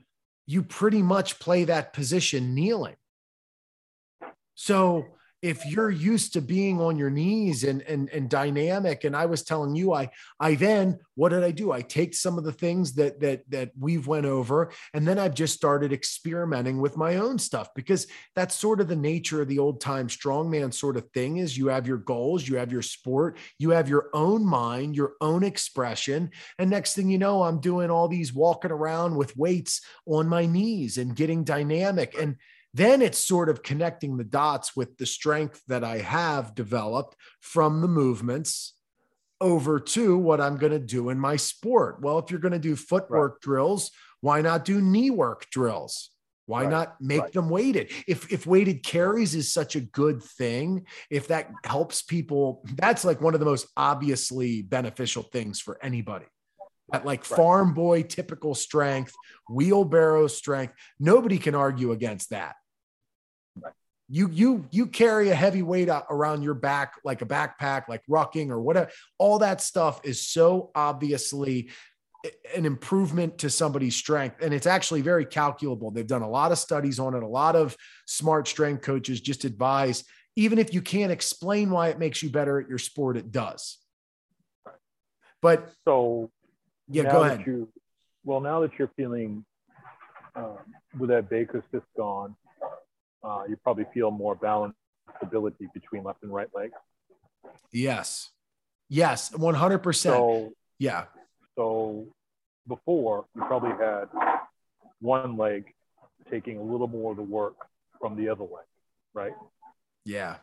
you 0.45 0.63
pretty 0.63 1.01
much 1.01 1.39
play 1.39 1.63
that 1.65 1.93
position 1.93 2.53
kneeling. 2.53 2.95
So 4.55 5.05
if 5.41 5.65
you're 5.65 5.89
used 5.89 6.33
to 6.33 6.41
being 6.41 6.81
on 6.81 6.97
your 6.97 7.09
knees 7.09 7.63
and 7.63 7.81
and 7.83 8.09
and 8.09 8.29
dynamic 8.29 9.03
and 9.03 9.15
i 9.15 9.25
was 9.25 9.43
telling 9.43 9.75
you 9.75 9.93
i 9.93 10.09
i 10.39 10.55
then 10.55 10.99
what 11.15 11.29
did 11.29 11.43
i 11.43 11.51
do? 11.51 11.73
I 11.73 11.81
take 11.81 12.13
some 12.15 12.37
of 12.37 12.45
the 12.45 12.53
things 12.53 12.93
that 12.93 13.19
that 13.19 13.43
that 13.49 13.71
we've 13.77 14.07
went 14.07 14.25
over 14.25 14.71
and 14.93 15.05
then 15.05 15.19
i've 15.19 15.33
just 15.33 15.53
started 15.53 15.91
experimenting 15.91 16.79
with 16.79 16.95
my 16.95 17.17
own 17.17 17.37
stuff 17.37 17.73
because 17.75 18.07
that's 18.35 18.55
sort 18.55 18.79
of 18.79 18.87
the 18.87 18.95
nature 18.95 19.41
of 19.41 19.49
the 19.49 19.59
old 19.59 19.81
time 19.81 20.07
strongman 20.07 20.73
sort 20.73 20.95
of 20.95 21.09
thing 21.11 21.37
is 21.37 21.57
you 21.57 21.67
have 21.67 21.87
your 21.87 21.97
goals 21.97 22.47
you 22.47 22.55
have 22.55 22.71
your 22.71 22.81
sport 22.81 23.37
you 23.57 23.71
have 23.71 23.89
your 23.89 24.09
own 24.13 24.45
mind 24.45 24.95
your 24.95 25.13
own 25.19 25.43
expression 25.43 26.29
and 26.57 26.69
next 26.69 26.95
thing 26.95 27.09
you 27.09 27.17
know 27.17 27.43
i'm 27.43 27.59
doing 27.59 27.89
all 27.89 28.07
these 28.07 28.33
walking 28.33 28.71
around 28.71 29.15
with 29.15 29.35
weights 29.35 29.81
on 30.05 30.27
my 30.27 30.45
knees 30.45 30.97
and 30.97 31.15
getting 31.15 31.43
dynamic 31.43 32.15
and 32.17 32.37
then 32.73 33.01
it's 33.01 33.23
sort 33.23 33.49
of 33.49 33.63
connecting 33.63 34.17
the 34.17 34.23
dots 34.23 34.75
with 34.75 34.97
the 34.97 35.05
strength 35.05 35.61
that 35.67 35.83
I 35.83 35.99
have 35.99 36.55
developed 36.55 37.15
from 37.39 37.81
the 37.81 37.87
movements 37.87 38.73
over 39.41 39.79
to 39.79 40.17
what 40.17 40.41
I'm 40.41 40.57
going 40.57 40.73
to 40.73 40.79
do 40.79 41.09
in 41.09 41.19
my 41.19 41.35
sport. 41.35 42.01
Well, 42.01 42.19
if 42.19 42.29
you're 42.29 42.39
going 42.39 42.51
to 42.51 42.59
do 42.59 42.75
footwork 42.75 43.33
right. 43.33 43.41
drills, 43.41 43.91
why 44.21 44.41
not 44.41 44.65
do 44.65 44.81
knee 44.81 45.09
work 45.09 45.49
drills? 45.49 46.11
Why 46.45 46.63
right. 46.63 46.71
not 46.71 46.95
make 46.99 47.21
right. 47.21 47.33
them 47.33 47.49
weighted? 47.49 47.91
If 48.07 48.31
if 48.33 48.47
weighted 48.47 48.83
carries 48.83 49.35
is 49.35 49.53
such 49.53 49.75
a 49.75 49.81
good 49.81 50.23
thing, 50.23 50.87
if 51.09 51.27
that 51.27 51.51
helps 51.63 52.01
people, 52.01 52.63
that's 52.75 53.05
like 53.05 53.21
one 53.21 53.35
of 53.35 53.39
the 53.39 53.45
most 53.45 53.67
obviously 53.77 54.63
beneficial 54.63 55.23
things 55.23 55.61
for 55.61 55.77
anybody 55.83 56.25
at 56.91 57.05
like 57.05 57.23
farm 57.23 57.73
boy 57.73 58.03
typical 58.03 58.55
strength, 58.55 59.13
wheelbarrow 59.47 60.27
strength. 60.27 60.73
Nobody 60.99 61.37
can 61.37 61.55
argue 61.55 61.91
against 61.91 62.31
that. 62.31 62.55
You 64.09 64.29
you 64.31 64.65
you 64.71 64.87
carry 64.87 65.29
a 65.29 65.35
heavy 65.35 65.61
weight 65.61 65.89
around 66.09 66.43
your 66.43 66.55
back 66.55 66.93
like 67.03 67.21
a 67.21 67.25
backpack, 67.25 67.87
like 67.87 68.01
rucking 68.09 68.49
or 68.49 68.59
whatever. 68.59 68.89
All 69.17 69.39
that 69.39 69.61
stuff 69.61 70.01
is 70.03 70.27
so 70.27 70.71
obviously 70.75 71.69
an 72.55 72.65
improvement 72.65 73.37
to 73.37 73.49
somebody's 73.49 73.95
strength 73.95 74.41
and 74.41 74.53
it's 74.53 74.67
actually 74.67 74.99
very 74.99 75.25
calculable 75.25 75.89
they've 75.89 76.05
done 76.05 76.21
a 76.21 76.29
lot 76.29 76.51
of 76.51 76.57
studies 76.57 76.99
on 76.99 77.15
it 77.15 77.23
a 77.23 77.27
lot 77.27 77.55
of 77.55 77.77
smart 78.07 78.45
strength 78.45 78.81
coaches 78.81 79.21
just 79.21 79.45
advise 79.45 80.03
even 80.35 80.59
if 80.59 80.73
you 80.73 80.81
can't 80.81 81.13
explain 81.13 81.69
why 81.69 81.87
it 81.87 81.97
makes 81.97 82.21
you 82.21 82.29
better 82.29 82.59
at 82.59 82.67
your 82.67 82.77
sport 82.77 83.15
it 83.15 83.31
does 83.31 83.77
but 85.41 85.71
so 85.85 86.29
yeah, 86.89 87.11
go 87.11 87.23
ahead. 87.23 87.45
Well, 88.23 88.41
now 88.41 88.61
that 88.61 88.71
you're 88.77 88.91
feeling 88.97 89.45
um, 90.35 90.57
with 90.97 91.09
that 91.09 91.29
Baker's 91.29 91.63
cyst 91.71 91.85
gone, 91.95 92.35
uh, 93.23 93.43
you 93.47 93.57
probably 93.57 93.85
feel 93.93 94.11
more 94.11 94.35
balance 94.35 94.75
stability 95.17 95.67
between 95.73 96.03
left 96.03 96.23
and 96.23 96.33
right 96.33 96.49
legs. 96.53 96.73
Yes. 97.71 98.29
Yes, 98.89 99.29
100%. 99.31 99.95
So, 99.95 100.53
yeah. 100.79 101.05
so 101.55 102.07
before 102.67 103.25
you 103.35 103.41
probably 103.43 103.71
had 103.71 104.05
one 104.99 105.37
leg 105.37 105.73
taking 106.31 106.57
a 106.57 106.61
little 106.61 106.87
more 106.87 107.11
of 107.11 107.17
the 107.17 107.23
work 107.23 107.55
from 107.99 108.15
the 108.15 108.29
other 108.29 108.43
leg, 108.43 108.65
right? 109.13 109.33
Yeah. 110.05 110.37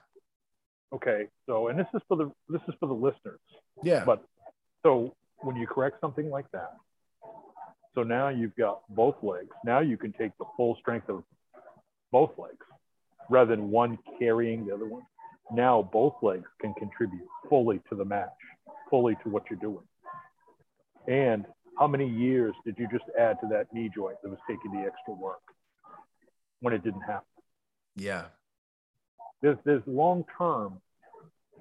Okay. 0.94 1.28
So, 1.46 1.68
and 1.68 1.78
this 1.78 1.86
is 1.94 2.02
for 2.08 2.16
the 2.16 2.30
this 2.48 2.62
is 2.68 2.74
for 2.78 2.86
the 2.86 2.94
listeners. 2.94 3.40
Yeah. 3.82 4.04
But 4.04 4.24
so 4.82 5.14
when 5.38 5.56
you 5.56 5.66
correct 5.66 6.00
something 6.00 6.30
like 6.30 6.50
that, 6.52 6.74
so 7.94 8.02
now 8.02 8.28
you've 8.28 8.54
got 8.56 8.82
both 8.88 9.16
legs. 9.22 9.54
Now 9.64 9.80
you 9.80 9.96
can 9.96 10.12
take 10.12 10.36
the 10.38 10.44
full 10.56 10.76
strength 10.80 11.08
of 11.08 11.24
both 12.16 12.38
legs 12.38 12.64
rather 13.28 13.54
than 13.54 13.70
one 13.70 13.98
carrying 14.18 14.64
the 14.64 14.72
other 14.72 14.86
one. 14.86 15.02
Now 15.52 15.86
both 15.92 16.14
legs 16.22 16.48
can 16.62 16.72
contribute 16.72 17.28
fully 17.50 17.78
to 17.90 17.94
the 17.94 18.06
match, 18.06 18.40
fully 18.88 19.18
to 19.22 19.28
what 19.28 19.42
you're 19.50 19.58
doing. 19.58 19.84
And 21.06 21.44
how 21.78 21.86
many 21.86 22.08
years 22.08 22.54
did 22.64 22.76
you 22.78 22.88
just 22.90 23.04
add 23.20 23.36
to 23.42 23.48
that 23.48 23.66
knee 23.74 23.90
joint 23.94 24.16
that 24.22 24.30
was 24.30 24.38
taking 24.48 24.72
the 24.72 24.86
extra 24.86 25.12
work 25.12 25.42
when 26.60 26.72
it 26.72 26.82
didn't 26.82 27.02
happen? 27.02 27.26
yeah. 27.96 28.24
There's 29.42 29.58
there's 29.66 29.82
long 29.86 30.24
term 30.38 30.80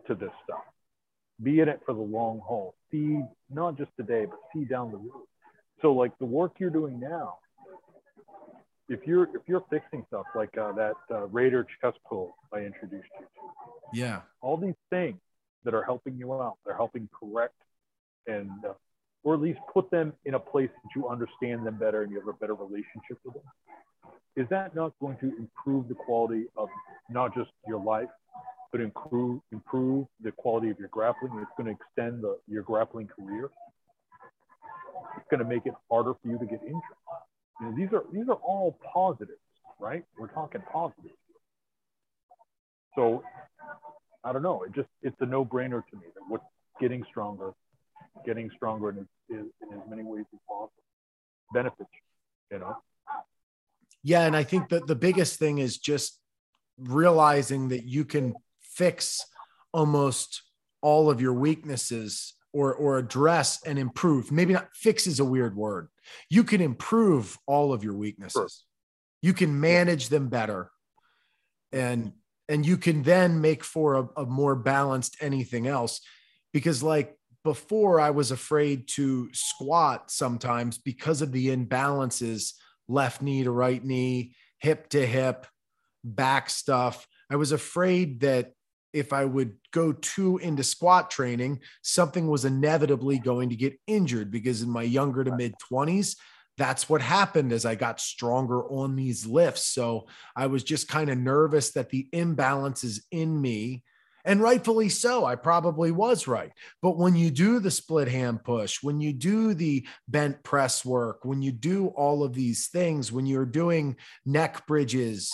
to 0.08 0.16
this 0.16 0.32
stuff. 0.46 0.64
Be 1.44 1.60
in 1.60 1.68
it 1.68 1.82
for 1.86 1.94
the 1.94 2.08
long 2.18 2.40
haul. 2.40 2.76
See 2.90 3.20
not 3.50 3.78
just 3.78 3.92
today, 3.98 4.26
but 4.26 4.40
see 4.54 4.64
down 4.64 4.92
the 4.92 4.98
road. 4.98 5.28
So 5.82 5.92
like 5.92 6.18
the 6.18 6.26
work 6.26 6.54
you're 6.60 6.70
doing 6.70 7.02
now, 7.02 7.40
if 8.90 9.06
you're 9.06 9.24
if 9.36 9.42
you're 9.48 9.64
fixing 9.70 10.06
stuff 10.08 10.26
like 10.36 10.56
uh, 10.58 10.72
that 10.74 10.96
uh, 11.12 11.26
Rader 11.28 11.66
chest 11.82 11.98
pull 12.08 12.36
I 12.54 12.60
introduced 12.60 13.08
you 13.20 13.26
to, 13.26 13.98
Yeah. 13.98 14.22
all 14.42 14.58
these 14.58 14.76
things 14.90 15.18
that 15.64 15.74
are 15.74 15.84
helping 15.84 16.18
you 16.18 16.34
out, 16.34 16.58
they're 16.66 16.76
helping 16.76 17.10
correct 17.20 17.56
and 18.28 18.50
uh, 18.68 18.74
or 19.24 19.34
at 19.34 19.42
least 19.42 19.60
put 19.74 19.90
them 19.90 20.14
in 20.26 20.36
a 20.36 20.40
place 20.40 20.70
that 20.84 20.90
you 20.96 21.10
understand 21.10 21.66
them 21.66 21.78
better 21.78 22.04
and 22.04 22.12
you 22.12 22.20
have 22.20 22.28
a 22.28 22.34
better 22.34 22.54
relationship 22.54 23.18
with 23.24 23.34
them. 23.34 23.44
Is 24.36 24.48
that 24.50 24.76
not 24.76 24.94
going 25.00 25.18
to 25.18 25.36
improve 25.38 25.88
the 25.88 25.96
quality 25.96 26.46
of 26.56 26.70
not 27.10 27.34
just 27.34 27.50
your 27.68 27.80
life, 27.80 28.10
but 28.72 28.82
improve 28.82 29.42
improve 29.52 30.06
the 30.22 30.32
quality 30.32 30.70
of 30.70 30.78
your 30.78 30.90
grappling? 30.90 31.34
It's 31.42 31.50
going 31.58 31.76
to 31.76 31.82
extend 31.82 32.24
the, 32.24 32.38
your 32.48 32.62
grappling 32.62 33.08
career. 33.08 33.50
It's 35.18 35.26
going 35.32 35.40
to 35.42 35.50
make 35.50 35.66
it 35.66 35.74
harder 35.90 36.14
for 36.22 36.28
you 36.28 36.38
to 36.38 36.46
get 36.46 36.62
injured. 36.62 36.82
You 37.60 37.68
know, 37.68 37.76
these 37.76 37.90
are 37.94 38.04
these 38.12 38.28
are 38.28 38.36
all 38.36 38.78
positives, 38.94 39.40
right? 39.80 40.04
We're 40.18 40.28
talking 40.28 40.62
positives. 40.72 41.16
So 42.96 43.24
I 44.24 44.34
don't 44.34 44.44
know. 44.44 44.64
It 44.64 44.74
just 44.74 44.90
it's 45.02 45.16
a 45.20 45.26
no-brainer 45.26 45.84
to 45.90 45.96
me 45.96 46.06
that 46.14 46.22
what 46.28 46.42
getting 46.80 47.06
stronger, 47.10 47.54
getting 48.26 48.50
stronger 48.56 48.90
in, 48.90 49.08
in, 49.30 49.50
in 49.62 49.78
as 49.78 49.90
many 49.90 50.04
ways 50.04 50.26
as 50.34 50.40
possible 50.48 50.72
benefits. 51.54 51.90
You 52.52 52.60
know. 52.60 52.78
Yeah. 54.04 54.26
And 54.26 54.36
I 54.36 54.44
think 54.44 54.70
that 54.70 54.88
the 54.88 54.96
biggest 54.96 55.40
thing 55.40 55.58
is 55.58 55.78
just 55.78 56.20
realizing 56.78 57.70
that 57.70 57.86
you 57.86 58.06
can 58.06 58.36
fix 58.62 59.26
almost 59.74 60.44
all 60.82 61.10
of 61.10 61.22
your 61.22 61.34
weaknesses 61.34 62.35
or, 62.56 62.74
or 62.74 62.98
address 62.98 63.62
and 63.66 63.78
improve. 63.78 64.32
Maybe 64.32 64.54
not 64.54 64.70
fix 64.74 65.08
is 65.08 65.20
a 65.20 65.26
weird 65.26 65.58
word. 65.58 65.90
You 66.30 66.46
can 66.46 66.62
improve 66.62 67.38
all 67.46 67.74
of 67.74 67.84
your 67.84 67.96
weaknesses. 67.96 68.34
Sure. 68.34 68.48
You 69.22 69.34
can 69.34 69.60
manage 69.60 70.08
them 70.08 70.30
better. 70.30 70.72
And 71.74 72.14
and 72.48 72.66
you 72.66 72.78
can 72.78 73.04
then 73.04 73.42
make 73.42 73.64
for 73.64 73.96
a, 73.96 74.22
a 74.22 74.26
more 74.26 74.56
balanced 74.56 75.18
anything 75.20 75.68
else. 75.68 76.00
Because 76.54 76.82
like 76.82 77.18
before, 77.44 78.00
I 78.00 78.12
was 78.12 78.32
afraid 78.32 78.88
to 78.90 79.30
squat 79.34 80.10
sometimes 80.10 80.78
because 80.78 81.22
of 81.22 81.34
the 81.34 81.54
imbalances 81.54 82.54
left 82.88 83.22
knee 83.22 83.44
to 83.44 83.52
right 83.52 83.84
knee, 83.84 84.36
hip 84.60 84.88
to 84.90 85.06
hip, 85.06 85.46
back 86.06 86.50
stuff. 86.50 87.06
I 87.30 87.36
was 87.36 87.52
afraid 87.52 88.22
that 88.22 88.54
if 88.96 89.12
I 89.12 89.26
would 89.26 89.56
go 89.72 89.92
too 89.92 90.38
into 90.38 90.64
squat 90.64 91.12
training, 91.12 91.60
something 91.82 92.28
was 92.28 92.46
inevitably 92.46 93.20
going 93.20 93.50
to 93.50 93.56
get 93.56 93.78
injured 93.88 94.32
because 94.32 94.62
in 94.62 94.70
my 94.70 94.84
younger 94.84 95.24
to 95.24 95.36
mid 95.36 95.54
20s, 95.72 96.16
that's 96.58 96.90
what 96.90 97.02
happened 97.02 97.52
as 97.52 97.66
I 97.66 97.76
got 97.76 98.00
stronger 98.00 98.64
on 98.64 98.96
these 98.96 99.26
lifts. 99.26 99.66
So 99.66 100.08
I 100.36 100.48
was 100.48 100.64
just 100.64 100.88
kind 100.88 101.10
of 101.10 101.18
nervous 101.18 101.72
that 101.74 101.90
the 101.90 102.08
imbalances 102.14 103.02
in 103.12 103.40
me, 103.40 103.84
and 104.24 104.42
rightfully 104.42 104.90
so, 104.90 105.26
I 105.26 105.36
probably 105.36 105.92
was 105.92 106.26
right. 106.26 106.52
But 106.82 106.98
when 106.98 107.16
you 107.16 107.30
do 107.30 107.60
the 107.60 107.70
split 107.70 108.08
hand 108.08 108.44
push, 108.44 108.82
when 108.82 109.00
you 109.02 109.14
do 109.14 109.54
the 109.54 109.86
bent 110.08 110.42
press 110.42 110.84
work, 110.84 111.20
when 111.24 111.42
you 111.42 111.52
do 111.52 111.88
all 111.88 112.24
of 112.24 112.34
these 112.34 112.68
things, 112.68 113.12
when 113.12 113.26
you're 113.26 113.46
doing 113.46 113.98
neck 114.26 114.66
bridges 114.66 115.32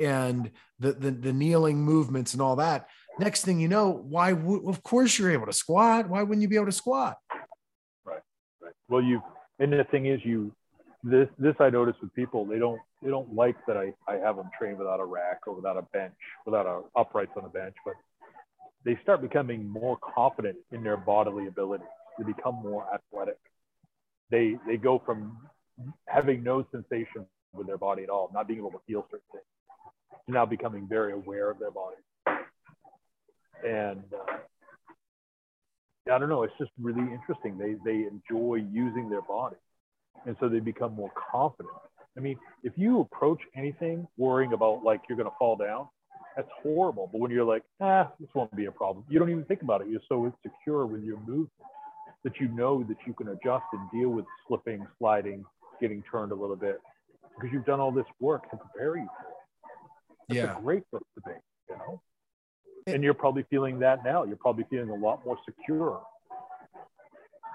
and 0.00 0.50
the, 0.78 0.92
the, 0.92 1.10
the 1.12 1.32
kneeling 1.32 1.78
movements 1.78 2.34
and 2.34 2.42
all 2.42 2.56
that, 2.56 2.88
next 3.18 3.44
thing 3.44 3.60
you 3.60 3.68
know, 3.68 3.90
why? 3.90 4.32
W- 4.32 4.68
of 4.68 4.82
course 4.82 5.18
you're 5.18 5.30
able 5.30 5.46
to 5.46 5.52
squat. 5.52 6.08
Why 6.08 6.22
wouldn't 6.22 6.42
you 6.42 6.48
be 6.48 6.56
able 6.56 6.66
to 6.66 6.72
squat? 6.72 7.16
Right. 8.04 8.20
Well, 8.88 9.02
you 9.02 9.22
and 9.58 9.72
the 9.72 9.84
thing 9.90 10.06
is, 10.06 10.20
you 10.24 10.52
this 11.02 11.28
this 11.38 11.54
I 11.60 11.70
notice 11.70 11.94
with 12.00 12.14
people 12.14 12.44
they 12.44 12.58
don't 12.58 12.80
they 13.02 13.10
don't 13.10 13.32
like 13.34 13.56
that 13.66 13.76
I 13.76 13.92
I 14.08 14.16
have 14.16 14.36
them 14.36 14.50
train 14.58 14.78
without 14.78 15.00
a 15.00 15.04
rack 15.04 15.40
or 15.46 15.54
without 15.54 15.76
a 15.76 15.82
bench 15.82 16.14
without 16.46 16.66
a 16.66 16.82
uprights 16.98 17.32
on 17.36 17.44
a 17.44 17.48
bench, 17.48 17.74
but 17.84 17.94
they 18.84 18.98
start 19.02 19.22
becoming 19.22 19.68
more 19.68 19.98
confident 19.98 20.56
in 20.72 20.82
their 20.82 20.96
bodily 20.96 21.46
ability. 21.46 21.84
They 22.18 22.24
become 22.24 22.56
more 22.56 22.86
athletic. 22.92 23.38
They 24.30 24.56
they 24.66 24.76
go 24.76 25.02
from 25.04 25.36
having 26.06 26.42
no 26.42 26.66
sensation 26.72 27.26
with 27.52 27.66
their 27.66 27.78
body 27.78 28.02
at 28.02 28.10
all, 28.10 28.30
not 28.32 28.48
being 28.48 28.60
able 28.60 28.70
to 28.72 28.80
feel 28.86 29.06
certain 29.10 29.26
things, 29.32 29.44
to 30.26 30.32
now 30.32 30.46
becoming 30.46 30.86
very 30.88 31.12
aware 31.12 31.50
of 31.50 31.58
their 31.58 31.70
body. 31.70 31.96
And 33.66 34.02
uh, 34.12 34.36
I 36.12 36.18
don't 36.18 36.28
know, 36.28 36.42
it's 36.42 36.54
just 36.58 36.70
really 36.80 37.12
interesting. 37.12 37.56
They 37.58 37.76
they 37.84 38.06
enjoy 38.06 38.64
using 38.70 39.08
their 39.08 39.22
body, 39.22 39.56
and 40.26 40.36
so 40.40 40.48
they 40.48 40.60
become 40.60 40.94
more 40.94 41.12
confident. 41.30 41.74
I 42.16 42.20
mean, 42.20 42.38
if 42.62 42.72
you 42.76 43.00
approach 43.00 43.40
anything 43.56 44.06
worrying 44.16 44.52
about 44.52 44.84
like 44.84 45.02
you're 45.08 45.16
going 45.16 45.30
to 45.30 45.36
fall 45.38 45.56
down, 45.56 45.88
that's 46.36 46.48
horrible. 46.62 47.08
But 47.10 47.20
when 47.20 47.30
you're 47.30 47.44
like, 47.44 47.62
ah, 47.80 48.10
this 48.20 48.28
won't 48.34 48.54
be 48.54 48.66
a 48.66 48.72
problem, 48.72 49.04
you 49.08 49.18
don't 49.18 49.30
even 49.30 49.44
think 49.44 49.62
about 49.62 49.80
it. 49.80 49.88
You're 49.88 50.00
so 50.08 50.24
insecure 50.26 50.86
with 50.86 51.02
your 51.02 51.18
movement 51.20 51.50
that 52.22 52.40
you 52.40 52.48
know 52.48 52.82
that 52.84 52.96
you 53.06 53.12
can 53.12 53.28
adjust 53.28 53.64
and 53.72 53.90
deal 53.90 54.08
with 54.08 54.24
slipping, 54.48 54.86
sliding, 54.98 55.44
getting 55.80 56.02
turned 56.10 56.32
a 56.32 56.34
little 56.34 56.56
bit 56.56 56.80
because 57.34 57.52
you've 57.52 57.66
done 57.66 57.80
all 57.80 57.92
this 57.92 58.06
work 58.20 58.50
to 58.50 58.56
prepare 58.56 58.96
you 58.96 59.08
for 59.18 59.28
it. 59.28 59.36
That's 60.28 60.36
Yeah. 60.38 60.58
a 60.58 60.62
great 60.62 60.90
book 60.90 61.04
to 61.14 61.20
be, 61.22 61.32
you 61.68 61.76
know. 61.76 62.00
And 62.86 63.02
you're 63.02 63.14
probably 63.14 63.44
feeling 63.48 63.78
that 63.78 64.04
now. 64.04 64.24
You're 64.24 64.36
probably 64.36 64.64
feeling 64.68 64.90
a 64.90 64.94
lot 64.94 65.24
more 65.24 65.38
secure, 65.44 66.02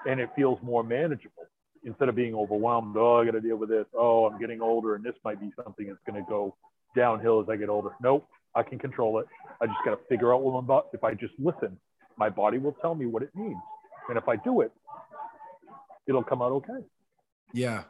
and 0.06 0.20
it 0.20 0.30
feels 0.34 0.58
more 0.62 0.82
manageable 0.82 1.46
instead 1.84 2.08
of 2.08 2.16
being 2.16 2.34
overwhelmed. 2.34 2.96
Oh, 2.96 3.18
I 3.18 3.24
got 3.24 3.32
to 3.32 3.40
deal 3.40 3.56
with 3.56 3.68
this. 3.68 3.86
Oh, 3.94 4.26
I'm 4.26 4.40
getting 4.40 4.60
older, 4.60 4.96
and 4.96 5.04
this 5.04 5.14
might 5.24 5.40
be 5.40 5.52
something 5.62 5.86
that's 5.86 6.00
going 6.06 6.22
to 6.22 6.28
go 6.28 6.56
downhill 6.96 7.40
as 7.40 7.48
I 7.48 7.56
get 7.56 7.68
older. 7.68 7.90
Nope, 8.02 8.26
I 8.54 8.62
can 8.64 8.78
control 8.78 9.20
it. 9.20 9.26
I 9.60 9.66
just 9.66 9.78
got 9.84 9.92
to 9.92 9.98
figure 10.08 10.34
out 10.34 10.42
what 10.42 10.52
I'm 10.52 10.64
about. 10.64 10.88
If 10.92 11.04
I 11.04 11.14
just 11.14 11.34
listen, 11.38 11.78
my 12.16 12.28
body 12.28 12.58
will 12.58 12.76
tell 12.80 12.94
me 12.96 13.06
what 13.06 13.22
it 13.22 13.30
needs, 13.34 13.60
and 14.08 14.18
if 14.18 14.28
I 14.28 14.34
do 14.36 14.62
it, 14.62 14.72
it'll 16.08 16.24
come 16.24 16.42
out 16.42 16.52
okay. 16.52 16.84
Yeah. 17.54 17.84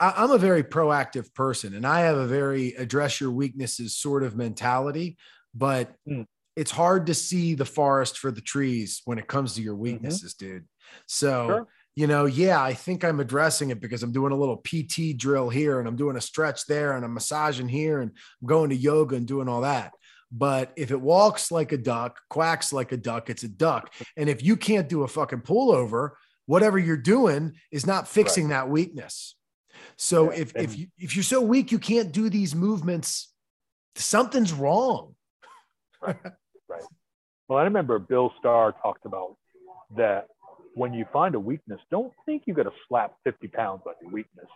I, 0.00 0.12
I'm 0.16 0.30
a 0.30 0.38
very 0.38 0.62
proactive 0.62 1.32
person 1.34 1.74
and 1.74 1.86
I 1.86 2.00
have 2.00 2.16
a 2.16 2.26
very 2.26 2.72
address 2.72 3.20
your 3.20 3.30
weaknesses 3.30 3.96
sort 3.96 4.22
of 4.22 4.36
mentality, 4.36 5.16
but 5.54 5.94
Mm. 6.08 6.26
It's 6.58 6.72
hard 6.72 7.06
to 7.06 7.14
see 7.14 7.54
the 7.54 7.64
forest 7.64 8.18
for 8.18 8.32
the 8.32 8.40
trees 8.40 9.02
when 9.04 9.18
it 9.18 9.28
comes 9.28 9.54
to 9.54 9.62
your 9.62 9.74
mm-hmm. 9.74 9.82
weaknesses, 9.82 10.34
dude. 10.34 10.66
So, 11.06 11.46
Sure. 11.46 11.68
you 11.94 12.08
know, 12.08 12.26
yeah, 12.26 12.60
I 12.60 12.74
think 12.74 13.04
I'm 13.04 13.20
addressing 13.20 13.70
it 13.70 13.80
because 13.80 14.02
I'm 14.02 14.10
doing 14.10 14.32
a 14.32 14.36
little 14.36 14.56
PT 14.56 15.16
drill 15.16 15.50
here 15.50 15.78
and 15.78 15.86
I'm 15.86 15.94
doing 15.94 16.16
a 16.16 16.20
stretch 16.20 16.66
there 16.66 16.94
and 16.94 17.04
I'm 17.04 17.14
massaging 17.14 17.68
here 17.68 18.00
and 18.00 18.10
I'm 18.42 18.48
going 18.48 18.70
to 18.70 18.76
yoga 18.76 19.14
and 19.14 19.26
doing 19.26 19.48
all 19.48 19.60
that. 19.60 19.92
But 20.32 20.72
if 20.76 20.90
it 20.90 21.00
walks 21.00 21.52
like 21.52 21.70
a 21.70 21.78
duck, 21.78 22.18
quacks 22.28 22.72
like 22.72 22.90
a 22.90 22.96
duck, 22.96 23.30
it's 23.30 23.44
a 23.44 23.48
duck. 23.48 23.94
And 24.16 24.28
if 24.28 24.42
you 24.42 24.56
can't 24.56 24.88
do 24.88 25.04
a 25.04 25.08
fucking 25.08 25.42
pullover, 25.42 26.10
whatever 26.46 26.76
you're 26.76 26.96
doing 26.96 27.54
is 27.70 27.86
not 27.86 28.08
fixing 28.08 28.48
that 28.48 28.68
weakness. 28.68 29.36
So 29.96 30.32
Yeah, 30.32 30.40
if 30.40 30.56
if 30.56 30.76
you 30.76 30.86
if 30.98 31.14
you're 31.14 31.22
so 31.22 31.40
weak 31.40 31.70
you 31.70 31.78
can't 31.78 32.10
do 32.10 32.28
these 32.28 32.54
movements, 32.54 33.32
something's 33.94 34.52
wrong. 34.52 35.14
Well, 37.48 37.58
I 37.58 37.62
remember 37.62 37.98
Bill 37.98 38.32
Starr 38.38 38.72
talked 38.82 39.06
about 39.06 39.36
that 39.96 40.28
when 40.74 40.92
you 40.92 41.06
find 41.12 41.34
a 41.34 41.40
weakness, 41.40 41.80
don't 41.90 42.12
think 42.26 42.42
you 42.46 42.54
got 42.54 42.64
to 42.64 42.72
slap 42.88 43.14
50 43.24 43.48
pounds 43.48 43.82
on 43.86 43.94
your 44.02 44.12
weakness 44.12 44.46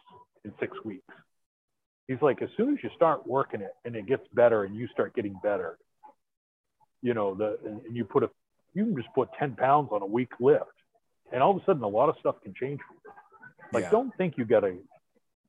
in 0.44 0.52
six 0.60 0.76
weeks. 0.84 1.02
He's 2.06 2.20
like, 2.20 2.42
as 2.42 2.50
soon 2.56 2.74
as 2.74 2.78
you 2.82 2.90
start 2.94 3.26
working 3.26 3.62
it 3.62 3.74
and 3.84 3.96
it 3.96 4.06
gets 4.06 4.22
better 4.34 4.64
and 4.64 4.76
you 4.76 4.86
start 4.88 5.14
getting 5.14 5.38
better, 5.42 5.78
you 7.00 7.14
know, 7.14 7.34
the 7.34 7.58
and 7.64 7.96
you 7.96 8.04
put 8.04 8.22
a 8.22 8.30
you 8.74 8.84
can 8.84 8.96
just 8.96 9.08
put 9.14 9.28
10 9.38 9.56
pounds 9.56 9.88
on 9.92 10.02
a 10.02 10.06
weak 10.06 10.30
lift, 10.40 10.64
and 11.32 11.42
all 11.42 11.50
of 11.50 11.62
a 11.62 11.64
sudden 11.64 11.82
a 11.82 11.88
lot 11.88 12.08
of 12.08 12.16
stuff 12.20 12.36
can 12.42 12.54
change 12.54 12.80
for 12.86 12.94
you. 12.94 13.12
Like, 13.72 13.84
Yeah. 13.84 13.90
don't 13.90 14.14
think 14.16 14.38
you 14.38 14.44
gotta, 14.44 14.76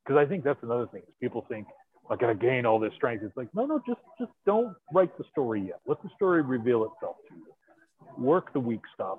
because 0.03 0.17
I 0.17 0.25
think 0.25 0.43
that's 0.43 0.61
another 0.63 0.87
thing. 0.87 1.03
is 1.07 1.13
People 1.21 1.45
think 1.47 1.67
I 2.09 2.15
gotta 2.15 2.35
gain 2.35 2.65
all 2.65 2.79
this 2.79 2.93
strength. 2.95 3.23
It's 3.23 3.35
like, 3.37 3.47
no, 3.53 3.65
no, 3.65 3.81
just 3.87 4.01
just 4.19 4.31
don't 4.45 4.75
write 4.93 5.17
the 5.17 5.23
story 5.31 5.61
yet. 5.67 5.79
Let 5.87 6.01
the 6.03 6.09
story 6.15 6.41
reveal 6.41 6.83
itself 6.85 7.15
to 7.29 7.35
you. 7.35 8.23
Work 8.23 8.53
the 8.53 8.59
weak 8.59 8.81
stuff, 8.93 9.17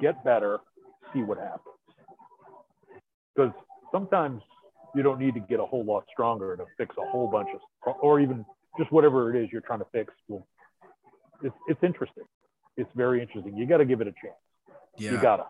get 0.00 0.24
better, 0.24 0.60
see 1.12 1.20
what 1.20 1.38
happens. 1.38 1.60
Because 3.34 3.52
sometimes 3.92 4.42
you 4.94 5.02
don't 5.02 5.20
need 5.20 5.34
to 5.34 5.40
get 5.40 5.60
a 5.60 5.64
whole 5.64 5.84
lot 5.84 6.04
stronger 6.12 6.56
to 6.56 6.64
fix 6.78 6.94
a 6.98 7.10
whole 7.10 7.28
bunch 7.28 7.48
of, 7.54 7.94
or 8.00 8.20
even 8.20 8.44
just 8.78 8.90
whatever 8.90 9.34
it 9.34 9.42
is 9.42 9.50
you're 9.52 9.60
trying 9.60 9.80
to 9.80 9.86
fix. 9.92 10.12
Will 10.28 10.46
it's 11.42 11.54
it's 11.68 11.82
interesting. 11.82 12.24
It's 12.76 12.90
very 12.96 13.20
interesting. 13.20 13.56
You 13.56 13.66
got 13.66 13.78
to 13.78 13.84
give 13.84 14.00
it 14.00 14.08
a 14.08 14.12
chance. 14.12 14.34
Yeah. 14.96 15.12
You 15.12 15.18
gotta. 15.18 15.46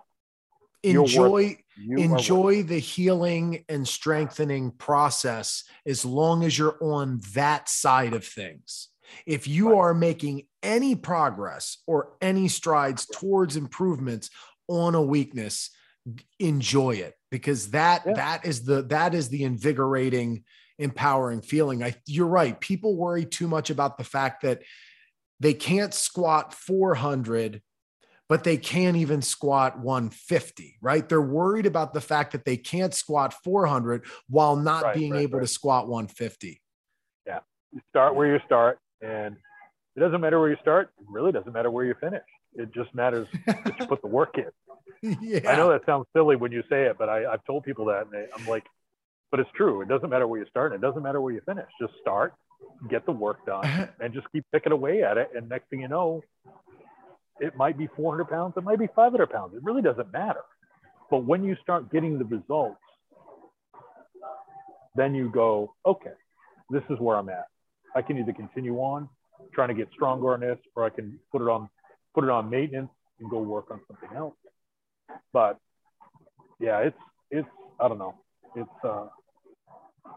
Enjoy 0.85 1.56
You 1.77 1.98
enjoy 1.98 2.62
the 2.62 2.78
healing 2.78 3.65
and 3.69 3.86
strengthening 3.86 4.70
process 4.70 5.65
as 5.86 6.05
long 6.05 6.44
as 6.44 6.56
you're 6.56 6.78
on 6.81 7.20
that 7.35 7.69
side 7.69 8.12
of 8.15 8.24
things. 8.24 8.89
If 9.27 9.48
you 9.48 9.70
Right. 9.70 9.78
are 9.78 9.94
making 9.94 10.47
any 10.62 10.94
progress 10.94 11.78
or 11.86 12.16
any 12.20 12.48
strides 12.48 13.06
towards 13.06 13.56
improvements 13.56 14.31
on 14.69 14.94
a 14.94 15.02
weakness, 15.02 15.70
enjoy 16.39 16.93
it 16.97 17.15
because 17.31 17.70
that 17.70 18.02
Yeah. 18.06 18.12
that 18.15 18.47
is 18.47 18.65
the 18.65 18.82
that 18.82 19.15
is 19.15 19.28
the 19.31 19.43
invigorating 19.44 20.44
empowering 20.78 21.40
feeling. 21.40 21.82
I 21.82 21.94
you're 22.06 22.27
right. 22.27 22.59
People 22.61 22.97
worry 22.97 23.24
too 23.24 23.48
much 23.48 23.70
about 23.70 23.97
the 23.98 24.05
fact 24.05 24.43
that 24.43 24.62
they 25.40 25.55
can't 25.55 25.94
squat 25.94 26.55
400 26.55 27.62
but 28.28 28.44
they 28.44 28.56
can't 28.56 28.96
even 28.96 29.22
squat 29.22 29.78
150, 29.78 30.78
right? 30.80 31.09
They're 31.09 31.20
worried 31.20 31.66
about 31.66 31.92
the 31.94 32.01
fact 32.01 32.32
that 32.32 32.44
they 32.44 32.56
can't 32.56 32.94
squat 32.94 33.34
400 33.44 34.05
while 34.28 34.56
not 34.56 34.84
Right, 34.84 34.94
being 34.94 35.12
right, 35.12 35.22
able 35.22 35.40
to 35.40 35.46
squat 35.46 35.88
150. 35.88 36.60
Yeah. 37.26 37.40
you 37.72 37.80
start 37.90 38.14
where 38.14 38.32
you 38.32 38.40
start, 38.46 38.78
and 39.02 39.36
it 39.96 40.01
doesn't 40.01 40.20
matter 40.20 40.40
where 40.40 40.51
you 40.51 40.56
start. 40.60 40.90
It 40.98 41.06
really 41.09 41.32
doesn't 41.32 41.52
matter 41.52 41.70
where 41.70 41.84
you 41.84 41.94
finish. 42.01 42.22
It 42.55 42.72
just 42.72 42.94
matters 42.94 43.26
that 43.46 43.78
you 43.80 43.86
put 43.86 44.01
the 44.01 44.09
work 44.09 44.36
in. 44.38 45.16
yeah. 45.20 45.51
I 45.51 45.56
know 45.56 45.70
that 45.70 45.84
sounds 45.86 46.06
silly 46.14 46.36
when 46.36 46.52
you 46.52 46.62
say 46.70 46.84
it, 46.84 46.96
but 46.98 47.09
I, 47.09 47.26
I've 47.26 47.44
told 47.44 47.64
people 47.64 47.86
that, 47.86 48.02
and 48.02 48.10
they, 48.12 48.26
I'm 48.36 48.46
like, 48.46 48.64
but 49.30 49.40
it's 49.40 49.51
true. 49.56 49.82
It 49.82 49.88
doesn't 49.88 50.09
matter 50.09 50.26
where 50.26 50.40
you 50.40 50.46
start, 50.48 50.72
and 50.72 50.82
it 50.82 50.86
doesn't 50.86 51.02
matter 51.02 51.20
where 51.20 51.32
you 51.32 51.40
finish. 51.44 51.66
Just 51.80 51.92
start, 52.01 52.34
get 52.88 53.05
the 53.05 53.12
work 53.12 53.44
done, 53.44 53.88
and 54.01 54.14
just 54.14 54.30
keep 54.32 54.44
picking 54.52 54.72
away 54.72 55.02
at 55.02 55.18
it. 55.18 55.30
And 55.36 55.48
next 55.48 55.68
thing 55.68 55.80
you 55.80 55.88
know, 55.88 56.22
it 57.40 57.56
might 57.56 57.77
be 57.77 57.89
400 57.97 58.28
pounds, 58.28 58.55
it 58.56 58.65
might 58.65 58.78
be 58.78 58.89
500 58.94 59.31
pounds. 59.31 59.55
It 59.55 59.62
really 59.62 59.82
doesn't 59.82 60.12
matter. 60.12 60.43
But 61.11 61.24
when 61.24 61.44
you 61.44 61.56
start 61.62 61.93
getting 61.93 62.19
the 62.19 62.24
results, 62.24 62.81
then 64.94 65.15
you 65.15 65.28
go, 65.31 65.74
okay, 65.85 66.12
this 66.70 66.82
is 66.90 66.98
where 66.98 67.16
I'm 67.16 67.28
at. 67.28 67.47
I 67.94 68.02
can 68.02 68.19
either 68.19 68.32
continue 68.32 68.78
on 68.78 69.09
trying 69.52 69.69
to 69.69 69.74
get 69.74 69.89
stronger 69.93 70.32
on 70.32 70.40
this, 70.40 70.59
or 70.74 70.85
I 70.85 70.90
can 70.90 71.19
put 71.31 71.43
it 71.43 71.48
on 71.48 71.69
put 72.15 72.24
it 72.24 72.31
on 72.31 72.48
maintenance 72.48 72.90
and 73.20 73.31
go 73.31 73.40
work 73.40 73.70
on 73.70 73.81
something 73.89 74.16
else. 74.16 74.35
But 75.32 75.59
yeah, 76.61 76.78
it's 76.78 76.98
it's 77.31 77.48
I 77.81 77.89
don't 77.89 77.98
know. 77.98 78.15
It's 78.56 78.85
uh 78.85 79.06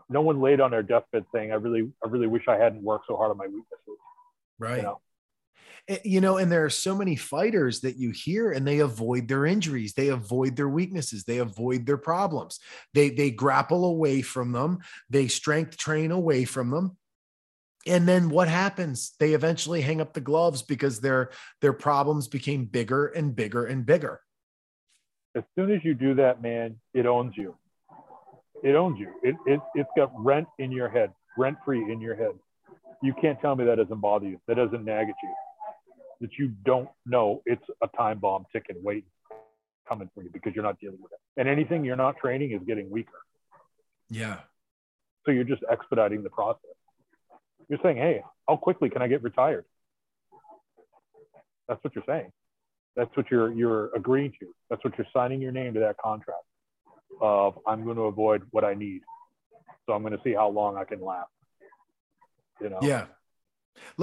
no 0.10 0.22
one 0.22 0.42
laid 0.42 0.62
on 0.62 0.72
their 0.72 0.84
deathbed 0.84 1.26
saying, 1.34 1.52
I 1.52 1.56
really 1.56 1.92
I 2.04 2.08
really 2.08 2.28
wish 2.28 2.44
I 2.48 2.58
hadn't 2.58 2.84
worked 2.84 3.06
so 3.08 3.16
hard 3.18 3.32
on 3.32 3.38
my 3.38 3.48
weaknesses. 3.48 4.00
right. 4.60 4.78
You 4.78 4.84
know? 4.84 5.02
Eh, 5.88 6.00
You 6.04 6.22
know, 6.22 6.38
and 6.38 6.52
there 6.52 6.66
are 6.66 6.70
so 6.70 6.96
many 6.96 7.16
fighters 7.16 7.82
that 7.82 7.98
you 7.98 8.12
hear 8.12 8.52
and 8.52 8.68
they 8.68 8.80
avoid 8.80 9.28
their 9.28 9.46
injuries, 9.46 9.94
they 9.94 10.10
avoid 10.10 10.56
their 10.56 10.70
weaknesses, 10.70 11.24
they 11.24 11.38
avoid 11.38 11.86
their 11.86 11.98
problems. 11.98 12.60
They 12.94 13.10
they 13.10 13.32
grapple 13.32 13.86
away 13.86 14.22
from 14.22 14.52
them, 14.52 14.80
they 15.10 15.28
strength 15.28 15.78
train 15.78 16.12
away 16.12 16.46
from 16.46 16.70
them. 16.70 16.98
And 17.86 18.06
then 18.06 18.30
what 18.30 18.50
happens? 18.50 19.16
They 19.18 19.34
eventually 19.34 19.82
hang 19.82 20.02
up 20.02 20.14
the 20.14 20.22
gloves 20.22 20.62
because 20.62 21.00
their 21.00 21.32
their 21.62 21.74
problems 21.74 22.28
became 22.28 22.66
bigger 22.66 23.08
and 23.08 23.36
bigger 23.36 23.66
and 23.66 23.86
bigger. 23.86 24.20
As 25.36 25.44
soon 25.56 25.72
as 25.72 25.84
you 25.86 25.94
do 25.94 26.16
that, 26.16 26.42
man, 26.42 26.78
it 26.94 27.06
owns 27.06 27.38
you. 27.38 27.56
It 28.64 28.76
owns 28.76 29.00
you. 29.00 29.14
It, 29.24 29.36
it 29.46 29.60
it's 29.76 29.90
got 29.96 30.12
rent 30.18 30.48
in 30.58 30.72
your 30.72 30.90
head, 30.90 31.14
rent 31.38 31.58
free 31.64 31.92
in 31.92 32.02
your 32.02 32.16
head. 32.16 32.34
You 33.04 33.14
can't 33.22 33.40
tell 33.40 33.56
me 33.56 33.64
that 33.66 33.76
doesn't 33.76 34.02
bother 34.02 34.26
you. 34.26 34.42
That 34.48 34.56
doesn't 34.56 34.84
nag 34.84 35.08
at 35.10 35.16
you. 35.22 35.36
That 36.20 36.32
you 36.40 36.48
don't 36.66 36.90
know 37.06 37.42
it's 37.46 37.64
a 37.84 37.88
time 37.96 38.20
bomb 38.20 38.46
ticking, 38.52 38.78
waiting, 38.84 39.10
coming 39.88 40.10
for 40.16 40.24
you 40.24 40.30
because 40.32 40.54
you're 40.56 40.64
not 40.64 40.80
dealing 40.80 40.98
with 41.02 41.12
it. 41.12 41.20
And 41.38 41.48
anything 41.48 41.86
you're 41.86 41.96
not 41.96 42.18
training 42.18 42.52
is 42.52 42.62
getting 42.66 42.90
weaker. 42.90 43.12
Yeah. 44.10 44.40
So 45.26 45.32
you're 45.32 45.44
just 45.44 45.62
expediting 45.70 46.24
the 46.24 46.30
process. 46.30 46.62
You're 47.70 47.80
saying, 47.84 47.98
hey, 47.98 48.24
how 48.48 48.56
quickly 48.56 48.90
can 48.90 49.02
I 49.02 49.08
get 49.08 49.22
retired? 49.22 49.66
That's 51.68 51.84
what 51.84 51.94
you're 51.96 52.06
saying. 52.08 52.32
That's 52.96 53.16
what 53.16 53.30
you're 53.30 53.52
you're 53.52 53.94
agreeing 53.96 54.32
to. 54.40 54.48
That's 54.70 54.84
what 54.84 54.98
you're 54.98 55.08
signing 55.14 55.42
your 55.42 55.52
name 55.52 55.74
to 55.76 55.82
that 55.82 55.98
contract 55.98 56.44
of 57.22 57.60
I'm 57.68 57.84
going 57.84 57.98
to 57.98 58.04
avoid 58.04 58.44
what 58.52 58.64
I 58.64 58.74
need. 58.74 59.02
So 59.86 59.94
I'm 59.94 60.02
going 60.02 60.14
to 60.14 60.22
see 60.24 60.34
how 60.34 60.50
long 60.50 60.78
I 60.78 60.84
can 60.84 61.02
last. 61.02 61.30
You 62.62 62.70
know? 62.70 62.80
Yeah. 62.82 63.06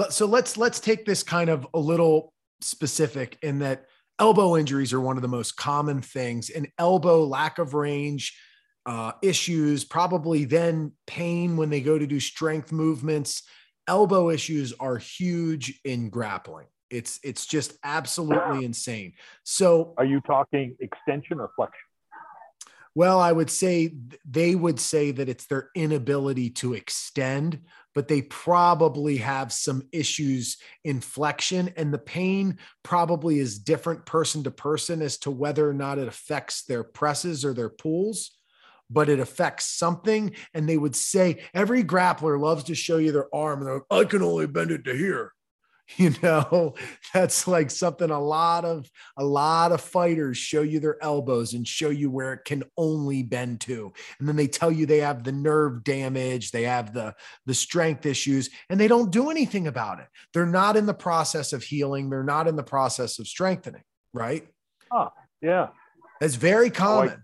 So 0.09 0.25
let's 0.25 0.57
let's 0.57 0.79
take 0.79 1.05
this 1.05 1.23
kind 1.23 1.49
of 1.49 1.67
a 1.73 1.79
little 1.79 2.33
specific 2.61 3.37
in 3.41 3.59
that 3.59 3.85
elbow 4.19 4.57
injuries 4.57 4.93
are 4.93 5.01
one 5.01 5.17
of 5.17 5.21
the 5.21 5.27
most 5.27 5.57
common 5.57 6.01
things. 6.01 6.49
And 6.49 6.67
elbow 6.77 7.25
lack 7.25 7.59
of 7.59 7.73
range 7.73 8.37
uh, 8.85 9.13
issues, 9.21 9.83
probably 9.83 10.45
then 10.45 10.91
pain 11.07 11.57
when 11.57 11.69
they 11.69 11.81
go 11.81 11.97
to 11.97 12.07
do 12.07 12.19
strength 12.19 12.71
movements. 12.71 13.43
Elbow 13.87 14.29
issues 14.29 14.73
are 14.79 14.97
huge 14.97 15.79
in 15.83 16.09
grappling. 16.09 16.67
It's 16.89 17.19
it's 17.23 17.45
just 17.45 17.73
absolutely 17.83 18.63
insane. 18.63 19.13
So 19.43 19.93
Are 19.97 20.05
you 20.05 20.21
talking 20.21 20.75
extension 20.79 21.39
or 21.39 21.51
flexion? 21.55 21.79
well, 22.95 23.19
I 23.19 23.31
would 23.31 23.49
say 23.49 23.93
they 24.23 24.55
would 24.55 24.79
say 24.79 25.11
that 25.11 25.27
it's 25.27 25.47
their 25.47 25.69
inability 25.75 26.51
to 26.51 26.73
extend, 26.73 27.61
but 27.95 28.09
they 28.09 28.21
probably 28.21 29.17
have 29.17 29.51
some 29.51 29.81
issues 29.91 30.57
in 30.83 30.99
flexion. 30.99 31.71
And 31.77 31.93
the 31.93 31.97
pain 31.97 32.59
probably 32.83 33.39
is 33.39 33.57
different 33.57 34.05
person 34.05 34.43
to 34.43 34.51
person 34.51 35.01
as 35.01 35.17
to 35.19 35.31
whether 35.31 35.67
or 35.67 35.73
not 35.73 35.97
it 35.97 36.07
affects 36.07 36.65
their 36.65 36.83
presses 36.83 37.45
or 37.45 37.53
their 37.53 37.69
pulls, 37.69 38.31
but 38.89 39.09
it 39.09 39.19
affects 39.19 39.65
something. 39.65 40.35
And 40.53 40.67
they 40.67 40.77
would 40.77 40.95
say 40.95 41.41
every 41.53 41.83
grappler 41.83 42.39
loves 42.39 42.65
to 42.65 42.75
show 42.75 42.97
you 42.97 43.13
their 43.13 43.33
arm 43.33 43.59
and 43.59 43.67
they're 43.67 43.75
like, 43.75 43.83
I 43.89 44.03
can 44.03 44.21
only 44.21 44.45
bend 44.45 44.71
it 44.71 44.83
to 44.83 44.95
here. 44.95 45.31
You 45.97 46.15
know, 46.23 46.73
that's 47.13 47.47
like 47.47 47.69
something 47.69 48.09
a 48.09 48.19
lot 48.19 48.65
of 48.65 48.89
a 49.17 49.23
lot 49.23 49.71
of 49.71 49.79
fighters 49.79 50.35
show 50.35 50.61
you 50.63 50.79
their 50.79 50.97
elbows 51.01 51.53
and 51.53 51.65
show 51.65 51.89
you 51.89 52.09
where 52.09 52.33
it 52.33 52.43
can 52.43 52.63
only 52.75 53.21
bend 53.21 53.61
to. 53.61 53.93
And 54.17 54.27
then 54.27 54.35
they 54.35 54.47
tell 54.47 54.71
you 54.71 54.87
they 54.87 55.01
have 55.01 55.23
the 55.23 55.31
nerve 55.31 55.83
damage 55.83 56.49
they 56.49 56.63
have 56.63 56.91
the 56.91 57.13
the 57.45 57.53
strength 57.53 58.07
issues 58.07 58.49
and 58.67 58.79
they 58.79 58.87
don't 58.87 59.11
do 59.11 59.29
anything 59.29 59.67
about 59.67 59.99
it. 59.99 60.07
They're 60.33 60.47
not 60.47 60.75
in 60.75 60.87
the 60.87 60.93
process 60.95 61.53
of 61.53 61.61
healing. 61.61 62.09
They're 62.09 62.23
not 62.23 62.47
in 62.47 62.55
the 62.55 62.63
process 62.63 63.19
of 63.19 63.27
strengthening 63.27 63.83
right? 64.15 64.47
Yeah. 65.41 65.67
that's 66.19 66.35
very 66.35 66.69
oh, 66.69 66.71
common. 66.71 67.21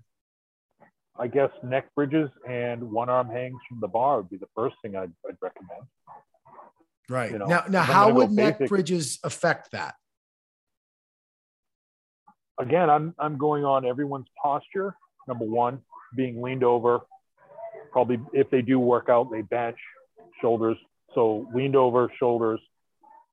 I 1.18 1.28
guess 1.28 1.50
neck 1.64 1.88
bridges 1.96 2.30
and 2.48 2.92
one 2.92 3.10
arm 3.10 3.30
hangs 3.30 3.60
from 3.68 3.80
the 3.80 3.88
bar 3.88 4.18
would 4.18 4.30
be 4.30 4.38
the 4.38 4.50
first 4.56 4.76
thing 4.84 4.96
I'd, 4.96 5.12
I'd 5.28 5.38
recommend. 5.42 5.88
Right 7.12 7.32
you 7.32 7.38
know, 7.38 7.46
now 7.46 7.64
now 7.70 7.82
how 7.84 8.12
would 8.12 8.32
neck 8.32 8.60
basic- 8.60 8.70
bridges 8.70 9.20
affect 9.24 9.72
that 9.72 9.96
again, 12.62 12.90
I'm 12.90 13.14
I'm 13.20 13.38
going 13.38 13.66
on 13.66 13.86
everyone's 13.86 14.28
posture. 14.42 14.96
Number 15.28 15.46
one, 15.46 15.82
being 16.16 16.42
leaned 16.42 16.64
over. 16.64 17.00
Probably 17.92 18.20
if 18.34 18.50
they 18.50 18.62
do 18.62 18.80
work 18.80 19.10
out, 19.10 19.30
they 19.32 19.42
bench, 19.42 19.78
shoulders. 20.40 20.78
So 21.14 21.48
leaned 21.54 21.76
over, 21.76 22.10
shoulders. 22.18 22.60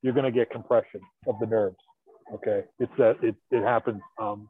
You're 0.03 0.15
going 0.15 0.25
to 0.25 0.33
get 0.33 0.51
compression 0.51 1.01
of 1.27 1.37
the 1.41 1.47
nerves. 1.47 1.77
Okay, 2.35 2.65
it's 2.79 2.93
that 2.99 3.17
it 3.23 3.37
it 3.51 3.63
happens. 3.63 4.01
Um, 4.21 4.49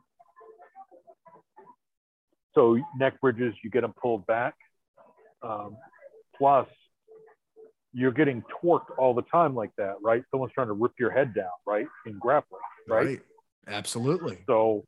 so 2.54 2.78
neck 2.98 3.20
bridges, 3.20 3.54
you 3.62 3.70
get 3.70 3.82
them 3.82 3.94
pulled 4.00 4.26
back. 4.26 4.54
Um, 5.42 5.76
plus, 6.36 6.66
you're 7.98 8.12
getting 8.12 8.44
torqued 8.62 8.90
all 8.96 9.12
the 9.12 9.22
time 9.22 9.54
like 9.56 9.72
that, 9.76 9.94
right? 10.00 10.22
Someone's 10.30 10.52
trying 10.52 10.68
to 10.68 10.72
rip 10.72 10.92
your 11.00 11.10
head 11.10 11.34
down, 11.34 11.56
right? 11.66 11.86
In 12.06 12.16
grappling, 12.18 12.60
right? 12.88 13.20
absolutely 13.66 14.38
So, 14.46 14.84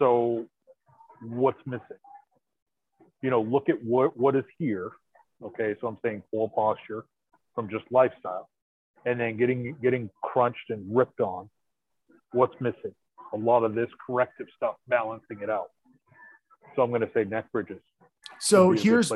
so 0.00 0.46
what's 1.22 1.60
missing? 1.64 2.02
You 3.22 3.30
know, 3.30 3.40
look 3.40 3.68
at 3.68 3.82
what 3.84 4.16
what 4.16 4.34
is 4.34 4.44
here. 4.58 4.90
Okay, 5.42 5.76
so 5.80 5.86
I'm 5.86 5.98
saying 6.04 6.22
poor 6.30 6.48
posture 6.48 7.04
from 7.54 7.70
just 7.70 7.84
lifestyle. 7.90 8.48
and 9.06 9.18
then 9.20 9.36
getting 9.36 9.76
getting 9.80 10.10
crunched 10.22 10.70
and 10.70 10.94
ripped 10.94 11.20
on. 11.20 11.48
What's 12.32 12.54
missing? 12.60 12.94
A 13.32 13.36
lot 13.36 13.64
of 13.64 13.74
this 13.74 13.88
corrective 14.04 14.48
stuff, 14.56 14.74
balancing 14.88 15.40
it 15.42 15.50
out. 15.50 15.70
So 16.74 16.82
I'm 16.82 16.90
going 16.90 17.00
to 17.02 17.10
say 17.14 17.24
neck 17.24 17.46
bridges. 17.52 17.80
So 18.38 18.72
here's 18.72 19.12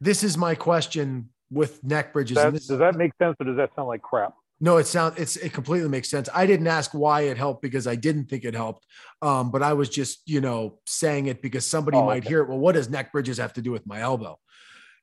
this 0.00 0.22
is 0.22 0.36
my 0.36 0.54
question 0.54 1.30
with 1.50 1.82
neck 1.84 2.12
bridges. 2.12 2.36
That, 2.36 2.52
does 2.52 2.66
that 2.68 2.96
make 2.96 3.12
sense, 3.20 3.36
or 3.40 3.46
does 3.46 3.56
that 3.56 3.70
sound 3.74 3.88
like 3.88 4.02
crap? 4.02 4.34
No, 4.60 4.76
it 4.78 4.86
sounds 4.86 5.18
it's 5.18 5.36
it 5.36 5.52
completely 5.52 5.88
makes 5.88 6.10
sense. 6.10 6.28
I 6.34 6.46
didn't 6.46 6.66
ask 6.66 6.92
why 6.92 7.22
it 7.22 7.36
helped 7.36 7.62
because 7.62 7.86
I 7.86 7.94
didn't 7.94 8.26
think 8.26 8.44
it 8.44 8.54
helped. 8.54 8.86
Um, 9.22 9.50
but 9.50 9.62
I 9.62 9.74
was 9.74 9.88
just, 9.88 10.22
you 10.26 10.40
know, 10.40 10.80
saying 10.84 11.26
it 11.26 11.40
because 11.42 11.64
somebody 11.64 11.96
oh, 11.96 12.04
might 12.04 12.22
okay. 12.22 12.28
hear 12.28 12.42
it. 12.42 12.48
Well, 12.48 12.58
what 12.58 12.74
does 12.74 12.90
neck 12.90 13.12
bridges 13.12 13.38
have 13.38 13.52
to 13.54 13.62
do 13.62 13.70
with 13.70 13.86
my 13.86 14.00
elbow? 14.00 14.38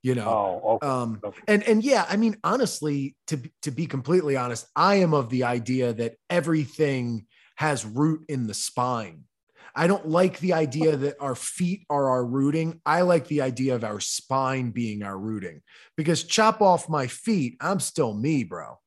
You 0.03 0.15
know. 0.15 0.27
Oh, 0.27 0.75
okay. 0.75 0.87
Um, 0.87 1.21
okay. 1.23 1.39
and 1.47 1.63
and 1.63 1.83
yeah, 1.83 2.05
I 2.09 2.17
mean, 2.17 2.37
honestly, 2.43 3.15
to 3.27 3.39
to 3.61 3.71
be 3.71 3.85
completely 3.85 4.35
honest, 4.35 4.67
I 4.75 4.95
am 4.95 5.13
of 5.13 5.29
the 5.29 5.45
idea 5.45 5.93
that 5.93 6.15
everything 6.29 7.25
has 7.55 7.85
root 7.85 8.25
in 8.27 8.47
the 8.47 8.53
spine. 8.53 9.23
I 9.75 9.87
don't 9.87 10.07
like 10.07 10.39
the 10.39 10.53
idea 10.53 10.95
that 10.95 11.17
our 11.19 11.35
feet 11.35 11.85
are 11.89 12.09
our 12.09 12.25
rooting. 12.25 12.79
I 12.85 13.01
like 13.01 13.27
the 13.27 13.41
idea 13.41 13.75
of 13.75 13.83
our 13.83 13.99
spine 13.99 14.71
being 14.71 15.03
our 15.03 15.17
rooting. 15.17 15.61
Because 15.97 16.23
chop 16.23 16.61
off 16.61 16.87
my 16.87 17.07
feet, 17.07 17.57
I'm 17.59 17.81
still 17.81 18.13
me, 18.13 18.45
bro. 18.45 18.79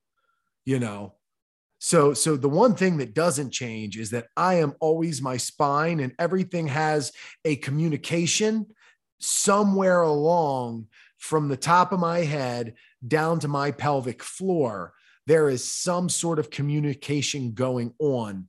You 0.64 0.78
know? 0.78 1.14
So 1.78 2.14
so 2.14 2.36
the 2.36 2.48
one 2.48 2.74
thing 2.74 2.96
that 2.96 3.14
doesn't 3.14 3.52
change 3.52 3.98
is 3.98 4.10
that 4.10 4.26
i 4.36 4.54
am 4.54 4.74
always 4.80 5.22
my 5.22 5.36
spine 5.36 6.00
and 6.00 6.12
everything 6.18 6.66
has 6.66 7.12
a 7.44 7.54
communication 7.54 8.66
somewhere 9.20 10.02
along 10.02 10.88
from 11.18 11.48
the 11.48 11.56
top 11.56 11.92
of 11.92 12.00
my 12.00 12.20
head 12.20 12.74
down 13.06 13.40
to 13.40 13.48
my 13.48 13.70
pelvic 13.70 14.22
floor. 14.22 14.92
There 15.26 15.48
is 15.48 15.70
some 15.70 16.08
sort 16.08 16.38
of 16.38 16.50
communication 16.50 17.52
going 17.52 17.92
on 17.98 18.48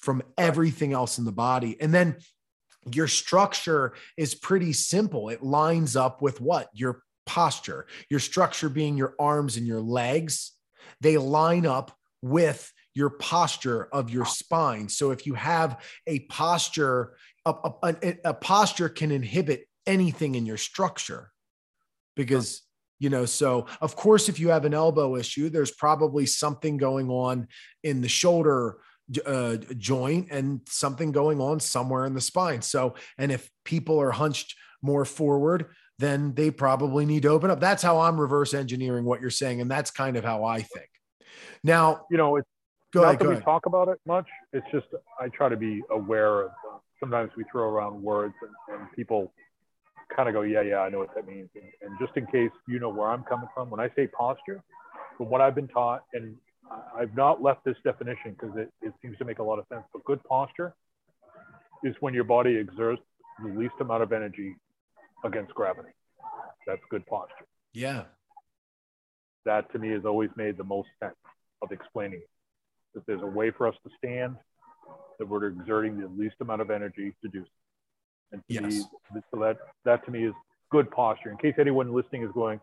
from 0.00 0.22
everything 0.36 0.92
else 0.92 1.18
in 1.18 1.24
the 1.24 1.32
body. 1.32 1.76
And 1.80 1.92
then 1.92 2.16
your 2.92 3.08
structure 3.08 3.94
is 4.16 4.34
pretty 4.34 4.72
simple. 4.72 5.28
It 5.28 5.42
lines 5.42 5.96
up 5.96 6.22
with 6.22 6.40
what? 6.40 6.68
Your 6.72 7.02
posture 7.30 7.86
your 8.08 8.18
structure 8.18 8.68
being 8.68 8.96
your 8.96 9.14
arms 9.20 9.56
and 9.56 9.64
your 9.64 9.80
legs. 9.80 10.50
They 11.00 11.16
line 11.16 11.64
up 11.64 11.96
with 12.22 12.72
your 12.92 13.10
posture 13.10 13.88
of 13.92 14.10
your 14.10 14.24
spine. 14.24 14.88
So 14.88 15.12
if 15.12 15.26
you 15.26 15.34
have 15.34 15.80
a 16.08 16.20
posture, 16.20 17.14
a, 17.46 17.54
a, 17.84 18.16
a 18.24 18.34
posture 18.34 18.88
can 18.88 19.12
inhibit 19.12 19.68
anything 19.86 20.34
in 20.34 20.44
your 20.44 20.56
structure 20.56 21.30
because 22.16 22.62
you 22.98 23.08
know 23.08 23.24
so 23.24 23.66
of 23.80 23.96
course 23.96 24.28
if 24.28 24.38
you 24.38 24.50
have 24.50 24.66
an 24.66 24.74
elbow 24.74 25.16
issue 25.16 25.48
there's 25.48 25.70
probably 25.70 26.26
something 26.26 26.76
going 26.76 27.08
on 27.08 27.48
in 27.82 28.02
the 28.02 28.08
shoulder 28.08 28.76
uh, 29.26 29.56
joint 29.76 30.28
and 30.30 30.60
something 30.66 31.12
going 31.12 31.40
on 31.40 31.58
somewhere 31.60 32.04
in 32.04 32.14
the 32.14 32.20
spine 32.20 32.62
so 32.62 32.94
and 33.18 33.32
if 33.32 33.50
people 33.64 34.00
are 34.00 34.12
hunched 34.12 34.54
more 34.82 35.04
forward 35.04 35.66
then 36.00 36.32
they 36.34 36.50
probably 36.50 37.04
need 37.04 37.22
to 37.22 37.28
open 37.28 37.50
up. 37.50 37.60
That's 37.60 37.82
how 37.82 38.00
I'm 38.00 38.18
reverse 38.18 38.54
engineering 38.54 39.04
what 39.04 39.20
you're 39.20 39.28
saying. 39.28 39.60
And 39.60 39.70
that's 39.70 39.90
kind 39.90 40.16
of 40.16 40.24
how 40.24 40.44
I 40.44 40.62
think. 40.62 40.88
Now, 41.62 42.06
you 42.10 42.16
know, 42.16 42.36
it's 42.36 42.48
go 42.92 43.02
not 43.02 43.08
ahead, 43.08 43.18
that 43.20 43.28
we 43.28 43.32
ahead. 43.34 43.44
talk 43.44 43.66
about 43.66 43.88
it 43.88 44.00
much. 44.06 44.26
It's 44.54 44.66
just, 44.72 44.86
I 45.20 45.28
try 45.28 45.50
to 45.50 45.56
be 45.56 45.82
aware 45.90 46.40
of, 46.40 46.50
uh, 46.50 46.78
sometimes 46.98 47.30
we 47.36 47.44
throw 47.52 47.68
around 47.68 48.02
words 48.02 48.34
and, 48.40 48.80
and 48.80 48.90
people 48.92 49.32
kind 50.16 50.28
of 50.28 50.34
go, 50.34 50.40
yeah, 50.40 50.62
yeah, 50.62 50.78
I 50.78 50.88
know 50.88 50.98
what 51.00 51.14
that 51.14 51.26
means. 51.26 51.50
And, 51.54 51.64
and, 51.82 51.98
just 52.00 52.16
in 52.16 52.26
case 52.26 52.50
you 52.66 52.80
know 52.80 52.88
where 52.88 53.10
I'm 53.10 53.22
coming 53.24 53.48
from, 53.54 53.68
when 53.68 53.78
I 53.78 53.90
say 53.94 54.06
posture, 54.06 54.62
from 55.18 55.28
what 55.28 55.42
I've 55.42 55.54
been 55.54 55.68
taught, 55.68 56.04
and 56.14 56.34
I've 56.96 57.14
not 57.16 57.42
left 57.42 57.64
this 57.64 57.76
definition 57.82 58.36
because 58.38 58.56
it, 58.56 58.70
it 58.82 58.92
seems 59.02 59.18
to 59.18 59.24
make 59.24 59.38
a 59.38 59.42
lot 59.42 59.58
of 59.58 59.66
sense, 59.72 59.84
but 59.92 60.04
good 60.04 60.22
posture 60.24 60.74
is 61.82 61.94
when 62.00 62.14
your 62.14 62.24
body 62.24 62.58
exerts 62.58 63.02
the 63.42 63.52
least 63.58 63.74
amount 63.80 64.02
of 64.02 64.12
energy 64.12 64.54
against 65.24 65.54
gravity. 65.54 65.90
That's 66.66 66.82
good 66.90 67.04
posture. 67.06 67.46
Yeah. 67.72 68.04
That 69.46 69.70
to 69.72 69.78
me 69.78 69.90
has 69.90 70.04
always 70.04 70.30
made 70.36 70.56
the 70.56 70.64
most 70.64 70.88
sense 71.02 71.16
of 71.62 71.72
explaining. 71.72 72.22
That 72.94 73.06
there's 73.06 73.22
a 73.22 73.26
way 73.26 73.50
for 73.50 73.66
us 73.66 73.74
to 73.84 73.90
stand, 73.98 74.36
that 75.18 75.26
we're 75.26 75.46
exerting 75.46 76.00
the 76.00 76.08
least 76.08 76.36
amount 76.40 76.60
of 76.60 76.70
energy 76.70 77.14
to 77.22 77.28
do 77.30 77.42
so. 77.42 77.50
And 78.32 78.42
to 78.48 78.54
yes. 78.54 78.86
me, 79.14 79.20
so 79.32 79.40
that, 79.40 79.56
that 79.84 80.04
to 80.04 80.10
me 80.10 80.24
is 80.24 80.34
good 80.70 80.90
posture. 80.90 81.30
In 81.30 81.36
case 81.38 81.54
anyone 81.58 81.92
listening 81.92 82.22
is 82.22 82.30
going, 82.32 82.60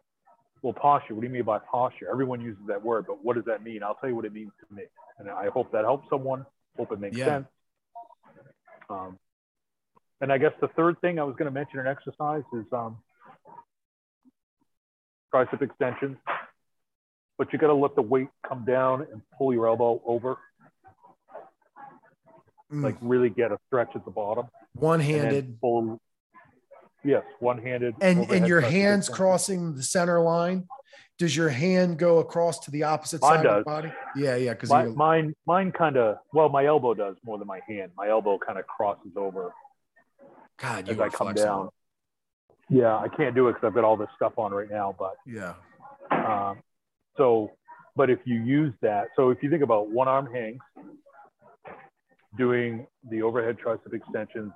well, 0.62 0.74
posture, 0.74 1.14
what 1.14 1.22
do 1.22 1.28
you 1.28 1.34
mean 1.34 1.44
by 1.44 1.60
posture? 1.60 2.10
Everyone 2.10 2.42
uses 2.42 2.62
that 2.68 2.84
word, 2.84 3.06
but 3.08 3.24
what 3.24 3.36
does 3.36 3.46
that 3.46 3.64
mean? 3.64 3.84
I'll 3.84 3.96
tell 3.96 4.10
you 4.10 4.16
what 4.16 4.26
it 4.26 4.34
means 4.34 4.52
to 4.60 4.76
me. 4.76 4.84
And 5.20 5.30
I 5.30 5.50
hope 5.50 5.72
that 5.72 5.84
helps 5.84 6.10
someone. 6.10 6.46
Hope 6.78 6.92
it 6.92 7.00
makes 7.00 7.18
yeah. 7.18 7.26
sense. 7.26 7.48
Um, 8.90 9.18
and 10.22 10.32
I 10.32 10.38
guess 10.38 10.54
the 10.62 10.68
third 10.70 11.00
thing 11.02 11.20
I 11.20 11.24
was 11.24 11.36
going 11.36 11.46
to 11.46 11.52
mention 11.52 11.80
in 11.80 11.88
exercise 11.88 12.44
is 12.54 12.66
um, 12.72 12.98
tricep 15.34 15.62
extensions. 15.62 16.18
But 17.38 17.54
you 17.54 17.60
got 17.60 17.68
to 17.68 17.76
let 17.76 17.96
the 17.96 18.02
weight 18.02 18.30
come 18.48 18.66
down 18.66 19.06
and 19.12 19.22
pull 19.38 19.54
your 19.54 19.68
elbow 19.68 20.02
over. 20.06 20.38
Mm. 22.72 22.84
Like 22.84 22.98
really 23.02 23.30
get 23.30 23.52
a 23.52 23.60
stretch 23.68 23.92
at 23.96 24.06
the 24.06 24.12
bottom. 24.12 24.48
One 24.74 25.00
handed. 25.00 25.60
Pull, 25.62 26.00
yes, 27.08 27.24
one 27.40 27.58
handed. 27.58 27.96
And 28.02 28.30
and 28.30 28.48
your 28.48 28.62
hands 28.62 29.10
crossing 29.10 29.76
the 29.76 29.84
center 29.84 30.20
line. 30.22 30.68
Does 31.18 31.36
your 31.36 31.50
hand 31.50 31.98
go 31.98 32.20
across 32.20 32.60
to 32.60 32.72
the 32.72 32.84
opposite 32.84 33.22
mine 33.24 33.38
side 33.38 33.44
does. 33.44 33.52
of 33.52 33.58
the 33.60 33.64
body? 33.64 33.92
Yeah, 34.16 34.36
yeah. 34.36 34.54
Because 34.54 34.70
mine, 34.70 35.34
mine 35.48 35.72
kind 35.72 35.98
of. 35.98 36.18
Well, 36.32 36.50
my 36.50 36.66
elbow 36.66 36.94
does 36.94 37.16
more 37.26 37.40
than 37.40 37.48
my 37.48 37.60
hand. 37.68 37.92
My 37.98 38.10
elbow 38.10 38.38
kind 38.38 38.60
of 38.60 38.68
crosses 38.68 39.14
over 39.16 39.52
God, 40.58 40.88
you 40.88 41.02
I 41.02 41.10
come 41.10 41.34
down. 41.34 41.70
Yeah, 42.70 42.96
I 42.96 43.08
can't 43.08 43.34
do 43.34 43.48
it 43.48 43.54
because 43.54 43.68
I've 43.68 43.74
got 43.74 43.84
all 43.84 43.98
this 43.98 44.10
stuff 44.16 44.34
on 44.38 44.52
right 44.52 44.70
now. 44.70 44.96
But 45.00 45.16
yeah. 45.26 45.54
Um, 46.12 46.60
so, 47.16 47.52
but 47.96 48.10
if 48.10 48.20
you 48.26 48.36
use 48.36 48.74
that, 48.82 49.08
so 49.16 49.32
if 49.32 49.42
you 49.42 49.50
think 49.50 49.64
about 49.64 49.90
one 49.90 50.08
arm 50.08 50.32
hangs, 50.32 50.60
doing 52.38 52.86
the 53.10 53.22
overhead 53.22 53.58
tricep 53.64 53.94
extensions, 53.94 54.52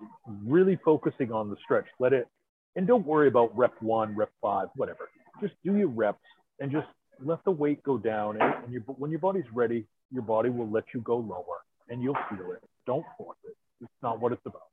really 0.45 0.79
focusing 0.85 1.31
on 1.31 1.49
the 1.49 1.55
stretch. 1.63 1.87
Let 1.99 2.13
it, 2.13 2.27
and 2.75 2.87
don't 2.87 3.05
worry 3.05 3.27
about 3.27 3.55
rep 3.57 3.73
one, 3.81 4.15
rep 4.15 4.31
five, 4.41 4.67
whatever. 4.75 5.09
Just 5.41 5.53
do 5.63 5.75
your 5.75 5.87
reps 5.87 6.19
and 6.59 6.71
just 6.71 6.87
let 7.23 7.43
the 7.43 7.51
weight 7.51 7.83
go 7.83 7.97
down. 7.97 8.41
And, 8.41 8.63
and 8.63 8.73
your, 8.73 8.81
when 8.81 9.11
your 9.11 9.19
body's 9.19 9.45
ready, 9.53 9.85
your 10.11 10.23
body 10.23 10.49
will 10.49 10.69
let 10.69 10.85
you 10.93 11.01
go 11.01 11.17
lower 11.17 11.63
and 11.89 12.01
you'll 12.01 12.17
feel 12.29 12.51
it. 12.51 12.63
Don't 12.85 13.05
force 13.17 13.37
it. 13.45 13.55
It's 13.81 13.91
not 14.01 14.19
what 14.19 14.31
it's 14.31 14.45
about 14.45 14.71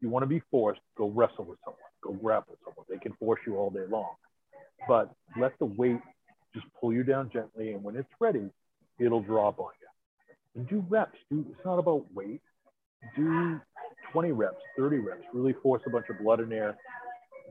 you 0.00 0.08
want 0.08 0.22
to 0.22 0.26
be 0.26 0.42
forced, 0.50 0.80
go 0.96 1.08
wrestle 1.08 1.44
with 1.44 1.58
someone, 1.64 1.80
go 2.02 2.12
grapple 2.12 2.52
with 2.52 2.60
someone. 2.64 2.86
They 2.88 2.98
can 2.98 3.12
force 3.14 3.40
you 3.46 3.56
all 3.56 3.70
day 3.70 3.86
long. 3.90 4.10
But 4.88 5.10
let 5.40 5.58
the 5.58 5.64
weight 5.64 6.00
just 6.54 6.66
pull 6.80 6.92
you 6.92 7.02
down 7.02 7.30
gently. 7.32 7.72
And 7.72 7.82
when 7.82 7.96
it's 7.96 8.08
ready, 8.20 8.50
it'll 8.98 9.22
drop 9.22 9.58
on 9.58 9.70
you. 9.80 10.60
And 10.60 10.68
do 10.68 10.84
reps. 10.88 11.18
Do, 11.30 11.44
it's 11.50 11.64
not 11.64 11.78
about 11.78 12.06
weight. 12.14 12.40
Do 13.16 13.60
20 14.12 14.32
reps, 14.32 14.62
30 14.76 14.98
reps. 14.98 15.24
Really 15.32 15.54
force 15.62 15.82
a 15.86 15.90
bunch 15.90 16.06
of 16.08 16.18
blood 16.18 16.40
in 16.40 16.48
there. 16.48 16.76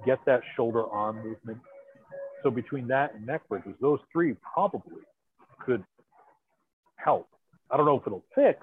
Get 0.05 0.19
that 0.25 0.41
shoulder 0.55 0.85
arm 0.87 1.23
movement. 1.23 1.59
So 2.43 2.51
between 2.51 2.87
that 2.87 3.15
and 3.15 3.25
neck 3.25 3.47
bridges, 3.49 3.73
those 3.81 3.99
three 4.11 4.35
probably 4.53 5.01
could 5.59 5.83
help. 6.95 7.27
I 7.71 7.77
don't 7.77 7.85
know 7.85 7.97
if 7.97 8.05
it'll 8.05 8.25
fix, 8.35 8.59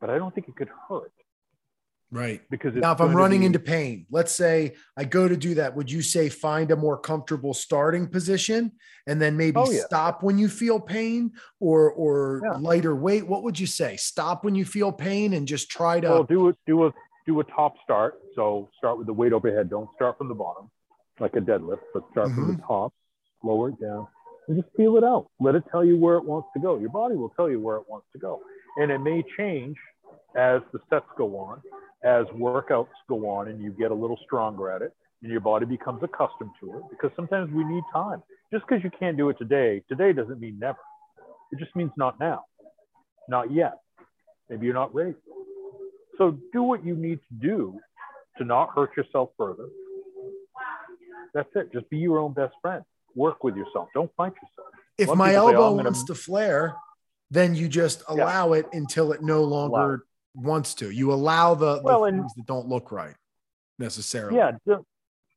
but 0.00 0.10
I 0.10 0.18
don't 0.18 0.34
think 0.34 0.48
it 0.48 0.56
could 0.56 0.70
hurt. 0.88 1.12
Right. 2.12 2.42
Because 2.50 2.74
now, 2.74 2.92
if 2.92 3.00
I'm 3.00 3.14
running 3.14 3.40
be... 3.40 3.46
into 3.46 3.60
pain, 3.60 4.06
let's 4.10 4.32
say 4.32 4.74
I 4.96 5.04
go 5.04 5.28
to 5.28 5.36
do 5.36 5.54
that, 5.54 5.76
would 5.76 5.90
you 5.90 6.02
say 6.02 6.28
find 6.28 6.70
a 6.72 6.76
more 6.76 6.98
comfortable 6.98 7.54
starting 7.54 8.08
position 8.08 8.72
and 9.06 9.22
then 9.22 9.36
maybe 9.36 9.58
oh, 9.58 9.70
yeah. 9.70 9.82
stop 9.86 10.22
when 10.22 10.36
you 10.36 10.48
feel 10.48 10.80
pain 10.80 11.32
or 11.60 11.92
or 11.92 12.42
yeah. 12.44 12.58
lighter 12.58 12.96
weight? 12.96 13.26
What 13.26 13.44
would 13.44 13.58
you 13.60 13.66
say? 13.66 13.96
Stop 13.96 14.44
when 14.44 14.56
you 14.56 14.64
feel 14.64 14.90
pain 14.90 15.34
and 15.34 15.46
just 15.46 15.70
try 15.70 16.00
to 16.00 16.08
well, 16.08 16.24
do 16.24 16.48
it, 16.48 16.56
do 16.66 16.86
a 16.86 16.92
do 17.26 17.40
a 17.40 17.44
top 17.44 17.74
start. 17.84 18.14
So 18.34 18.68
start 18.78 18.98
with 18.98 19.06
the 19.06 19.12
weight 19.12 19.32
overhead. 19.32 19.70
Don't 19.70 19.88
start 19.94 20.18
from 20.18 20.28
the 20.28 20.34
bottom 20.34 20.70
like 21.18 21.34
a 21.34 21.40
deadlift, 21.40 21.80
but 21.92 22.04
start 22.12 22.28
mm-hmm. 22.28 22.34
from 22.34 22.46
the 22.48 22.52
mm-hmm. 22.54 22.66
top, 22.66 22.94
lower 23.42 23.68
it 23.68 23.80
down, 23.80 24.06
and 24.48 24.62
just 24.62 24.74
feel 24.76 24.96
it 24.96 25.04
out. 25.04 25.28
Let 25.38 25.54
it 25.54 25.64
tell 25.70 25.84
you 25.84 25.98
where 25.98 26.16
it 26.16 26.24
wants 26.24 26.48
to 26.54 26.60
go. 26.60 26.78
Your 26.78 26.90
body 26.90 27.14
will 27.14 27.28
tell 27.30 27.50
you 27.50 27.60
where 27.60 27.76
it 27.76 27.84
wants 27.88 28.06
to 28.12 28.18
go, 28.18 28.40
and 28.76 28.90
it 28.90 28.98
may 28.98 29.22
change 29.36 29.76
as 30.36 30.62
the 30.72 30.78
sets 30.88 31.06
go 31.18 31.36
on 31.36 31.60
as 32.04 32.24
workouts 32.34 32.88
go 33.08 33.28
on 33.28 33.48
and 33.48 33.62
you 33.62 33.70
get 33.72 33.90
a 33.90 33.94
little 33.94 34.18
stronger 34.24 34.70
at 34.70 34.82
it 34.82 34.94
and 35.22 35.30
your 35.30 35.40
body 35.40 35.66
becomes 35.66 36.02
accustomed 36.02 36.50
to 36.60 36.78
it 36.78 36.82
because 36.90 37.10
sometimes 37.14 37.52
we 37.52 37.64
need 37.64 37.82
time. 37.92 38.22
Just 38.52 38.64
because 38.66 38.82
you 38.82 38.90
can't 38.98 39.16
do 39.16 39.28
it 39.28 39.36
today, 39.38 39.82
today 39.88 40.12
doesn't 40.12 40.40
mean 40.40 40.58
never. 40.58 40.78
It 41.52 41.58
just 41.58 41.74
means 41.76 41.90
not 41.96 42.18
now, 42.18 42.44
not 43.28 43.52
yet. 43.52 43.74
Maybe 44.48 44.66
you're 44.66 44.74
not 44.74 44.94
ready. 44.94 45.14
So 46.20 46.36
do 46.52 46.62
what 46.62 46.84
you 46.84 46.94
need 46.96 47.18
to 47.28 47.34
do 47.48 47.78
to 48.36 48.44
not 48.44 48.70
hurt 48.74 48.94
yourself 48.96 49.30
further. 49.38 49.68
That's 51.32 51.48
it. 51.54 51.72
Just 51.72 51.88
be 51.88 51.96
your 51.96 52.18
own 52.18 52.34
best 52.34 52.54
friend. 52.60 52.82
Work 53.14 53.42
with 53.42 53.56
yourself. 53.56 53.88
Don't 53.94 54.10
fight 54.16 54.34
yourself. 54.34 54.68
if 54.98 55.08
my 55.08 55.30
people 55.30 55.30
say, 55.30 55.36
"Oh, 55.36 55.46
elbow 55.46 55.70
gonna- 55.76 55.84
wants 55.84 56.04
to 56.04 56.14
flare, 56.14 56.76
then 57.30 57.54
you 57.54 57.68
just 57.68 58.02
allow 58.06 58.52
it 58.52 58.66
until 58.74 59.12
it 59.12 59.22
no 59.22 59.44
longer 59.44 60.04
wants 60.34 60.74
to. 60.74 60.90
You 60.90 61.12
allow 61.12 61.54
the, 61.54 61.76
the 61.76 61.82
Well, 61.82 62.04
and- 62.04 62.18
things 62.20 62.34
that 62.34 62.44
don't 62.44 62.68
look 62.68 62.92
right 62.92 63.16
necessarily. 63.78 64.36
Yeah, 64.36 64.52
ju- 64.68 64.84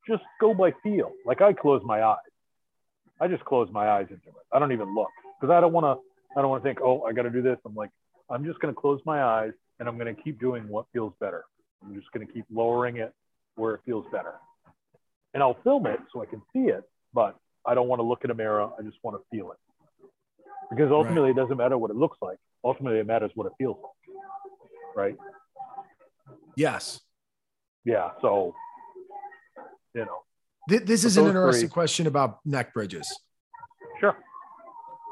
just 0.06 0.22
go 0.38 0.52
by 0.52 0.72
feel. 0.82 1.12
Like 1.24 1.40
I 1.40 1.54
close 1.54 1.82
my 1.82 2.02
eyes. 2.02 2.18
I 3.20 3.28
just 3.28 3.44
close 3.46 3.70
my 3.70 3.88
eyes 3.88 4.08
into 4.10 4.28
it. 4.28 4.34
I 4.52 4.58
don't 4.58 4.72
even 4.72 4.94
look 4.94 5.08
because 5.40 5.50
I 5.50 5.60
don't 5.60 5.72
want 5.72 5.84
to. 5.84 6.38
I 6.38 6.42
don't 6.42 6.50
want 6.50 6.62
to 6.62 6.68
think. 6.68 6.80
Oh, 6.82 7.04
I 7.04 7.12
got 7.12 7.22
to 7.22 7.30
do 7.30 7.40
this. 7.40 7.58
I'm 7.64 7.74
like, 7.74 7.90
I'm 8.28 8.44
just 8.44 8.58
going 8.60 8.74
to 8.74 8.78
close 8.78 9.00
my 9.06 9.22
eyes 9.22 9.52
and 9.78 9.88
I'm 9.88 9.98
going 9.98 10.14
to 10.14 10.22
keep 10.22 10.38
doing 10.40 10.68
what 10.68 10.86
feels 10.92 11.12
better. 11.20 11.44
I'm 11.84 11.94
just 11.94 12.10
going 12.12 12.26
to 12.26 12.32
keep 12.32 12.44
lowering 12.52 12.96
it 12.98 13.12
where 13.56 13.74
it 13.74 13.80
feels 13.84 14.06
better, 14.12 14.34
and 15.32 15.42
I'll 15.42 15.58
film 15.62 15.86
it 15.86 16.00
so 16.12 16.22
I 16.22 16.26
can 16.26 16.42
see 16.52 16.70
it. 16.70 16.82
But 17.12 17.36
I 17.66 17.74
don't 17.74 17.88
want 17.88 18.00
to 18.00 18.04
look 18.04 18.24
in 18.24 18.30
a 18.30 18.34
mirror. 18.34 18.68
I 18.78 18.82
just 18.82 18.96
want 19.02 19.16
to 19.16 19.22
feel 19.36 19.52
it 19.52 19.58
because 20.70 20.90
ultimately 20.90 21.30
it 21.30 21.36
doesn't 21.36 21.56
matter 21.56 21.78
what 21.78 21.90
it 21.90 21.96
looks 21.96 22.18
like. 22.22 22.38
Ultimately, 22.64 22.98
it 22.98 23.06
matters 23.06 23.30
what 23.34 23.46
it 23.46 23.52
feels 23.58 23.76
like. 23.82 24.16
Right? 24.96 25.16
Yes. 26.56 27.00
Yeah. 27.84 28.10
So, 28.22 28.54
you 29.94 30.04
know, 30.04 30.18
Th- 30.68 30.82
this 30.82 31.04
is 31.04 31.16
an 31.18 31.26
interesting 31.26 31.68
three- 31.68 31.72
question 31.72 32.06
about 32.06 32.38
neck 32.46 32.72
bridges. 32.72 33.06
sure. 34.00 34.16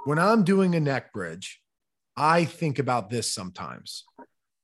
when 0.05 0.19
I'm 0.19 0.45
doing 0.45 0.75
a 0.75 0.81
neck 0.81 1.13
bridge, 1.13 1.61
I 2.17 2.45
think 2.45 2.79
about 2.79 3.11
this 3.11 3.33
sometimes. 3.33 4.05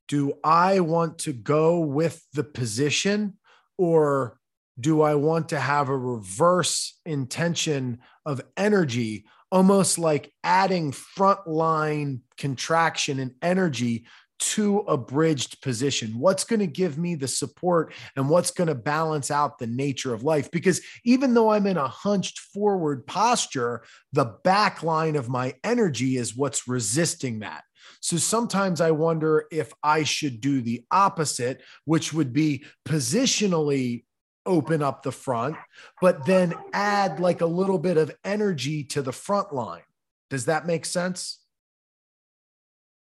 Do 0.09 0.33
I 0.43 0.81
want 0.81 1.19
to 1.19 1.33
go 1.33 1.79
with 1.79 2.25
the 2.33 2.43
position 2.43 3.37
or 3.77 4.37
do 4.79 5.01
I 5.01 5.15
want 5.15 5.49
to 5.49 5.59
have 5.59 5.89
a 5.89 5.97
reverse 5.97 6.99
intention 7.05 7.99
of 8.25 8.41
energy, 8.57 9.25
almost 9.51 9.99
like 9.99 10.33
adding 10.43 10.91
front 10.91 11.47
line 11.47 12.21
contraction 12.37 13.19
and 13.19 13.35
energy 13.41 14.05
to 14.39 14.79
a 14.79 14.97
bridged 14.97 15.61
position? 15.61 16.17
What's 16.17 16.43
going 16.43 16.61
to 16.61 16.67
give 16.67 16.97
me 16.97 17.15
the 17.15 17.27
support 17.27 17.93
and 18.15 18.29
what's 18.29 18.51
going 18.51 18.69
to 18.69 18.75
balance 18.75 19.29
out 19.29 19.59
the 19.59 19.67
nature 19.67 20.13
of 20.13 20.23
life? 20.23 20.49
Because 20.49 20.81
even 21.03 21.33
though 21.33 21.51
I'm 21.51 21.67
in 21.67 21.77
a 21.77 21.87
hunched 21.87 22.39
forward 22.39 23.05
posture, 23.05 23.83
the 24.13 24.37
back 24.43 24.81
line 24.81 25.15
of 25.15 25.29
my 25.29 25.55
energy 25.63 26.17
is 26.17 26.35
what's 26.35 26.67
resisting 26.67 27.39
that. 27.39 27.63
So 27.99 28.17
sometimes 28.17 28.79
I 28.81 28.91
wonder 28.91 29.45
if 29.51 29.73
I 29.83 30.03
should 30.03 30.39
do 30.41 30.61
the 30.61 30.85
opposite, 30.89 31.61
which 31.85 32.13
would 32.13 32.31
be 32.31 32.63
positionally 32.87 34.05
open 34.45 34.81
up 34.81 35.03
the 35.03 35.11
front, 35.11 35.55
but 36.01 36.25
then 36.25 36.53
add 36.73 37.19
like 37.19 37.41
a 37.41 37.45
little 37.45 37.77
bit 37.77 37.97
of 37.97 38.15
energy 38.23 38.83
to 38.83 39.01
the 39.01 39.11
front 39.11 39.53
line. 39.53 39.83
Does 40.29 40.45
that 40.45 40.65
make 40.65 40.85
sense? 40.85 41.39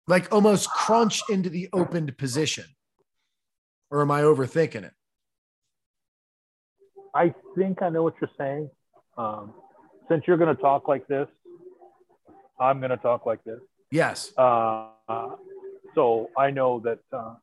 Like 0.07 0.33
almost 0.33 0.71
crunch 0.71 1.23
into 1.29 1.49
the 1.51 1.69
opened 1.73 2.17
position. 2.17 2.65
Or 3.91 4.03
am 4.03 4.11
I 4.11 4.23
overthinking 4.23 4.85
it? 4.85 4.93
I 7.15 7.35
think 7.57 7.83
I 7.83 7.91
know 7.91 8.03
what 8.03 8.15
you're 8.21 8.31
saying. 8.37 8.71
Um, 9.17 9.55
since 10.09 10.25
you're 10.27 10.37
going 10.37 10.55
to 10.55 10.61
talk 10.61 10.89
like 10.89 11.07
this, 11.07 11.29
I'm 12.61 12.79
going 12.81 12.91
to 12.91 12.97
talk 12.97 13.27
like 13.27 13.43
this. 13.45 13.61
Yes. 13.95 14.37
Uh, 14.37 14.89
so 15.95 16.29
I 16.37 16.51
know 16.51 16.81
that 16.81 16.99
uh, 17.13 17.35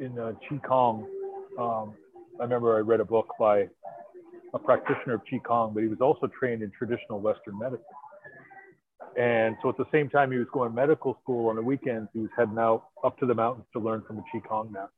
in 0.00 0.18
uh, 0.18 0.32
Qigong, 0.50 1.06
um, 1.56 1.94
I 2.40 2.42
remember 2.42 2.76
I 2.76 2.80
read 2.80 2.98
a 2.98 3.04
book 3.04 3.28
by 3.38 3.68
a 4.54 4.58
practitioner 4.58 5.14
of 5.14 5.20
Qigong, 5.32 5.74
but 5.74 5.84
he 5.84 5.88
was 5.88 6.00
also 6.00 6.26
trained 6.36 6.62
in 6.62 6.72
traditional 6.76 7.20
Western 7.20 7.56
medicine. 7.56 7.84
And 9.16 9.56
so 9.62 9.68
at 9.68 9.76
the 9.76 9.84
same 9.92 10.08
time 10.10 10.32
he 10.32 10.38
was 10.38 10.48
going 10.52 10.68
to 10.68 10.74
medical 10.74 11.16
school 11.22 11.48
on 11.48 11.54
the 11.54 11.62
weekends, 11.62 12.08
he 12.12 12.18
was 12.18 12.30
heading 12.36 12.58
out 12.58 12.86
up 13.04 13.16
to 13.20 13.26
the 13.26 13.34
mountains 13.34 13.66
to 13.72 13.78
learn 13.78 14.02
from 14.04 14.18
a 14.18 14.24
Qigong 14.34 14.72
master. 14.72 14.90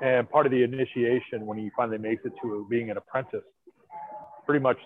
And 0.00 0.30
part 0.30 0.46
of 0.46 0.52
the 0.52 0.62
initiation, 0.62 1.44
when 1.44 1.58
he 1.58 1.72
finally 1.76 1.98
makes 1.98 2.24
it 2.24 2.34
to 2.40 2.64
being 2.70 2.92
an 2.92 2.98
apprentice, 2.98 3.42
pretty 4.46 4.62
much 4.62 4.78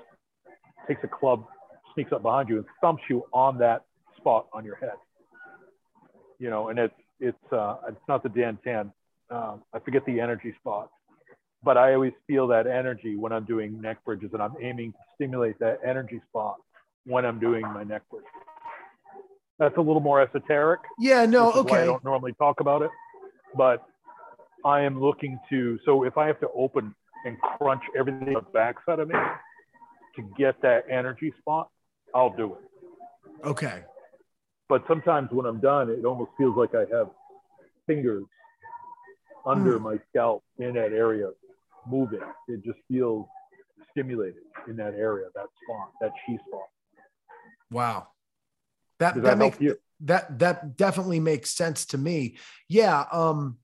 takes 0.88 1.04
a 1.04 1.08
club, 1.08 1.44
sneaks 1.92 2.12
up 2.12 2.22
behind 2.22 2.48
you, 2.48 2.56
and 2.56 2.64
thumps 2.80 3.02
you 3.10 3.26
on 3.34 3.58
that 3.58 3.82
spot 4.26 4.48
on 4.52 4.64
your 4.64 4.74
head. 4.76 4.98
You 6.38 6.50
know, 6.50 6.68
and 6.68 6.78
it's 6.78 6.94
it's 7.20 7.52
uh, 7.52 7.76
it's 7.88 8.08
not 8.08 8.22
the 8.24 8.28
Dan 8.28 8.58
Tan. 8.64 8.92
Um, 9.30 9.62
I 9.72 9.78
forget 9.78 10.04
the 10.04 10.20
energy 10.20 10.52
spot, 10.60 10.90
but 11.62 11.76
I 11.76 11.94
always 11.94 12.12
feel 12.26 12.48
that 12.48 12.66
energy 12.66 13.16
when 13.16 13.32
I'm 13.32 13.44
doing 13.44 13.80
neck 13.80 14.04
bridges, 14.04 14.30
and 14.32 14.42
I'm 14.42 14.54
aiming 14.60 14.92
to 14.92 14.98
stimulate 15.14 15.58
that 15.60 15.78
energy 15.86 16.20
spot 16.28 16.56
when 17.04 17.24
I'm 17.24 17.38
doing 17.38 17.62
my 17.62 17.84
neck 17.84 18.02
bridge. 18.10 18.24
That's 19.58 19.76
a 19.76 19.80
little 19.80 20.00
more 20.00 20.20
esoteric. 20.20 20.80
Yeah, 20.98 21.24
no, 21.24 21.52
okay. 21.52 21.76
I 21.76 21.84
don't 21.86 22.04
normally 22.04 22.34
talk 22.34 22.60
about 22.60 22.82
it, 22.82 22.90
but 23.56 23.86
I 24.64 24.82
am 24.82 25.00
looking 25.00 25.38
to. 25.50 25.78
So 25.84 26.02
if 26.02 26.18
I 26.18 26.26
have 26.26 26.40
to 26.40 26.48
open 26.54 26.94
and 27.24 27.40
crunch 27.40 27.82
everything 27.98 28.36
on 28.36 28.44
the 28.44 28.50
backside 28.52 28.98
of 28.98 29.08
me 29.08 29.14
to 30.16 30.22
get 30.36 30.60
that 30.62 30.84
energy 30.90 31.32
spot, 31.38 31.70
I'll 32.14 32.36
do 32.36 32.54
it. 32.54 33.46
Okay. 33.46 33.82
But 34.68 34.82
sometimes 34.88 35.30
when 35.30 35.46
I'm 35.46 35.60
done, 35.60 35.90
it 35.90 36.04
almost 36.04 36.32
feels 36.36 36.56
like 36.56 36.74
I 36.74 36.84
have 36.96 37.08
fingers 37.86 38.24
under 39.46 39.78
Hmm. 39.78 39.84
my 39.84 39.98
scalp 40.10 40.42
in 40.58 40.74
that 40.74 40.92
area 40.92 41.30
moving. 41.86 42.20
It 42.48 42.64
just 42.64 42.78
feels 42.90 43.26
stimulated 43.92 44.42
in 44.68 44.76
that 44.76 44.94
area, 44.94 45.26
that 45.34 45.46
spot, 45.62 45.92
that 46.00 46.12
she 46.26 46.36
spot. 46.48 46.68
Wow. 47.70 48.08
That 48.98 49.14
Does 49.14 49.22
that, 49.22 49.30
that 49.30 49.38
makes 49.38 49.60
you? 49.60 49.76
that 50.00 50.38
that 50.40 50.76
definitely 50.76 51.20
makes 51.20 51.50
sense 51.50 51.86
to 51.86 51.98
me. 51.98 52.36
Yeah. 52.68 53.04
Um, 53.12 53.58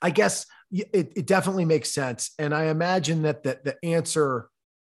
I 0.00 0.10
guess 0.10 0.46
it, 0.70 1.12
it 1.16 1.26
definitely 1.26 1.64
makes 1.64 1.90
sense. 1.90 2.30
And 2.38 2.54
I 2.54 2.66
imagine 2.66 3.22
that 3.22 3.42
the, 3.42 3.58
the 3.64 3.76
answer 3.84 4.48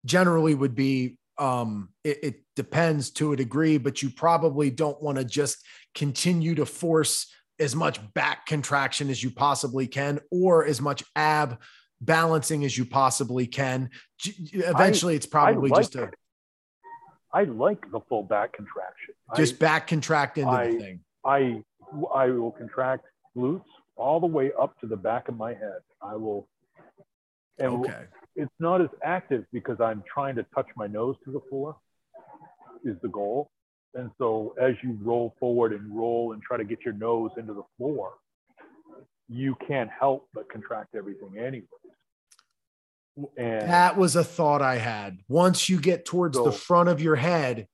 generally 0.06 0.53
would 0.53 0.76
be 0.76 1.18
um, 1.42 1.90
it, 2.04 2.20
it 2.24 2.36
depends 2.56 3.10
to 3.10 3.34
a 3.34 3.36
degree, 3.36 3.80
but 3.80 4.04
you 4.04 4.12
probably 4.12 4.70
don't 4.70 5.02
want 5.02 5.18
to 5.18 5.26
just 5.26 5.58
continue 5.96 6.54
to 6.56 6.66
force 6.68 7.34
as 7.60 7.76
much 7.76 8.00
back 8.14 8.46
contraction 8.46 9.10
as 9.10 9.24
you 9.24 9.32
possibly 9.32 9.88
can 9.88 10.20
or 10.32 10.66
as 10.66 10.80
much 10.80 11.04
ab 11.16 11.58
balancing 12.00 12.64
as 12.64 12.78
you 12.78 12.86
possibly 12.86 13.48
can. 13.48 13.90
Eventually, 14.54 15.16
it's 15.16 15.26
probably 15.26 15.72
like 15.72 15.82
just 15.82 15.96
a 15.96 16.04
it. 16.04 16.14
I 17.34 17.44
like 17.46 17.92
the 17.92 18.02
full 18.08 18.24
back 18.24 18.54
contraction. 18.54 19.16
just 19.36 19.58
back 19.58 19.88
contract 19.88 20.38
into 20.38 20.52
I- 20.52 20.68
the 20.68 20.80
thing. 20.80 21.00
I, 21.26 21.38
I 21.38 21.64
I 22.16 22.26
will 22.28 22.52
contract 22.52 23.06
glutes 23.36 23.66
all 23.96 24.20
the 24.20 24.28
way 24.28 24.52
up 24.60 24.80
to 24.80 24.88
the 24.88 24.96
back 24.96 25.28
of 25.28 25.36
my 25.36 25.54
head. 25.54 25.82
I 26.02 26.16
will, 26.16 26.48
and 27.60 27.86
Okay. 27.86 28.06
It's 28.36 28.52
not 28.60 28.82
as 28.82 28.90
active 29.03 29.45
because 29.52 29.78
I'm 29.80 30.03
trying 30.12 30.36
to 30.36 30.45
touch 30.56 30.68
my 30.76 30.88
nose 30.88 31.16
to 31.26 31.32
the 31.32 31.41
floor 31.49 31.76
is 32.84 32.95
the 33.02 33.10
goal. 33.10 33.49
And 33.94 34.10
so 34.18 34.56
as 34.62 34.76
you 34.82 34.98
roll 35.02 35.36
forward 35.40 35.74
and 35.74 35.95
roll 35.95 36.34
and 36.34 36.41
try 36.41 36.58
to 36.58 36.64
get 36.64 36.80
your 36.86 36.94
nose 36.94 37.32
into 37.38 37.53
the 37.53 37.64
floor, 37.78 38.14
you 39.28 39.56
can't 39.68 39.90
help 39.90 40.28
but 40.34 40.49
contract 40.49 40.95
everything 40.95 41.38
anyway. 41.38 41.66
And 43.38 43.70
That 43.70 43.98
was 43.98 44.16
a 44.16 44.24
thought 44.24 44.62
I 44.62 44.78
had. 44.78 45.20
Once 45.28 45.68
you 45.68 45.80
get 45.80 46.06
towards 46.06 46.38
the 46.38 46.52
front 46.52 46.90
of 46.90 47.02
your 47.02 47.18
head, 47.18 47.68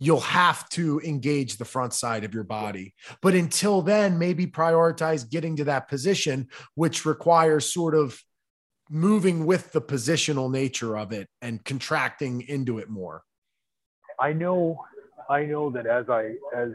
you'll 0.00 0.20
have 0.20 0.68
to 0.70 1.00
engage 1.04 1.56
the 1.56 1.64
front 1.64 1.94
side 1.94 2.24
of 2.24 2.34
your 2.34 2.42
body. 2.42 2.92
But 3.20 3.34
until 3.34 3.82
then, 3.82 4.18
maybe 4.18 4.48
prioritize 4.48 5.28
getting 5.28 5.56
to 5.56 5.64
that 5.64 5.88
position, 5.88 6.48
which 6.74 7.06
requires 7.06 7.72
sort 7.72 7.94
of 7.94 8.20
moving 8.92 9.46
with 9.46 9.72
the 9.72 9.80
positional 9.80 10.50
nature 10.50 10.98
of 10.98 11.12
it 11.12 11.26
and 11.40 11.64
contracting 11.64 12.42
into 12.42 12.78
it 12.78 12.90
more. 12.90 13.22
I 14.20 14.34
know, 14.34 14.84
I 15.30 15.44
know 15.46 15.70
that 15.70 15.86
as 15.86 16.10
I 16.10 16.34
as 16.54 16.68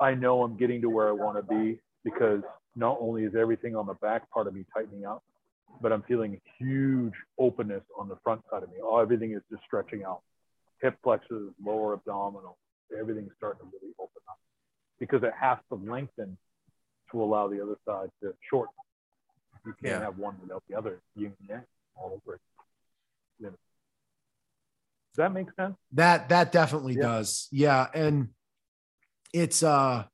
I 0.00 0.14
know 0.14 0.42
I'm 0.42 0.56
getting 0.56 0.82
to 0.82 0.90
where 0.90 1.08
I 1.08 1.12
want 1.12 1.36
to 1.36 1.42
be 1.42 1.78
because 2.04 2.42
not 2.74 2.98
only 3.00 3.22
is 3.22 3.34
everything 3.38 3.76
on 3.76 3.86
the 3.86 3.94
back 3.94 4.28
part 4.30 4.48
of 4.48 4.54
me 4.54 4.64
tightening 4.74 5.06
up, 5.06 5.22
but 5.80 5.92
I'm 5.92 6.02
feeling 6.02 6.40
huge 6.58 7.14
openness 7.38 7.82
on 7.96 8.08
the 8.08 8.16
front 8.24 8.42
side 8.50 8.64
of 8.64 8.70
me. 8.70 8.76
Oh, 8.82 8.98
everything 8.98 9.32
is 9.32 9.42
just 9.50 9.62
stretching 9.64 10.02
out. 10.04 10.22
Hip 10.82 10.96
flexors, 11.04 11.52
lower 11.64 11.94
abdominal, 11.94 12.58
everything's 12.98 13.32
starting 13.36 13.60
to 13.60 13.66
really 13.80 13.94
open 14.00 14.22
up 14.28 14.38
because 14.98 15.22
it 15.22 15.32
has 15.40 15.58
to 15.68 15.76
lengthen 15.76 16.36
to 17.12 17.22
allow 17.22 17.48
the 17.48 17.62
other 17.62 17.76
side 17.86 18.10
to 18.22 18.34
shorten. 18.50 18.74
You 19.64 19.72
can't 19.72 19.82
Yeah. 19.82 20.00
have 20.00 20.18
one 20.18 20.36
without 20.40 20.62
the 20.68 20.74
other. 20.76 21.00
Yin 21.14 21.34
and 21.40 21.48
yang 21.48 21.64
all 21.94 22.12
over 22.14 22.36
it. 22.36 22.40
You 23.38 23.46
know. 23.46 23.50
Does 25.12 25.16
that 25.16 25.32
make 25.32 25.48
sense? 25.56 25.76
That 25.92 26.28
that 26.28 26.52
definitely 26.52 26.94
Yeah. 26.94 27.02
does. 27.02 27.48
Yeah, 27.50 27.88
and 27.94 28.34
it's 29.32 29.62
uh 29.62 30.06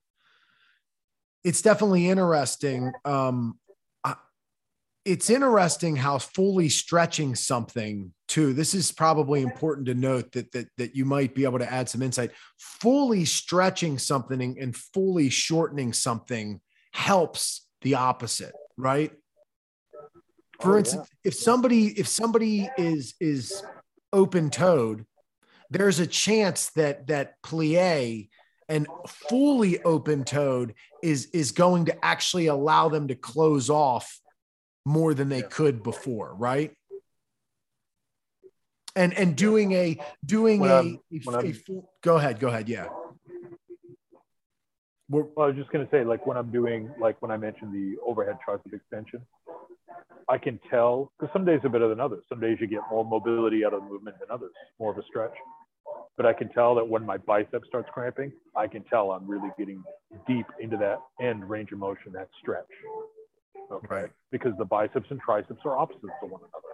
it's 1.43 1.63
definitely 1.63 2.09
interesting. 2.09 2.93
Um 3.05 3.59
I, 4.03 4.17
it's 5.05 5.29
interesting 5.29 5.97
how 5.97 6.19
fully 6.19 6.69
stretching 6.69 7.35
something 7.35 8.15
too. 8.29 8.55
This 8.55 8.75
is 8.75 8.91
probably 8.91 9.43
important 9.43 9.87
to 9.87 9.95
note 9.95 10.33
that 10.33 10.51
that 10.53 10.69
that 10.79 10.95
you 10.97 11.05
might 11.05 11.35
be 11.35 11.45
able 11.45 11.59
to 11.59 11.71
add 11.71 11.89
some 11.89 12.03
insight. 12.03 12.33
Fully 12.59 13.25
stretching 13.25 13.99
something 13.99 14.59
and 14.59 14.75
fully 14.75 15.29
shortening 15.29 15.93
something 15.93 16.61
helps 16.93 17.69
the 17.83 17.97
opposite, 17.97 18.55
right? 18.79 19.13
For 20.65 20.77
oh, 20.77 20.79
instance, 20.79 21.09
yeah. 21.11 21.29
if 21.29 21.35
somebody 21.35 21.89
if 21.89 22.09
somebody 22.09 22.71
is 22.79 23.15
is 23.21 23.63
open 24.13 24.49
toed, 24.49 25.05
there's 25.69 26.01
a 26.01 26.07
chance 26.07 26.71
that 26.71 27.09
that 27.09 27.35
plie 27.43 28.31
and 28.69 28.87
fully 29.07 29.83
open 29.83 30.25
toed 30.25 30.75
is 31.03 31.27
is 31.27 31.53
going 31.53 31.85
to 31.87 32.05
actually 32.05 32.47
allow 32.47 32.89
them 32.89 33.09
to 33.09 33.15
close 33.15 33.69
off 33.69 34.21
more 34.87 35.13
than 35.13 35.29
they 35.29 35.43
could 35.43 35.83
before, 35.83 36.35
right? 36.35 36.73
And 38.97 39.13
and 39.13 39.37
doing 39.37 39.73
a 39.73 39.99
doing 40.25 40.61
when 40.61 41.01
a, 41.11 41.31
a, 41.31 41.39
a 41.41 41.53
full, 41.53 41.91
go 42.03 42.17
ahead, 42.17 42.41
go 42.41 42.49
ahead, 42.49 42.71
yeah. 42.71 42.89
Well, 45.11 45.29
I 45.39 45.49
was 45.49 45.57
just 45.57 45.71
going 45.71 45.85
to 45.85 45.91
say, 45.91 46.05
like 46.05 46.27
when 46.27 46.39
I'm 46.39 46.51
doing, 46.51 46.91
like 46.99 47.21
when 47.21 47.31
I 47.31 47.37
mentioned 47.37 47.75
the 47.75 47.97
overhead 48.05 48.39
tricep 48.49 48.73
extension, 48.73 49.21
I 50.29 50.39
can 50.39 50.59
tell 50.71 51.13
because 51.19 51.33
some 51.33 51.45
days 51.45 51.61
are 51.65 51.69
better 51.69 51.89
than 51.89 52.01
others. 52.01 52.25
Some 52.29 52.41
days 52.41 52.59
you 52.61 52.67
get 52.67 52.81
more 52.91 53.05
mobility 53.05 53.65
out 53.65 53.75
of 53.75 53.83
the 53.83 53.89
movement 53.89 54.19
than 54.19 54.31
others, 54.31 54.53
more 54.79 54.91
of 54.91 54.99
a 54.99 55.03
stretch. 55.05 55.35
But 56.17 56.27
I 56.27 56.33
can 56.33 56.49
tell 56.51 56.75
that 56.77 56.89
when 56.89 57.05
my 57.05 57.19
bicep 57.19 57.63
starts 57.67 57.89
cramping, 57.93 58.33
I 58.57 58.67
can 58.67 58.85
tell 58.85 59.11
I'm 59.11 59.29
really 59.29 59.51
getting 59.59 59.83
deep 60.27 60.47
into 60.61 60.77
that 60.79 60.99
end 61.21 61.49
range 61.49 61.73
of 61.73 61.79
motion, 61.79 62.13
that 62.13 62.29
stretch. 62.41 62.65
Okay. 63.71 63.87
Right. 63.89 64.11
Because 64.31 64.53
the 64.59 64.65
biceps 64.65 65.07
and 65.11 65.21
triceps 65.21 65.61
are 65.65 65.77
opposites 65.77 66.13
to 66.21 66.27
one 66.27 66.41
another. 66.41 66.73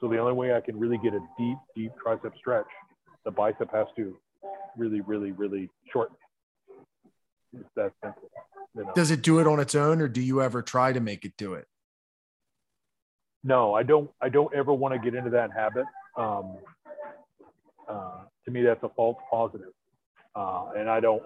So 0.00 0.08
the 0.08 0.18
only 0.18 0.34
way 0.34 0.54
I 0.54 0.60
can 0.60 0.78
really 0.78 0.98
get 0.98 1.14
a 1.14 1.20
deep, 1.38 1.58
deep 1.74 1.92
tricep 2.04 2.36
stretch, 2.38 2.66
the 3.24 3.30
bicep 3.30 3.72
has 3.72 3.86
to 3.96 4.16
really, 4.76 5.00
really, 5.00 5.32
really 5.32 5.70
shorten. 5.92 6.16
It's 7.52 7.68
that 7.76 7.92
simple. 8.02 8.30
You 8.74 8.84
know? 8.84 8.92
Does 8.94 9.10
it 9.10 9.22
do 9.22 9.40
it 9.40 9.46
on 9.46 9.58
its 9.58 9.74
own, 9.74 10.02
or 10.02 10.08
do 10.08 10.20
you 10.20 10.42
ever 10.42 10.62
try 10.62 10.92
to 10.92 11.00
make 11.00 11.24
it 11.24 11.32
do 11.38 11.54
it? 11.54 11.66
No, 13.46 13.74
I 13.74 13.84
don't. 13.84 14.10
I 14.20 14.28
don't 14.28 14.52
ever 14.52 14.74
want 14.74 14.92
to 14.94 14.98
get 14.98 15.16
into 15.16 15.30
that 15.30 15.52
habit. 15.52 15.84
Um, 16.16 16.56
uh, 17.88 18.22
to 18.44 18.50
me, 18.50 18.62
that's 18.62 18.82
a 18.82 18.88
false 18.88 19.16
positive, 19.30 19.72
uh, 20.34 20.70
and 20.76 20.90
I 20.90 20.98
don't. 20.98 21.22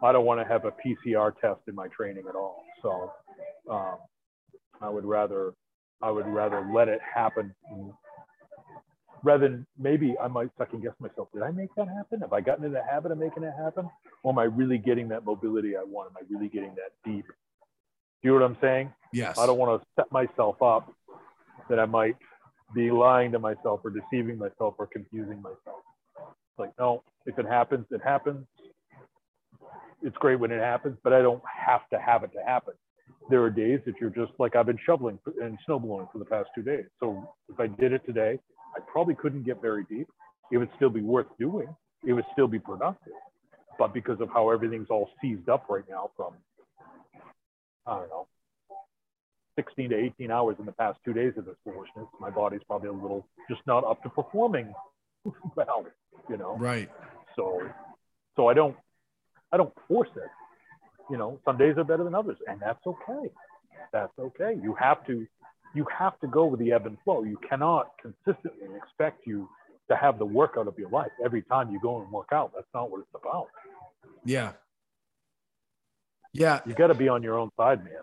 I 0.00 0.12
don't 0.12 0.24
want 0.24 0.40
to 0.40 0.46
have 0.46 0.64
a 0.64 0.70
PCR 0.70 1.32
test 1.40 1.60
in 1.66 1.74
my 1.74 1.88
training 1.88 2.24
at 2.28 2.36
all. 2.36 2.62
So, 2.80 3.12
um, 3.68 3.96
I 4.80 4.88
would 4.88 5.04
rather 5.04 5.54
I 6.00 6.12
would 6.12 6.28
rather 6.28 6.64
let 6.72 6.86
it 6.86 7.00
happen 7.02 7.52
rather 9.24 9.48
than 9.48 9.66
maybe 9.76 10.14
I 10.22 10.28
might 10.28 10.50
second 10.56 10.84
guess 10.84 10.94
myself. 11.00 11.28
Did 11.34 11.42
I 11.42 11.50
make 11.50 11.74
that 11.74 11.88
happen? 11.88 12.20
Have 12.20 12.32
I 12.32 12.42
gotten 12.42 12.64
in 12.64 12.72
the 12.72 12.82
habit 12.88 13.10
of 13.10 13.18
making 13.18 13.42
it 13.42 13.52
happen? 13.60 13.90
Or 14.22 14.32
am 14.32 14.38
I 14.38 14.44
really 14.44 14.78
getting 14.78 15.08
that 15.08 15.24
mobility 15.24 15.76
I 15.76 15.82
want? 15.82 16.12
Am 16.12 16.16
I 16.16 16.32
really 16.32 16.48
getting 16.48 16.76
that 16.76 16.92
deep? 17.04 17.26
Do 17.26 18.28
you 18.28 18.30
know 18.30 18.40
what 18.40 18.50
I'm 18.50 18.58
saying? 18.60 18.92
Yes. 19.12 19.36
I 19.36 19.46
don't 19.46 19.58
want 19.58 19.82
to 19.82 19.86
set 19.96 20.12
myself 20.12 20.62
up 20.62 20.94
that 21.70 21.80
I 21.80 21.86
might 21.86 22.16
be 22.74 22.90
lying 22.90 23.32
to 23.32 23.38
myself 23.38 23.80
or 23.84 23.90
deceiving 23.90 24.36
myself 24.36 24.74
or 24.78 24.86
confusing 24.86 25.40
myself. 25.40 25.82
It's 26.18 26.58
like, 26.58 26.72
no, 26.78 27.02
if 27.24 27.38
it 27.38 27.46
happens, 27.46 27.86
it 27.90 28.02
happens. 28.04 28.46
It's 30.02 30.16
great 30.18 30.38
when 30.38 30.50
it 30.50 30.60
happens, 30.60 30.98
but 31.02 31.12
I 31.12 31.22
don't 31.22 31.42
have 31.66 31.88
to 31.90 31.98
have 31.98 32.22
it 32.22 32.32
to 32.34 32.42
happen 32.46 32.74
there 33.28 33.42
are 33.42 33.50
days 33.50 33.80
that 33.86 33.94
you're 34.00 34.10
just 34.10 34.32
like 34.38 34.56
I've 34.56 34.66
been 34.66 34.78
shoveling 34.84 35.18
and 35.40 35.58
snowblowing 35.68 36.10
for 36.12 36.18
the 36.18 36.24
past 36.24 36.50
two 36.54 36.62
days. 36.62 36.84
So 36.98 37.32
if 37.48 37.58
I 37.60 37.66
did 37.66 37.92
it 37.92 38.04
today, 38.06 38.38
I 38.76 38.80
probably 38.90 39.14
couldn't 39.14 39.44
get 39.44 39.60
very 39.62 39.84
deep. 39.84 40.08
It 40.52 40.58
would 40.58 40.68
still 40.76 40.90
be 40.90 41.00
worth 41.00 41.26
doing. 41.38 41.68
It 42.04 42.12
would 42.12 42.24
still 42.32 42.48
be 42.48 42.58
productive. 42.58 43.12
But 43.78 43.94
because 43.94 44.20
of 44.20 44.28
how 44.32 44.50
everything's 44.50 44.88
all 44.90 45.08
seized 45.22 45.48
up 45.48 45.66
right 45.68 45.84
now 45.88 46.10
from, 46.16 46.34
I 47.86 47.98
don't 48.00 48.08
know, 48.08 48.26
16 49.64 49.90
to 49.90 49.96
18 49.96 50.30
hours 50.30 50.56
in 50.58 50.66
the 50.66 50.72
past 50.72 50.98
two 51.04 51.12
days 51.12 51.32
of 51.36 51.44
this 51.44 51.56
foolishness, 51.64 52.06
my 52.20 52.30
body's 52.30 52.62
probably 52.66 52.88
a 52.88 52.92
little 52.92 53.26
just 53.48 53.60
not 53.66 53.84
up 53.84 54.02
to 54.02 54.08
performing 54.08 54.72
well, 55.56 55.86
you 56.28 56.36
know? 56.36 56.56
Right. 56.56 56.90
So, 57.36 57.62
so 58.36 58.48
I 58.48 58.54
don't, 58.54 58.76
I 59.52 59.56
don't 59.56 59.72
force 59.88 60.08
it 60.16 60.30
you 61.10 61.16
know, 61.16 61.40
some 61.44 61.58
days 61.58 61.76
are 61.76 61.84
better 61.84 62.04
than 62.04 62.14
others, 62.14 62.38
and 62.46 62.60
that's 62.60 62.80
okay. 62.86 63.30
That's 63.92 64.12
okay. 64.18 64.56
You 64.62 64.74
have 64.74 65.04
to, 65.06 65.26
you 65.74 65.86
have 65.96 66.18
to 66.20 66.28
go 66.28 66.46
with 66.46 66.60
the 66.60 66.72
ebb 66.72 66.86
and 66.86 66.96
flow. 67.04 67.24
You 67.24 67.38
cannot 67.48 67.90
consistently 68.00 68.68
expect 68.76 69.26
you 69.26 69.48
to 69.90 69.96
have 69.96 70.18
the 70.18 70.24
workout 70.24 70.68
of 70.68 70.78
your 70.78 70.88
life 70.90 71.10
every 71.24 71.42
time 71.42 71.72
you 71.72 71.80
go 71.80 72.00
and 72.00 72.10
work 72.12 72.28
out. 72.32 72.52
That's 72.54 72.68
not 72.72 72.90
what 72.90 73.00
it's 73.00 73.08
about. 73.14 73.48
Yeah. 74.24 74.52
Yeah. 76.32 76.60
You 76.64 76.74
got 76.74 76.88
to 76.88 76.94
be 76.94 77.08
on 77.08 77.24
your 77.24 77.36
own 77.36 77.50
side, 77.56 77.84
man. 77.84 77.94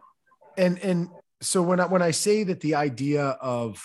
And 0.58 0.80
and 0.80 1.10
so 1.42 1.62
when 1.62 1.80
I 1.80 1.86
when 1.86 2.02
I 2.02 2.12
say 2.12 2.44
that 2.44 2.62
the 2.62 2.76
idea 2.76 3.24
of 3.42 3.84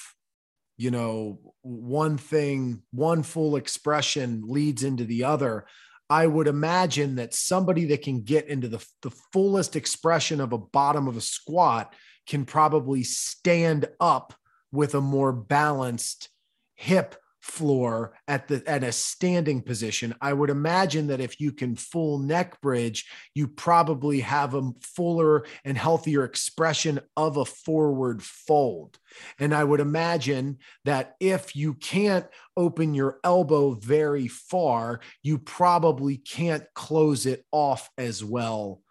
you 0.77 0.91
know 0.91 1.39
one 1.63 2.19
thing 2.19 2.83
one 2.93 3.23
full 3.23 3.57
expression 3.57 4.43
leads 4.47 4.83
into 4.83 5.05
the 5.05 5.25
other 5.25 5.67
I 6.13 6.27
would 6.27 6.47
imagine 6.47 7.15
that 7.15 7.33
somebody 7.33 7.87
that 7.87 8.03
can 8.03 8.21
get 8.21 8.47
into 8.47 8.69
the, 8.69 8.85
the 9.01 9.11
fullest 9.33 9.77
expression 9.77 10.43
of 10.43 10.53
a 10.53 10.59
bottom 10.59 11.09
of 11.09 11.17
a 11.17 11.23
squat 11.23 11.95
can 12.27 12.45
probably 12.45 13.03
stand 13.03 13.89
up 13.99 14.35
with 14.71 14.95
a 14.95 15.01
more 15.01 15.33
balanced 15.33 16.29
hip 16.75 17.17
floor 17.43 18.15
at 18.29 18.47
the 18.47 18.63
at 18.69 18.85
a 18.85 18.93
standing 18.93 19.61
position. 19.61 20.15
I 20.21 20.33
would 20.33 20.49
imagine 20.49 21.09
that 21.09 21.21
if 21.21 21.41
you 21.41 21.51
can 21.51 21.75
full 21.75 22.19
neck 22.19 22.61
bridge 22.61 23.11
you 23.35 23.49
probably 23.49 24.21
have 24.21 24.55
a 24.55 24.71
fuller 24.81 25.45
and 25.65 25.77
healthier 25.77 26.23
expression 26.23 27.01
of 27.17 27.37
a 27.37 27.45
forward 27.45 28.23
fold. 28.23 28.97
And 29.41 29.53
i 29.53 29.65
would 29.65 29.81
imagine 29.81 30.59
that 30.85 31.17
if 31.19 31.57
you 31.57 31.75
can't 31.75 32.27
open 32.57 32.95
your 32.95 33.19
elbow 33.25 33.73
very 33.75 34.29
far 34.29 35.01
you 35.23 35.39
probably 35.39 36.19
can't 36.19 36.65
close 36.75 37.27
it 37.27 37.45
off 37.51 37.91
as 37.99 38.25
well 38.25 38.83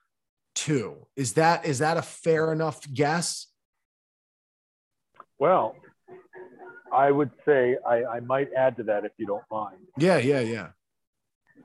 too. 0.55 1.07
Is 1.15 1.33
that 1.33 1.65
is 1.65 1.79
that 1.79 1.95
a 1.95 2.01
fair 2.01 2.51
enough 2.51 2.81
guess? 2.93 3.47
Well 5.39 5.75
I 6.91 7.11
would 7.11 7.31
say 7.45 7.77
I, 7.87 8.03
I 8.03 8.19
might 8.19 8.49
add 8.53 8.77
to 8.77 8.83
that 8.83 9.05
if 9.05 9.11
you 9.17 9.25
don't 9.25 9.43
mind. 9.49 9.77
Yeah, 9.97 10.17
yeah, 10.17 10.41
yeah. 10.41 10.67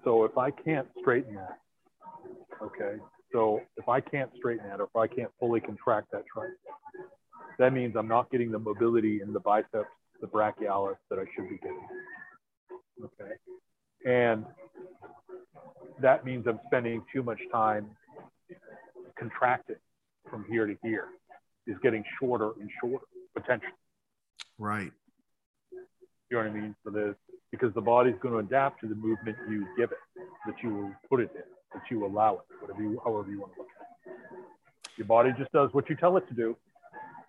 So 0.05 0.25
if 0.25 0.39
I 0.39 0.51
can't 0.51 0.87
straighten 1.01 1.35
that, 1.35 1.59
okay. 2.63 2.97
So 3.33 3.61
if 3.77 3.89
I 3.89 4.01
can't 4.01 4.31
straighten 4.37 4.69
that, 4.69 4.81
or 4.81 4.85
if 4.85 4.97
I 4.97 5.07
can't 5.07 5.31
fully 5.41 5.61
contract 5.61 6.13
that 6.13 6.23
tricep, 6.35 6.53
that 7.59 7.73
means 7.73 7.97
I'm 7.97 8.09
not 8.09 8.31
getting 8.31 8.51
the 8.53 8.59
mobility 8.59 9.21
in 9.21 9.33
the 9.33 9.41
biceps, 9.41 9.89
the 10.21 10.27
brachialis 10.27 10.97
that 11.11 11.19
I 11.19 11.25
should 11.35 11.49
be 11.49 11.57
getting. 11.59 11.89
Okay. 13.05 13.33
And 14.07 14.45
that 16.01 16.25
means 16.25 16.47
I'm 16.47 16.61
spending 16.67 17.03
too 17.13 17.23
much 17.23 17.41
time 17.53 17.91
contracting 19.19 19.77
from 20.31 20.45
here 20.49 20.67
to 20.67 20.77
here, 20.83 21.07
is 21.67 21.77
getting 21.83 22.05
shorter 22.21 22.53
and 22.61 22.71
shorter 22.81 23.07
potentially. 23.35 23.73
Right. 24.59 24.93
You 26.31 26.39
know 26.39 26.45
what 26.45 26.51
I 26.51 26.61
mean? 26.61 26.75
For 26.83 26.91
this, 26.91 27.15
because 27.51 27.73
the 27.75 27.81
body's 27.81 28.17
going 28.21 28.35
to 28.35 28.41
adapt 28.41 28.81
to 28.81 28.89
the 28.89 28.95
movement 28.95 29.37
you 29.49 29.67
give 29.77 29.93
it, 29.93 29.99
that 30.47 30.55
you 30.63 30.95
put 31.09 31.21
it 31.21 31.31
in, 31.35 31.43
that 31.73 31.83
you 31.91 32.05
allow 32.05 32.35
it, 32.35 32.41
whatever 32.61 32.83
you, 32.83 33.01
however 33.05 33.31
you 33.31 33.41
want 33.41 33.53
to 33.55 33.61
look 33.61 33.69
at 33.81 34.13
it. 34.13 34.19
Your 34.97 35.07
body 35.07 35.33
just 35.39 35.53
does 35.53 35.73
what 35.73 35.89
you 35.89 35.97
tell 35.97 36.17
it 36.17 36.27
to 36.29 36.35
do. 36.35 36.57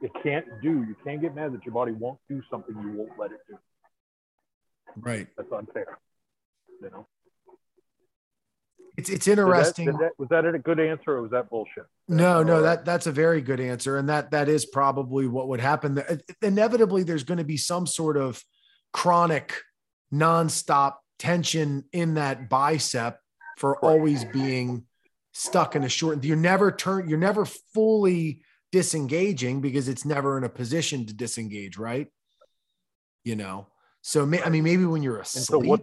It 0.01 0.11
can't 0.23 0.45
do. 0.61 0.69
You 0.69 0.95
can't 1.03 1.21
get 1.21 1.35
mad 1.35 1.53
that 1.53 1.65
your 1.65 1.73
body 1.73 1.91
won't 1.91 2.19
do 2.29 2.41
something 2.49 2.75
you 2.81 2.91
won't 2.91 3.11
let 3.19 3.31
it 3.31 3.39
do. 3.47 3.57
Right. 4.95 5.27
That's 5.37 5.51
unfair. 5.51 5.99
You 6.81 6.89
know. 6.89 7.07
It's 8.95 9.09
it's 9.11 9.27
interesting. 9.27 9.85
Did 9.85 9.95
that, 9.95 9.99
did 9.99 10.05
that, 10.07 10.11
was 10.17 10.29
that 10.29 10.45
a 10.45 10.57
good 10.57 10.79
answer 10.79 11.17
or 11.17 11.21
was 11.21 11.31
that 11.31 11.51
bullshit? 11.51 11.85
No, 12.07 12.41
no, 12.41 12.63
that 12.63 12.83
that's 12.83 13.05
a 13.05 13.11
very 13.11 13.41
good 13.41 13.59
answer, 13.59 13.97
and 13.97 14.09
that 14.09 14.31
that 14.31 14.49
is 14.49 14.65
probably 14.65 15.27
what 15.27 15.49
would 15.49 15.59
happen. 15.59 16.01
Inevitably, 16.41 17.03
there's 17.03 17.23
going 17.23 17.37
to 17.37 17.43
be 17.43 17.57
some 17.57 17.85
sort 17.85 18.17
of 18.17 18.43
chronic, 18.93 19.61
nonstop 20.13 20.95
tension 21.19 21.83
in 21.91 22.15
that 22.15 22.49
bicep 22.49 23.19
for 23.57 23.83
always 23.83 24.23
being 24.25 24.85
stuck 25.33 25.75
in 25.75 25.83
a 25.83 25.89
short. 25.89 26.23
You're 26.23 26.37
never 26.37 26.71
turn. 26.71 27.09
You're 27.09 27.17
never 27.17 27.45
fully 27.45 28.41
disengaging 28.71 29.61
because 29.61 29.87
it's 29.87 30.05
never 30.05 30.37
in 30.37 30.43
a 30.43 30.49
position 30.49 31.05
to 31.05 31.13
disengage, 31.13 31.77
right? 31.77 32.07
You 33.23 33.35
know. 33.35 33.67
So 34.01 34.23
I 34.23 34.49
mean, 34.49 34.63
maybe 34.63 34.85
when 34.85 35.03
you're 35.03 35.19
asleep, 35.19 35.45
so 35.45 35.59
what, 35.59 35.81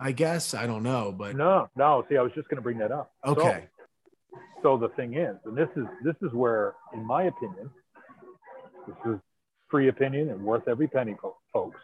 I 0.00 0.12
guess 0.12 0.54
I 0.54 0.66
don't 0.66 0.82
know, 0.82 1.12
but 1.16 1.36
no, 1.36 1.68
no. 1.76 2.04
See, 2.08 2.16
I 2.16 2.22
was 2.22 2.32
just 2.34 2.48
going 2.48 2.56
to 2.56 2.62
bring 2.62 2.78
that 2.78 2.90
up. 2.90 3.12
Okay. 3.24 3.68
So, 4.32 4.38
so 4.62 4.76
the 4.78 4.88
thing 4.96 5.14
is, 5.14 5.36
and 5.44 5.56
this 5.56 5.68
is 5.76 5.84
this 6.02 6.16
is 6.22 6.32
where, 6.32 6.74
in 6.92 7.06
my 7.06 7.24
opinion, 7.24 7.70
this 8.88 8.96
is 9.14 9.20
free 9.70 9.88
opinion 9.88 10.30
and 10.30 10.42
worth 10.42 10.66
every 10.68 10.88
penny, 10.88 11.14
folks. 11.52 11.78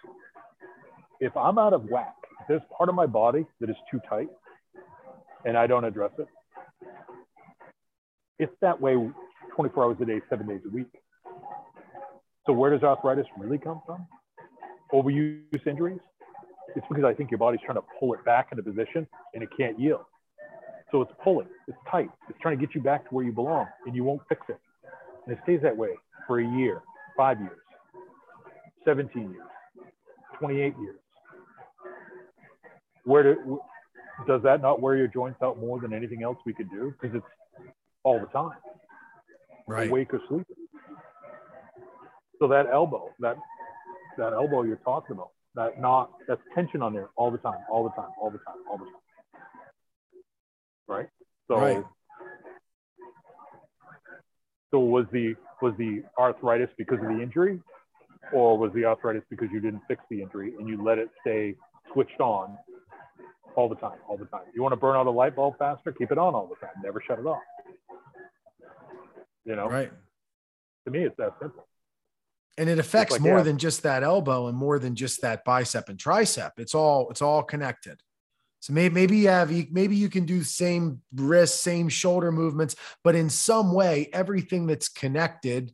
If 1.20 1.36
I'm 1.36 1.59
out 1.59 1.72
of 1.72 1.84
whack, 1.84 2.14
if 2.40 2.48
there's 2.48 2.62
part 2.76 2.88
of 2.88 2.94
my 2.94 3.06
body 3.06 3.47
that 3.60 3.68
is 3.68 3.76
too 3.90 4.01
tight 4.09 4.28
and 5.44 5.56
I 5.56 5.66
don't 5.66 5.84
address 5.84 6.12
it, 6.18 6.26
it's 8.38 8.52
that 8.62 8.80
way 8.80 8.97
24 9.55 9.84
hours 9.84 9.97
a 10.01 10.06
day, 10.06 10.20
seven 10.30 10.48
days 10.48 10.60
a 10.66 10.70
week. 10.70 10.86
So 12.47 12.55
where 12.55 12.70
does 12.70 12.82
arthritis 12.82 13.26
really 13.38 13.59
come 13.59 13.82
from? 13.84 14.06
Overuse 14.92 15.66
injuries? 15.66 16.01
It's 16.74 16.86
because 16.88 17.05
I 17.05 17.12
think 17.12 17.30
your 17.30 17.38
body's 17.38 17.60
trying 17.64 17.76
to 17.76 17.84
pull 17.98 18.14
it 18.14 18.24
back 18.24 18.48
into 18.51 18.62
position 18.62 19.06
and 19.34 19.42
it 19.42 19.51
can't 19.56 19.78
yield. 19.78 20.05
So 20.90 21.02
it's 21.02 21.12
pulling, 21.22 21.47
it's 21.68 21.78
tight, 21.90 22.09
it's 22.28 22.38
trying 22.40 22.59
to 22.59 22.66
get 22.66 22.74
you 22.74 22.80
back 22.80 23.09
to 23.09 23.14
where 23.14 23.24
you 23.24 23.32
belong 23.32 23.66
and 23.86 23.94
you 23.94 24.05
won't 24.05 24.22
fix 24.28 24.40
it. 24.48 24.59
And 25.26 25.36
it 25.36 25.40
stays 25.44 25.60
that 25.62 25.76
way 25.76 25.90
for 26.26 26.40
a 26.40 26.47
year, 26.47 26.82
five 27.16 27.38
years, 27.40 27.59
17 28.84 29.30
years, 29.30 29.42
28 30.38 30.74
years. 30.80 30.99
Where 33.05 33.22
do, 33.22 33.60
does 34.27 34.43
that 34.43 34.60
not 34.60 34.81
wear 34.81 34.97
your 34.97 35.09
joints 35.09 35.40
out 35.43 35.59
more 35.59 35.81
than 35.81 35.93
anything 35.93 36.22
else 36.22 36.39
we 36.44 36.52
could 36.52 36.70
do? 36.70 36.94
Because 37.01 37.16
it's 37.16 37.27
all 38.02 38.20
the 38.20 38.27
time, 38.27 38.56
right. 39.66 39.89
awake 39.89 40.12
or 40.12 40.20
sleeping. 40.28 40.56
So 42.39 42.48
that 42.48 42.66
elbow, 42.72 43.10
that 43.20 43.36
that 44.16 44.32
elbow 44.32 44.62
you're 44.62 44.77
talking 44.77 45.14
about, 45.14 45.31
that 45.55 45.81
knot, 45.81 46.10
that's 46.27 46.40
tension 46.55 46.82
on 46.82 46.94
there 46.94 47.09
all 47.16 47.31
the 47.31 47.39
time, 47.39 47.59
all 47.70 47.85
the 47.85 47.90
time, 47.90 48.10
all 48.20 48.31
the 48.31 48.39
time, 48.39 48.56
all 48.70 48.78
the 48.78 48.85
time. 48.85 48.94
Right. 50.89 51.09
So. 51.48 51.56
Right. 51.56 51.85
So 54.70 54.78
was 54.78 55.06
the 55.12 55.35
was 55.60 55.74
the 55.78 56.05
arthritis 56.16 56.68
because 56.78 56.98
of 57.01 57.09
the 57.09 57.20
injury, 57.20 57.60
or 58.32 58.56
was 58.56 58.72
the 58.72 58.85
arthritis 58.85 59.22
because 59.28 59.48
you 59.52 59.60
didn't 59.60 59.82
fix 59.89 60.02
the 60.10 60.22
injury 60.22 60.55
and 60.59 60.68
you 60.68 60.82
let 60.82 60.98
it 60.98 61.10
stay 61.20 61.56
switched 61.93 62.20
on 62.20 62.56
all 63.56 63.68
the 63.68 63.77
time, 63.77 63.98
all 64.09 64.16
the 64.16 64.27
time? 64.27 64.43
You 64.55 64.62
want 64.62 64.72
to 64.72 64.77
burn 64.77 64.97
out 64.97 65.06
a 65.06 65.10
light 65.10 65.36
bulb 65.36 65.59
faster? 65.59 65.93
Keep 65.93 66.12
it 66.12 66.18
on 66.18 66.35
all 66.35 66.47
the 66.47 66.56
time. 66.64 66.74
Never 66.82 67.02
shut 67.06 67.18
it 67.18 67.27
off. 67.27 67.40
You 69.44 69.56
know. 69.56 69.68
Right. 69.68 69.90
To 70.86 70.90
me, 70.90 71.05
it's 71.05 71.16
that 71.18 71.35
simple. 71.40 71.66
And 72.59 72.68
it 72.68 72.78
affects 72.78 73.12
like, 73.12 73.22
more 73.22 73.39
yeah. 73.39 73.44
than 73.44 73.59
just 73.59 73.82
that 73.85 74.02
elbow 74.02 74.48
and 74.48 74.56
more 74.56 74.78
than 74.78 74.94
just 74.94 75.22
that 75.22 75.44
bicep 75.44 75.89
and 75.89 75.98
tricep. 75.98 76.52
It's 76.59 76.74
all 76.74 77.09
it's 77.10 77.22
all 77.22 77.43
connected. 77.43 78.02
So 78.60 78.74
maybe, 78.74 78.94
maybe 78.94 79.16
you 79.16 79.28
have, 79.28 79.51
maybe 79.72 79.97
you 79.97 80.10
can 80.10 80.27
do 80.27 80.43
same 80.43 81.01
wrist, 81.14 81.62
same 81.62 81.89
shoulder 81.89 82.31
movements, 82.31 82.77
but 83.02 83.14
in 83.14 83.31
some 83.31 83.72
way, 83.72 84.10
everything 84.12 84.66
that's 84.66 84.90
connected 84.90 85.72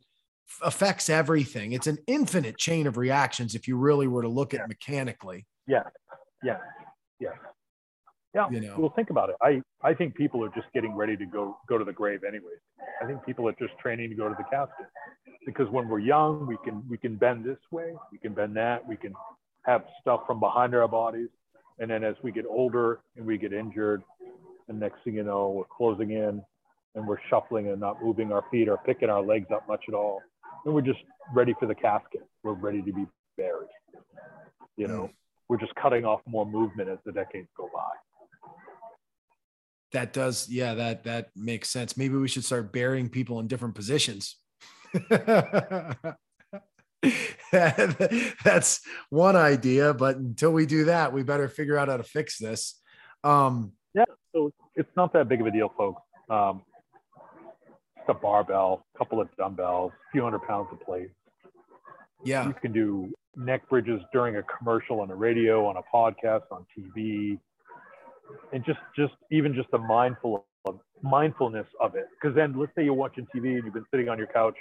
affects 0.63 1.11
everything. 1.11 1.73
It's 1.73 1.89
an 1.89 1.99
infinite 2.07 2.57
chain 2.57 2.87
of 2.87 2.97
reactions 2.97 3.57
if 3.57 3.67
you 3.67 3.77
really 3.77 4.07
were 4.07 4.23
to 4.23 4.29
look 4.29 4.55
at 4.55 4.69
mechanically. 4.69 5.47
Yeah. 5.67 5.83
Yeah. 6.45 6.59
Yeah. 7.19 7.31
Yeah. 8.37 8.49
You 8.51 8.61
know, 8.61 8.77
well, 8.79 8.93
think 8.95 9.11
about 9.11 9.31
it. 9.31 9.37
I, 9.43 9.61
I 9.83 9.95
think 9.95 10.15
people 10.15 10.45
are 10.45 10.51
just 10.55 10.67
getting 10.73 10.95
ready 10.95 11.17
to 11.17 11.27
go, 11.27 11.57
go 11.69 11.79
to 11.79 11.85
the 11.85 11.93
grave 11.93 12.23
anyways. 12.23 12.61
I 13.03 13.07
think 13.07 13.25
people 13.27 13.49
are 13.49 13.57
just 13.59 13.77
training 13.83 14.11
to 14.11 14.17
go 14.17 14.29
to 14.29 14.35
the 14.39 14.45
casket 14.45 14.87
because 15.45 15.69
when 15.71 15.89
we're 15.89 16.01
young, 16.01 16.47
we 16.47 16.57
can, 16.65 16.85
we 16.89 16.99
can 16.99 17.17
bend 17.17 17.45
this 17.45 17.59
way, 17.73 17.95
we 18.13 18.19
can 18.19 18.35
bend 18.35 18.57
that, 18.57 18.87
we 18.87 18.97
can 18.97 19.15
have 19.65 19.83
stuff 20.01 20.21
from 20.27 20.39
behind 20.39 20.75
our 20.75 20.87
bodies 20.87 21.29
and 21.79 21.91
then 21.91 22.05
as 22.05 22.15
we 22.23 22.33
get 22.33 22.45
older 22.49 23.01
and 23.17 23.27
we 23.27 23.37
get 23.37 23.53
injured, 23.53 24.03
and 24.69 24.81
next 24.81 25.03
thing 25.05 25.15
you 25.15 25.23
know, 25.23 25.51
we're 25.51 25.65
closing 25.65 26.11
in 26.11 26.43
and 26.95 27.07
we're 27.07 27.19
shuffling 27.29 27.69
and 27.69 27.81
not 27.81 28.03
moving 28.03 28.33
our 28.33 28.45
feet 28.51 28.69
or 28.69 28.79
picking 28.79 29.11
our 29.11 29.23
legs 29.23 29.47
up 29.53 29.69
much 29.69 29.85
at 29.89 29.95
all. 29.95 30.23
And 30.65 30.75
we're 30.75 30.81
just 30.81 30.99
ready 31.35 31.55
for 31.61 31.67
the 31.67 31.75
casket. 31.75 32.27
We're 32.43 32.55
ready 32.55 32.83
to 32.83 32.93
be 32.93 33.07
buried. 33.37 33.69
You 34.77 34.89
know, 34.89 35.03
mm. 35.03 35.11
we're 35.49 35.59
just 35.59 35.75
cutting 35.75 36.05
off 36.05 36.21
more 36.27 36.47
movement 36.47 36.89
as 36.89 36.99
the 37.05 37.13
decades 37.13 37.49
go 37.57 37.69
by. 37.73 37.91
That 39.93 40.13
does, 40.13 40.49
yeah, 40.49 40.75
that 40.75 41.05
that 41.05 41.29
makes 41.37 41.71
sense. 41.71 41.97
Maybe 41.97 42.17
we 42.17 42.29
should 42.29 42.45
start 42.45 42.73
burying 42.73 43.09
people 43.09 43.41
in 43.41 43.47
different 43.47 43.75
positions. 43.75 44.37
that's 47.53 48.81
one 49.11 49.37
idea. 49.37 49.95
But 49.95 50.17
until 50.17 50.53
we 50.53 50.67
do 50.67 50.87
that, 50.87 51.13
we 51.13 51.23
better 51.23 51.49
figure 51.49 51.79
out 51.79 51.89
how 51.89 51.97
to 51.97 52.03
fix 52.03 52.39
this. 52.39 52.81
Um, 53.25 53.73
yeah, 53.95 54.05
so 54.35 54.53
it's 54.75 54.91
not 54.97 55.13
that 55.13 55.29
big 55.29 55.41
of 55.41 55.47
a 55.47 55.51
deal, 55.51 55.73
folks. 55.77 56.03
Um, 56.29 56.63
a 58.09 58.15
barbell, 58.15 58.85
a 58.95 58.99
couple 58.99 59.21
of 59.21 59.29
dumbbells, 59.37 59.93
a 59.93 60.11
few 60.13 60.23
hundred 60.23 60.43
pounds 60.47 60.69
of 60.73 60.81
plate. 60.81 61.11
Yeah. 62.25 62.47
You 62.47 62.55
can 62.55 62.73
do 62.73 63.13
neck 63.37 63.69
bridges 63.69 64.01
during 64.13 64.37
a 64.37 64.43
commercial 64.43 65.01
on 65.01 65.09
the 65.09 65.15
radio, 65.15 65.67
on 65.67 65.77
a 65.77 65.83
podcast, 65.83 66.43
on 66.51 66.67
TV, 66.77 67.39
and 68.53 68.65
just 68.65 68.79
just 68.95 69.15
even 69.31 69.55
just 69.55 69.71
the 69.71 69.79
mindful 69.79 70.47
of 70.67 70.79
mindfulness 71.03 71.67
of 71.81 71.95
it. 71.95 72.09
Because 72.21 72.35
then, 72.35 72.59
let's 72.59 72.73
say 72.77 72.85
you're 72.85 72.95
watching 72.95 73.27
TV 73.35 73.55
and 73.55 73.65
you've 73.65 73.75
been 73.75 73.87
sitting 73.91 74.09
on 74.09 74.19
your 74.19 74.27
couch 74.27 74.57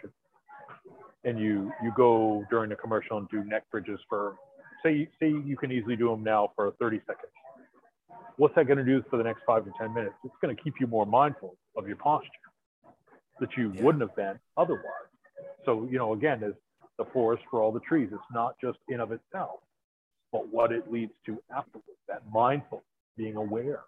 and 1.23 1.39
you 1.39 1.71
you 1.83 1.91
go 1.95 2.45
during 2.49 2.69
the 2.69 2.75
commercial 2.75 3.17
and 3.17 3.29
do 3.29 3.43
neck 3.43 3.63
bridges 3.71 3.99
for 4.07 4.35
say 4.83 5.07
say 5.19 5.29
you 5.29 5.57
can 5.57 5.71
easily 5.71 5.95
do 5.95 6.09
them 6.09 6.23
now 6.23 6.51
for 6.55 6.71
30 6.79 7.01
seconds. 7.07 7.31
What's 8.37 8.55
that 8.55 8.67
going 8.67 8.77
to 8.77 8.83
do 8.83 9.03
for 9.09 9.17
the 9.17 9.23
next 9.23 9.41
five 9.47 9.63
to 9.65 9.71
10 9.79 9.93
minutes? 9.93 10.15
It's 10.23 10.35
going 10.41 10.55
to 10.55 10.61
keep 10.61 10.75
you 10.79 10.87
more 10.87 11.05
mindful 11.05 11.55
of 11.77 11.87
your 11.87 11.95
posture 11.95 12.29
that 13.39 13.49
you 13.57 13.71
yeah. 13.73 13.81
wouldn't 13.81 14.01
have 14.01 14.15
been 14.15 14.39
otherwise. 14.57 15.09
So 15.65 15.87
you 15.89 15.97
know 15.97 16.13
again 16.13 16.43
is 16.43 16.53
the 16.97 17.05
forest 17.11 17.43
for 17.49 17.61
all 17.61 17.71
the 17.71 17.81
trees. 17.81 18.09
It's 18.11 18.21
not 18.33 18.55
just 18.61 18.77
in 18.89 18.99
of 18.99 19.11
itself 19.11 19.59
but 20.35 20.51
what 20.51 20.73
it 20.73 20.91
leads 20.91 21.13
to 21.25 21.41
afterwards 21.55 21.87
that 22.09 22.21
mindful 22.29 22.83
being 23.17 23.35
aware 23.35 23.83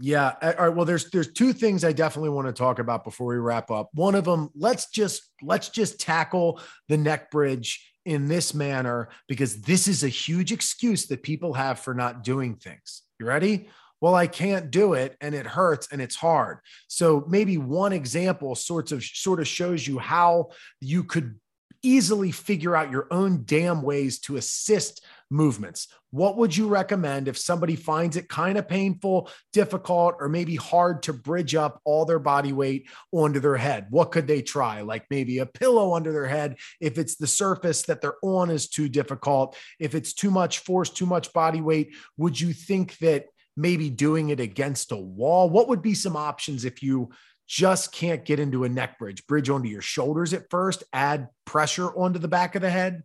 yeah. 0.00 0.34
All 0.40 0.66
right. 0.66 0.68
Well, 0.68 0.84
there's 0.84 1.10
there's 1.10 1.32
two 1.32 1.52
things 1.52 1.84
I 1.84 1.92
definitely 1.92 2.30
want 2.30 2.46
to 2.46 2.52
talk 2.52 2.78
about 2.78 3.02
before 3.02 3.28
we 3.28 3.36
wrap 3.36 3.70
up. 3.70 3.88
One 3.94 4.14
of 4.14 4.24
them, 4.24 4.50
let's 4.54 4.90
just 4.90 5.22
let's 5.42 5.68
just 5.70 6.00
tackle 6.00 6.60
the 6.88 6.96
neck 6.96 7.30
bridge 7.30 7.84
in 8.04 8.28
this 8.28 8.54
manner 8.54 9.08
because 9.26 9.60
this 9.62 9.88
is 9.88 10.04
a 10.04 10.08
huge 10.08 10.52
excuse 10.52 11.06
that 11.06 11.22
people 11.22 11.52
have 11.54 11.80
for 11.80 11.94
not 11.94 12.22
doing 12.22 12.54
things. 12.54 13.02
You 13.18 13.26
ready? 13.26 13.68
Well, 14.00 14.14
I 14.14 14.28
can't 14.28 14.70
do 14.70 14.94
it 14.94 15.16
and 15.20 15.34
it 15.34 15.44
hurts 15.44 15.88
and 15.90 16.00
it's 16.00 16.14
hard. 16.14 16.58
So 16.86 17.24
maybe 17.28 17.58
one 17.58 17.92
example 17.92 18.54
sorts 18.54 18.92
of 18.92 19.02
sort 19.02 19.40
of 19.40 19.48
shows 19.48 19.86
you 19.86 19.98
how 19.98 20.50
you 20.80 21.02
could 21.02 21.40
easily 21.82 22.30
figure 22.30 22.74
out 22.74 22.90
your 22.90 23.06
own 23.10 23.42
damn 23.44 23.82
ways 23.82 24.18
to 24.20 24.36
assist 24.36 25.04
movements. 25.30 25.88
What 26.10 26.36
would 26.38 26.56
you 26.56 26.68
recommend 26.68 27.28
if 27.28 27.36
somebody 27.36 27.76
finds 27.76 28.16
it 28.16 28.28
kind 28.28 28.56
of 28.56 28.66
painful, 28.66 29.30
difficult, 29.52 30.16
or 30.20 30.28
maybe 30.28 30.56
hard 30.56 31.02
to 31.04 31.12
bridge 31.12 31.54
up 31.54 31.80
all 31.84 32.06
their 32.06 32.18
body 32.18 32.52
weight 32.52 32.88
onto 33.12 33.40
their 33.40 33.56
head? 33.56 33.86
What 33.90 34.10
could 34.10 34.26
they 34.26 34.40
try? 34.40 34.80
Like 34.80 35.04
maybe 35.10 35.38
a 35.38 35.46
pillow 35.46 35.94
under 35.94 36.12
their 36.12 36.26
head 36.26 36.56
if 36.80 36.98
it's 36.98 37.16
the 37.16 37.26
surface 37.26 37.82
that 37.82 38.00
they're 38.00 38.16
on 38.22 38.50
is 38.50 38.68
too 38.68 38.88
difficult. 38.88 39.56
If 39.78 39.94
it's 39.94 40.14
too 40.14 40.30
much 40.30 40.60
force, 40.60 40.88
too 40.88 41.06
much 41.06 41.32
body 41.32 41.60
weight, 41.60 41.94
would 42.16 42.40
you 42.40 42.52
think 42.52 42.96
that 42.98 43.26
maybe 43.56 43.90
doing 43.90 44.30
it 44.30 44.40
against 44.40 44.92
a 44.92 44.96
wall? 44.96 45.50
What 45.50 45.68
would 45.68 45.82
be 45.82 45.94
some 45.94 46.16
options 46.16 46.64
if 46.64 46.82
you 46.82 47.10
just 47.48 47.92
can't 47.92 48.24
get 48.24 48.38
into 48.38 48.64
a 48.64 48.68
neck 48.68 48.98
bridge? 48.98 49.26
Bridge 49.26 49.48
onto 49.48 49.68
your 49.68 49.80
shoulders 49.80 50.34
at 50.34 50.50
first, 50.50 50.84
add 50.92 51.28
pressure 51.46 51.88
onto 51.88 52.18
the 52.18 52.28
back 52.28 52.54
of 52.54 52.62
the 52.62 52.70
head. 52.70 53.04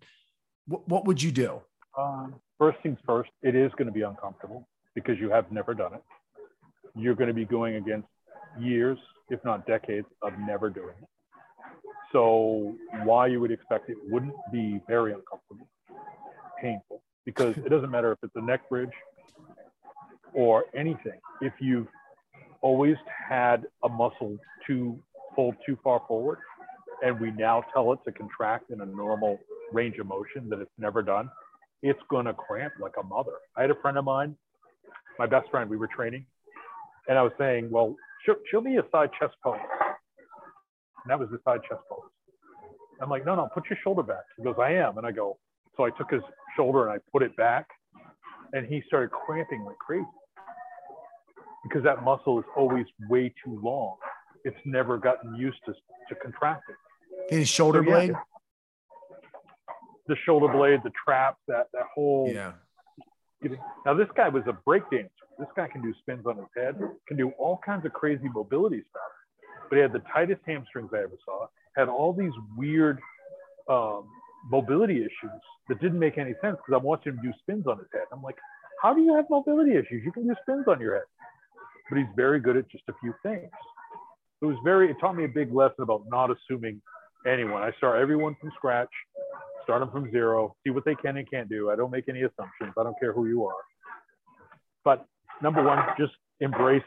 What, 0.68 0.88
what 0.88 1.06
would 1.06 1.24
you 1.24 1.32
do? 1.32 1.62
Um, 1.98 2.36
first 2.60 2.78
things 2.84 3.00
first, 3.06 3.32
it 3.42 3.56
is 3.56 3.72
going 3.78 3.88
to 3.88 3.94
be 3.94 4.02
uncomfortable 4.02 4.68
because 4.94 5.18
you 5.18 5.30
have 5.30 5.52
never 5.52 5.74
done 5.74 5.94
it. 5.94 6.04
You're 6.96 7.16
going 7.16 7.30
to 7.30 7.34
be 7.34 7.46
going 7.46 7.76
against 7.76 8.08
years, 8.60 9.00
if 9.30 9.44
not 9.46 9.66
decades, 9.66 10.08
of 10.22 10.34
never 10.38 10.70
doing 10.70 10.96
it. 11.02 11.08
So, 12.12 12.76
why 13.04 13.26
you 13.28 13.40
would 13.40 13.50
expect 13.50 13.90
it 13.90 13.98
wouldn't 14.08 14.36
be 14.52 14.80
very 14.88 15.14
uncomfortable, 15.14 15.68
painful, 16.62 17.02
because 17.26 17.58
it 17.58 17.70
doesn't 17.70 17.90
matter 17.90 18.12
if 18.12 18.20
it's 18.22 18.36
a 18.36 18.42
neck 18.42 18.70
bridge 18.70 18.92
or 20.34 20.66
anything. 20.76 21.20
If 21.42 21.54
you've 21.60 21.88
always 22.64 22.96
had 23.30 23.68
a 23.84 23.90
muscle 23.90 24.38
too 24.66 24.98
pulled 25.36 25.56
too 25.66 25.78
far 25.84 26.02
forward, 26.08 26.40
and 27.04 27.20
we 27.20 27.30
now 27.32 27.64
tell 27.74 27.92
it 27.92 28.00
to 28.06 28.12
contract 28.12 28.72
in 28.72 28.82
a 28.82 28.86
normal 28.86 29.38
range 29.72 29.98
of 30.00 30.08
motion 30.08 30.50
that 30.50 30.60
it's 30.60 30.72
never 30.80 31.02
done, 31.02 31.30
it's 31.82 32.00
going 32.10 32.26
to 32.26 32.34
cramp 32.34 32.74
like 32.80 32.94
a 33.00 33.04
mother. 33.04 33.34
I 33.58 33.62
had 33.62 33.72
a 33.72 33.76
friend 33.82 33.98
of 33.98 34.06
mine, 34.06 34.36
my 35.20 35.26
best 35.26 35.50
friend, 35.52 35.70
we 35.70 35.78
were 35.78 35.90
training, 35.94 36.26
and 37.08 37.18
I 37.18 37.22
was 37.22 37.34
saying, 37.38 37.70
well, 37.70 37.96
show, 38.26 38.36
show 38.50 38.62
me 38.62 38.78
a 38.78 38.84
side 38.92 39.10
chest 39.20 39.34
pose. 39.44 39.60
And 41.04 41.12
that 41.12 41.20
was 41.20 41.30
the 41.30 41.40
side 41.44 41.60
chest 41.68 41.82
pose. 41.90 42.10
I'm 43.02 43.10
like, 43.10 43.26
no, 43.26 43.36
no, 43.36 43.50
put 43.54 43.66
your 43.70 43.78
shoulder 43.84 44.04
back. 44.04 44.24
He 44.38 44.44
goes, 44.44 44.56
I 44.62 44.72
am. 44.74 44.98
And 44.98 45.06
I 45.06 45.12
go, 45.12 45.38
so 45.76 45.84
I 45.84 45.90
took 45.90 46.12
his 46.12 46.22
shoulder 46.56 46.88
and 46.88 46.92
I 46.94 47.00
put 47.12 47.24
it 47.24 47.36
back, 47.36 47.68
and 48.54 48.66
he 48.66 48.82
started 48.88 49.12
cramping 49.12 49.66
like 49.66 49.78
crazy 49.86 50.06
because 51.64 51.84
that 51.84 52.04
muscle 52.04 52.40
is 52.40 52.46
always 52.56 52.86
way 53.10 53.34
too 53.44 53.60
long. 53.64 53.96
It's 54.44 54.58
never 54.66 54.98
gotten 54.98 55.36
used 55.36 55.60
to, 55.66 55.74
to 55.74 56.16
contracting. 56.22 56.76
His 57.30 57.48
shoulder 57.48 57.84
so, 57.84 57.90
yeah, 57.90 58.06
blade? 58.06 58.16
the 60.08 60.16
shoulder 60.26 60.48
blade, 60.48 60.82
the 60.84 60.92
trap, 61.06 61.38
that 61.48 61.68
that 61.74 61.86
whole. 61.94 62.30
Yeah. 62.32 62.54
Now 63.86 63.94
this 63.94 64.08
guy 64.16 64.30
was 64.30 64.44
a 64.48 64.54
break 64.54 64.84
dancer. 64.90 65.10
This 65.38 65.48
guy 65.56 65.68
can 65.68 65.82
do 65.82 65.94
spins 66.00 66.26
on 66.26 66.38
his 66.38 66.46
head, 66.56 66.76
can 67.08 67.18
do 67.18 67.32
all 67.40 67.60
kinds 67.66 67.86
of 67.86 67.94
crazy 67.94 68.30
mobility 68.34 68.82
stuff. 68.90 69.12
But 69.70 69.78
he 69.78 69.82
had 69.82 69.94
the 69.94 70.04
tightest 70.14 70.42
hamstrings 70.46 70.92
I 70.94 71.00
ever 71.00 71.18
saw. 71.26 71.48
Had 71.76 71.90
all 71.90 72.14
these 72.14 72.32
weird 72.56 73.00
um, 73.70 74.08
mobility 74.50 74.98
issues 74.98 75.42
that 75.68 75.82
didn't 75.82 76.00
make 76.00 76.18
any 76.18 76.34
sense 76.42 76.58
because 76.58 76.78
I'm 76.78 76.84
watching 76.84 77.14
him 77.14 77.20
do 77.24 77.34
spins 77.40 77.66
on 77.68 77.80
his 77.80 77.88
head. 77.92 78.04
I'm 78.12 78.22
like, 78.22 78.38
how 78.82 78.94
do 78.94 79.02
you 79.02 79.16
have 79.16 79.26
mobility 79.30 79.72
issues? 79.72 80.04
You 80.06 80.12
can 80.12 80.28
do 80.28 80.36
spins 80.42 80.66
on 80.68 80.80
your 80.80 80.96
head. 80.96 81.04
But 81.94 82.00
he's 82.00 82.16
very 82.16 82.40
good 82.40 82.58
at 82.58 82.68
just 82.72 82.86
a 82.90 82.94
few 83.02 83.14
things. 83.22 83.52
It 84.42 84.46
was 84.46 84.56
very, 84.64 84.90
it 84.90 84.98
taught 85.00 85.16
me 85.16 85.26
a 85.26 85.28
big 85.28 85.54
lesson 85.54 85.84
about 85.84 86.02
not 86.08 86.32
assuming 86.32 86.82
anyone. 87.28 87.62
I 87.62 87.72
start 87.78 88.02
everyone 88.02 88.36
from 88.42 88.50
scratch, 88.56 88.90
start 89.62 89.82
them 89.82 89.92
from 89.92 90.10
zero, 90.10 90.56
see 90.64 90.72
what 90.72 90.86
they 90.86 90.96
can 90.96 91.18
and 91.18 91.30
can't 91.30 91.48
do. 91.48 91.70
I 91.70 91.76
don't 91.76 91.92
make 91.92 92.10
any 92.10 92.24
assumptions. 92.24 92.74
I 92.80 92.82
don't 92.82 93.00
care 93.00 93.14
who 93.14 93.28
you 93.28 93.46
are. 93.46 93.62
But 94.84 95.06
number 95.40 95.62
one, 95.64 95.78
just 96.00 96.14
embrace 96.40 96.82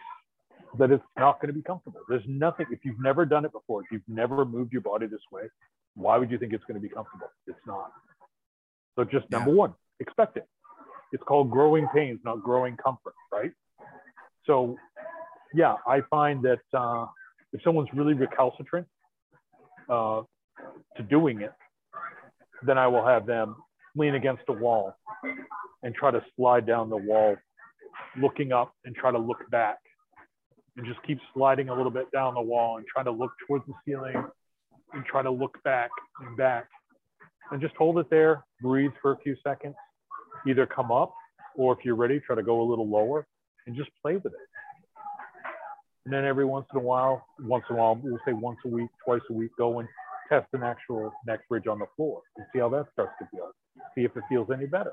that 0.76 0.90
it's 0.90 1.04
not 1.16 1.40
going 1.40 1.54
to 1.54 1.56
be 1.56 1.62
comfortable. 1.62 2.00
There's 2.08 2.24
nothing, 2.26 2.66
if 2.72 2.80
you've 2.82 3.00
never 3.00 3.24
done 3.24 3.44
it 3.44 3.52
before, 3.52 3.82
if 3.82 3.86
you've 3.92 4.08
never 4.08 4.44
moved 4.44 4.72
your 4.72 4.82
body 4.82 5.06
this 5.06 5.20
way, 5.30 5.42
why 5.94 6.18
would 6.18 6.32
you 6.32 6.38
think 6.38 6.52
it's 6.52 6.64
going 6.64 6.82
to 6.82 6.82
be 6.82 6.92
comfortable? 6.92 7.28
It's 7.46 7.56
not. 7.64 7.92
So 8.96 9.04
just 9.04 9.30
number 9.30 9.52
one, 9.52 9.72
expect 10.00 10.36
it. 10.36 10.48
It's 11.12 11.22
called 11.22 11.52
growing 11.52 11.86
pains, 11.94 12.18
not 12.24 12.42
growing 12.42 12.76
comfort, 12.76 13.14
right? 13.32 13.52
So, 14.46 14.76
yeah, 15.54 15.74
I 15.86 16.00
find 16.10 16.42
that 16.44 16.60
uh, 16.76 17.06
if 17.52 17.62
someone's 17.62 17.88
really 17.94 18.14
recalcitrant 18.14 18.86
uh, 19.88 20.22
to 20.96 21.02
doing 21.02 21.40
it, 21.40 21.52
then 22.62 22.78
I 22.78 22.86
will 22.86 23.04
have 23.06 23.26
them 23.26 23.56
lean 23.94 24.14
against 24.14 24.42
a 24.48 24.52
wall 24.52 24.94
and 25.82 25.94
try 25.94 26.10
to 26.10 26.22
slide 26.36 26.66
down 26.66 26.90
the 26.90 26.96
wall, 26.96 27.36
looking 28.20 28.52
up 28.52 28.72
and 28.84 28.94
try 28.94 29.10
to 29.10 29.18
look 29.18 29.48
back 29.50 29.78
and 30.76 30.86
just 30.86 31.02
keep 31.06 31.18
sliding 31.32 31.68
a 31.68 31.74
little 31.74 31.90
bit 31.90 32.10
down 32.12 32.34
the 32.34 32.40
wall 32.40 32.76
and 32.76 32.86
try 32.86 33.02
to 33.02 33.10
look 33.10 33.30
towards 33.46 33.64
the 33.66 33.72
ceiling 33.84 34.22
and 34.92 35.04
try 35.04 35.22
to 35.22 35.30
look 35.30 35.62
back 35.64 35.90
and 36.20 36.36
back 36.36 36.68
and 37.50 37.60
just 37.60 37.74
hold 37.76 37.98
it 37.98 38.10
there, 38.10 38.44
breathe 38.60 38.90
for 39.00 39.12
a 39.12 39.18
few 39.18 39.36
seconds, 39.42 39.74
either 40.46 40.66
come 40.66 40.90
up 40.90 41.14
or 41.54 41.72
if 41.72 41.84
you're 41.84 41.94
ready, 41.94 42.20
try 42.20 42.36
to 42.36 42.42
go 42.42 42.60
a 42.60 42.66
little 42.68 42.88
lower 42.88 43.26
and 43.66 43.76
just 43.76 43.90
play 44.02 44.16
with 44.16 44.26
it. 44.26 44.32
And 46.06 46.14
then 46.14 46.24
every 46.24 46.44
once 46.44 46.66
in 46.72 46.78
a 46.78 46.82
while, 46.82 47.26
once 47.40 47.64
in 47.68 47.74
a 47.74 47.78
while, 47.80 48.00
we'll 48.00 48.20
say 48.24 48.32
once 48.32 48.58
a 48.64 48.68
week, 48.68 48.88
twice 49.04 49.20
a 49.28 49.32
week, 49.32 49.50
go 49.58 49.80
and 49.80 49.88
test 50.28 50.46
an 50.52 50.62
actual 50.62 51.12
neck 51.26 51.40
bridge 51.48 51.66
on 51.66 51.80
the 51.80 51.86
floor 51.96 52.22
and 52.36 52.46
see 52.52 52.60
how 52.60 52.68
that 52.68 52.86
starts 52.92 53.12
to 53.20 53.26
feel. 53.32 53.50
See 53.96 54.04
if 54.04 54.16
it 54.16 54.22
feels 54.28 54.48
any 54.54 54.66
better. 54.66 54.92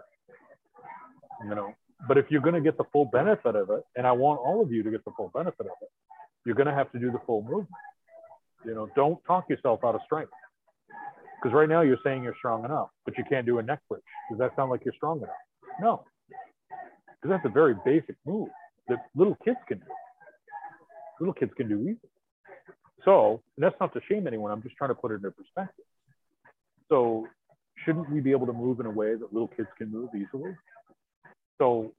You 1.48 1.53
know, 1.53 1.76
but 2.07 2.18
if 2.18 2.26
you're 2.31 2.41
going 2.41 2.56
to 2.56 2.61
get 2.61 2.80
the 2.80 2.85
full 2.91 3.06
benefit 3.06 3.56
of 3.56 3.69
it, 3.69 3.84
and 3.95 4.07
I 4.07 4.11
want 4.11 4.40
all 4.40 4.64
of 4.64 4.72
you 4.72 4.81
to 4.81 4.90
get 4.90 5.06
the 5.06 5.11
full 5.15 5.30
benefit 5.35 5.61
of 5.61 5.77
it, 5.84 5.90
you're 6.48 6.56
going 6.56 6.68
to 6.68 6.73
have 6.73 6.91
to 6.94 6.99
do 6.99 7.11
the 7.11 7.19
full 7.27 7.44
movement. 7.44 7.69
You 8.65 8.73
know, 8.73 8.90
don't 8.95 9.23
talk 9.26 9.48
yourself 9.49 9.81
out 9.84 9.94
of 9.94 10.02
strength. 10.06 10.31
Because 11.40 11.53
right 11.53 11.69
now 11.69 11.81
you're 11.81 11.99
saying 12.03 12.23
you're 12.23 12.35
strong 12.40 12.65
enough, 12.65 12.90
but 13.06 13.18
you 13.19 13.23
can't 13.30 13.45
do 13.45 13.60
a 13.60 13.61
neck 13.61 13.81
bridge. 13.88 14.02
Does 14.31 14.40
that 14.40 14.56
sound 14.56 14.72
like 14.72 14.81
you're 14.84 14.95
strong 14.95 15.19
enough? 15.19 15.30
No. 15.80 16.06
Because 17.22 17.38
that's 17.38 17.45
a 17.45 17.53
very 17.53 17.76
basic 17.85 18.15
move 18.26 18.49
that 18.88 19.06
little 19.15 19.38
kids 19.45 19.60
can 19.68 19.77
do. 19.77 19.85
Little 21.24 21.34
kids 21.34 21.52
can 21.56 21.70
do 21.70 21.80
easily. 21.82 21.98
So, 23.06 23.41
that's 23.58 23.76
not 23.80 23.94
to 23.94 24.02
shame 24.10 24.28
anyone. 24.28 24.52
I'm 24.52 24.62
just 24.62 24.76
trying 24.76 24.90
to 24.90 24.95
put 24.95 25.12
it 25.12 25.16
into 25.16 25.32
perspective. 25.32 25.86
So, 26.90 27.28
shouldn't 27.86 28.10
we 28.10 28.20
be 28.20 28.32
able 28.32 28.45
to 28.48 28.54
move 28.54 28.80
in 28.80 28.86
a 28.86 28.91
way 28.91 29.16
that 29.16 29.34
little 29.34 29.48
kids 29.48 29.70
can 29.78 29.91
move 29.91 30.10
easily? 30.16 30.56
So, 31.58 31.94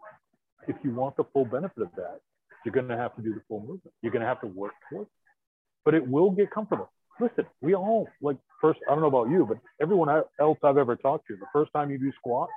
if 0.69 0.77
you 0.83 0.95
want 0.95 1.17
the 1.17 1.25
full 1.33 1.45
benefit 1.45 1.83
of 1.83 1.91
that, 1.97 2.21
you're 2.65 2.75
going 2.75 2.89
to 2.89 2.97
have 2.97 3.15
to 3.17 3.23
do 3.23 3.35
the 3.35 3.43
full 3.49 3.61
movement. 3.61 3.93
You're 4.03 4.13
going 4.13 4.23
to 4.23 4.29
have 4.29 4.41
to 4.41 4.47
work 4.47 4.73
towards 4.91 5.09
it 5.09 5.25
but 5.85 5.95
it 5.95 6.07
will 6.09 6.31
get 6.31 6.51
comfortable. 6.51 6.91
Listen, 7.21 7.47
we 7.61 7.75
all 7.75 8.09
like 8.21 8.37
first, 8.61 8.81
I 8.89 8.93
don't 8.93 9.03
know 9.03 9.09
about 9.09 9.31
you, 9.31 9.47
but 9.47 9.59
everyone 9.81 10.09
else 10.41 10.59
I've 10.65 10.79
ever 10.79 10.97
talked 10.97 11.29
to, 11.29 11.37
the 11.37 11.47
first 11.53 11.73
time 11.73 11.91
you 11.91 11.99
do 11.99 12.11
squats, 12.19 12.51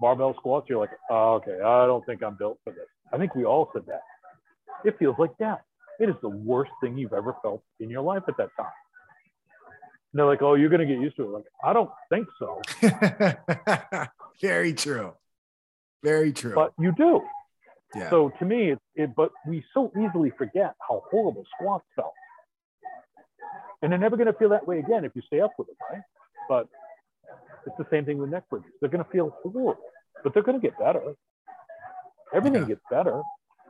barbell 0.00 0.34
squats, 0.38 0.66
you're 0.68 0.78
like, 0.78 0.96
oh, 1.10 1.34
okay, 1.34 1.60
I 1.60 1.86
don't 1.86 2.04
think 2.06 2.22
I'm 2.22 2.36
built 2.36 2.58
for 2.64 2.72
this. 2.72 2.86
I 3.12 3.18
think 3.18 3.34
we 3.34 3.44
all 3.44 3.70
said 3.74 3.82
that. 3.88 4.02
It 4.84 4.98
feels 4.98 5.16
like 5.18 5.36
death. 5.38 5.60
It 5.98 6.08
is 6.08 6.16
the 6.22 6.28
worst 6.28 6.72
thing 6.82 6.98
you've 6.98 7.12
ever 7.12 7.34
felt 7.42 7.62
in 7.80 7.90
your 7.90 8.02
life 8.02 8.22
at 8.28 8.36
that 8.36 8.50
time. 8.56 8.66
And 10.12 10.20
they're 10.20 10.26
like, 10.26 10.42
oh, 10.42 10.54
you're 10.54 10.68
going 10.68 10.86
to 10.86 10.86
get 10.86 11.00
used 11.00 11.16
to 11.16 11.24
it. 11.24 11.28
Like, 11.28 11.44
I 11.62 11.72
don't 11.72 11.90
think 12.10 12.28
so. 12.38 12.62
Very 14.40 14.72
true. 14.72 15.12
Very 16.02 16.32
true. 16.32 16.54
But 16.54 16.72
you 16.78 16.92
do. 16.92 17.22
Yeah. 17.94 18.10
So 18.10 18.30
to 18.38 18.44
me, 18.44 18.72
it, 18.72 18.78
it, 18.94 19.16
but 19.16 19.30
we 19.46 19.64
so 19.72 19.90
easily 19.98 20.30
forget 20.36 20.74
how 20.86 21.02
horrible 21.10 21.44
squats 21.54 21.84
felt. 21.94 22.12
And 23.82 23.92
they're 23.92 23.98
never 23.98 24.16
going 24.16 24.26
to 24.26 24.32
feel 24.32 24.50
that 24.50 24.66
way 24.66 24.78
again 24.78 25.04
if 25.04 25.12
you 25.14 25.22
stay 25.26 25.40
up 25.40 25.52
with 25.58 25.68
it, 25.68 25.76
right? 25.90 26.02
But 26.48 26.68
it's 27.66 27.76
the 27.78 27.86
same 27.90 28.04
thing 28.04 28.18
with 28.18 28.30
neck 28.30 28.44
bridges. 28.48 28.70
They're 28.80 28.90
going 28.90 29.04
to 29.04 29.10
feel 29.10 29.36
horrible, 29.42 29.76
but 30.22 30.34
they're 30.34 30.42
going 30.42 30.60
to 30.60 30.66
get 30.66 30.78
better. 30.78 31.14
Everything 32.34 32.62
yeah. 32.62 32.68
gets 32.68 32.82
better. 32.90 33.22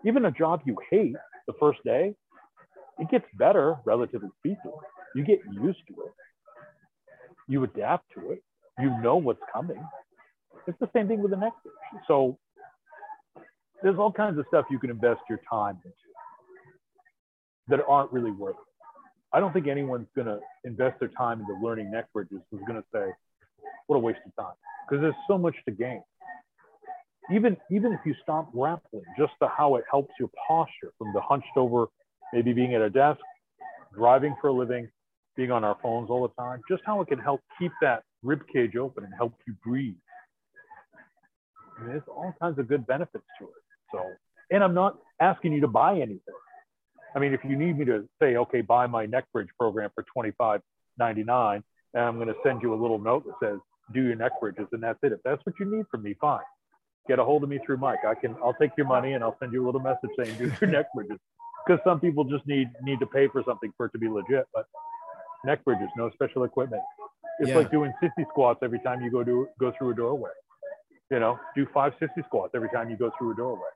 Even 0.04 0.24
a 0.24 0.30
job 0.30 0.62
you 0.64 0.76
hate 0.90 1.16
the 1.46 1.54
first 1.60 1.82
day, 1.84 2.14
it 2.98 3.10
gets 3.10 3.26
better, 3.38 3.76
relatively 3.84 4.28
speaking. 4.38 4.72
You 5.14 5.24
get 5.24 5.40
used 5.52 5.80
to 5.88 5.94
it. 6.02 6.12
You 7.48 7.64
adapt 7.64 8.12
to 8.14 8.32
it. 8.32 8.42
You 8.78 8.90
know 9.00 9.16
what's 9.16 9.40
coming. 9.52 9.82
It's 10.66 10.78
the 10.80 10.88
same 10.94 11.08
thing 11.08 11.22
with 11.22 11.30
the 11.30 11.36
neck 11.36 11.52
bridge. 11.62 12.02
So 12.08 12.38
there's 13.82 13.98
all 13.98 14.12
kinds 14.12 14.38
of 14.38 14.46
stuff 14.48 14.66
you 14.70 14.78
can 14.78 14.90
invest 14.90 15.20
your 15.28 15.40
time 15.48 15.78
into 15.84 15.96
that 17.68 17.80
aren't 17.86 18.12
really 18.12 18.30
worth 18.30 18.56
it. 18.56 18.62
I 19.32 19.40
don't 19.40 19.52
think 19.52 19.66
anyone's 19.66 20.08
going 20.14 20.26
to 20.26 20.40
invest 20.64 20.98
their 20.98 21.08
time 21.08 21.40
into 21.40 21.54
learning 21.62 21.90
neck 21.90 22.06
bridges 22.12 22.40
who's 22.50 22.62
going 22.66 22.80
to 22.80 22.84
say, 22.92 23.12
what 23.86 23.96
a 23.96 23.98
waste 23.98 24.20
of 24.26 24.34
time, 24.42 24.54
because 24.88 25.02
there's 25.02 25.14
so 25.28 25.36
much 25.36 25.54
to 25.66 25.74
gain. 25.74 26.02
Even, 27.32 27.56
even 27.70 27.92
if 27.92 28.00
you 28.04 28.14
stop 28.22 28.52
grappling, 28.52 29.04
just 29.18 29.32
the 29.40 29.48
how 29.48 29.76
it 29.76 29.84
helps 29.90 30.12
your 30.18 30.30
posture 30.46 30.92
from 30.98 31.12
the 31.12 31.20
hunched 31.20 31.56
over, 31.56 31.86
maybe 32.32 32.52
being 32.52 32.74
at 32.74 32.82
a 32.82 32.90
desk, 32.90 33.20
driving 33.94 34.36
for 34.40 34.48
a 34.48 34.52
living, 34.52 34.88
being 35.36 35.50
on 35.50 35.64
our 35.64 35.76
phones 35.82 36.08
all 36.08 36.22
the 36.22 36.42
time, 36.42 36.60
just 36.68 36.82
how 36.86 37.00
it 37.00 37.08
can 37.08 37.18
help 37.18 37.40
keep 37.58 37.72
that 37.82 38.02
rib 38.22 38.42
cage 38.52 38.76
open 38.76 39.04
and 39.04 39.12
help 39.14 39.34
you 39.46 39.54
breathe. 39.64 39.94
I 41.76 41.80
mean, 41.80 41.90
there's 41.90 42.02
all 42.08 42.34
kinds 42.40 42.58
of 42.58 42.68
good 42.68 42.86
benefits 42.86 43.24
to 43.38 43.44
it. 43.44 43.62
So, 43.92 44.02
and 44.50 44.62
I'm 44.62 44.74
not 44.74 44.98
asking 45.20 45.52
you 45.52 45.60
to 45.62 45.68
buy 45.68 45.94
anything. 45.94 46.20
I 47.14 47.18
mean, 47.18 47.34
if 47.34 47.40
you 47.44 47.56
need 47.56 47.78
me 47.78 47.84
to 47.86 48.08
say, 48.20 48.36
okay, 48.36 48.60
buy 48.60 48.86
my 48.86 49.06
neck 49.06 49.24
bridge 49.32 49.48
program 49.58 49.90
for 49.94 50.04
$25.99, 50.16 51.62
and 51.94 52.04
I'm 52.04 52.16
going 52.16 52.28
to 52.28 52.34
send 52.44 52.62
you 52.62 52.74
a 52.74 52.78
little 52.80 52.98
note 52.98 53.24
that 53.26 53.34
says, 53.42 53.58
do 53.94 54.02
your 54.02 54.16
neck 54.16 54.32
bridges, 54.40 54.66
and 54.72 54.82
that's 54.82 54.98
it. 55.02 55.12
If 55.12 55.20
that's 55.24 55.44
what 55.44 55.54
you 55.58 55.66
need 55.66 55.86
from 55.90 56.02
me, 56.02 56.14
fine. 56.20 56.40
Get 57.08 57.18
a 57.18 57.24
hold 57.24 57.42
of 57.44 57.48
me 57.48 57.58
through 57.64 57.76
Mike. 57.76 58.00
I 58.06 58.14
can, 58.14 58.34
I'll 58.42 58.56
take 58.60 58.72
your 58.76 58.86
money 58.86 59.12
and 59.12 59.22
I'll 59.22 59.36
send 59.38 59.52
you 59.52 59.64
a 59.64 59.66
little 59.66 59.80
message 59.80 60.10
saying, 60.18 60.36
do 60.38 60.52
your 60.60 60.70
neck 60.70 60.86
bridges. 60.94 61.18
Because 61.66 61.80
some 61.84 62.00
people 62.00 62.24
just 62.24 62.46
need 62.46 62.68
need 62.82 63.00
to 63.00 63.06
pay 63.06 63.26
for 63.28 63.42
something 63.46 63.72
for 63.76 63.86
it 63.86 63.92
to 63.92 63.98
be 63.98 64.08
legit. 64.08 64.46
But 64.54 64.66
neck 65.44 65.64
bridges, 65.64 65.88
no 65.96 66.10
special 66.10 66.44
equipment. 66.44 66.82
It's 67.40 67.50
yeah. 67.50 67.56
like 67.56 67.70
doing 67.70 67.92
sissy 68.02 68.24
squats 68.30 68.60
every 68.62 68.78
time 68.80 69.02
you 69.02 69.10
go 69.10 69.24
to 69.24 69.48
go 69.58 69.72
through 69.76 69.90
a 69.90 69.94
doorway. 69.94 70.30
You 71.10 71.20
know, 71.20 71.38
do 71.54 71.66
five 71.74 71.92
sissy 72.00 72.24
squats 72.26 72.52
every 72.54 72.68
time 72.70 72.90
you 72.90 72.96
go 72.96 73.10
through 73.18 73.32
a 73.32 73.36
doorway. 73.36 73.68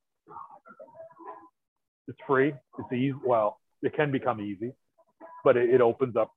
It's 2.08 2.18
free. 2.26 2.52
It's 2.78 2.92
easy. 2.92 3.14
Well, 3.24 3.58
it 3.82 3.94
can 3.94 4.10
become 4.10 4.40
easy, 4.40 4.72
but 5.44 5.56
it, 5.56 5.70
it 5.70 5.80
opens 5.80 6.16
up 6.16 6.32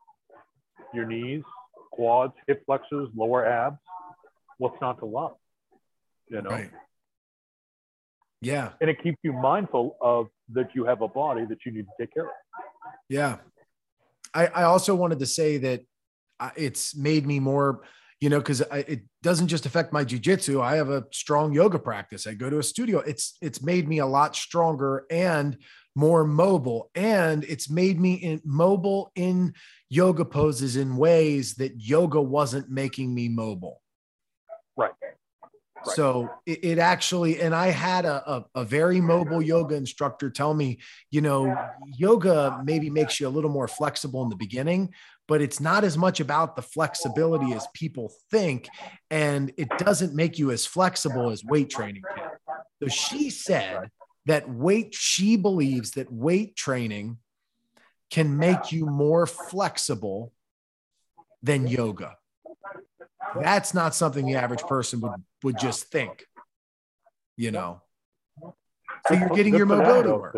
your 0.93 1.05
knees, 1.05 1.43
quads, 1.91 2.33
hip 2.47 2.63
flexors, 2.65 3.09
lower 3.15 3.45
abs. 3.45 3.77
What's 4.57 4.79
not 4.81 4.99
to 4.99 5.05
love? 5.05 5.35
You 6.29 6.41
know. 6.41 6.49
Right. 6.49 6.71
Yeah. 8.41 8.71
And 8.81 8.89
it 8.89 9.01
keeps 9.01 9.17
you 9.23 9.33
mindful 9.33 9.97
of 10.01 10.27
that 10.51 10.69
you 10.73 10.85
have 10.85 11.01
a 11.01 11.07
body 11.07 11.45
that 11.45 11.59
you 11.65 11.71
need 11.71 11.85
to 11.85 11.91
take 11.99 12.13
care 12.13 12.25
of. 12.25 12.31
Yeah. 13.07 13.37
I, 14.33 14.47
I 14.47 14.63
also 14.63 14.95
wanted 14.95 15.19
to 15.19 15.25
say 15.25 15.57
that 15.59 15.81
it's 16.57 16.95
made 16.95 17.25
me 17.25 17.39
more 17.39 17.83
you 18.23 18.29
know, 18.29 18.39
because 18.39 18.61
it 18.71 19.01
doesn't 19.21 19.49
just 19.49 19.65
affect 19.65 19.91
my 19.91 20.05
jujitsu. 20.05 20.61
I 20.61 20.77
have 20.77 20.89
a 20.89 21.03
strong 21.11 21.51
yoga 21.51 21.77
practice. 21.77 22.25
I 22.25 22.35
go 22.35 22.49
to 22.49 22.59
a 22.59 22.63
studio. 22.63 22.99
It's 22.99 23.37
it's 23.41 23.61
made 23.61 23.85
me 23.85 23.99
a 23.99 24.05
lot 24.05 24.33
stronger 24.33 25.05
and 25.11 25.57
more 25.93 26.23
mobile, 26.23 26.89
and 26.95 27.43
it's 27.43 27.69
made 27.69 27.99
me 27.99 28.13
in, 28.13 28.41
mobile 28.45 29.11
in 29.15 29.53
yoga 29.89 30.23
poses 30.23 30.77
in 30.77 30.95
ways 30.95 31.55
that 31.55 31.73
yoga 31.81 32.21
wasn't 32.21 32.69
making 32.69 33.13
me 33.13 33.27
mobile. 33.27 33.81
Right. 34.77 34.93
So 35.85 36.29
it, 36.45 36.63
it, 36.63 36.77
actually, 36.79 37.41
and 37.41 37.53
I 37.53 37.67
had 37.67 38.05
a, 38.05 38.31
a, 38.31 38.45
a, 38.55 38.63
very 38.63 39.01
mobile 39.01 39.41
yoga 39.41 39.75
instructor 39.75 40.29
tell 40.29 40.53
me, 40.53 40.79
you 41.11 41.21
know, 41.21 41.55
yoga 41.97 42.61
maybe 42.63 42.89
makes 42.89 43.19
you 43.19 43.27
a 43.27 43.29
little 43.29 43.49
more 43.49 43.67
flexible 43.67 44.23
in 44.23 44.29
the 44.29 44.35
beginning, 44.35 44.93
but 45.27 45.41
it's 45.41 45.59
not 45.59 45.83
as 45.83 45.97
much 45.97 46.19
about 46.19 46.55
the 46.55 46.61
flexibility 46.61 47.53
as 47.53 47.67
people 47.73 48.13
think. 48.31 48.67
And 49.11 49.51
it 49.57 49.69
doesn't 49.77 50.13
make 50.13 50.39
you 50.39 50.51
as 50.51 50.65
flexible 50.65 51.29
as 51.29 51.43
weight 51.43 51.69
training 51.69 52.03
can. 52.15 52.29
So 52.81 52.89
she 52.89 53.29
said 53.29 53.89
that 54.25 54.49
weight, 54.49 54.93
she 54.93 55.35
believes 55.37 55.91
that 55.91 56.11
weight 56.11 56.55
training 56.55 57.17
can 58.09 58.37
make 58.37 58.71
you 58.71 58.85
more 58.85 59.25
flexible 59.25 60.33
than 61.41 61.67
yoga. 61.67 62.15
That's 63.39 63.73
not 63.73 63.95
something 63.95 64.25
the 64.25 64.35
average 64.35 64.61
person 64.63 65.01
would, 65.01 65.23
would 65.43 65.57
just 65.57 65.85
think, 65.85 66.25
you 67.37 67.51
know. 67.51 67.81
So 69.07 69.15
you're 69.15 69.29
getting 69.29 69.55
your 69.55 69.65
mobility 69.65 70.09
work. 70.09 70.35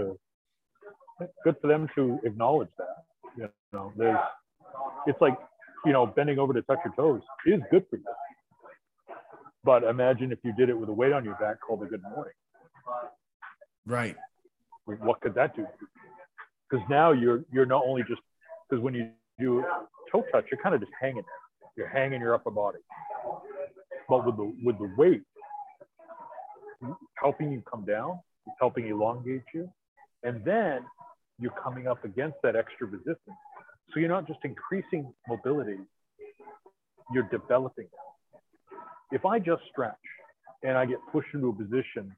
Good 1.43 1.55
for 1.61 1.67
them 1.67 1.87
to 1.95 2.19
acknowledge 2.23 2.69
that. 2.77 3.03
You 3.37 3.49
know, 3.73 3.91
there's, 3.95 4.19
it's 5.07 5.21
like, 5.21 5.37
you 5.85 5.91
know, 5.91 6.05
bending 6.05 6.39
over 6.39 6.53
to 6.53 6.61
touch 6.63 6.79
your 6.83 6.93
toes 6.95 7.21
is 7.45 7.61
good 7.69 7.85
for 7.89 7.97
you. 7.97 8.03
But 9.63 9.83
imagine 9.83 10.31
if 10.31 10.39
you 10.43 10.53
did 10.53 10.69
it 10.69 10.77
with 10.77 10.89
a 10.89 10.93
weight 10.93 11.13
on 11.13 11.23
your 11.25 11.35
back 11.35 11.59
called 11.59 11.83
a 11.83 11.85
good 11.85 12.01
morning. 12.03 12.33
Right. 13.85 14.15
What 14.85 15.21
could 15.21 15.35
that 15.35 15.55
do? 15.55 15.65
Because 16.69 16.85
now 16.89 17.11
you're 17.11 17.43
you're 17.51 17.65
not 17.65 17.83
only 17.85 18.03
just 18.03 18.21
because 18.69 18.83
when 18.83 18.93
you 18.93 19.09
do 19.39 19.63
toe 20.11 20.23
touch, 20.31 20.45
you're 20.51 20.61
kind 20.61 20.75
of 20.75 20.81
just 20.81 20.91
hanging 20.99 21.17
there. 21.17 21.44
You're 21.75 21.87
hanging 21.87 22.21
your 22.21 22.35
upper 22.35 22.51
body. 22.51 22.79
But 24.07 24.25
with 24.25 24.37
the 24.37 24.53
with 24.63 24.77
the 24.77 24.93
weight, 24.97 25.23
helping 27.21 27.51
you 27.51 27.63
come 27.69 27.85
down, 27.85 28.19
it's 28.45 28.55
helping 28.59 28.87
elongate 28.87 29.43
you, 29.53 29.69
and 30.23 30.43
then 30.45 30.85
you're 31.39 31.53
coming 31.63 31.87
up 31.87 32.03
against 32.05 32.37
that 32.43 32.55
extra 32.55 32.87
resistance. 32.87 33.37
So 33.93 33.99
you're 33.99 34.09
not 34.09 34.27
just 34.27 34.39
increasing 34.43 35.11
mobility, 35.27 35.77
you're 37.11 37.27
developing 37.31 37.85
it. 37.85 38.75
If 39.11 39.25
I 39.25 39.39
just 39.39 39.63
stretch 39.71 39.93
and 40.63 40.77
I 40.77 40.85
get 40.85 40.97
pushed 41.11 41.33
into 41.33 41.49
a 41.49 41.53
position, 41.53 42.15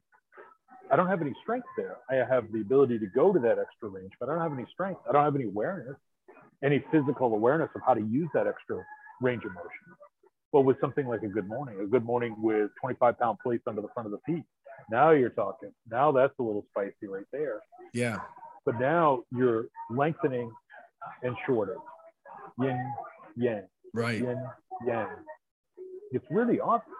I 0.90 0.96
don't 0.96 1.08
have 1.08 1.20
any 1.20 1.34
strength 1.42 1.68
there. 1.76 1.96
I 2.10 2.14
have 2.14 2.50
the 2.52 2.60
ability 2.60 2.98
to 3.00 3.06
go 3.06 3.32
to 3.32 3.38
that 3.40 3.58
extra 3.58 3.88
range, 3.88 4.12
but 4.18 4.28
I 4.28 4.32
don't 4.32 4.42
have 4.42 4.52
any 4.52 4.66
strength. 4.72 5.00
I 5.08 5.12
don't 5.12 5.24
have 5.24 5.34
any 5.34 5.44
awareness, 5.44 5.96
any 6.64 6.82
physical 6.90 7.34
awareness 7.34 7.68
of 7.74 7.82
how 7.86 7.94
to 7.94 8.00
use 8.00 8.28
that 8.34 8.46
extra 8.46 8.84
range 9.20 9.44
of 9.44 9.52
motion. 9.52 9.70
But 10.52 10.62
with 10.62 10.80
something 10.80 11.06
like 11.06 11.22
a 11.22 11.28
good 11.28 11.46
morning, 11.46 11.80
a 11.80 11.86
good 11.86 12.04
morning 12.04 12.34
with 12.38 12.70
25 12.80 13.18
pound 13.18 13.38
plates 13.42 13.64
under 13.66 13.82
the 13.82 13.88
front 13.94 14.06
of 14.06 14.12
the 14.12 14.18
feet, 14.26 14.44
now 14.90 15.10
you're 15.10 15.30
talking. 15.30 15.70
Now 15.90 16.12
that's 16.12 16.32
a 16.38 16.42
little 16.42 16.64
spicy 16.70 17.06
right 17.06 17.26
there. 17.32 17.60
Yeah. 17.92 18.20
But 18.64 18.80
now 18.80 19.24
you're 19.30 19.66
lengthening 19.90 20.50
and 21.22 21.36
shorter. 21.46 21.76
Yin, 22.58 22.92
yang. 23.36 23.64
Right. 23.94 24.20
Yin, 24.20 24.42
yang. 24.86 25.08
It's 26.12 26.24
really 26.30 26.60
obvious. 26.60 26.96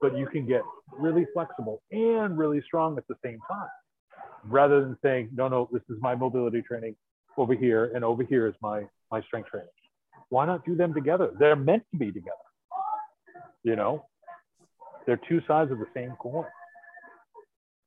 But 0.00 0.16
you 0.16 0.26
can 0.26 0.46
get 0.46 0.62
really 0.92 1.26
flexible 1.32 1.82
and 1.90 2.38
really 2.38 2.62
strong 2.62 2.96
at 2.98 3.08
the 3.08 3.16
same 3.24 3.38
time 3.50 3.68
rather 4.48 4.80
than 4.80 4.96
saying, 5.02 5.30
no, 5.32 5.48
no, 5.48 5.68
this 5.72 5.82
is 5.88 5.96
my 6.00 6.14
mobility 6.14 6.62
training 6.62 6.94
over 7.36 7.54
here 7.54 7.90
and 7.94 8.04
over 8.04 8.22
here 8.22 8.46
is 8.46 8.54
my, 8.62 8.84
my 9.10 9.20
strength 9.22 9.48
training. 9.50 9.68
Why 10.28 10.46
not 10.46 10.64
do 10.64 10.74
them 10.74 10.92
together? 10.92 11.30
They're 11.38 11.56
meant 11.56 11.84
to 11.92 11.98
be 11.98 12.06
together. 12.06 12.36
You 13.62 13.76
know, 13.76 14.06
they're 15.06 15.20
two 15.28 15.40
sides 15.46 15.70
of 15.70 15.78
the 15.78 15.86
same 15.94 16.12
coin. 16.20 16.46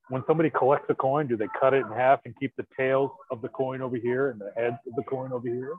When 0.10 0.24
somebody 0.26 0.50
collects 0.50 0.88
a 0.90 0.96
coin, 0.96 1.28
do 1.28 1.38
they 1.38 1.48
cut 1.60 1.74
it 1.74 1.86
in 1.86 1.92
half 1.92 2.22
and 2.26 2.34
keep 2.40 2.54
the 2.58 2.66
tails 2.76 3.12
of 3.30 3.42
the 3.42 3.50
coin 3.50 3.82
over 3.82 3.96
here 3.96 4.30
and 4.30 4.42
the 4.42 4.52
heads 4.56 4.78
of 4.88 4.96
the 4.96 5.04
coin 5.04 5.32
over 5.32 5.48
here? 5.48 5.76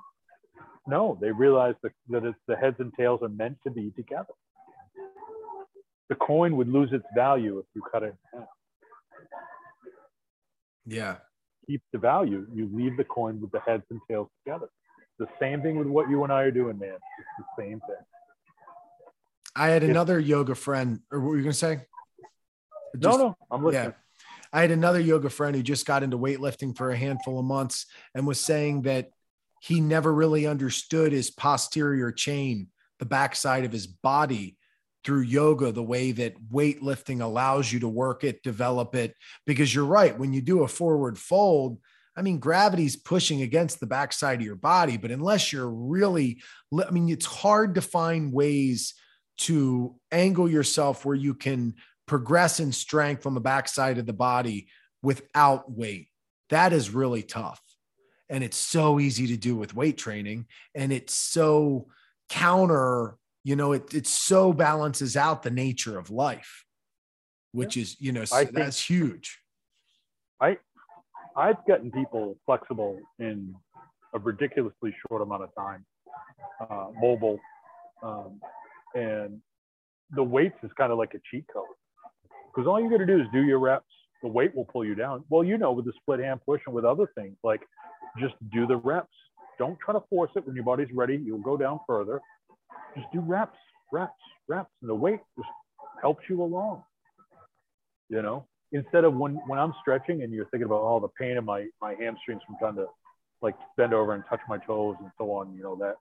No, 0.86 1.18
they 1.20 1.32
realize 1.32 1.74
that, 1.82 1.92
that 2.10 2.24
it's, 2.24 2.38
the 2.46 2.56
heads 2.56 2.76
and 2.78 2.92
tails 2.96 3.20
are 3.22 3.28
meant 3.28 3.58
to 3.64 3.70
be 3.70 3.90
together. 3.96 4.32
The 6.08 6.14
coin 6.16 6.56
would 6.56 6.68
lose 6.68 6.90
its 6.92 7.04
value 7.14 7.58
if 7.58 7.66
you 7.74 7.82
cut 7.90 8.02
it 8.02 8.14
in 8.32 8.40
half. 8.40 8.48
Yeah. 10.86 11.16
Keep 11.66 11.82
the 11.92 11.98
value, 11.98 12.46
you 12.52 12.68
leave 12.72 12.96
the 12.96 13.04
coin 13.04 13.40
with 13.40 13.50
the 13.52 13.60
heads 13.60 13.84
and 13.90 14.00
tails 14.08 14.28
together 14.44 14.68
the 15.20 15.28
same 15.38 15.62
thing 15.62 15.78
with 15.78 15.86
what 15.86 16.10
you 16.10 16.24
and 16.24 16.32
I 16.32 16.42
are 16.42 16.50
doing, 16.50 16.78
man. 16.78 16.94
It's 16.94 17.46
the 17.56 17.62
same 17.62 17.80
thing. 17.80 17.96
I 19.54 19.68
had 19.68 19.82
another 19.82 20.18
it's, 20.18 20.28
yoga 20.28 20.54
friend, 20.54 21.00
or 21.12 21.20
what 21.20 21.28
were 21.30 21.36
you 21.36 21.42
going 21.42 21.52
to 21.52 21.58
say? 21.58 21.80
Just, 22.98 23.18
no, 23.18 23.24
no, 23.24 23.36
I'm 23.50 23.62
listening. 23.62 23.84
Yeah. 23.84 23.92
I 24.52 24.62
had 24.62 24.70
another 24.72 24.98
yoga 24.98 25.30
friend 25.30 25.54
who 25.54 25.62
just 25.62 25.86
got 25.86 26.02
into 26.02 26.18
weightlifting 26.18 26.76
for 26.76 26.90
a 26.90 26.96
handful 26.96 27.38
of 27.38 27.44
months 27.44 27.86
and 28.14 28.26
was 28.26 28.40
saying 28.40 28.82
that 28.82 29.10
he 29.60 29.80
never 29.80 30.12
really 30.12 30.46
understood 30.46 31.12
his 31.12 31.30
posterior 31.30 32.10
chain, 32.10 32.68
the 32.98 33.06
backside 33.06 33.64
of 33.64 33.72
his 33.72 33.86
body 33.86 34.56
through 35.04 35.20
yoga, 35.20 35.70
the 35.70 35.82
way 35.82 36.12
that 36.12 36.40
weightlifting 36.50 37.20
allows 37.20 37.72
you 37.72 37.80
to 37.80 37.88
work 37.88 38.24
it, 38.24 38.42
develop 38.42 38.94
it. 38.94 39.14
Because 39.46 39.72
you're 39.74 39.84
right, 39.84 40.18
when 40.18 40.32
you 40.32 40.40
do 40.40 40.62
a 40.62 40.68
forward 40.68 41.18
fold, 41.18 41.78
I 42.16 42.22
mean, 42.22 42.38
gravity's 42.38 42.96
pushing 42.96 43.42
against 43.42 43.80
the 43.80 43.86
backside 43.86 44.40
of 44.40 44.46
your 44.46 44.56
body, 44.56 44.96
but 44.96 45.10
unless 45.10 45.52
you're 45.52 45.70
really, 45.70 46.42
I 46.76 46.90
mean, 46.90 47.08
it's 47.08 47.26
hard 47.26 47.76
to 47.76 47.80
find 47.80 48.32
ways 48.32 48.94
to 49.38 49.94
angle 50.12 50.50
yourself 50.50 51.04
where 51.04 51.14
you 51.14 51.34
can 51.34 51.74
progress 52.06 52.60
in 52.60 52.72
strength 52.72 53.26
on 53.26 53.34
the 53.34 53.40
backside 53.40 53.98
of 53.98 54.06
the 54.06 54.12
body 54.12 54.68
without 55.02 55.70
weight. 55.70 56.08
That 56.50 56.72
is 56.72 56.90
really 56.90 57.22
tough. 57.22 57.62
And 58.28 58.44
it's 58.44 58.56
so 58.56 59.00
easy 59.00 59.28
to 59.28 59.36
do 59.36 59.56
with 59.56 59.74
weight 59.74 59.96
training. 59.96 60.46
And 60.74 60.92
it's 60.92 61.14
so 61.14 61.86
counter, 62.28 63.16
you 63.44 63.56
know, 63.56 63.72
it, 63.72 63.94
it 63.94 64.06
so 64.06 64.52
balances 64.52 65.16
out 65.16 65.42
the 65.42 65.50
nature 65.50 65.98
of 65.98 66.10
life, 66.10 66.64
which 67.52 67.76
yeah. 67.76 67.82
is, 67.82 68.00
you 68.00 68.12
know, 68.12 68.24
so 68.24 68.44
that's 68.44 68.80
huge. 68.80 69.38
I, 70.40 70.58
I've 71.40 71.64
gotten 71.66 71.90
people 71.90 72.36
flexible 72.44 73.00
in 73.18 73.54
a 74.12 74.18
ridiculously 74.18 74.94
short 75.08 75.22
amount 75.22 75.44
of 75.44 75.54
time, 75.54 75.86
uh, 76.68 76.88
mobile, 77.00 77.38
um, 78.02 78.38
and 78.94 79.40
the 80.14 80.22
weights 80.22 80.56
is 80.62 80.70
kind 80.76 80.92
of 80.92 80.98
like 80.98 81.14
a 81.14 81.20
cheat 81.30 81.46
code 81.50 81.64
because 82.52 82.68
all 82.68 82.78
you 82.78 82.90
got 82.90 82.98
to 82.98 83.06
do 83.06 83.20
is 83.20 83.26
do 83.32 83.42
your 83.42 83.58
reps. 83.58 83.86
The 84.22 84.28
weight 84.28 84.54
will 84.54 84.66
pull 84.66 84.84
you 84.84 84.94
down. 84.94 85.24
Well, 85.30 85.42
you 85.42 85.56
know, 85.56 85.72
with 85.72 85.86
the 85.86 85.94
split 86.02 86.20
hand 86.20 86.40
push 86.44 86.60
and 86.66 86.74
with 86.74 86.84
other 86.84 87.10
things, 87.14 87.36
like 87.42 87.62
just 88.18 88.34
do 88.52 88.66
the 88.66 88.76
reps. 88.76 89.08
Don't 89.58 89.78
try 89.82 89.94
to 89.94 90.02
force 90.10 90.30
it 90.36 90.46
when 90.46 90.54
your 90.54 90.64
body's 90.64 90.92
ready. 90.92 91.16
You'll 91.16 91.38
go 91.38 91.56
down 91.56 91.80
further. 91.86 92.20
Just 92.94 93.10
do 93.14 93.20
reps, 93.20 93.56
reps, 93.90 94.12
reps, 94.46 94.70
and 94.82 94.90
the 94.90 94.94
weight 94.94 95.20
just 95.38 95.48
helps 96.02 96.22
you 96.28 96.42
along. 96.42 96.82
You 98.10 98.20
know, 98.20 98.46
instead 98.72 99.04
of 99.04 99.14
when 99.14 99.34
when 99.46 99.58
I'm 99.58 99.74
stretching 99.80 100.22
and 100.22 100.32
you're 100.32 100.46
thinking 100.46 100.66
about 100.66 100.80
all 100.80 100.96
oh, 100.96 101.00
the 101.00 101.08
pain 101.08 101.36
in 101.36 101.44
my 101.44 101.66
my 101.80 101.94
hamstrings 101.94 102.42
from 102.46 102.56
trying 102.58 102.76
to 102.76 102.86
like 103.42 103.54
bend 103.76 103.94
over 103.94 104.14
and 104.14 104.22
touch 104.28 104.40
my 104.48 104.58
toes 104.58 104.96
and 105.00 105.10
so 105.18 105.30
on, 105.32 105.54
you 105.54 105.62
know 105.62 105.76
that 105.76 105.96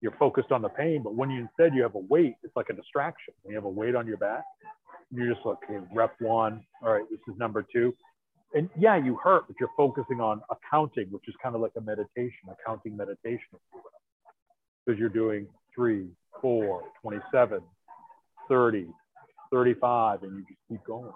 you're 0.00 0.16
focused 0.18 0.52
on 0.52 0.62
the 0.62 0.68
pain. 0.68 1.02
But 1.02 1.14
when 1.14 1.30
you 1.30 1.40
instead 1.40 1.74
you 1.74 1.82
have 1.82 1.94
a 1.94 2.04
weight, 2.08 2.36
it's 2.42 2.54
like 2.56 2.70
a 2.70 2.74
distraction. 2.74 3.34
When 3.42 3.52
you 3.52 3.56
have 3.56 3.64
a 3.64 3.70
weight 3.70 3.94
on 3.94 4.06
your 4.06 4.18
back, 4.18 4.44
you're 5.10 5.32
just 5.32 5.44
like, 5.44 5.58
okay, 5.64 5.84
rep 5.94 6.14
one. 6.20 6.64
All 6.82 6.92
right, 6.92 7.04
this 7.10 7.20
is 7.28 7.38
number 7.38 7.64
two. 7.72 7.94
And 8.54 8.70
yeah, 8.78 8.96
you 8.96 9.16
hurt, 9.16 9.44
but 9.48 9.56
you're 9.58 9.70
focusing 9.76 10.20
on 10.20 10.40
accounting, 10.50 11.08
which 11.10 11.24
is 11.28 11.34
kind 11.42 11.54
of 11.54 11.60
like 11.60 11.72
a 11.76 11.80
meditation, 11.80 12.48
accounting 12.50 12.96
meditation, 12.96 13.58
because 14.84 14.98
you're 14.98 15.08
doing 15.08 15.46
three, 15.74 16.06
four, 16.40 16.84
27, 17.02 17.60
30, 18.48 18.86
35, 19.52 20.22
and 20.22 20.36
you 20.36 20.44
just 20.48 20.60
keep 20.68 20.84
going. 20.84 21.12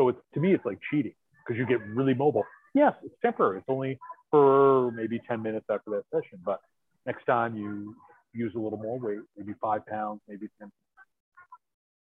So 0.00 0.08
it's 0.08 0.18
to 0.32 0.40
me, 0.40 0.54
it's 0.54 0.64
like 0.64 0.78
cheating 0.90 1.12
because 1.44 1.58
you 1.58 1.66
get 1.66 1.86
really 1.88 2.14
mobile. 2.14 2.44
Yes, 2.74 2.94
it's 3.04 3.14
temporary. 3.20 3.58
It's 3.58 3.66
only 3.68 3.98
for 4.30 4.90
maybe 4.92 5.20
10 5.28 5.42
minutes 5.42 5.66
after 5.70 5.90
that 5.90 6.04
session, 6.10 6.38
but 6.42 6.60
next 7.04 7.26
time 7.26 7.54
you 7.54 7.94
use 8.32 8.54
a 8.54 8.58
little 8.58 8.78
more 8.78 8.98
weight, 8.98 9.18
maybe 9.36 9.52
five 9.60 9.84
pounds, 9.86 10.22
maybe 10.26 10.48
10. 10.58 10.72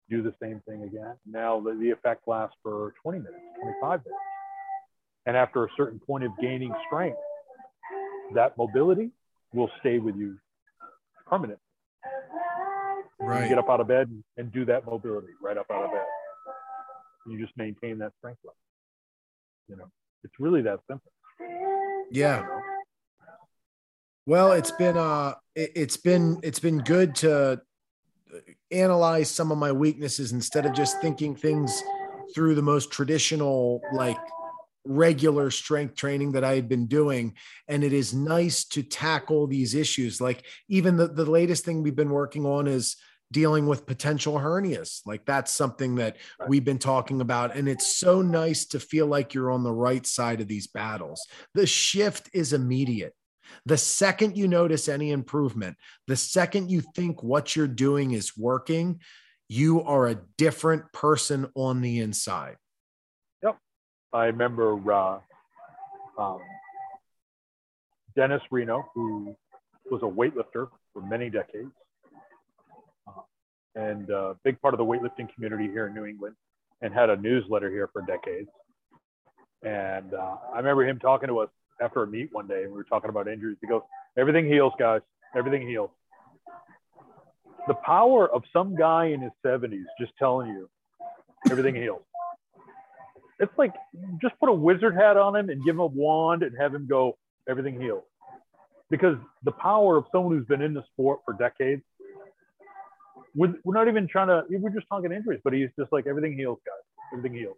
Do 0.08 0.22
the 0.22 0.32
same 0.40 0.62
thing 0.68 0.84
again. 0.84 1.14
Now 1.26 1.58
the, 1.58 1.74
the 1.74 1.90
effect 1.90 2.28
lasts 2.28 2.54
for 2.62 2.94
20 3.02 3.18
minutes, 3.18 3.42
25 3.62 4.04
minutes. 4.04 4.22
And 5.26 5.36
after 5.36 5.64
a 5.64 5.68
certain 5.76 5.98
point 5.98 6.22
of 6.22 6.30
gaining 6.40 6.72
strength, 6.86 7.18
that 8.32 8.56
mobility 8.56 9.10
will 9.52 9.70
stay 9.80 9.98
with 9.98 10.14
you 10.14 10.38
permanent. 11.26 11.58
Right. 13.18 13.42
You 13.42 13.48
get 13.48 13.58
up 13.58 13.68
out 13.68 13.80
of 13.80 13.88
bed 13.88 14.08
and 14.36 14.52
do 14.52 14.64
that 14.66 14.86
mobility 14.86 15.32
right 15.42 15.58
up 15.58 15.66
out 15.68 15.84
of 15.84 15.90
bed 15.90 16.06
you 17.30 17.38
just 17.38 17.56
maintain 17.56 17.98
that 17.98 18.12
strength 18.18 18.40
level. 18.44 18.56
You 19.68 19.76
know, 19.76 19.90
it's 20.24 20.34
really 20.38 20.62
that 20.62 20.80
simple. 20.88 21.12
Yeah. 22.10 22.46
Well, 24.26 24.52
it's 24.52 24.70
been 24.72 24.96
uh 24.96 25.34
it, 25.55 25.76
has 25.76 25.96
been 25.96 26.40
it's 26.42 26.60
been 26.60 26.78
good 26.78 27.14
to 27.16 27.60
analyze 28.70 29.30
some 29.30 29.50
of 29.50 29.59
my 29.59 29.72
weaknesses 29.72 30.32
instead 30.32 30.66
of 30.66 30.74
just 30.74 31.00
thinking 31.00 31.34
things 31.34 31.82
through 32.34 32.55
the 32.55 32.62
most 32.62 32.90
traditional 32.90 33.80
like 33.92 34.18
regular 34.84 35.50
strength 35.50 35.94
training 35.94 36.32
that 36.32 36.44
I 36.44 36.55
had 36.55 36.68
been 36.68 36.86
doing. 36.86 37.34
And 37.68 37.84
it 37.84 37.92
is 37.92 38.14
nice 38.14 38.64
to 38.66 38.82
tackle 38.82 39.46
these 39.46 39.74
issues. 39.74 40.20
Like 40.20 40.44
even 40.68 40.96
the, 40.96 41.09
the 41.09 41.26
latest 41.26 41.64
thing 41.64 41.82
we've 41.82 41.96
been 41.96 42.10
working 42.10 42.46
on 42.46 42.66
is 42.66 42.96
dealing 43.30 43.66
with 43.66 43.86
potential 43.86 44.34
hernias. 44.34 45.00
Like 45.06 45.24
that's 45.26 45.52
something 45.52 45.96
that 45.96 46.16
we've 46.46 46.64
been 46.64 46.78
talking 46.78 47.20
about. 47.20 47.55
And 47.55 47.68
it's 47.68 47.96
so 47.96 48.22
nice 48.22 48.66
to 48.66 48.80
feel 48.80 49.06
like 49.06 49.34
you're 49.34 49.50
on 49.50 49.62
the 49.62 49.72
right 49.72 50.06
side 50.06 50.40
of 50.40 50.48
these 50.48 50.66
battles. 50.66 51.26
The 51.55 51.66
shift 51.66 52.30
is 52.32 52.52
immediate. 52.52 53.14
The 53.66 53.76
second 53.76 54.36
you 54.36 54.48
notice 54.48 54.88
any 54.88 55.10
improvement, 55.10 55.76
the 56.06 56.16
second 56.16 56.70
you 56.70 56.82
think 56.94 57.22
what 57.22 57.56
you're 57.56 57.66
doing 57.66 58.12
is 58.12 58.36
working, 58.36 59.00
you 59.48 59.82
are 59.82 60.09
a 60.09 60.20
different 60.36 60.92
person 60.92 61.50
on 61.55 61.80
the 61.80 62.00
inside. 62.00 62.56
Yep. 63.42 63.59
I 64.12 64.26
remember 64.26 64.92
uh, 64.92 65.18
um, 66.18 66.40
Dennis 68.16 68.42
Reno, 68.50 68.84
who 68.94 69.34
was 69.90 70.02
a 70.02 70.06
weightlifter 70.06 70.68
for 70.92 71.00
many 71.02 71.30
decades 71.30 71.72
and 73.74 74.10
a 74.10 74.36
big 74.44 74.60
part 74.60 74.74
of 74.74 74.78
the 74.78 74.84
weightlifting 74.84 75.32
community 75.34 75.68
here 75.68 75.86
in 75.86 75.94
New 75.94 76.04
England 76.04 76.34
and 76.82 76.92
had 76.92 77.10
a 77.10 77.16
newsletter 77.16 77.70
here 77.70 77.88
for 77.92 78.02
decades. 78.02 78.48
And 79.62 80.14
uh, 80.14 80.36
I 80.52 80.58
remember 80.58 80.86
him 80.86 80.98
talking 80.98 81.28
to 81.28 81.38
us 81.40 81.50
after 81.80 82.02
a 82.02 82.06
meet 82.06 82.32
one 82.32 82.46
day 82.46 82.62
and 82.62 82.72
we 82.72 82.76
were 82.76 82.84
talking 82.84 83.10
about 83.10 83.28
injuries. 83.28 83.56
He 83.60 83.66
goes, 83.66 83.82
Everything 84.16 84.46
heals, 84.46 84.72
guys. 84.78 85.00
Everything 85.36 85.66
heals. 85.66 85.90
The 87.66 87.74
power 87.74 88.28
of 88.32 88.42
some 88.52 88.74
guy 88.74 89.06
in 89.06 89.20
his 89.20 89.32
70s 89.44 89.84
just 90.00 90.12
telling 90.18 90.48
you 90.48 90.68
everything 91.50 91.74
heals. 91.74 92.02
It's 93.38 93.52
like 93.56 93.74
just 94.20 94.38
put 94.40 94.48
a 94.48 94.52
wizard 94.52 94.94
hat 94.94 95.16
on 95.16 95.36
him 95.36 95.50
and 95.50 95.64
give 95.64 95.76
him 95.76 95.80
a 95.80 95.86
wand 95.86 96.42
and 96.42 96.56
have 96.58 96.74
him 96.74 96.86
go, 96.88 97.16
everything 97.48 97.80
heals. 97.80 98.02
Because 98.90 99.16
the 99.44 99.52
power 99.52 99.96
of 99.96 100.06
someone 100.10 100.36
who's 100.36 100.46
been 100.46 100.62
in 100.62 100.74
the 100.74 100.82
sport 100.92 101.20
for 101.24 101.34
decades, 101.34 101.82
we're, 103.34 103.55
we're 103.64 103.74
not 103.74 103.88
even 103.88 104.09
trying 104.09 104.28
to, 104.28 104.44
we're 104.50 104.70
just 104.70 104.86
talking 104.88 105.12
injuries, 105.12 105.40
but 105.44 105.52
he's 105.52 105.68
just 105.78 105.92
like, 105.92 106.06
everything 106.06 106.36
heals, 106.36 106.59
guys. 106.66 106.84
Everything 107.12 107.38
heals. 107.38 107.56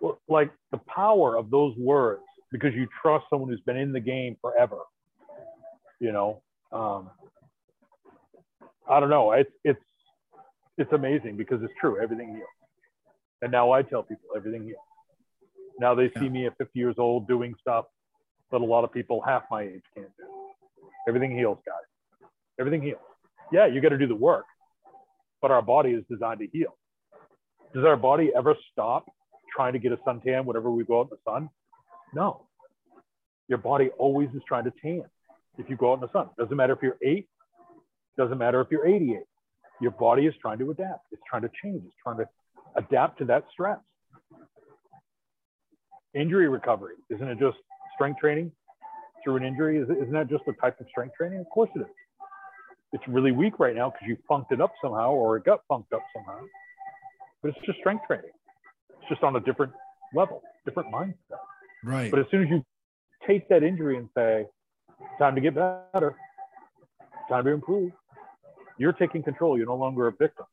Well, 0.00 0.18
like 0.28 0.50
the 0.72 0.78
power 0.78 1.36
of 1.36 1.50
those 1.50 1.76
words 1.76 2.22
because 2.50 2.74
you 2.74 2.86
trust 3.00 3.24
someone 3.30 3.48
who's 3.48 3.60
been 3.60 3.76
in 3.76 3.92
the 3.92 4.00
game 4.00 4.36
forever. 4.40 4.78
You 6.00 6.12
know, 6.12 6.42
um, 6.72 7.10
I 8.88 9.00
don't 9.00 9.10
know. 9.10 9.32
It's 9.32 9.50
it's 9.64 9.80
it's 10.76 10.92
amazing 10.92 11.36
because 11.36 11.62
it's 11.62 11.72
true. 11.80 12.02
Everything 12.02 12.28
heals. 12.30 12.48
And 13.40 13.52
now 13.52 13.70
I 13.70 13.82
tell 13.82 14.02
people 14.02 14.30
everything 14.36 14.64
heals. 14.64 14.78
Now 15.78 15.94
they 15.94 16.10
see 16.18 16.28
me 16.28 16.46
at 16.46 16.56
50 16.58 16.78
years 16.78 16.96
old 16.98 17.26
doing 17.26 17.54
stuff 17.60 17.86
that 18.50 18.60
a 18.60 18.64
lot 18.64 18.84
of 18.84 18.92
people 18.92 19.20
half 19.20 19.44
my 19.50 19.62
age 19.62 19.82
can't 19.94 20.14
do. 20.16 20.24
Everything 21.08 21.36
heals, 21.36 21.58
guys. 21.64 22.28
Everything 22.60 22.82
heals. 22.82 23.00
Yeah, 23.52 23.66
you 23.66 23.80
got 23.80 23.90
to 23.90 23.98
do 23.98 24.06
the 24.06 24.14
work, 24.14 24.46
but 25.42 25.50
our 25.50 25.62
body 25.62 25.90
is 25.90 26.04
designed 26.10 26.40
to 26.40 26.46
heal. 26.46 26.76
Does 27.74 27.84
our 27.84 27.96
body 27.96 28.30
ever 28.36 28.56
stop 28.72 29.06
trying 29.54 29.74
to 29.74 29.78
get 29.78 29.92
a 29.92 29.98
suntan 29.98 30.44
whenever 30.44 30.70
we 30.70 30.84
go 30.84 31.00
out 31.00 31.10
in 31.10 31.10
the 31.10 31.30
sun? 31.30 31.50
No. 32.14 32.46
Your 33.48 33.58
body 33.58 33.90
always 33.98 34.30
is 34.30 34.42
trying 34.48 34.64
to 34.64 34.72
tan 34.82 35.02
if 35.58 35.68
you 35.68 35.76
go 35.76 35.92
out 35.92 35.94
in 35.94 36.00
the 36.00 36.12
sun. 36.12 36.30
Doesn't 36.38 36.56
matter 36.56 36.72
if 36.72 36.78
you're 36.82 36.96
eight, 37.02 37.28
doesn't 38.16 38.38
matter 38.38 38.60
if 38.60 38.68
you're 38.70 38.86
88. 38.86 39.20
Your 39.80 39.90
body 39.90 40.26
is 40.26 40.34
trying 40.40 40.58
to 40.58 40.70
adapt. 40.70 41.06
It's 41.12 41.22
trying 41.28 41.42
to 41.42 41.50
change. 41.62 41.82
It's 41.84 41.94
trying 42.02 42.18
to 42.18 42.26
adapt 42.76 43.18
to 43.18 43.24
that 43.26 43.44
stress. 43.52 43.78
Injury 46.14 46.48
recovery, 46.48 46.94
isn't 47.10 47.26
it 47.26 47.38
just 47.38 47.56
strength 47.94 48.20
training 48.20 48.52
through 49.24 49.36
an 49.36 49.44
injury? 49.44 49.78
Isn't 49.78 50.12
that 50.12 50.28
just 50.28 50.44
a 50.46 50.52
type 50.52 50.78
of 50.78 50.86
strength 50.90 51.14
training? 51.16 51.40
Of 51.40 51.48
course 51.48 51.70
it 51.74 51.80
is. 51.80 51.86
It's 52.92 53.06
really 53.08 53.32
weak 53.32 53.58
right 53.58 53.74
now 53.74 53.90
because 53.90 54.06
you 54.06 54.16
funked 54.28 54.52
it 54.52 54.60
up 54.60 54.72
somehow 54.82 55.12
or 55.12 55.36
it 55.36 55.44
got 55.44 55.60
funked 55.68 55.92
up 55.92 56.02
somehow. 56.14 56.40
But 57.40 57.50
it's 57.50 57.66
just 57.66 57.78
strength 57.78 58.04
training. 58.06 58.30
It's 58.90 59.08
just 59.08 59.22
on 59.22 59.36
a 59.36 59.40
different 59.40 59.72
level, 60.14 60.42
different 60.64 60.92
mindset. 60.92 61.14
Right. 61.82 62.10
But 62.10 62.20
as 62.20 62.26
soon 62.30 62.42
as 62.42 62.50
you 62.50 62.64
take 63.26 63.48
that 63.48 63.62
injury 63.62 63.96
and 63.96 64.08
say, 64.14 64.46
time 65.18 65.34
to 65.34 65.40
get 65.40 65.54
better, 65.54 66.16
time 67.28 67.44
to 67.44 67.50
improve, 67.50 67.92
you're 68.78 68.92
taking 68.92 69.22
control. 69.22 69.56
You're 69.56 69.66
no 69.66 69.76
longer 69.76 70.06
a 70.06 70.12
victim. 70.12 70.46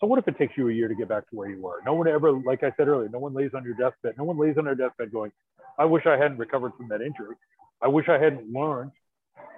So 0.00 0.06
what 0.06 0.18
if 0.18 0.28
it 0.28 0.36
takes 0.36 0.54
you 0.56 0.68
a 0.68 0.72
year 0.72 0.88
to 0.88 0.94
get 0.94 1.08
back 1.08 1.28
to 1.30 1.36
where 1.36 1.48
you 1.48 1.60
were? 1.62 1.80
No 1.86 1.94
one 1.94 2.08
ever, 2.08 2.32
like 2.32 2.62
I 2.62 2.72
said 2.76 2.88
earlier, 2.88 3.08
no 3.08 3.18
one 3.18 3.32
lays 3.32 3.50
on 3.54 3.64
your 3.64 3.74
deathbed. 3.74 4.14
No 4.18 4.24
one 4.24 4.38
lays 4.38 4.56
on 4.58 4.64
their 4.64 4.74
deathbed 4.74 5.12
going, 5.12 5.30
I 5.78 5.84
wish 5.84 6.04
I 6.06 6.16
hadn't 6.16 6.38
recovered 6.38 6.72
from 6.76 6.88
that 6.88 7.00
injury. 7.00 7.36
I 7.82 7.88
wish 7.88 8.08
I 8.08 8.18
hadn't 8.18 8.52
learned. 8.52 8.92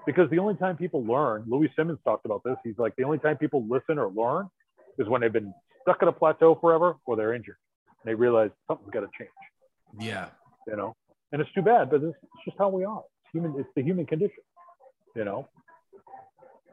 Because 0.06 0.30
the 0.30 0.38
only 0.38 0.54
time 0.54 0.76
people 0.76 1.04
learn, 1.04 1.44
Louie 1.46 1.72
Simmons 1.76 1.98
talked 2.04 2.24
about 2.24 2.42
this. 2.44 2.56
He's 2.64 2.78
like, 2.78 2.94
the 2.96 3.04
only 3.04 3.18
time 3.18 3.36
people 3.36 3.66
listen 3.68 3.98
or 3.98 4.08
learn 4.10 4.48
is 4.98 5.08
when 5.08 5.20
they've 5.20 5.32
been 5.32 5.52
stuck 5.82 5.98
at 6.02 6.08
a 6.08 6.12
plateau 6.12 6.56
forever 6.60 6.96
or 7.06 7.16
they're 7.16 7.34
injured. 7.34 7.56
And 8.04 8.10
they 8.10 8.14
realize 8.14 8.50
something's 8.68 8.90
got 8.90 9.00
to 9.00 9.08
change. 9.18 9.30
Yeah. 9.98 10.28
You 10.68 10.76
know, 10.76 10.96
and 11.30 11.40
it's 11.40 11.50
too 11.52 11.62
bad, 11.62 11.90
but 11.90 12.02
it's, 12.02 12.16
it's 12.22 12.44
just 12.44 12.56
how 12.58 12.68
we 12.68 12.84
are. 12.84 13.02
It's 13.22 13.32
human. 13.32 13.54
It's 13.58 13.68
the 13.76 13.82
human 13.82 14.04
condition. 14.04 14.42
You 15.14 15.24
know, 15.24 15.48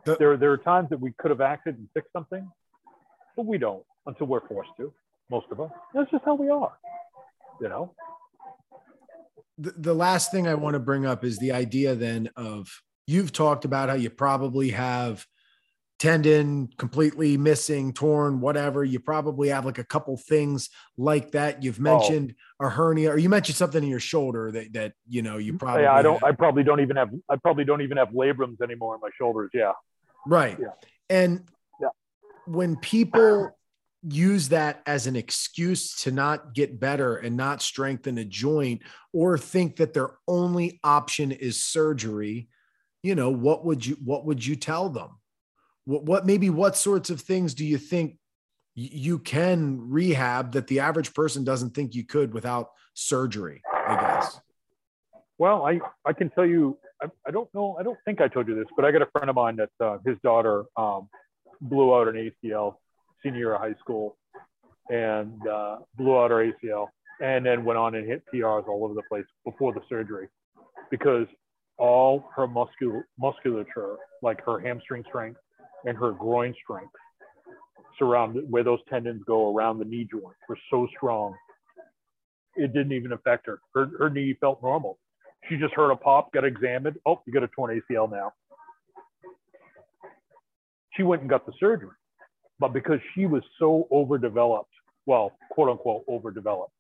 the, 0.04 0.16
there 0.18 0.36
there 0.36 0.52
are 0.52 0.58
times 0.58 0.90
that 0.90 1.00
we 1.00 1.14
could 1.20 1.30
have 1.30 1.42
acted 1.42 1.78
and 1.78 1.88
fixed 1.94 2.12
something, 2.12 2.50
but 3.36 3.46
we 3.46 3.60
don't 3.60 3.84
until 4.08 4.26
we're 4.28 4.48
forced 4.48 4.72
to. 4.78 4.92
Most 5.30 5.46
of 5.52 5.62
us. 5.62 5.72
That's 5.94 6.10
just 6.10 6.26
how 6.26 6.34
we 6.34 6.50
are. 6.50 6.74
You 7.62 7.70
know. 7.70 7.94
The, 9.60 9.74
the 9.78 9.94
last 9.94 10.32
thing 10.32 10.48
I 10.48 10.56
want 10.56 10.74
to 10.74 10.80
bring 10.80 11.06
up 11.06 11.24
is 11.24 11.38
the 11.38 11.52
idea 11.52 11.94
then 11.94 12.32
of 12.36 12.68
you've 13.08 13.32
talked 13.32 13.66
about 13.66 13.90
how 13.90 13.96
you 13.96 14.10
probably 14.10 14.70
have 14.72 15.26
tendon 16.00 16.70
completely 16.78 17.38
missing, 17.38 17.94
torn, 17.94 18.42
whatever. 18.42 18.84
You 18.84 19.00
probably 19.00 19.50
have 19.50 19.66
like 19.66 19.78
a 19.78 19.86
couple 19.86 20.18
things 20.18 20.70
like 20.98 21.32
that. 21.32 21.64
You've 21.64 21.80
oh. 21.80 21.84
mentioned 21.84 22.36
oh. 22.60 22.66
a 22.66 22.70
hernia, 22.70 23.12
or 23.12 23.18
you 23.18 23.30
mentioned 23.30 23.56
something 23.56 23.82
in 23.82 23.90
your 23.90 24.02
shoulder 24.02 24.52
that 24.52 24.74
that 24.74 24.94
you 25.08 25.22
know 25.22 25.38
you 25.38 25.58
probably. 25.58 25.84
Yeah, 25.84 25.94
I 25.94 26.02
don't. 26.02 26.16
Have. 26.16 26.24
I 26.24 26.32
probably 26.34 26.64
don't 26.64 26.82
even 26.82 26.98
have. 26.98 27.10
I 27.30 27.38
probably 27.38 27.64
don't 27.64 27.82
even 27.82 27.98
have 27.98 28.10
labrums 28.10 28.62
anymore 28.62 28.96
in 28.96 29.02
my 29.02 29.10
shoulders. 29.18 29.52
Yeah. 29.54 29.72
Right. 30.28 30.58
Yeah. 30.60 30.68
And 31.10 31.46
yeah. 31.82 31.90
when 32.46 32.76
people 32.78 33.58
use 34.06 34.50
that 34.50 34.82
as 34.86 35.08
an 35.08 35.16
excuse 35.16 36.02
to 36.02 36.12
not 36.12 36.54
get 36.54 36.78
better 36.78 37.16
and 37.16 37.38
not 37.38 37.62
strengthen 37.62 38.18
a 38.18 38.26
joint, 38.26 38.82
or 39.14 39.38
think 39.38 39.78
that 39.78 39.94
their 39.94 40.12
only 40.28 40.82
option 40.84 41.32
is 41.32 41.64
surgery, 41.64 42.50
you 43.04 43.16
know 43.16 43.30
what 43.30 43.64
would 43.64 43.86
you 43.86 43.96
what 44.04 44.26
would 44.26 44.46
you 44.46 44.56
tell 44.56 44.90
them? 44.90 45.10
what, 45.86 46.04
what 46.04 46.26
maybe 46.26 46.50
what 46.50 46.76
sorts 46.76 47.10
of 47.10 47.22
things 47.22 47.54
do 47.54 47.66
you 47.66 47.78
think 47.78 48.18
you 48.76 49.20
can 49.20 49.90
rehab 49.90 50.54
that 50.54 50.68
the 50.68 50.80
average 50.80 51.14
person 51.14 51.44
doesn't 51.44 51.76
think 51.76 51.94
you 51.94 52.04
could 52.04 52.34
without 52.34 52.70
surgery 52.94 53.62
i 53.88 53.96
guess 53.96 54.40
well 55.38 55.66
i 55.66 55.80
i 56.06 56.14
can 56.14 56.30
tell 56.32 56.46
you 56.46 56.78
i, 57.02 57.08
I 57.28 57.32
don't 57.32 57.54
know 57.54 57.76
i 57.80 57.84
don't 57.84 57.98
think 58.06 58.22
i 58.22 58.28
told 58.28 58.48
you 58.48 58.56
this 58.56 58.66
but 58.76 58.86
i 58.86 58.92
got 58.92 59.02
a 59.02 59.08
friend 59.12 59.30
of 59.30 59.36
mine 59.36 59.58
that 59.58 59.70
uh, 59.80 59.98
his 60.06 60.18
daughter 60.24 60.66
um, 60.78 61.10
blew 61.62 61.96
out 61.96 62.08
an 62.08 62.16
acl 62.16 62.76
senior 63.22 63.38
year 63.38 63.56
of 63.56 63.62
high 63.62 63.76
school 63.80 64.18
and 64.90 65.48
uh, 65.48 65.78
blew 65.96 66.18
out 66.18 66.32
her 66.32 66.52
acl 66.52 66.88
and 67.22 67.46
then 67.46 67.64
went 67.64 67.78
on 67.78 67.94
and 67.96 68.08
hit 68.08 68.24
prs 68.34 68.68
all 68.68 68.84
over 68.84 68.94
the 68.94 69.04
place 69.08 69.26
before 69.46 69.74
the 69.74 69.82
surgery 69.88 70.30
because 70.90 71.28
all 71.78 72.30
her 72.36 72.48
muscul- 72.48 73.04
musculature 73.20 73.98
like 74.22 74.44
her 74.45 74.60
hamstring 74.60 75.04
strength 75.08 75.40
and 75.86 75.98
her 75.98 76.12
groin 76.12 76.54
strength 76.64 76.94
surrounded 77.98 78.50
where 78.50 78.64
those 78.64 78.80
tendons 78.90 79.24
go 79.26 79.56
around 79.56 79.80
the 79.80 79.86
knee 79.86 80.08
joint 80.10 80.36
were 80.48 80.58
so 80.70 80.88
strong. 80.95 81.36
It 82.56 82.74
didn't 82.74 82.91
even 82.94 83.14
affect 83.14 83.48
her. 83.48 83.60
her 83.74 83.90
her 83.98 84.10
knee 84.10 84.36
felt 84.40 84.62
normal. 84.62 85.00
She 85.50 85.58
just 85.58 85.74
heard 85.74 85.91
a 85.91 85.95
pop 85.95 86.32
got 86.32 86.45
examined. 86.45 86.98
Oh 87.06 87.22
you 87.26 87.34
got 87.34 87.44
a 87.44 87.48
torn 87.48 87.82
acl 87.90 88.10
now. 88.12 88.34
She 90.95 91.04
went 91.04 91.22
and 91.22 91.30
got 91.30 91.45
the 91.45 91.54
surgery. 91.60 91.95
But 92.60 92.72
because 92.74 93.00
she 93.14 93.26
was 93.26 93.44
so 93.60 93.88
overdeveloped 93.91 94.72
well 95.06 95.32
quote 95.50 95.70
unquote 95.70 96.04
overdeveloped 96.08 96.72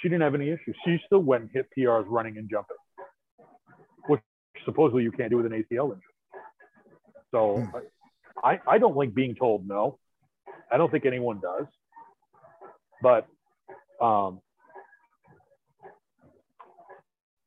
she 0.00 0.08
didn't 0.08 0.22
have 0.22 0.34
any 0.34 0.48
issues 0.48 0.76
she 0.84 0.98
still 1.06 1.20
went 1.20 1.42
and 1.42 1.50
hit 1.52 1.66
prs 1.76 2.04
running 2.08 2.38
and 2.38 2.48
jumping 2.50 2.76
which 4.06 4.20
supposedly 4.64 5.02
you 5.02 5.12
can't 5.12 5.30
do 5.30 5.36
with 5.36 5.46
an 5.46 5.52
acl 5.52 5.92
injury 5.92 6.02
so 7.30 7.58
hmm. 7.58 7.78
I, 8.42 8.60
I 8.66 8.78
don't 8.78 8.96
like 8.96 9.14
being 9.14 9.34
told 9.34 9.66
no. 9.66 9.98
I 10.70 10.76
don't 10.76 10.90
think 10.90 11.06
anyone 11.06 11.40
does. 11.40 11.66
But 13.02 13.26
um, 14.00 14.40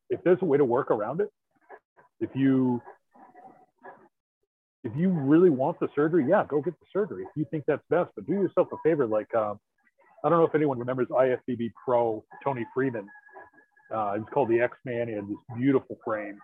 if 0.09 0.21
there's 0.23 0.39
a 0.41 0.45
way 0.45 0.57
to 0.57 0.65
work 0.65 0.91
around 0.91 1.21
it, 1.21 1.29
if 2.19 2.29
you 2.35 2.81
if 4.83 4.91
you 4.95 5.09
really 5.09 5.51
want 5.51 5.79
the 5.79 5.87
surgery, 5.95 6.25
yeah, 6.27 6.43
go 6.47 6.61
get 6.61 6.79
the 6.79 6.85
surgery. 6.91 7.23
If 7.23 7.29
you 7.35 7.45
think 7.51 7.65
that's 7.67 7.83
best, 7.89 8.11
but 8.15 8.25
do 8.25 8.33
yourself 8.33 8.67
a 8.71 8.77
favor. 8.83 9.05
Like, 9.05 9.33
um, 9.35 9.59
I 10.23 10.29
don't 10.29 10.39
know 10.39 10.45
if 10.45 10.55
anyone 10.55 10.77
remembers 10.79 11.07
IFBB 11.07 11.71
Pro 11.83 12.23
Tony 12.43 12.65
Freeman. 12.73 13.07
Uh, 13.93 14.13
it 14.15 14.19
was 14.19 14.27
called 14.33 14.49
the 14.49 14.61
X 14.61 14.77
Man. 14.85 15.07
He 15.07 15.13
had 15.15 15.27
this 15.27 15.37
beautiful 15.57 15.97
frame, 16.05 16.37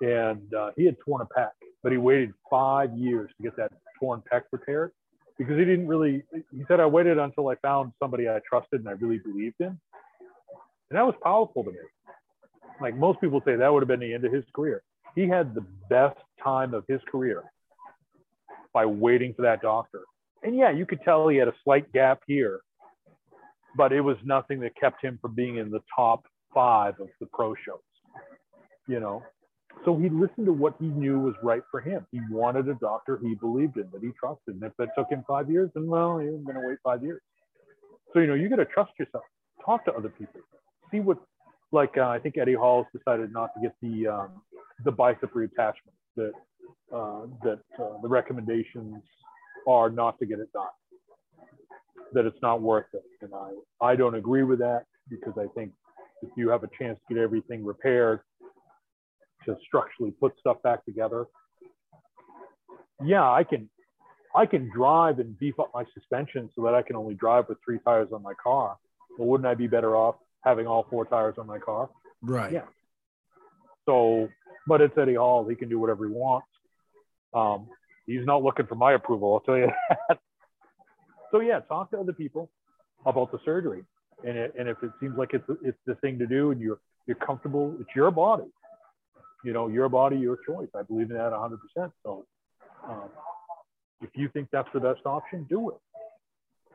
and 0.00 0.52
uh, 0.54 0.70
he 0.76 0.84
had 0.84 0.96
torn 1.04 1.22
a 1.22 1.40
pec, 1.40 1.50
but 1.82 1.92
he 1.92 1.98
waited 1.98 2.32
five 2.50 2.92
years 2.96 3.30
to 3.36 3.42
get 3.42 3.56
that 3.56 3.72
torn 4.00 4.22
pec 4.32 4.42
repaired 4.50 4.92
because 5.38 5.58
he 5.58 5.64
didn't 5.64 5.86
really. 5.86 6.24
He 6.32 6.64
said, 6.66 6.80
"I 6.80 6.86
waited 6.86 7.18
until 7.18 7.48
I 7.48 7.54
found 7.56 7.92
somebody 8.02 8.28
I 8.28 8.40
trusted 8.48 8.80
and 8.80 8.88
I 8.88 8.92
really 8.92 9.18
believed 9.18 9.56
in," 9.60 9.66
and 9.68 9.78
that 10.92 11.06
was 11.06 11.14
powerful 11.22 11.64
to 11.64 11.70
me. 11.70 11.78
Like 12.80 12.96
most 12.96 13.20
people 13.20 13.42
say, 13.44 13.56
that 13.56 13.72
would 13.72 13.82
have 13.82 13.88
been 13.88 14.00
the 14.00 14.14
end 14.14 14.24
of 14.24 14.32
his 14.32 14.44
career 14.54 14.82
he 15.18 15.28
had 15.28 15.54
the 15.54 15.64
best 15.88 16.18
time 16.42 16.74
of 16.74 16.84
his 16.88 17.00
career 17.10 17.42
by 18.72 18.86
waiting 18.86 19.34
for 19.34 19.42
that 19.42 19.60
doctor. 19.60 20.02
And 20.42 20.56
yeah, 20.56 20.70
you 20.70 20.86
could 20.86 21.00
tell 21.02 21.28
he 21.28 21.36
had 21.36 21.48
a 21.48 21.54
slight 21.64 21.92
gap 21.92 22.20
here, 22.26 22.60
but 23.76 23.92
it 23.92 24.00
was 24.00 24.16
nothing 24.24 24.60
that 24.60 24.76
kept 24.76 25.02
him 25.02 25.18
from 25.20 25.34
being 25.34 25.56
in 25.56 25.70
the 25.70 25.80
top 25.94 26.24
five 26.54 26.98
of 27.00 27.08
the 27.20 27.26
pro 27.26 27.54
shows. 27.54 27.78
You 28.86 29.00
know, 29.00 29.22
so 29.84 29.96
he 29.96 30.08
listened 30.08 30.46
to 30.46 30.52
what 30.52 30.74
he 30.80 30.86
knew 30.86 31.20
was 31.20 31.34
right 31.42 31.62
for 31.70 31.80
him. 31.80 32.06
He 32.10 32.20
wanted 32.30 32.68
a 32.68 32.74
doctor 32.74 33.18
he 33.22 33.34
believed 33.34 33.76
in, 33.76 33.88
that 33.92 34.02
he 34.02 34.10
trusted. 34.18 34.54
And 34.54 34.62
if 34.62 34.72
that 34.78 34.88
took 34.96 35.10
him 35.10 35.24
five 35.26 35.50
years, 35.50 35.70
then 35.74 35.86
well, 35.86 36.14
was 36.14 36.42
going 36.44 36.60
to 36.60 36.66
wait 36.66 36.78
five 36.82 37.02
years. 37.02 37.20
So, 38.12 38.20
you 38.20 38.26
know, 38.26 38.34
you 38.34 38.48
got 38.48 38.56
to 38.56 38.64
trust 38.64 38.92
yourself. 38.98 39.24
Talk 39.64 39.84
to 39.84 39.92
other 39.92 40.08
people. 40.08 40.40
See 40.90 41.00
what, 41.00 41.18
like, 41.70 41.98
uh, 41.98 42.08
I 42.08 42.18
think 42.18 42.38
Eddie 42.38 42.54
Hall's 42.54 42.86
decided 42.96 43.32
not 43.32 43.50
to 43.54 43.60
get 43.60 43.74
the 43.82 44.06
um, 44.06 44.42
the 44.84 44.92
bicep 44.92 45.34
reattachment 45.34 45.98
that 46.16 46.32
uh, 46.94 47.26
that 47.42 47.60
uh, 47.78 48.00
the 48.00 48.08
recommendations 48.08 49.02
are 49.66 49.90
not 49.90 50.18
to 50.20 50.26
get 50.26 50.38
it 50.38 50.50
done 50.52 50.64
that 52.12 52.26
it's 52.26 52.38
not 52.42 52.60
worth 52.60 52.86
it 52.94 53.02
and 53.22 53.30
i 53.34 53.50
i 53.86 53.96
don't 53.96 54.14
agree 54.14 54.42
with 54.42 54.58
that 54.58 54.84
because 55.08 55.34
i 55.38 55.46
think 55.54 55.72
if 56.22 56.30
you 56.36 56.48
have 56.48 56.64
a 56.64 56.68
chance 56.78 56.98
to 57.06 57.14
get 57.14 57.22
everything 57.22 57.64
repaired 57.64 58.20
to 59.44 59.56
structurally 59.66 60.12
put 60.12 60.32
stuff 60.38 60.60
back 60.62 60.84
together 60.84 61.26
yeah 63.04 63.28
i 63.30 63.44
can 63.44 63.68
i 64.34 64.44
can 64.44 64.70
drive 64.74 65.18
and 65.18 65.38
beef 65.38 65.58
up 65.60 65.70
my 65.74 65.84
suspension 65.94 66.48
so 66.54 66.62
that 66.62 66.74
i 66.74 66.82
can 66.82 66.96
only 66.96 67.14
drive 67.14 67.48
with 67.48 67.58
three 67.64 67.78
tires 67.84 68.08
on 68.12 68.22
my 68.22 68.34
car 68.42 68.76
but 69.16 69.26
wouldn't 69.26 69.46
i 69.46 69.54
be 69.54 69.66
better 69.66 69.96
off 69.96 70.16
having 70.44 70.66
all 70.66 70.86
four 70.90 71.04
tires 71.04 71.34
on 71.38 71.46
my 71.46 71.58
car 71.58 71.88
right 72.22 72.52
yeah 72.52 72.64
so 73.86 74.28
but 74.68 74.82
it's 74.82 74.96
Eddie 74.98 75.14
Hall. 75.14 75.48
He 75.48 75.56
can 75.56 75.68
do 75.68 75.80
whatever 75.80 76.06
he 76.06 76.12
wants. 76.12 76.46
Um, 77.34 77.68
he's 78.06 78.24
not 78.24 78.42
looking 78.42 78.66
for 78.66 78.74
my 78.74 78.92
approval. 78.92 79.32
I'll 79.32 79.40
tell 79.40 79.56
you 79.56 79.72
that. 80.08 80.18
So 81.30 81.40
yeah, 81.40 81.60
talk 81.60 81.90
to 81.90 81.98
other 81.98 82.12
people 82.12 82.50
about 83.06 83.32
the 83.32 83.38
surgery, 83.44 83.84
and 84.24 84.36
it, 84.36 84.54
and 84.58 84.68
if 84.68 84.82
it 84.82 84.90
seems 85.00 85.16
like 85.16 85.30
it's 85.32 85.44
it's 85.62 85.78
the 85.86 85.94
thing 85.96 86.18
to 86.18 86.26
do, 86.26 86.50
and 86.50 86.60
you're 86.60 86.80
you're 87.06 87.16
comfortable, 87.16 87.74
it's 87.80 87.90
your 87.94 88.10
body. 88.10 88.44
You 89.44 89.52
know, 89.52 89.68
your 89.68 89.88
body, 89.88 90.16
your 90.16 90.36
choice. 90.46 90.68
I 90.74 90.82
believe 90.82 91.10
in 91.10 91.16
that 91.16 91.32
100%. 91.32 91.92
So, 92.02 92.26
um, 92.86 93.08
if 94.02 94.10
you 94.14 94.28
think 94.28 94.48
that's 94.50 94.68
the 94.74 94.80
best 94.80 95.00
option, 95.06 95.46
do 95.48 95.70
it. 95.70 95.76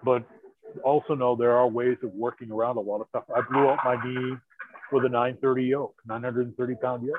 But 0.03 0.23
also 0.83 1.13
know 1.13 1.35
there 1.35 1.51
are 1.51 1.67
ways 1.67 1.97
of 2.03 2.13
working 2.13 2.51
around 2.51 2.77
a 2.77 2.81
lot 2.81 3.01
of 3.01 3.07
stuff. 3.09 3.25
I 3.35 3.41
blew 3.41 3.67
out 3.67 3.79
my 3.83 3.95
knee 4.03 4.35
with 4.91 5.05
a 5.05 5.09
930 5.09 5.63
yoke, 5.63 5.95
930 6.05 6.75
pound 6.75 7.05
yoke. 7.05 7.17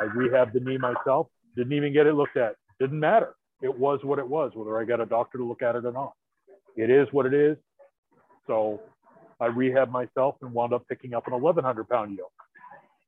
I 0.00 0.04
rehabbed 0.06 0.52
the 0.52 0.60
knee 0.60 0.78
myself. 0.78 1.28
Didn't 1.56 1.72
even 1.72 1.92
get 1.92 2.06
it 2.06 2.14
looked 2.14 2.36
at. 2.36 2.56
Didn't 2.80 2.98
matter. 2.98 3.34
It 3.62 3.76
was 3.76 4.00
what 4.02 4.18
it 4.18 4.28
was, 4.28 4.52
whether 4.54 4.78
I 4.78 4.84
got 4.84 5.00
a 5.00 5.06
doctor 5.06 5.38
to 5.38 5.44
look 5.44 5.62
at 5.62 5.76
it 5.76 5.84
or 5.84 5.92
not. 5.92 6.14
It 6.76 6.90
is 6.90 7.08
what 7.12 7.26
it 7.26 7.34
is. 7.34 7.56
So 8.46 8.80
I 9.40 9.48
rehabbed 9.48 9.90
myself 9.90 10.36
and 10.42 10.52
wound 10.52 10.72
up 10.72 10.86
picking 10.88 11.14
up 11.14 11.26
an 11.26 11.32
1100 11.32 11.88
pound 11.88 12.16
yoke 12.16 12.30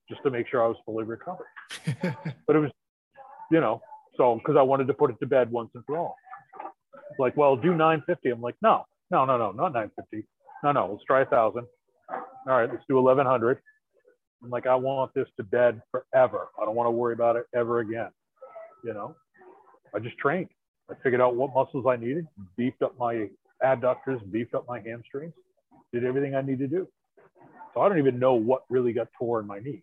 just 0.08 0.22
to 0.22 0.30
make 0.30 0.48
sure 0.48 0.64
I 0.64 0.68
was 0.68 0.76
fully 0.84 1.04
recovered. 1.04 1.46
but 2.46 2.56
it 2.56 2.58
was, 2.58 2.70
you 3.50 3.60
know, 3.60 3.82
so 4.16 4.36
because 4.36 4.56
I 4.56 4.62
wanted 4.62 4.86
to 4.86 4.94
put 4.94 5.10
it 5.10 5.16
to 5.20 5.26
bed 5.26 5.50
once 5.50 5.70
and 5.74 5.84
for 5.84 5.98
all. 5.98 6.16
Like, 7.18 7.36
well, 7.36 7.56
do 7.56 7.70
950. 7.70 8.30
I'm 8.30 8.40
like, 8.40 8.56
no, 8.62 8.84
no, 9.10 9.24
no, 9.24 9.36
no, 9.38 9.52
not 9.52 9.72
950. 9.72 10.26
No, 10.62 10.72
no, 10.72 10.92
let's 10.92 11.04
try 11.04 11.22
a 11.22 11.26
thousand. 11.26 11.66
All 12.10 12.22
right, 12.46 12.70
let's 12.70 12.84
do 12.88 12.96
1100. 12.96 13.58
I'm 14.42 14.50
like, 14.50 14.66
I 14.66 14.74
want 14.74 15.12
this 15.14 15.28
to 15.38 15.44
bed 15.44 15.80
forever. 15.90 16.48
I 16.60 16.64
don't 16.64 16.74
want 16.74 16.86
to 16.86 16.92
worry 16.92 17.14
about 17.14 17.36
it 17.36 17.46
ever 17.54 17.80
again. 17.80 18.10
You 18.84 18.94
know, 18.94 19.16
I 19.94 19.98
just 19.98 20.18
trained. 20.18 20.48
I 20.90 20.94
figured 21.02 21.20
out 21.20 21.34
what 21.34 21.54
muscles 21.54 21.86
I 21.88 21.96
needed, 21.96 22.26
beefed 22.56 22.82
up 22.82 22.96
my 22.98 23.28
adductors, 23.62 24.20
beefed 24.30 24.54
up 24.54 24.66
my 24.68 24.80
hamstrings, 24.80 25.34
did 25.92 26.04
everything 26.04 26.34
I 26.34 26.42
need 26.42 26.58
to 26.58 26.66
do. 26.66 26.88
So 27.74 27.80
I 27.80 27.88
don't 27.88 27.98
even 27.98 28.18
know 28.18 28.34
what 28.34 28.64
really 28.68 28.92
got 28.92 29.08
tore 29.18 29.40
in 29.40 29.46
my 29.46 29.58
knee. 29.58 29.82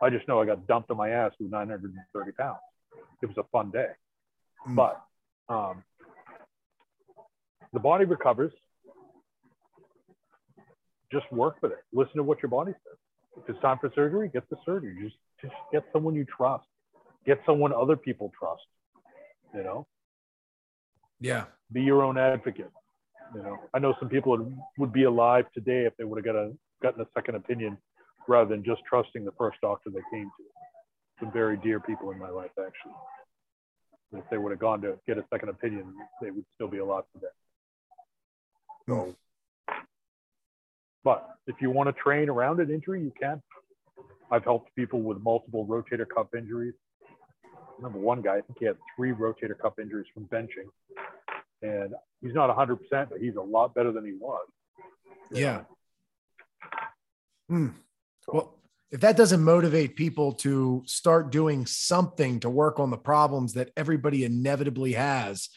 I 0.00 0.10
just 0.10 0.28
know 0.28 0.40
I 0.40 0.46
got 0.46 0.66
dumped 0.66 0.90
on 0.90 0.96
my 0.96 1.10
ass 1.10 1.32
with 1.40 1.50
930 1.50 2.32
pounds. 2.32 2.58
It 3.22 3.26
was 3.26 3.36
a 3.36 3.44
fun 3.50 3.70
day. 3.70 3.88
Mm. 4.68 4.76
But 4.76 5.02
um, 5.48 5.82
the 7.72 7.80
body 7.80 8.04
recovers. 8.04 8.52
Just 11.10 11.30
work 11.32 11.56
with 11.62 11.72
it. 11.72 11.78
Listen 11.92 12.16
to 12.16 12.22
what 12.22 12.42
your 12.42 12.50
body 12.50 12.72
says 12.72 12.98
if 13.42 13.48
it's 13.48 13.60
time 13.60 13.78
for 13.80 13.90
surgery, 13.94 14.30
get 14.32 14.48
the 14.50 14.56
surgery. 14.64 14.96
Just 15.02 15.16
just 15.40 15.54
get 15.72 15.84
someone 15.92 16.14
you 16.14 16.24
trust. 16.24 16.64
Get 17.26 17.40
someone 17.46 17.72
other 17.72 17.96
people 17.96 18.32
trust. 18.38 18.62
You 19.54 19.62
know. 19.62 19.86
Yeah. 21.20 21.44
Be 21.72 21.82
your 21.82 22.02
own 22.02 22.18
advocate. 22.18 22.70
You 23.34 23.42
know, 23.42 23.58
I 23.74 23.78
know 23.78 23.94
some 24.00 24.08
people 24.08 24.36
would, 24.36 24.56
would 24.78 24.92
be 24.92 25.04
alive 25.04 25.46
today 25.54 25.84
if 25.84 25.96
they 25.96 26.04
would 26.04 26.16
have 26.16 26.24
got 26.24 26.36
a 26.36 26.52
gotten 26.82 27.00
a 27.00 27.06
second 27.14 27.34
opinion 27.34 27.76
rather 28.28 28.50
than 28.50 28.64
just 28.64 28.82
trusting 28.88 29.24
the 29.24 29.32
first 29.32 29.58
doctor 29.60 29.90
they 29.90 30.00
came 30.12 30.30
to. 30.38 30.44
Some 31.20 31.32
very 31.32 31.56
dear 31.56 31.80
people 31.80 32.10
in 32.10 32.18
my 32.18 32.28
life, 32.28 32.50
actually. 32.58 32.94
If 34.12 34.24
they 34.30 34.38
would 34.38 34.52
have 34.52 34.60
gone 34.60 34.80
to 34.82 34.98
get 35.06 35.18
a 35.18 35.24
second 35.30 35.48
opinion, 35.50 35.94
they 36.22 36.30
would 36.30 36.44
still 36.54 36.68
be 36.68 36.78
alive 36.78 37.04
today. 37.12 37.26
So 38.88 38.94
hmm. 38.94 39.72
but 41.04 41.28
if 41.46 41.56
you 41.60 41.70
want 41.70 41.94
to 41.94 42.02
train 42.02 42.28
around 42.28 42.60
an 42.60 42.70
injury, 42.70 43.02
you 43.02 43.12
can. 43.20 43.42
I've 44.30 44.44
helped 44.44 44.74
people 44.76 45.02
with 45.02 45.20
multiple 45.22 45.66
rotator 45.66 46.06
cuff 46.08 46.28
injuries. 46.36 46.74
Number 47.80 47.98
one 47.98 48.22
guy, 48.22 48.36
I 48.36 48.40
think 48.40 48.58
he 48.58 48.66
had 48.66 48.76
three 48.96 49.12
rotator 49.12 49.58
cuff 49.60 49.78
injuries 49.78 50.06
from 50.12 50.24
benching. 50.24 50.68
And 51.62 51.94
he's 52.20 52.34
not 52.34 52.54
100%, 52.54 52.78
but 52.90 53.20
he's 53.20 53.36
a 53.36 53.42
lot 53.42 53.74
better 53.74 53.92
than 53.92 54.04
he 54.04 54.12
was. 54.12 54.46
Yeah. 55.32 55.62
Hmm. 57.48 57.68
Well, 58.26 58.58
if 58.90 59.00
that 59.00 59.16
doesn't 59.16 59.42
motivate 59.42 59.96
people 59.96 60.32
to 60.32 60.82
start 60.86 61.30
doing 61.30 61.66
something 61.66 62.40
to 62.40 62.50
work 62.50 62.80
on 62.80 62.90
the 62.90 62.96
problems 62.96 63.54
that 63.54 63.70
everybody 63.76 64.24
inevitably 64.24 64.92
has 64.94 65.48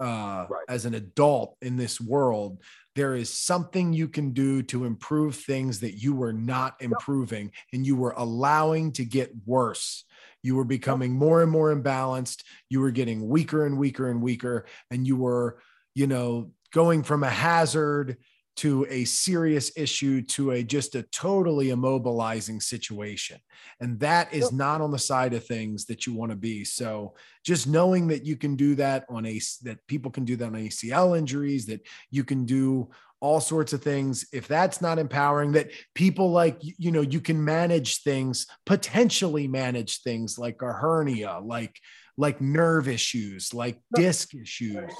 uh, 0.00 0.46
right. 0.48 0.64
as 0.68 0.84
an 0.86 0.94
adult 0.94 1.56
in 1.60 1.76
this 1.76 2.00
world, 2.00 2.62
there 2.98 3.14
is 3.14 3.32
something 3.32 3.92
you 3.92 4.08
can 4.08 4.32
do 4.32 4.60
to 4.60 4.84
improve 4.84 5.36
things 5.36 5.78
that 5.78 6.02
you 6.02 6.12
were 6.12 6.32
not 6.32 6.74
improving 6.80 7.52
and 7.72 7.86
you 7.86 7.94
were 7.94 8.12
allowing 8.16 8.90
to 8.90 9.04
get 9.04 9.30
worse. 9.46 10.02
You 10.42 10.56
were 10.56 10.64
becoming 10.64 11.12
more 11.12 11.40
and 11.40 11.48
more 11.48 11.72
imbalanced. 11.72 12.42
You 12.68 12.80
were 12.80 12.90
getting 12.90 13.28
weaker 13.28 13.64
and 13.64 13.78
weaker 13.78 14.10
and 14.10 14.20
weaker. 14.20 14.66
And 14.90 15.06
you 15.06 15.16
were, 15.16 15.60
you 15.94 16.08
know, 16.08 16.50
going 16.72 17.04
from 17.04 17.22
a 17.22 17.30
hazard 17.30 18.16
to 18.58 18.86
a 18.90 19.04
serious 19.04 19.70
issue 19.76 20.20
to 20.20 20.50
a 20.50 20.64
just 20.64 20.96
a 20.96 21.02
totally 21.04 21.68
immobilizing 21.68 22.60
situation. 22.60 23.38
And 23.80 24.00
that 24.00 24.34
is 24.34 24.52
not 24.52 24.80
on 24.80 24.90
the 24.90 24.98
side 24.98 25.32
of 25.32 25.46
things 25.46 25.84
that 25.86 26.06
you 26.06 26.14
want 26.14 26.30
to 26.30 26.36
be. 26.36 26.64
So 26.64 27.14
just 27.44 27.68
knowing 27.68 28.08
that 28.08 28.26
you 28.26 28.36
can 28.36 28.56
do 28.56 28.74
that 28.74 29.04
on 29.08 29.26
a 29.26 29.40
that 29.62 29.78
people 29.86 30.10
can 30.10 30.24
do 30.24 30.36
that 30.36 30.46
on 30.46 30.52
acl 30.52 31.16
injuries 31.16 31.66
that 31.66 31.80
you 32.10 32.24
can 32.24 32.44
do 32.44 32.90
all 33.20 33.40
sorts 33.40 33.72
of 33.72 33.82
things 33.82 34.26
if 34.32 34.46
that's 34.46 34.80
not 34.80 34.98
empowering 34.98 35.52
that 35.52 35.70
people 35.94 36.30
like 36.30 36.58
you 36.60 36.92
know 36.92 37.00
you 37.00 37.20
can 37.20 37.42
manage 37.42 38.02
things 38.02 38.46
potentially 38.66 39.48
manage 39.48 40.02
things 40.02 40.38
like 40.38 40.60
a 40.62 40.72
hernia 40.72 41.40
like 41.42 41.74
like 42.16 42.40
nerve 42.40 42.86
issues 42.86 43.54
like 43.54 43.80
disc 43.94 44.34
issues 44.34 44.92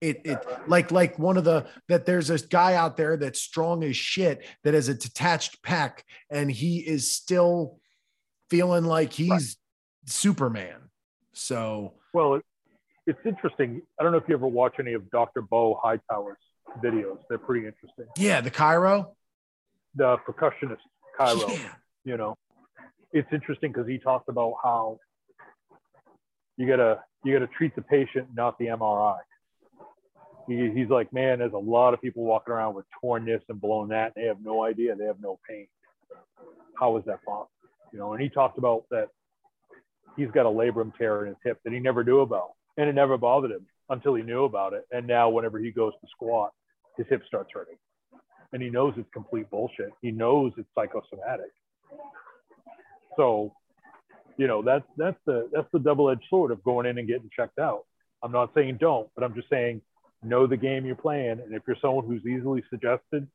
it 0.00 0.20
it 0.24 0.44
like 0.66 0.90
like 0.90 1.18
one 1.18 1.36
of 1.36 1.44
the 1.44 1.66
that 1.88 2.04
there's 2.06 2.28
this 2.28 2.42
guy 2.42 2.74
out 2.74 2.96
there 2.96 3.16
that's 3.16 3.40
strong 3.40 3.82
as 3.82 3.96
shit 3.96 4.44
that 4.64 4.74
has 4.74 4.88
a 4.88 4.94
detached 4.94 5.62
pec 5.62 6.00
and 6.30 6.50
he 6.50 6.78
is 6.78 7.12
still 7.12 7.78
feeling 8.50 8.84
like 8.84 9.12
he's 9.12 9.30
right. 9.30 9.56
Superman. 10.06 10.76
So 11.32 11.94
well, 12.12 12.34
it, 12.34 12.44
it's 13.06 13.18
interesting. 13.24 13.82
I 13.98 14.02
don't 14.02 14.12
know 14.12 14.18
if 14.18 14.24
you 14.28 14.34
ever 14.34 14.46
watch 14.46 14.74
any 14.78 14.92
of 14.92 15.10
Dr. 15.10 15.42
Beau 15.42 15.80
Hightower's 15.82 16.38
videos. 16.82 17.18
They're 17.28 17.38
pretty 17.38 17.66
interesting. 17.66 18.06
Yeah, 18.16 18.40
the 18.40 18.50
chiro, 18.50 19.14
the 19.94 20.16
percussionist 20.28 20.78
chiro. 21.18 21.50
Yeah. 21.50 21.72
You 22.04 22.16
know, 22.16 22.36
it's 23.12 23.28
interesting 23.32 23.72
because 23.72 23.88
he 23.88 23.98
talks 23.98 24.26
about 24.28 24.54
how 24.62 24.98
you 26.56 26.68
gotta 26.68 27.00
you 27.26 27.32
got 27.32 27.44
to 27.44 27.52
treat 27.58 27.74
the 27.74 27.82
patient, 27.82 28.28
not 28.34 28.56
the 28.58 28.66
MRI. 28.66 29.18
He, 30.46 30.70
he's 30.70 30.88
like, 30.88 31.12
man, 31.12 31.40
there's 31.40 31.52
a 31.52 31.58
lot 31.58 31.94
of 31.94 32.00
people 32.00 32.24
walking 32.24 32.54
around 32.54 32.74
with 32.74 32.84
torn 33.00 33.24
this 33.24 33.42
and 33.48 33.60
blown 33.60 33.88
that. 33.88 34.12
And 34.14 34.24
they 34.24 34.28
have 34.28 34.42
no 34.42 34.64
idea. 34.64 34.94
They 34.94 35.04
have 35.04 35.20
no 35.20 35.38
pain. 35.48 35.66
How 36.78 36.96
is 36.96 37.04
that 37.06 37.24
possible? 37.24 37.50
You 37.92 37.98
know, 37.98 38.12
and 38.12 38.22
he 38.22 38.28
talked 38.28 38.58
about 38.58 38.84
that 38.90 39.08
he's 40.16 40.30
got 40.30 40.46
a 40.46 40.50
labrum 40.50 40.96
tear 40.96 41.22
in 41.22 41.28
his 41.28 41.36
hip 41.44 41.58
that 41.64 41.72
he 41.72 41.80
never 41.80 42.04
knew 42.04 42.20
about. 42.20 42.50
And 42.76 42.88
it 42.88 42.94
never 42.94 43.16
bothered 43.16 43.50
him 43.50 43.66
until 43.88 44.14
he 44.14 44.22
knew 44.22 44.44
about 44.44 44.72
it. 44.72 44.84
And 44.90 45.06
now 45.06 45.30
whenever 45.30 45.58
he 45.58 45.70
goes 45.70 45.92
to 45.94 46.06
squat, 46.10 46.52
his 46.96 47.06
hip 47.08 47.22
starts 47.26 47.50
hurting. 47.52 47.76
And 48.52 48.62
he 48.62 48.70
knows 48.70 48.94
it's 48.96 49.08
complete 49.12 49.50
bullshit. 49.50 49.90
He 50.02 50.10
knows 50.10 50.52
it's 50.56 50.68
psychosomatic. 50.74 51.50
So, 53.16 53.52
you 54.36 54.46
know, 54.46 54.62
that's 54.62 54.84
that's 54.96 55.18
the 55.26 55.48
that's 55.52 55.68
the 55.72 55.78
double-edged 55.78 56.24
sword 56.28 56.50
of 56.50 56.62
going 56.62 56.86
in 56.86 56.98
and 56.98 57.08
getting 57.08 57.30
checked 57.34 57.58
out. 57.58 57.84
I'm 58.22 58.32
not 58.32 58.52
saying 58.54 58.78
don't, 58.80 59.08
but 59.14 59.24
I'm 59.24 59.34
just 59.34 59.48
saying 59.48 59.80
know 60.26 60.46
the 60.46 60.56
game 60.56 60.84
you're 60.84 60.96
playing. 60.96 61.40
And 61.40 61.54
if 61.54 61.62
you're 61.66 61.76
someone 61.80 62.06
who's 62.06 62.24
easily 62.26 62.62
suggested, 62.70 63.26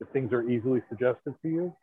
if 0.00 0.08
things 0.08 0.32
are 0.32 0.48
easily 0.48 0.82
suggested 0.88 1.34
to 1.42 1.48
you, 1.48 1.74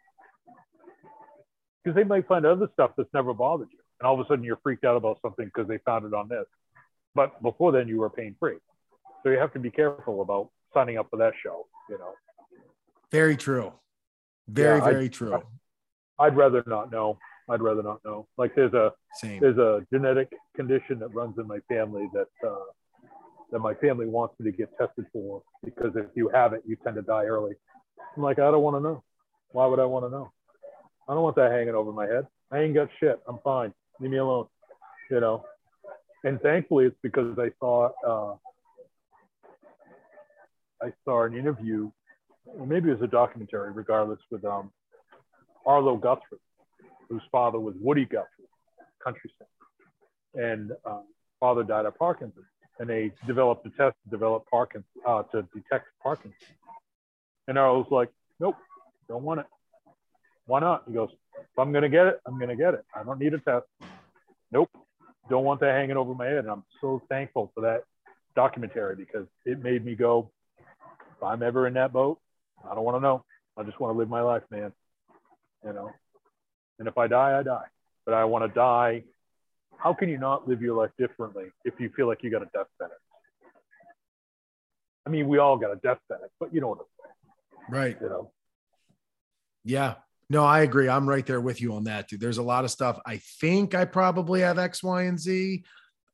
because 1.83 1.95
they 1.95 2.03
might 2.03 2.27
find 2.27 2.45
other 2.45 2.67
stuff 2.73 2.91
that's 2.97 3.09
never 3.13 3.33
bothered 3.33 3.69
you. 3.71 3.79
And 3.99 4.07
all 4.07 4.19
of 4.19 4.25
a 4.25 4.27
sudden 4.27 4.43
you're 4.43 4.59
freaked 4.61 4.83
out 4.83 4.97
about 4.97 5.19
something 5.21 5.45
because 5.45 5.67
they 5.67 5.77
found 5.79 6.05
it 6.05 6.13
on 6.13 6.27
this. 6.27 6.45
But 7.15 7.41
before 7.41 7.71
then 7.71 7.87
you 7.87 7.99
were 7.99 8.09
pain 8.09 8.35
free. 8.39 8.57
So 9.23 9.29
you 9.29 9.39
have 9.39 9.53
to 9.53 9.59
be 9.59 9.71
careful 9.71 10.21
about 10.21 10.49
signing 10.73 10.97
up 10.97 11.09
for 11.09 11.17
that 11.17 11.33
show, 11.41 11.65
you 11.89 11.97
know. 11.97 12.11
Very 13.11 13.37
true. 13.37 13.73
Very, 14.47 14.79
yeah, 14.79 14.85
very 14.85 15.05
I'd, 15.05 15.13
true. 15.13 15.41
I'd 16.19 16.35
rather 16.35 16.63
not 16.67 16.91
know. 16.91 17.17
I'd 17.49 17.61
rather 17.61 17.83
not 17.83 18.01
know. 18.03 18.27
Like 18.37 18.53
there's 18.55 18.73
a 18.73 18.91
Same. 19.15 19.39
there's 19.39 19.57
a 19.57 19.85
genetic 19.91 20.29
condition 20.55 20.99
that 20.99 21.13
runs 21.13 21.37
in 21.37 21.47
my 21.47 21.59
family 21.69 22.09
that 22.13 22.27
uh, 22.45 22.55
that 23.51 23.59
my 23.59 23.73
family 23.75 24.05
wants 24.05 24.35
me 24.39 24.51
to 24.51 24.57
get 24.57 24.69
tested 24.77 25.05
for 25.13 25.41
because 25.63 25.91
if 25.95 26.05
you 26.15 26.29
have 26.33 26.53
it, 26.53 26.63
you 26.65 26.75
tend 26.83 26.95
to 26.95 27.01
die 27.01 27.23
early. 27.23 27.53
I'm 28.15 28.23
like, 28.23 28.39
I 28.39 28.51
don't 28.51 28.61
want 28.61 28.75
to 28.75 28.81
know. 28.81 29.03
Why 29.51 29.65
would 29.65 29.79
I 29.79 29.85
want 29.85 30.05
to 30.05 30.09
know? 30.09 30.31
I 31.07 31.13
don't 31.13 31.23
want 31.23 31.35
that 31.37 31.51
hanging 31.51 31.75
over 31.75 31.91
my 31.91 32.05
head. 32.05 32.27
I 32.51 32.59
ain't 32.59 32.73
got 32.73 32.89
shit. 32.99 33.19
I'm 33.27 33.39
fine. 33.43 33.73
Leave 33.99 34.11
me 34.11 34.17
alone. 34.17 34.47
You 35.09 35.19
know. 35.19 35.45
And 36.23 36.41
thankfully, 36.41 36.85
it's 36.85 36.97
because 37.01 37.37
I 37.39 37.49
saw 37.59 37.89
uh, 38.05 38.35
I 40.81 40.91
saw 41.05 41.23
an 41.23 41.35
interview, 41.35 41.89
or 42.45 42.65
maybe 42.65 42.89
it 42.89 42.99
was 42.99 43.01
a 43.01 43.11
documentary, 43.11 43.71
regardless, 43.71 44.19
with 44.29 44.43
um, 44.43 44.71
Arlo 45.65 45.95
Guthrie, 45.95 46.39
whose 47.09 47.21
father 47.31 47.59
was 47.59 47.75
Woody 47.79 48.05
Guthrie, 48.05 48.49
country 49.03 49.31
singer, 49.37 50.51
and 50.51 50.71
uh, 50.85 51.01
father 51.39 51.63
died 51.63 51.85
of 51.85 51.97
Parkinson's 51.97 52.45
and 52.79 52.89
they 52.89 53.11
developed 53.25 53.65
a 53.65 53.69
test 53.71 53.95
to 54.03 54.09
develop 54.09 54.45
Parkinson's 54.49 54.85
uh, 55.05 55.23
to 55.23 55.43
detect 55.53 55.87
Parkinson's. 56.01 56.35
And 57.47 57.57
I 57.57 57.69
was 57.71 57.87
like, 57.89 58.09
nope, 58.39 58.55
don't 59.07 59.23
want 59.23 59.39
it. 59.39 59.45
Why 60.45 60.59
not? 60.59 60.83
He 60.87 60.93
goes, 60.93 61.09
if 61.35 61.59
I'm 61.59 61.71
gonna 61.71 61.89
get 61.89 62.07
it, 62.07 62.19
I'm 62.25 62.39
gonna 62.39 62.55
get 62.55 62.73
it. 62.73 62.85
I 62.95 63.03
don't 63.03 63.19
need 63.19 63.33
a 63.33 63.39
test. 63.39 63.65
Nope, 64.51 64.69
don't 65.29 65.43
want 65.43 65.59
that 65.61 65.75
hanging 65.75 65.97
over 65.97 66.13
my 66.13 66.25
head. 66.25 66.39
And 66.39 66.49
I'm 66.49 66.63
so 66.81 67.01
thankful 67.09 67.51
for 67.53 67.61
that 67.61 67.83
documentary 68.35 68.95
because 68.95 69.27
it 69.45 69.61
made 69.61 69.83
me 69.83 69.95
go, 69.95 70.31
if 70.59 71.23
I'm 71.23 71.43
ever 71.43 71.67
in 71.67 71.73
that 71.73 71.91
boat, 71.91 72.19
I 72.69 72.75
don't 72.75 72.83
want 72.83 72.97
to 72.97 73.01
know. 73.01 73.23
I 73.57 73.63
just 73.63 73.79
want 73.79 73.93
to 73.93 73.97
live 73.97 74.09
my 74.09 74.21
life, 74.21 74.43
man. 74.51 74.71
You 75.65 75.73
know. 75.73 75.91
And 76.79 76.87
if 76.87 76.97
I 76.97 77.07
die, 77.07 77.39
I 77.39 77.43
die. 77.43 77.65
But 78.05 78.13
I 78.13 78.25
want 78.25 78.45
to 78.45 78.53
die 78.53 79.03
how 79.77 79.93
can 79.93 80.09
you 80.09 80.17
not 80.17 80.47
live 80.47 80.61
your 80.61 80.75
life 80.75 80.91
differently 80.97 81.45
if 81.65 81.75
you 81.79 81.89
feel 81.95 82.07
like 82.07 82.23
you 82.23 82.29
got 82.29 82.41
a 82.41 82.49
death 82.53 82.67
sentence? 82.79 82.99
I 85.05 85.09
mean, 85.09 85.27
we 85.27 85.37
all 85.37 85.57
got 85.57 85.71
a 85.71 85.77
death 85.77 85.99
sentence, 86.11 86.31
but 86.39 86.53
you 86.53 86.61
know 86.61 86.67
what 86.67 86.79
I'm 86.79 86.85
saying. 87.01 87.69
Right. 87.69 87.97
You 88.01 88.09
know. 88.09 88.31
Yeah. 89.63 89.95
No, 90.29 90.43
I 90.43 90.61
agree. 90.61 90.89
I'm 90.89 91.07
right 91.07 91.25
there 91.25 91.39
with 91.39 91.61
you 91.61 91.73
on 91.75 91.85
that, 91.85 92.09
dude. 92.09 92.19
There's 92.19 92.37
a 92.37 92.43
lot 92.43 92.65
of 92.65 92.71
stuff. 92.71 92.99
I 93.05 93.21
think 93.39 93.73
I 93.75 93.85
probably 93.85 94.41
have 94.41 94.59
X, 94.59 94.83
Y, 94.83 95.03
and 95.03 95.17
Z. 95.17 95.63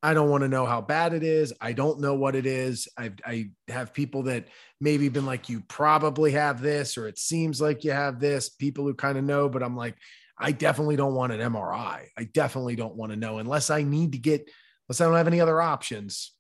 I 0.04 0.14
don't 0.14 0.30
want 0.30 0.42
to 0.44 0.50
know 0.50 0.66
how 0.66 0.82
bad 0.82 1.14
it 1.14 1.24
is. 1.24 1.54
I 1.62 1.72
don't 1.72 2.02
know 2.02 2.14
what 2.14 2.36
it 2.36 2.46
is. 2.46 2.88
I, 2.98 3.12
I 3.26 3.52
have 3.70 3.94
people 3.94 4.24
that 4.24 4.48
maybe 4.82 5.10
been 5.10 5.26
like, 5.26 5.50
you 5.50 5.62
probably 5.62 6.34
have 6.34 6.62
this, 6.62 6.98
or 6.98 7.08
it 7.08 7.18
seems 7.18 7.62
like 7.62 7.84
you 7.84 7.92
have 7.92 8.20
this. 8.20 8.50
People 8.50 8.84
who 8.84 8.94
kind 8.94 9.18
of 9.18 9.24
know, 9.24 9.50
but 9.50 9.64
I'm 9.64 9.78
like, 9.78 9.96
I 10.44 10.52
definitely 10.52 10.98
don't 10.98 11.16
want 11.16 11.32
an 11.32 11.40
MRI. 11.40 12.08
I 12.18 12.24
definitely 12.26 12.76
don't 12.76 12.96
want 12.96 13.14
to 13.14 13.16
know 13.16 13.38
unless 13.38 13.70
I 13.70 13.84
need 13.84 14.12
to 14.12 14.18
get, 14.18 14.52
unless 14.90 15.00
I 15.00 15.06
don't 15.06 15.16
have 15.16 15.28
any 15.28 15.40
other 15.40 15.62
options. 15.62 16.34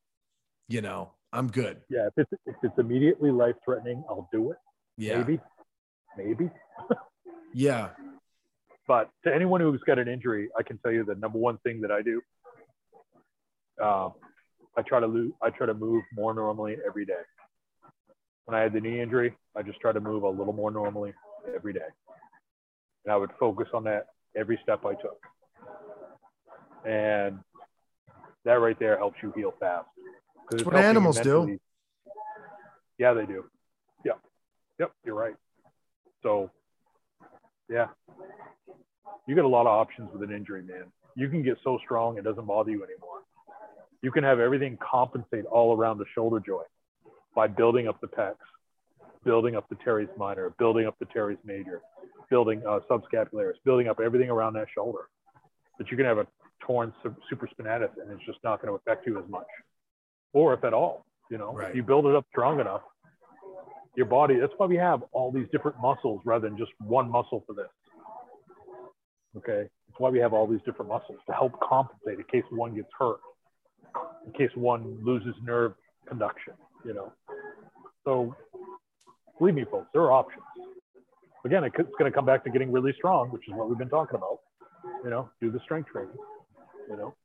You 0.67 0.81
know, 0.81 1.13
I'm 1.31 1.47
good. 1.47 1.77
Yeah, 1.89 2.07
if 2.07 2.13
it's 2.17 2.41
if 2.45 2.55
it's 2.63 2.77
immediately 2.77 3.31
life 3.31 3.55
threatening, 3.63 4.03
I'll 4.09 4.27
do 4.33 4.51
it. 4.51 4.57
Yeah, 4.97 5.19
maybe, 5.19 5.39
maybe. 6.17 6.49
yeah. 7.53 7.91
But 8.89 9.09
to 9.23 9.33
anyone 9.33 9.61
who's 9.61 9.81
got 9.87 9.99
an 9.99 10.09
injury, 10.09 10.49
I 10.59 10.63
can 10.63 10.77
tell 10.79 10.91
you 10.91 11.05
the 11.05 11.15
number 11.15 11.39
one 11.39 11.57
thing 11.59 11.79
that 11.81 11.91
I 11.91 12.01
do. 12.01 12.21
Um, 13.81 14.13
I 14.77 14.81
try 14.81 14.99
to 14.99 15.07
lose, 15.07 15.31
I 15.41 15.49
try 15.49 15.65
to 15.65 15.73
move 15.73 16.03
more 16.13 16.33
normally 16.33 16.75
every 16.85 17.05
day. 17.05 17.13
When 18.43 18.59
I 18.59 18.61
had 18.63 18.73
the 18.73 18.81
knee 18.81 18.99
injury, 18.99 19.33
I 19.55 19.61
just 19.61 19.79
try 19.79 19.93
to 19.93 20.01
move 20.01 20.23
a 20.23 20.29
little 20.29 20.51
more 20.51 20.71
normally 20.71 21.13
every 21.55 21.71
day 21.71 21.79
and 23.05 23.13
I 23.13 23.17
would 23.17 23.31
focus 23.39 23.67
on 23.73 23.83
that 23.85 24.07
every 24.35 24.59
step 24.63 24.85
I 24.85 24.93
took. 24.93 25.19
And 26.85 27.39
that 28.45 28.53
right 28.53 28.77
there 28.79 28.97
helps 28.97 29.17
you 29.21 29.31
heal 29.35 29.53
fast. 29.59 29.87
That's 30.51 30.65
what 30.65 30.75
animals 30.75 31.19
do. 31.19 31.57
Yeah, 32.97 33.13
they 33.13 33.25
do. 33.25 33.45
Yep. 34.05 34.19
Yep, 34.79 34.91
you're 35.05 35.15
right. 35.15 35.35
So, 36.21 36.49
yeah, 37.69 37.87
you 39.27 39.35
get 39.35 39.45
a 39.45 39.47
lot 39.47 39.61
of 39.61 39.67
options 39.67 40.09
with 40.11 40.23
an 40.23 40.35
injury, 40.35 40.61
man. 40.61 40.85
You 41.15 41.29
can 41.29 41.43
get 41.43 41.57
so 41.63 41.79
strong 41.83 42.17
it 42.17 42.23
doesn't 42.23 42.45
bother 42.45 42.71
you 42.71 42.83
anymore. 42.83 43.19
You 44.01 44.11
can 44.11 44.23
have 44.23 44.39
everything 44.39 44.77
compensate 44.77 45.45
all 45.45 45.75
around 45.75 45.97
the 45.97 46.05
shoulder 46.13 46.41
joint 46.45 46.67
by 47.35 47.47
building 47.47 47.87
up 47.87 47.99
the 48.01 48.07
pecs, 48.07 48.35
building 49.25 49.55
up 49.55 49.67
the 49.69 49.75
teres 49.83 50.09
minor, 50.17 50.53
building 50.59 50.85
up 50.85 50.95
the 50.99 51.05
teres 51.05 51.37
major, 51.45 51.81
building 52.29 52.61
uh, 52.67 52.79
subscapularis, 52.89 53.53
building 53.65 53.87
up 53.87 53.99
everything 54.03 54.29
around 54.29 54.53
that 54.53 54.67
shoulder. 54.73 55.09
But 55.77 55.89
you're 55.89 55.97
going 55.97 56.09
to 56.09 56.15
have 56.15 56.25
a 56.25 56.65
torn 56.65 56.93
supraspinatus 57.31 57.89
and 58.01 58.11
it's 58.11 58.25
just 58.25 58.39
not 58.43 58.61
going 58.61 58.69
to 58.69 58.75
affect 58.75 59.07
you 59.07 59.19
as 59.19 59.29
much, 59.29 59.47
or 60.33 60.53
if 60.53 60.63
at 60.63 60.73
all. 60.73 61.05
You 61.29 61.37
know, 61.37 61.53
right. 61.53 61.69
if 61.69 61.75
you 61.75 61.83
build 61.83 62.05
it 62.05 62.15
up 62.15 62.25
strong 62.31 62.59
enough, 62.59 62.81
your 63.95 64.05
body. 64.05 64.39
That's 64.39 64.53
why 64.57 64.65
we 64.65 64.75
have 64.77 65.03
all 65.11 65.31
these 65.31 65.47
different 65.51 65.79
muscles 65.79 66.21
rather 66.25 66.47
than 66.47 66.57
just 66.57 66.71
one 66.79 67.09
muscle 67.09 67.43
for 67.45 67.53
this. 67.53 67.67
Okay, 69.37 69.67
that's 69.87 69.99
why 69.99 70.09
we 70.09 70.19
have 70.19 70.33
all 70.33 70.45
these 70.45 70.61
different 70.65 70.89
muscles 70.89 71.17
to 71.27 71.33
help 71.33 71.59
compensate 71.59 72.19
in 72.19 72.25
case 72.31 72.43
one 72.51 72.75
gets 72.75 72.89
hurt, 72.97 73.19
in 74.25 74.33
case 74.33 74.51
one 74.55 74.99
loses 75.03 75.33
nerve 75.43 75.73
conduction. 76.07 76.53
You 76.85 76.93
know, 76.93 77.13
so 78.05 78.35
believe 79.39 79.55
me, 79.55 79.65
folks, 79.69 79.87
there 79.93 80.01
are 80.03 80.11
options 80.11 80.43
again, 81.45 81.63
it's 81.63 81.75
going 81.75 82.11
to 82.11 82.11
come 82.11 82.25
back 82.25 82.43
to 82.43 82.49
getting 82.49 82.71
really 82.71 82.93
strong, 82.93 83.29
which 83.29 83.47
is 83.47 83.53
what 83.53 83.69
we've 83.69 83.77
been 83.77 83.89
talking 83.89 84.15
about. 84.15 84.39
You 85.03 85.09
know, 85.09 85.29
do 85.41 85.51
the 85.51 85.59
strength 85.61 85.89
training. 85.89 86.15
You 86.89 86.97
know. 86.97 87.15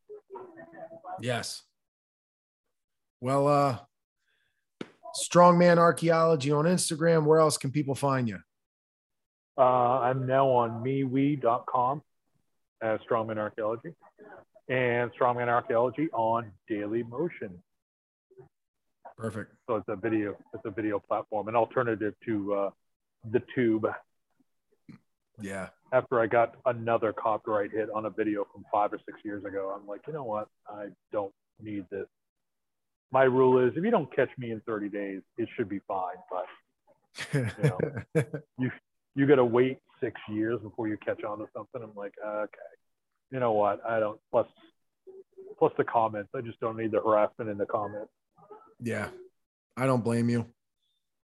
Yes. 1.21 1.63
Well, 3.21 3.49
uh, 3.49 3.79
Strongman 5.17 5.79
Archaeology 5.79 6.53
on 6.53 6.67
Instagram. 6.67 7.25
Where 7.25 7.41
else 7.41 7.57
can 7.57 7.73
people 7.73 7.95
find 7.95 8.29
you? 8.29 8.39
Uh, 9.57 10.01
I'm 10.01 10.27
now 10.27 10.49
on 10.49 10.85
MeWe.com 10.85 12.03
as 12.81 13.01
Strongman 13.11 13.39
Archaeology 13.39 13.91
and 14.69 15.11
Strongman 15.19 15.49
Archaeology 15.49 16.09
on 16.13 16.53
Daily 16.69 17.03
Motion. 17.03 17.61
Perfect. 19.19 19.53
So 19.67 19.77
it's 19.77 19.89
a 19.89 19.97
video, 19.97 20.37
it's 20.55 20.65
a 20.65 20.71
video 20.71 20.99
platform, 20.99 21.49
an 21.49 21.57
alternative 21.57 22.15
to 22.25 22.55
uh, 22.55 22.71
the 23.31 23.43
Tube 23.55 23.87
yeah. 25.41 25.69
After 25.93 26.21
I 26.21 26.27
got 26.27 26.57
another 26.67 27.13
copyright 27.13 27.71
hit 27.71 27.89
on 27.95 28.07
a 28.07 28.11
video 28.11 28.47
from 28.53 28.65
five 28.73 28.93
or 28.93 28.99
six 29.07 29.19
years 29.25 29.45
ago, 29.45 29.75
I'm 29.79 29.87
like, 29.87 30.01
you 30.07 30.13
know 30.13 30.25
what? 30.25 30.49
I 30.69 30.87
don't 31.13 31.33
need 31.63 31.85
this. 31.91 32.07
My 33.11 33.23
rule 33.23 33.67
is 33.67 33.73
if 33.77 33.85
you 33.85 33.91
don't 33.91 34.15
catch 34.15 34.29
me 34.37 34.51
in 34.51 34.61
30 34.61 34.89
days, 34.91 35.23
it 35.39 35.49
should 35.57 35.69
be 35.69 35.81
fine. 35.89 36.17
But 36.31 37.33
you 37.33 37.69
know, 37.69 38.25
you 38.59 38.71
you 39.15 39.27
got 39.27 39.37
to 39.37 39.45
wait 39.45 39.79
six 40.01 40.21
years 40.29 40.61
before 40.61 40.89
you 40.89 40.99
catch 40.99 41.25
on 41.25 41.39
to 41.39 41.47
something. 41.57 41.83
I'm 41.83 41.95
like, 41.97 42.15
okay, 42.25 42.59
you 43.31 43.41
know 43.41 43.53
what? 43.53 43.81
I 43.89 43.99
don't. 43.99 44.21
Plus, 44.31 44.47
plus 45.59 45.73
the 45.79 45.85
comments. 45.85 46.31
I 46.35 46.43
just 46.43 46.61
don't 46.61 46.77
need 46.77 46.91
the 46.91 47.01
harassment 47.01 47.49
in 47.51 47.57
the 47.57 47.67
comments. 47.67 48.11
Yeah, 48.81 49.09
I 49.77 49.87
don't 49.87 50.05
blame 50.05 50.29
you. 50.29 50.47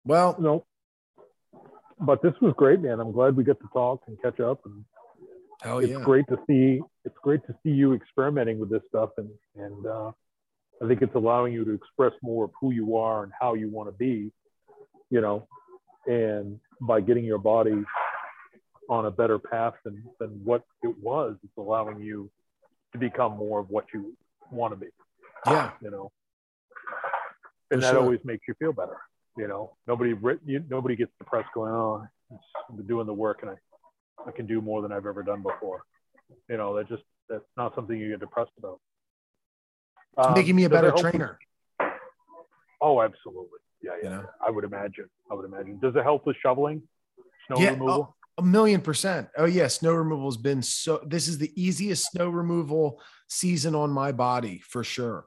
Well, 0.05 0.37
no, 0.39 0.67
but 2.01 2.23
this 2.23 2.35
was 2.41 2.53
great, 2.57 2.81
man. 2.81 3.01
I'm 3.01 3.13
glad 3.13 3.37
we 3.37 3.45
get 3.45 3.61
to 3.61 3.69
talk 3.73 4.03
and 4.07 4.21
catch 4.21 4.41
up. 4.41 4.61
And 4.65 4.85
Hell 5.63 5.79
it's 5.79 5.91
yeah. 5.91 6.03
great 6.03 6.27
to 6.29 6.39
see. 6.47 6.81
It's 7.05 7.17
great 7.23 7.47
to 7.47 7.55
see 7.63 7.71
you 7.71 7.95
experimenting 7.95 8.59
with 8.59 8.71
this 8.71 8.83
stuff 8.89 9.11
and 9.17 9.29
and 9.57 9.87
uh, 9.87 10.11
I 10.83 10.89
think 10.89 11.03
it's 11.03 11.15
allowing 11.15 11.53
you 11.53 11.65
to 11.65 11.73
express 11.73 12.13
more 12.23 12.45
of 12.45 12.51
who 12.61 12.73
you 12.73 12.97
are 12.97 13.23
and 13.23 13.33
how 13.39 13.55
you 13.55 13.71
want 13.71 13.89
to 13.89 13.93
be, 13.93 14.31
you 15.11 15.21
know, 15.21 15.47
and 16.07 16.59
by 16.81 17.01
getting 17.01 17.25
your 17.25 17.39
body 17.39 17.85
on 18.89 19.07
a 19.07 19.11
better 19.11 19.39
path 19.39 19.75
than, 19.85 20.03
than 20.19 20.29
what 20.45 20.63
it 20.83 20.95
was, 21.01 21.37
it's 21.43 21.57
allowing 21.57 22.01
you 22.01 22.31
to 22.93 22.99
become 22.99 23.37
more 23.37 23.61
of 23.61 23.71
what 23.71 23.87
you 23.95 24.17
want 24.51 24.73
to 24.73 24.77
be. 24.77 24.89
Yeah. 25.47 25.71
You 25.81 25.91
know, 25.91 26.13
and 27.71 27.81
For 27.81 27.87
that 27.87 27.93
sure. 27.93 28.03
always 28.03 28.21
makes 28.25 28.47
you 28.49 28.55
feel 28.59 28.73
better. 28.73 28.97
You 29.37 29.49
know, 29.49 29.77
nobody 29.87 30.15
you, 30.47 30.63
nobody 30.69 30.97
gets 30.97 31.11
depressed 31.19 31.49
going, 31.55 31.73
oh, 31.73 32.07
I'm 32.31 32.87
doing 32.87 33.07
the 33.07 33.13
work 33.15 33.41
and 33.43 33.51
I, 33.51 33.55
I 34.29 34.31
can 34.31 34.47
do 34.47 34.61
more 34.61 34.81
than 34.83 34.93
I've 34.93 35.07
ever 35.07 35.23
done 35.23 35.43
before. 35.43 35.83
You 36.49 36.57
know, 36.57 36.77
that 36.77 36.89
just 36.89 37.03
that's 37.29 37.45
not 37.57 37.75
something 37.75 37.99
you 37.99 38.11
get 38.11 38.21
depressed 38.21 38.53
about. 38.59 38.81
It's 40.19 40.27
Um, 40.29 40.35
making 40.35 40.55
me 40.57 40.65
a 40.65 40.71
better 40.71 40.93
with- 40.93 41.01
trainer. 41.01 41.39
Oh, 42.81 43.01
absolutely. 43.03 43.59
Yeah, 43.83 43.93
yeah. 44.03 44.09
You 44.11 44.17
know? 44.17 44.27
I 44.47 44.51
would 44.51 44.65
imagine. 44.65 45.07
I 45.31 45.35
would 45.35 45.45
imagine. 45.47 45.79
Does 45.81 45.95
it 45.97 46.03
help 46.03 46.27
with 46.27 46.37
shoveling, 46.43 46.83
snow 47.47 47.59
Yeah, 47.59 47.71
removal? 47.71 48.17
A 48.39 48.43
million 48.43 48.81
percent. 48.81 49.29
Oh 49.37 49.45
yeah, 49.45 49.69
snow 49.69 49.93
removal 49.95 50.27
has 50.27 50.37
been 50.37 50.61
so. 50.63 51.01
This 51.07 51.29
is 51.29 51.39
the 51.39 51.53
easiest 51.61 52.11
snow 52.11 52.29
removal 52.29 53.01
season 53.29 53.75
on 53.75 53.91
my 53.91 54.11
body 54.13 54.59
for 54.61 54.83
sure. 54.83 55.27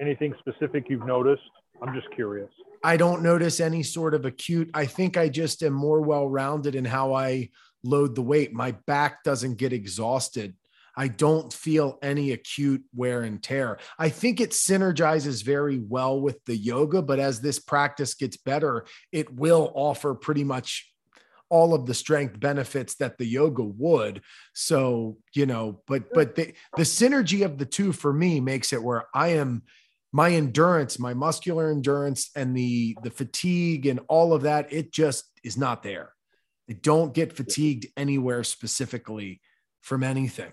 Anything 0.00 0.34
specific 0.38 0.86
you've 0.88 1.06
noticed? 1.06 1.42
I'm 1.82 1.94
just 1.94 2.10
curious. 2.10 2.50
I 2.84 2.96
don't 2.96 3.22
notice 3.22 3.60
any 3.60 3.82
sort 3.82 4.14
of 4.14 4.24
acute. 4.24 4.70
I 4.74 4.86
think 4.86 5.16
I 5.16 5.28
just 5.28 5.62
am 5.62 5.72
more 5.72 6.00
well 6.00 6.28
rounded 6.28 6.74
in 6.74 6.84
how 6.84 7.14
I 7.14 7.50
load 7.82 8.14
the 8.14 8.22
weight. 8.22 8.52
My 8.52 8.72
back 8.86 9.22
doesn't 9.24 9.58
get 9.58 9.72
exhausted. 9.72 10.54
I 10.96 11.06
don't 11.06 11.52
feel 11.52 11.96
any 12.02 12.32
acute 12.32 12.82
wear 12.92 13.22
and 13.22 13.40
tear. 13.40 13.78
I 14.00 14.08
think 14.08 14.40
it 14.40 14.50
synergizes 14.50 15.44
very 15.44 15.78
well 15.78 16.20
with 16.20 16.44
the 16.44 16.56
yoga, 16.56 17.02
but 17.02 17.20
as 17.20 17.40
this 17.40 17.60
practice 17.60 18.14
gets 18.14 18.36
better, 18.36 18.84
it 19.12 19.32
will 19.32 19.70
offer 19.76 20.14
pretty 20.14 20.42
much 20.42 20.92
all 21.50 21.72
of 21.72 21.86
the 21.86 21.94
strength 21.94 22.38
benefits 22.38 22.96
that 22.96 23.16
the 23.16 23.24
yoga 23.24 23.62
would. 23.62 24.22
So, 24.54 25.18
you 25.34 25.46
know, 25.46 25.82
but 25.86 26.12
but 26.12 26.34
the 26.34 26.52
the 26.76 26.82
synergy 26.82 27.44
of 27.44 27.58
the 27.58 27.66
two 27.66 27.92
for 27.92 28.12
me 28.12 28.40
makes 28.40 28.72
it 28.72 28.82
where 28.82 29.06
I 29.14 29.28
am 29.28 29.62
my 30.12 30.30
endurance, 30.30 30.98
my 30.98 31.14
muscular 31.14 31.70
endurance 31.70 32.30
and 32.34 32.56
the 32.56 32.96
the 33.02 33.10
fatigue 33.10 33.86
and 33.86 34.00
all 34.08 34.32
of 34.32 34.42
that, 34.42 34.72
it 34.72 34.92
just 34.92 35.24
is 35.44 35.56
not 35.56 35.82
there. 35.82 36.12
I 36.70 36.74
don't 36.74 37.14
get 37.14 37.32
fatigued 37.32 37.86
anywhere 37.96 38.44
specifically 38.44 39.40
from 39.82 40.02
anything. 40.02 40.52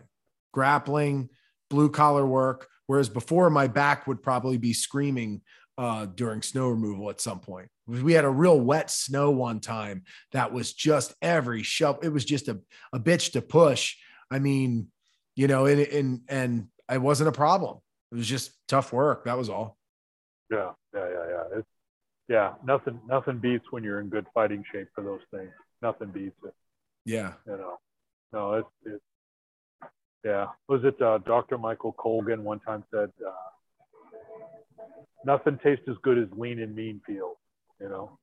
Grappling, 0.53 1.29
blue 1.69 1.89
collar 1.89 2.25
work, 2.25 2.67
whereas 2.87 3.09
before 3.09 3.49
my 3.49 3.67
back 3.67 4.07
would 4.07 4.23
probably 4.23 4.57
be 4.57 4.73
screaming 4.73 5.41
uh, 5.77 6.05
during 6.05 6.41
snow 6.41 6.69
removal 6.69 7.09
at 7.09 7.19
some 7.19 7.39
point. 7.39 7.67
We 7.85 8.13
had 8.13 8.25
a 8.25 8.29
real 8.29 8.59
wet 8.59 8.89
snow 8.89 9.31
one 9.31 9.59
time 9.59 10.03
that 10.31 10.53
was 10.53 10.73
just 10.73 11.13
every 11.21 11.63
shove. 11.63 11.99
It 12.01 12.09
was 12.09 12.23
just 12.23 12.47
a, 12.47 12.59
a 12.93 12.99
bitch 12.99 13.33
to 13.33 13.41
push. 13.41 13.95
I 14.31 14.39
mean, 14.39 14.87
you 15.35 15.47
know, 15.47 15.65
and, 15.65 15.81
and, 15.81 16.21
and 16.29 16.67
it 16.89 17.01
wasn't 17.01 17.29
a 17.29 17.33
problem. 17.33 17.79
It 18.15 18.19
was 18.19 18.27
just 18.27 18.53
tough 18.69 18.93
work. 18.93 19.25
That 19.25 19.37
was 19.37 19.49
all. 19.49 19.77
Yeah, 20.49 20.71
yeah, 20.93 21.09
yeah, 21.09 21.25
yeah. 21.29 21.57
It's, 21.57 21.67
yeah, 22.29 22.53
nothing, 22.63 22.97
nothing 23.09 23.39
beats 23.39 23.65
when 23.71 23.83
you're 23.83 23.99
in 23.99 24.07
good 24.07 24.25
fighting 24.33 24.63
shape 24.71 24.87
for 24.95 25.03
those 25.03 25.19
things. 25.31 25.51
Nothing 25.81 26.11
beats 26.11 26.37
it. 26.45 26.53
Yeah. 27.03 27.33
You 27.45 27.57
know, 27.57 27.77
no, 28.31 28.53
it's, 28.53 28.69
it's 28.85 29.03
yeah. 30.23 30.47
Was 30.69 30.85
it 30.85 31.01
uh, 31.01 31.17
Dr. 31.25 31.57
Michael 31.57 31.91
Colgan 31.91 32.45
one 32.45 32.61
time 32.61 32.85
said, 32.89 33.11
uh, 33.27 33.31
nothing 35.25 35.59
tastes 35.61 35.83
as 35.89 35.97
good 36.01 36.17
as 36.17 36.29
lean 36.37 36.61
and 36.61 36.73
mean 36.73 37.01
feels, 37.05 37.35
you 37.81 37.89
know? 37.89 38.17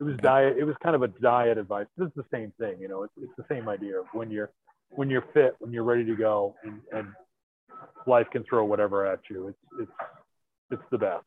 It 0.00 0.04
was 0.04 0.18
diet. 0.18 0.58
It 0.58 0.64
was 0.64 0.76
kind 0.82 0.94
of 0.94 1.02
a 1.02 1.08
diet 1.08 1.56
advice. 1.56 1.86
This 1.96 2.08
is 2.08 2.14
the 2.14 2.26
same 2.30 2.52
thing, 2.60 2.76
you 2.78 2.88
know. 2.88 3.04
It's, 3.04 3.12
it's 3.22 3.32
the 3.38 3.44
same 3.48 3.70
idea 3.70 4.00
of 4.00 4.06
when 4.12 4.30
you're 4.30 4.50
when 4.90 5.08
you're 5.08 5.24
fit, 5.32 5.56
when 5.60 5.72
you're 5.72 5.84
ready 5.84 6.04
to 6.04 6.14
go, 6.14 6.54
and, 6.62 6.80
and 6.92 7.08
life 8.06 8.26
can 8.32 8.44
throw 8.44 8.64
whatever 8.64 9.06
at 9.06 9.20
you. 9.30 9.48
It's 9.48 9.58
it's 9.80 9.92
it's 10.70 10.82
the 10.90 10.98
best, 10.98 11.24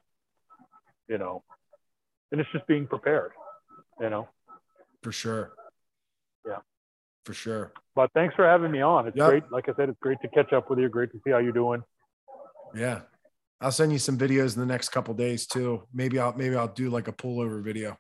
you 1.08 1.18
know. 1.18 1.44
And 2.32 2.42
it's 2.42 2.50
just 2.52 2.66
being 2.68 2.88
prepared, 2.88 3.32
you 4.00 4.10
know. 4.10 4.28
For 5.04 5.12
sure. 5.12 5.54
Yeah. 6.48 6.60
For 7.26 7.34
sure. 7.34 7.74
But 7.96 8.12
thanks 8.14 8.36
for 8.36 8.46
having 8.46 8.72
me 8.72 8.82
on. 8.82 9.08
It's 9.08 9.16
Yep. 9.18 9.30
great. 9.30 9.52
Like 9.52 9.70
I 9.70 9.74
said, 9.76 9.90
it's 9.90 10.00
great 10.00 10.20
to 10.22 10.28
catch 10.30 10.52
up 10.54 10.70
with 10.70 10.80
you. 10.80 10.90
Great 10.90 11.12
to 11.12 11.20
see 11.24 11.32
how 11.32 11.38
you're 11.38 11.52
doing. 11.52 11.84
Yeah. 12.74 13.02
I'll 13.62 13.72
send 13.72 13.92
you 13.94 14.00
some 14.00 14.18
videos 14.18 14.56
in 14.56 14.60
the 14.62 14.66
next 14.66 14.90
couple 14.90 15.14
days 15.14 15.46
too. 15.46 15.84
Maybe 15.94 16.20
I'll 16.20 16.34
maybe 16.34 16.56
I'll 16.56 16.68
do 16.68 16.90
like 16.90 17.08
a 17.08 17.14
pullover 17.14 17.62
video. 17.64 17.98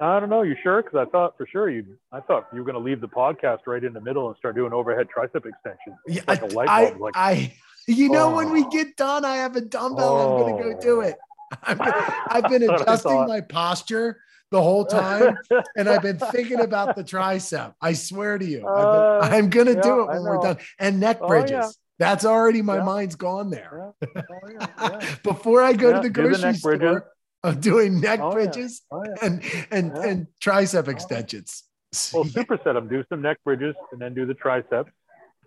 I 0.00 0.18
don't 0.18 0.30
know. 0.30 0.42
You 0.42 0.56
sure? 0.62 0.82
Because 0.82 1.06
I 1.06 1.10
thought 1.10 1.36
for 1.36 1.46
sure 1.46 1.68
you. 1.68 1.84
I 2.10 2.20
thought 2.20 2.46
you 2.52 2.58
were 2.60 2.64
going 2.64 2.74
to 2.74 2.80
leave 2.80 3.00
the 3.00 3.08
podcast 3.08 3.58
right 3.66 3.82
in 3.84 3.92
the 3.92 4.00
middle 4.00 4.28
and 4.28 4.36
start 4.38 4.54
doing 4.56 4.72
overhead 4.72 5.08
tricep 5.14 5.44
extensions. 5.46 5.96
Yeah, 6.06 6.22
Like 6.26 6.42
a 6.42 6.46
light 6.46 6.68
I, 6.68 6.90
bulb, 6.90 7.00
like- 7.00 7.16
I, 7.16 7.52
you 7.86 8.08
know, 8.08 8.30
when 8.34 8.50
we 8.50 8.64
Oh. 8.64 8.70
get 8.70 8.96
done, 8.96 9.24
I 9.24 9.36
have 9.36 9.56
a 9.56 9.60
dumbbell. 9.60 10.38
I'm 10.46 10.52
gonna 10.52 10.62
go 10.74 10.80
do 10.80 10.96
Oh. 10.98 11.00
it. 11.00 11.16
I'm 11.64 11.76
gonna, 11.78 12.14
I've 12.28 12.44
been 12.48 12.62
I 12.70 12.74
adjusting 12.76 13.26
my 13.26 13.40
posture 13.40 14.20
the 14.50 14.62
whole 14.62 14.84
time, 14.84 15.36
and 15.76 15.88
I've 15.88 16.02
been 16.02 16.18
thinking 16.18 16.60
about 16.60 16.96
the 16.96 17.04
tricep. 17.12 17.74
I 17.80 17.92
swear 17.92 18.38
to 18.38 18.44
you, 18.44 18.66
Uh, 18.66 19.20
been, 19.22 19.32
I'm 19.32 19.50
gonna 19.50 19.80
do 19.80 20.00
it 20.02 20.08
when 20.08 20.22
we're 20.22 20.38
done. 20.40 20.58
And 20.78 20.98
neck 21.00 21.18
Oh, 21.20 21.26
bridges. 21.28 21.50
yeah. 21.50 21.68
That's 21.98 22.24
already 22.24 22.62
my 22.62 22.76
Yeah. 22.78 22.84
mind's 22.84 23.14
gone 23.16 23.50
there. 23.50 23.92
Yeah. 24.00 24.22
Oh, 24.30 24.48
yeah. 24.50 24.66
Yeah. 25.00 25.14
Before 25.22 25.62
I 25.62 25.72
go 25.74 25.90
Yeah, 25.90 25.96
to 26.00 26.08
the 26.08 26.08
do 26.08 26.22
the 26.22 26.28
grocery 26.28 26.52
neck 26.52 26.62
bridges. 26.62 27.02
I'm 27.42 27.60
doing 27.60 28.00
neck 28.00 28.20
Oh, 28.22 28.28
yeah. 28.28 28.34
bridges 28.34 28.82
Oh, 28.92 29.02
yeah. 29.04 29.14
and 29.26 29.42
and 29.70 29.92
Yeah. 29.96 30.02
and 30.08 30.26
tricep 30.42 30.88
extensions. 30.88 31.64
Well, 32.12 32.24
superset 32.24 32.74
them. 32.74 32.88
Do 32.88 33.02
some 33.08 33.22
neck 33.22 33.38
bridges 33.44 33.74
and 33.92 34.00
then 34.00 34.14
do 34.14 34.26
the 34.26 34.34
triceps. 34.34 34.92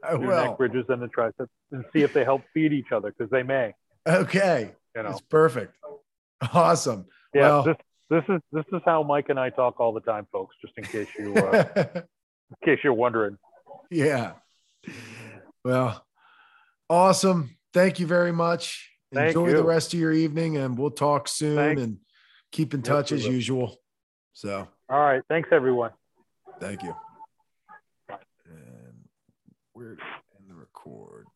I 0.03 0.11
Do 0.18 0.20
will. 0.28 0.28
neck 0.49 0.57
bridges 0.57 0.86
and 0.90 1.02
the 1.02 1.07
triceps 1.07 1.49
and 1.72 1.86
see 1.94 2.02
if 2.02 2.11
they 2.14 2.24
help 2.26 2.41
feed 2.53 2.74
each 2.74 2.91
other 2.91 3.14
because 3.18 3.30
they 3.32 3.44
may. 3.44 3.74
Okay, 4.07 4.72
You 4.95 5.03
know. 5.03 5.10
that's 5.10 5.22
perfect. 5.22 5.76
Awesome. 6.53 7.06
Yeah. 7.34 7.41
well- 7.41 7.64
this 7.64 7.78
this 8.10 8.24
is 8.28 8.41
this 8.52 8.65
is 8.74 8.82
how 8.86 9.02
Mike 9.03 9.30
and 9.30 9.40
I 9.40 9.49
talk 9.49 9.80
all 9.80 9.94
the 9.94 10.02
time, 10.02 10.28
folks. 10.32 10.56
Just 10.61 10.74
in 10.78 10.84
case 10.84 11.07
you 11.18 11.34
uh, 11.36 11.64
in 11.95 12.03
case 12.65 12.80
you're 12.84 12.94
wondering. 12.94 13.38
yeah. 13.90 14.34
Well, 15.64 16.06
awesome. 16.90 17.56
Thank 17.74 17.99
you 17.99 18.06
very 18.07 18.32
much. 18.34 18.91
Thank 19.14 19.27
Enjoy 19.35 19.52
the 19.53 19.64
rest 19.64 19.94
of 19.94 19.99
your 19.99 20.11
evening 20.11 20.57
and 20.57 20.77
we'll 20.77 20.91
talk 20.91 21.27
soon 21.27 21.56
Thank- 21.56 21.80
and 21.80 21.98
keep 22.52 22.73
in 22.73 22.81
touch 22.81 23.11
we 23.11 23.18
as 23.18 23.26
usual. 23.27 23.77
So 24.34 24.68
All 24.90 24.99
right. 24.99 25.22
Thanks, 25.30 25.49
everyone. 25.52 25.91
thank 26.60 26.81
you. 26.84 26.95
And 28.10 29.07
we're 29.76 29.94
in 29.94 30.48
the 30.48 30.56
record. 30.56 31.27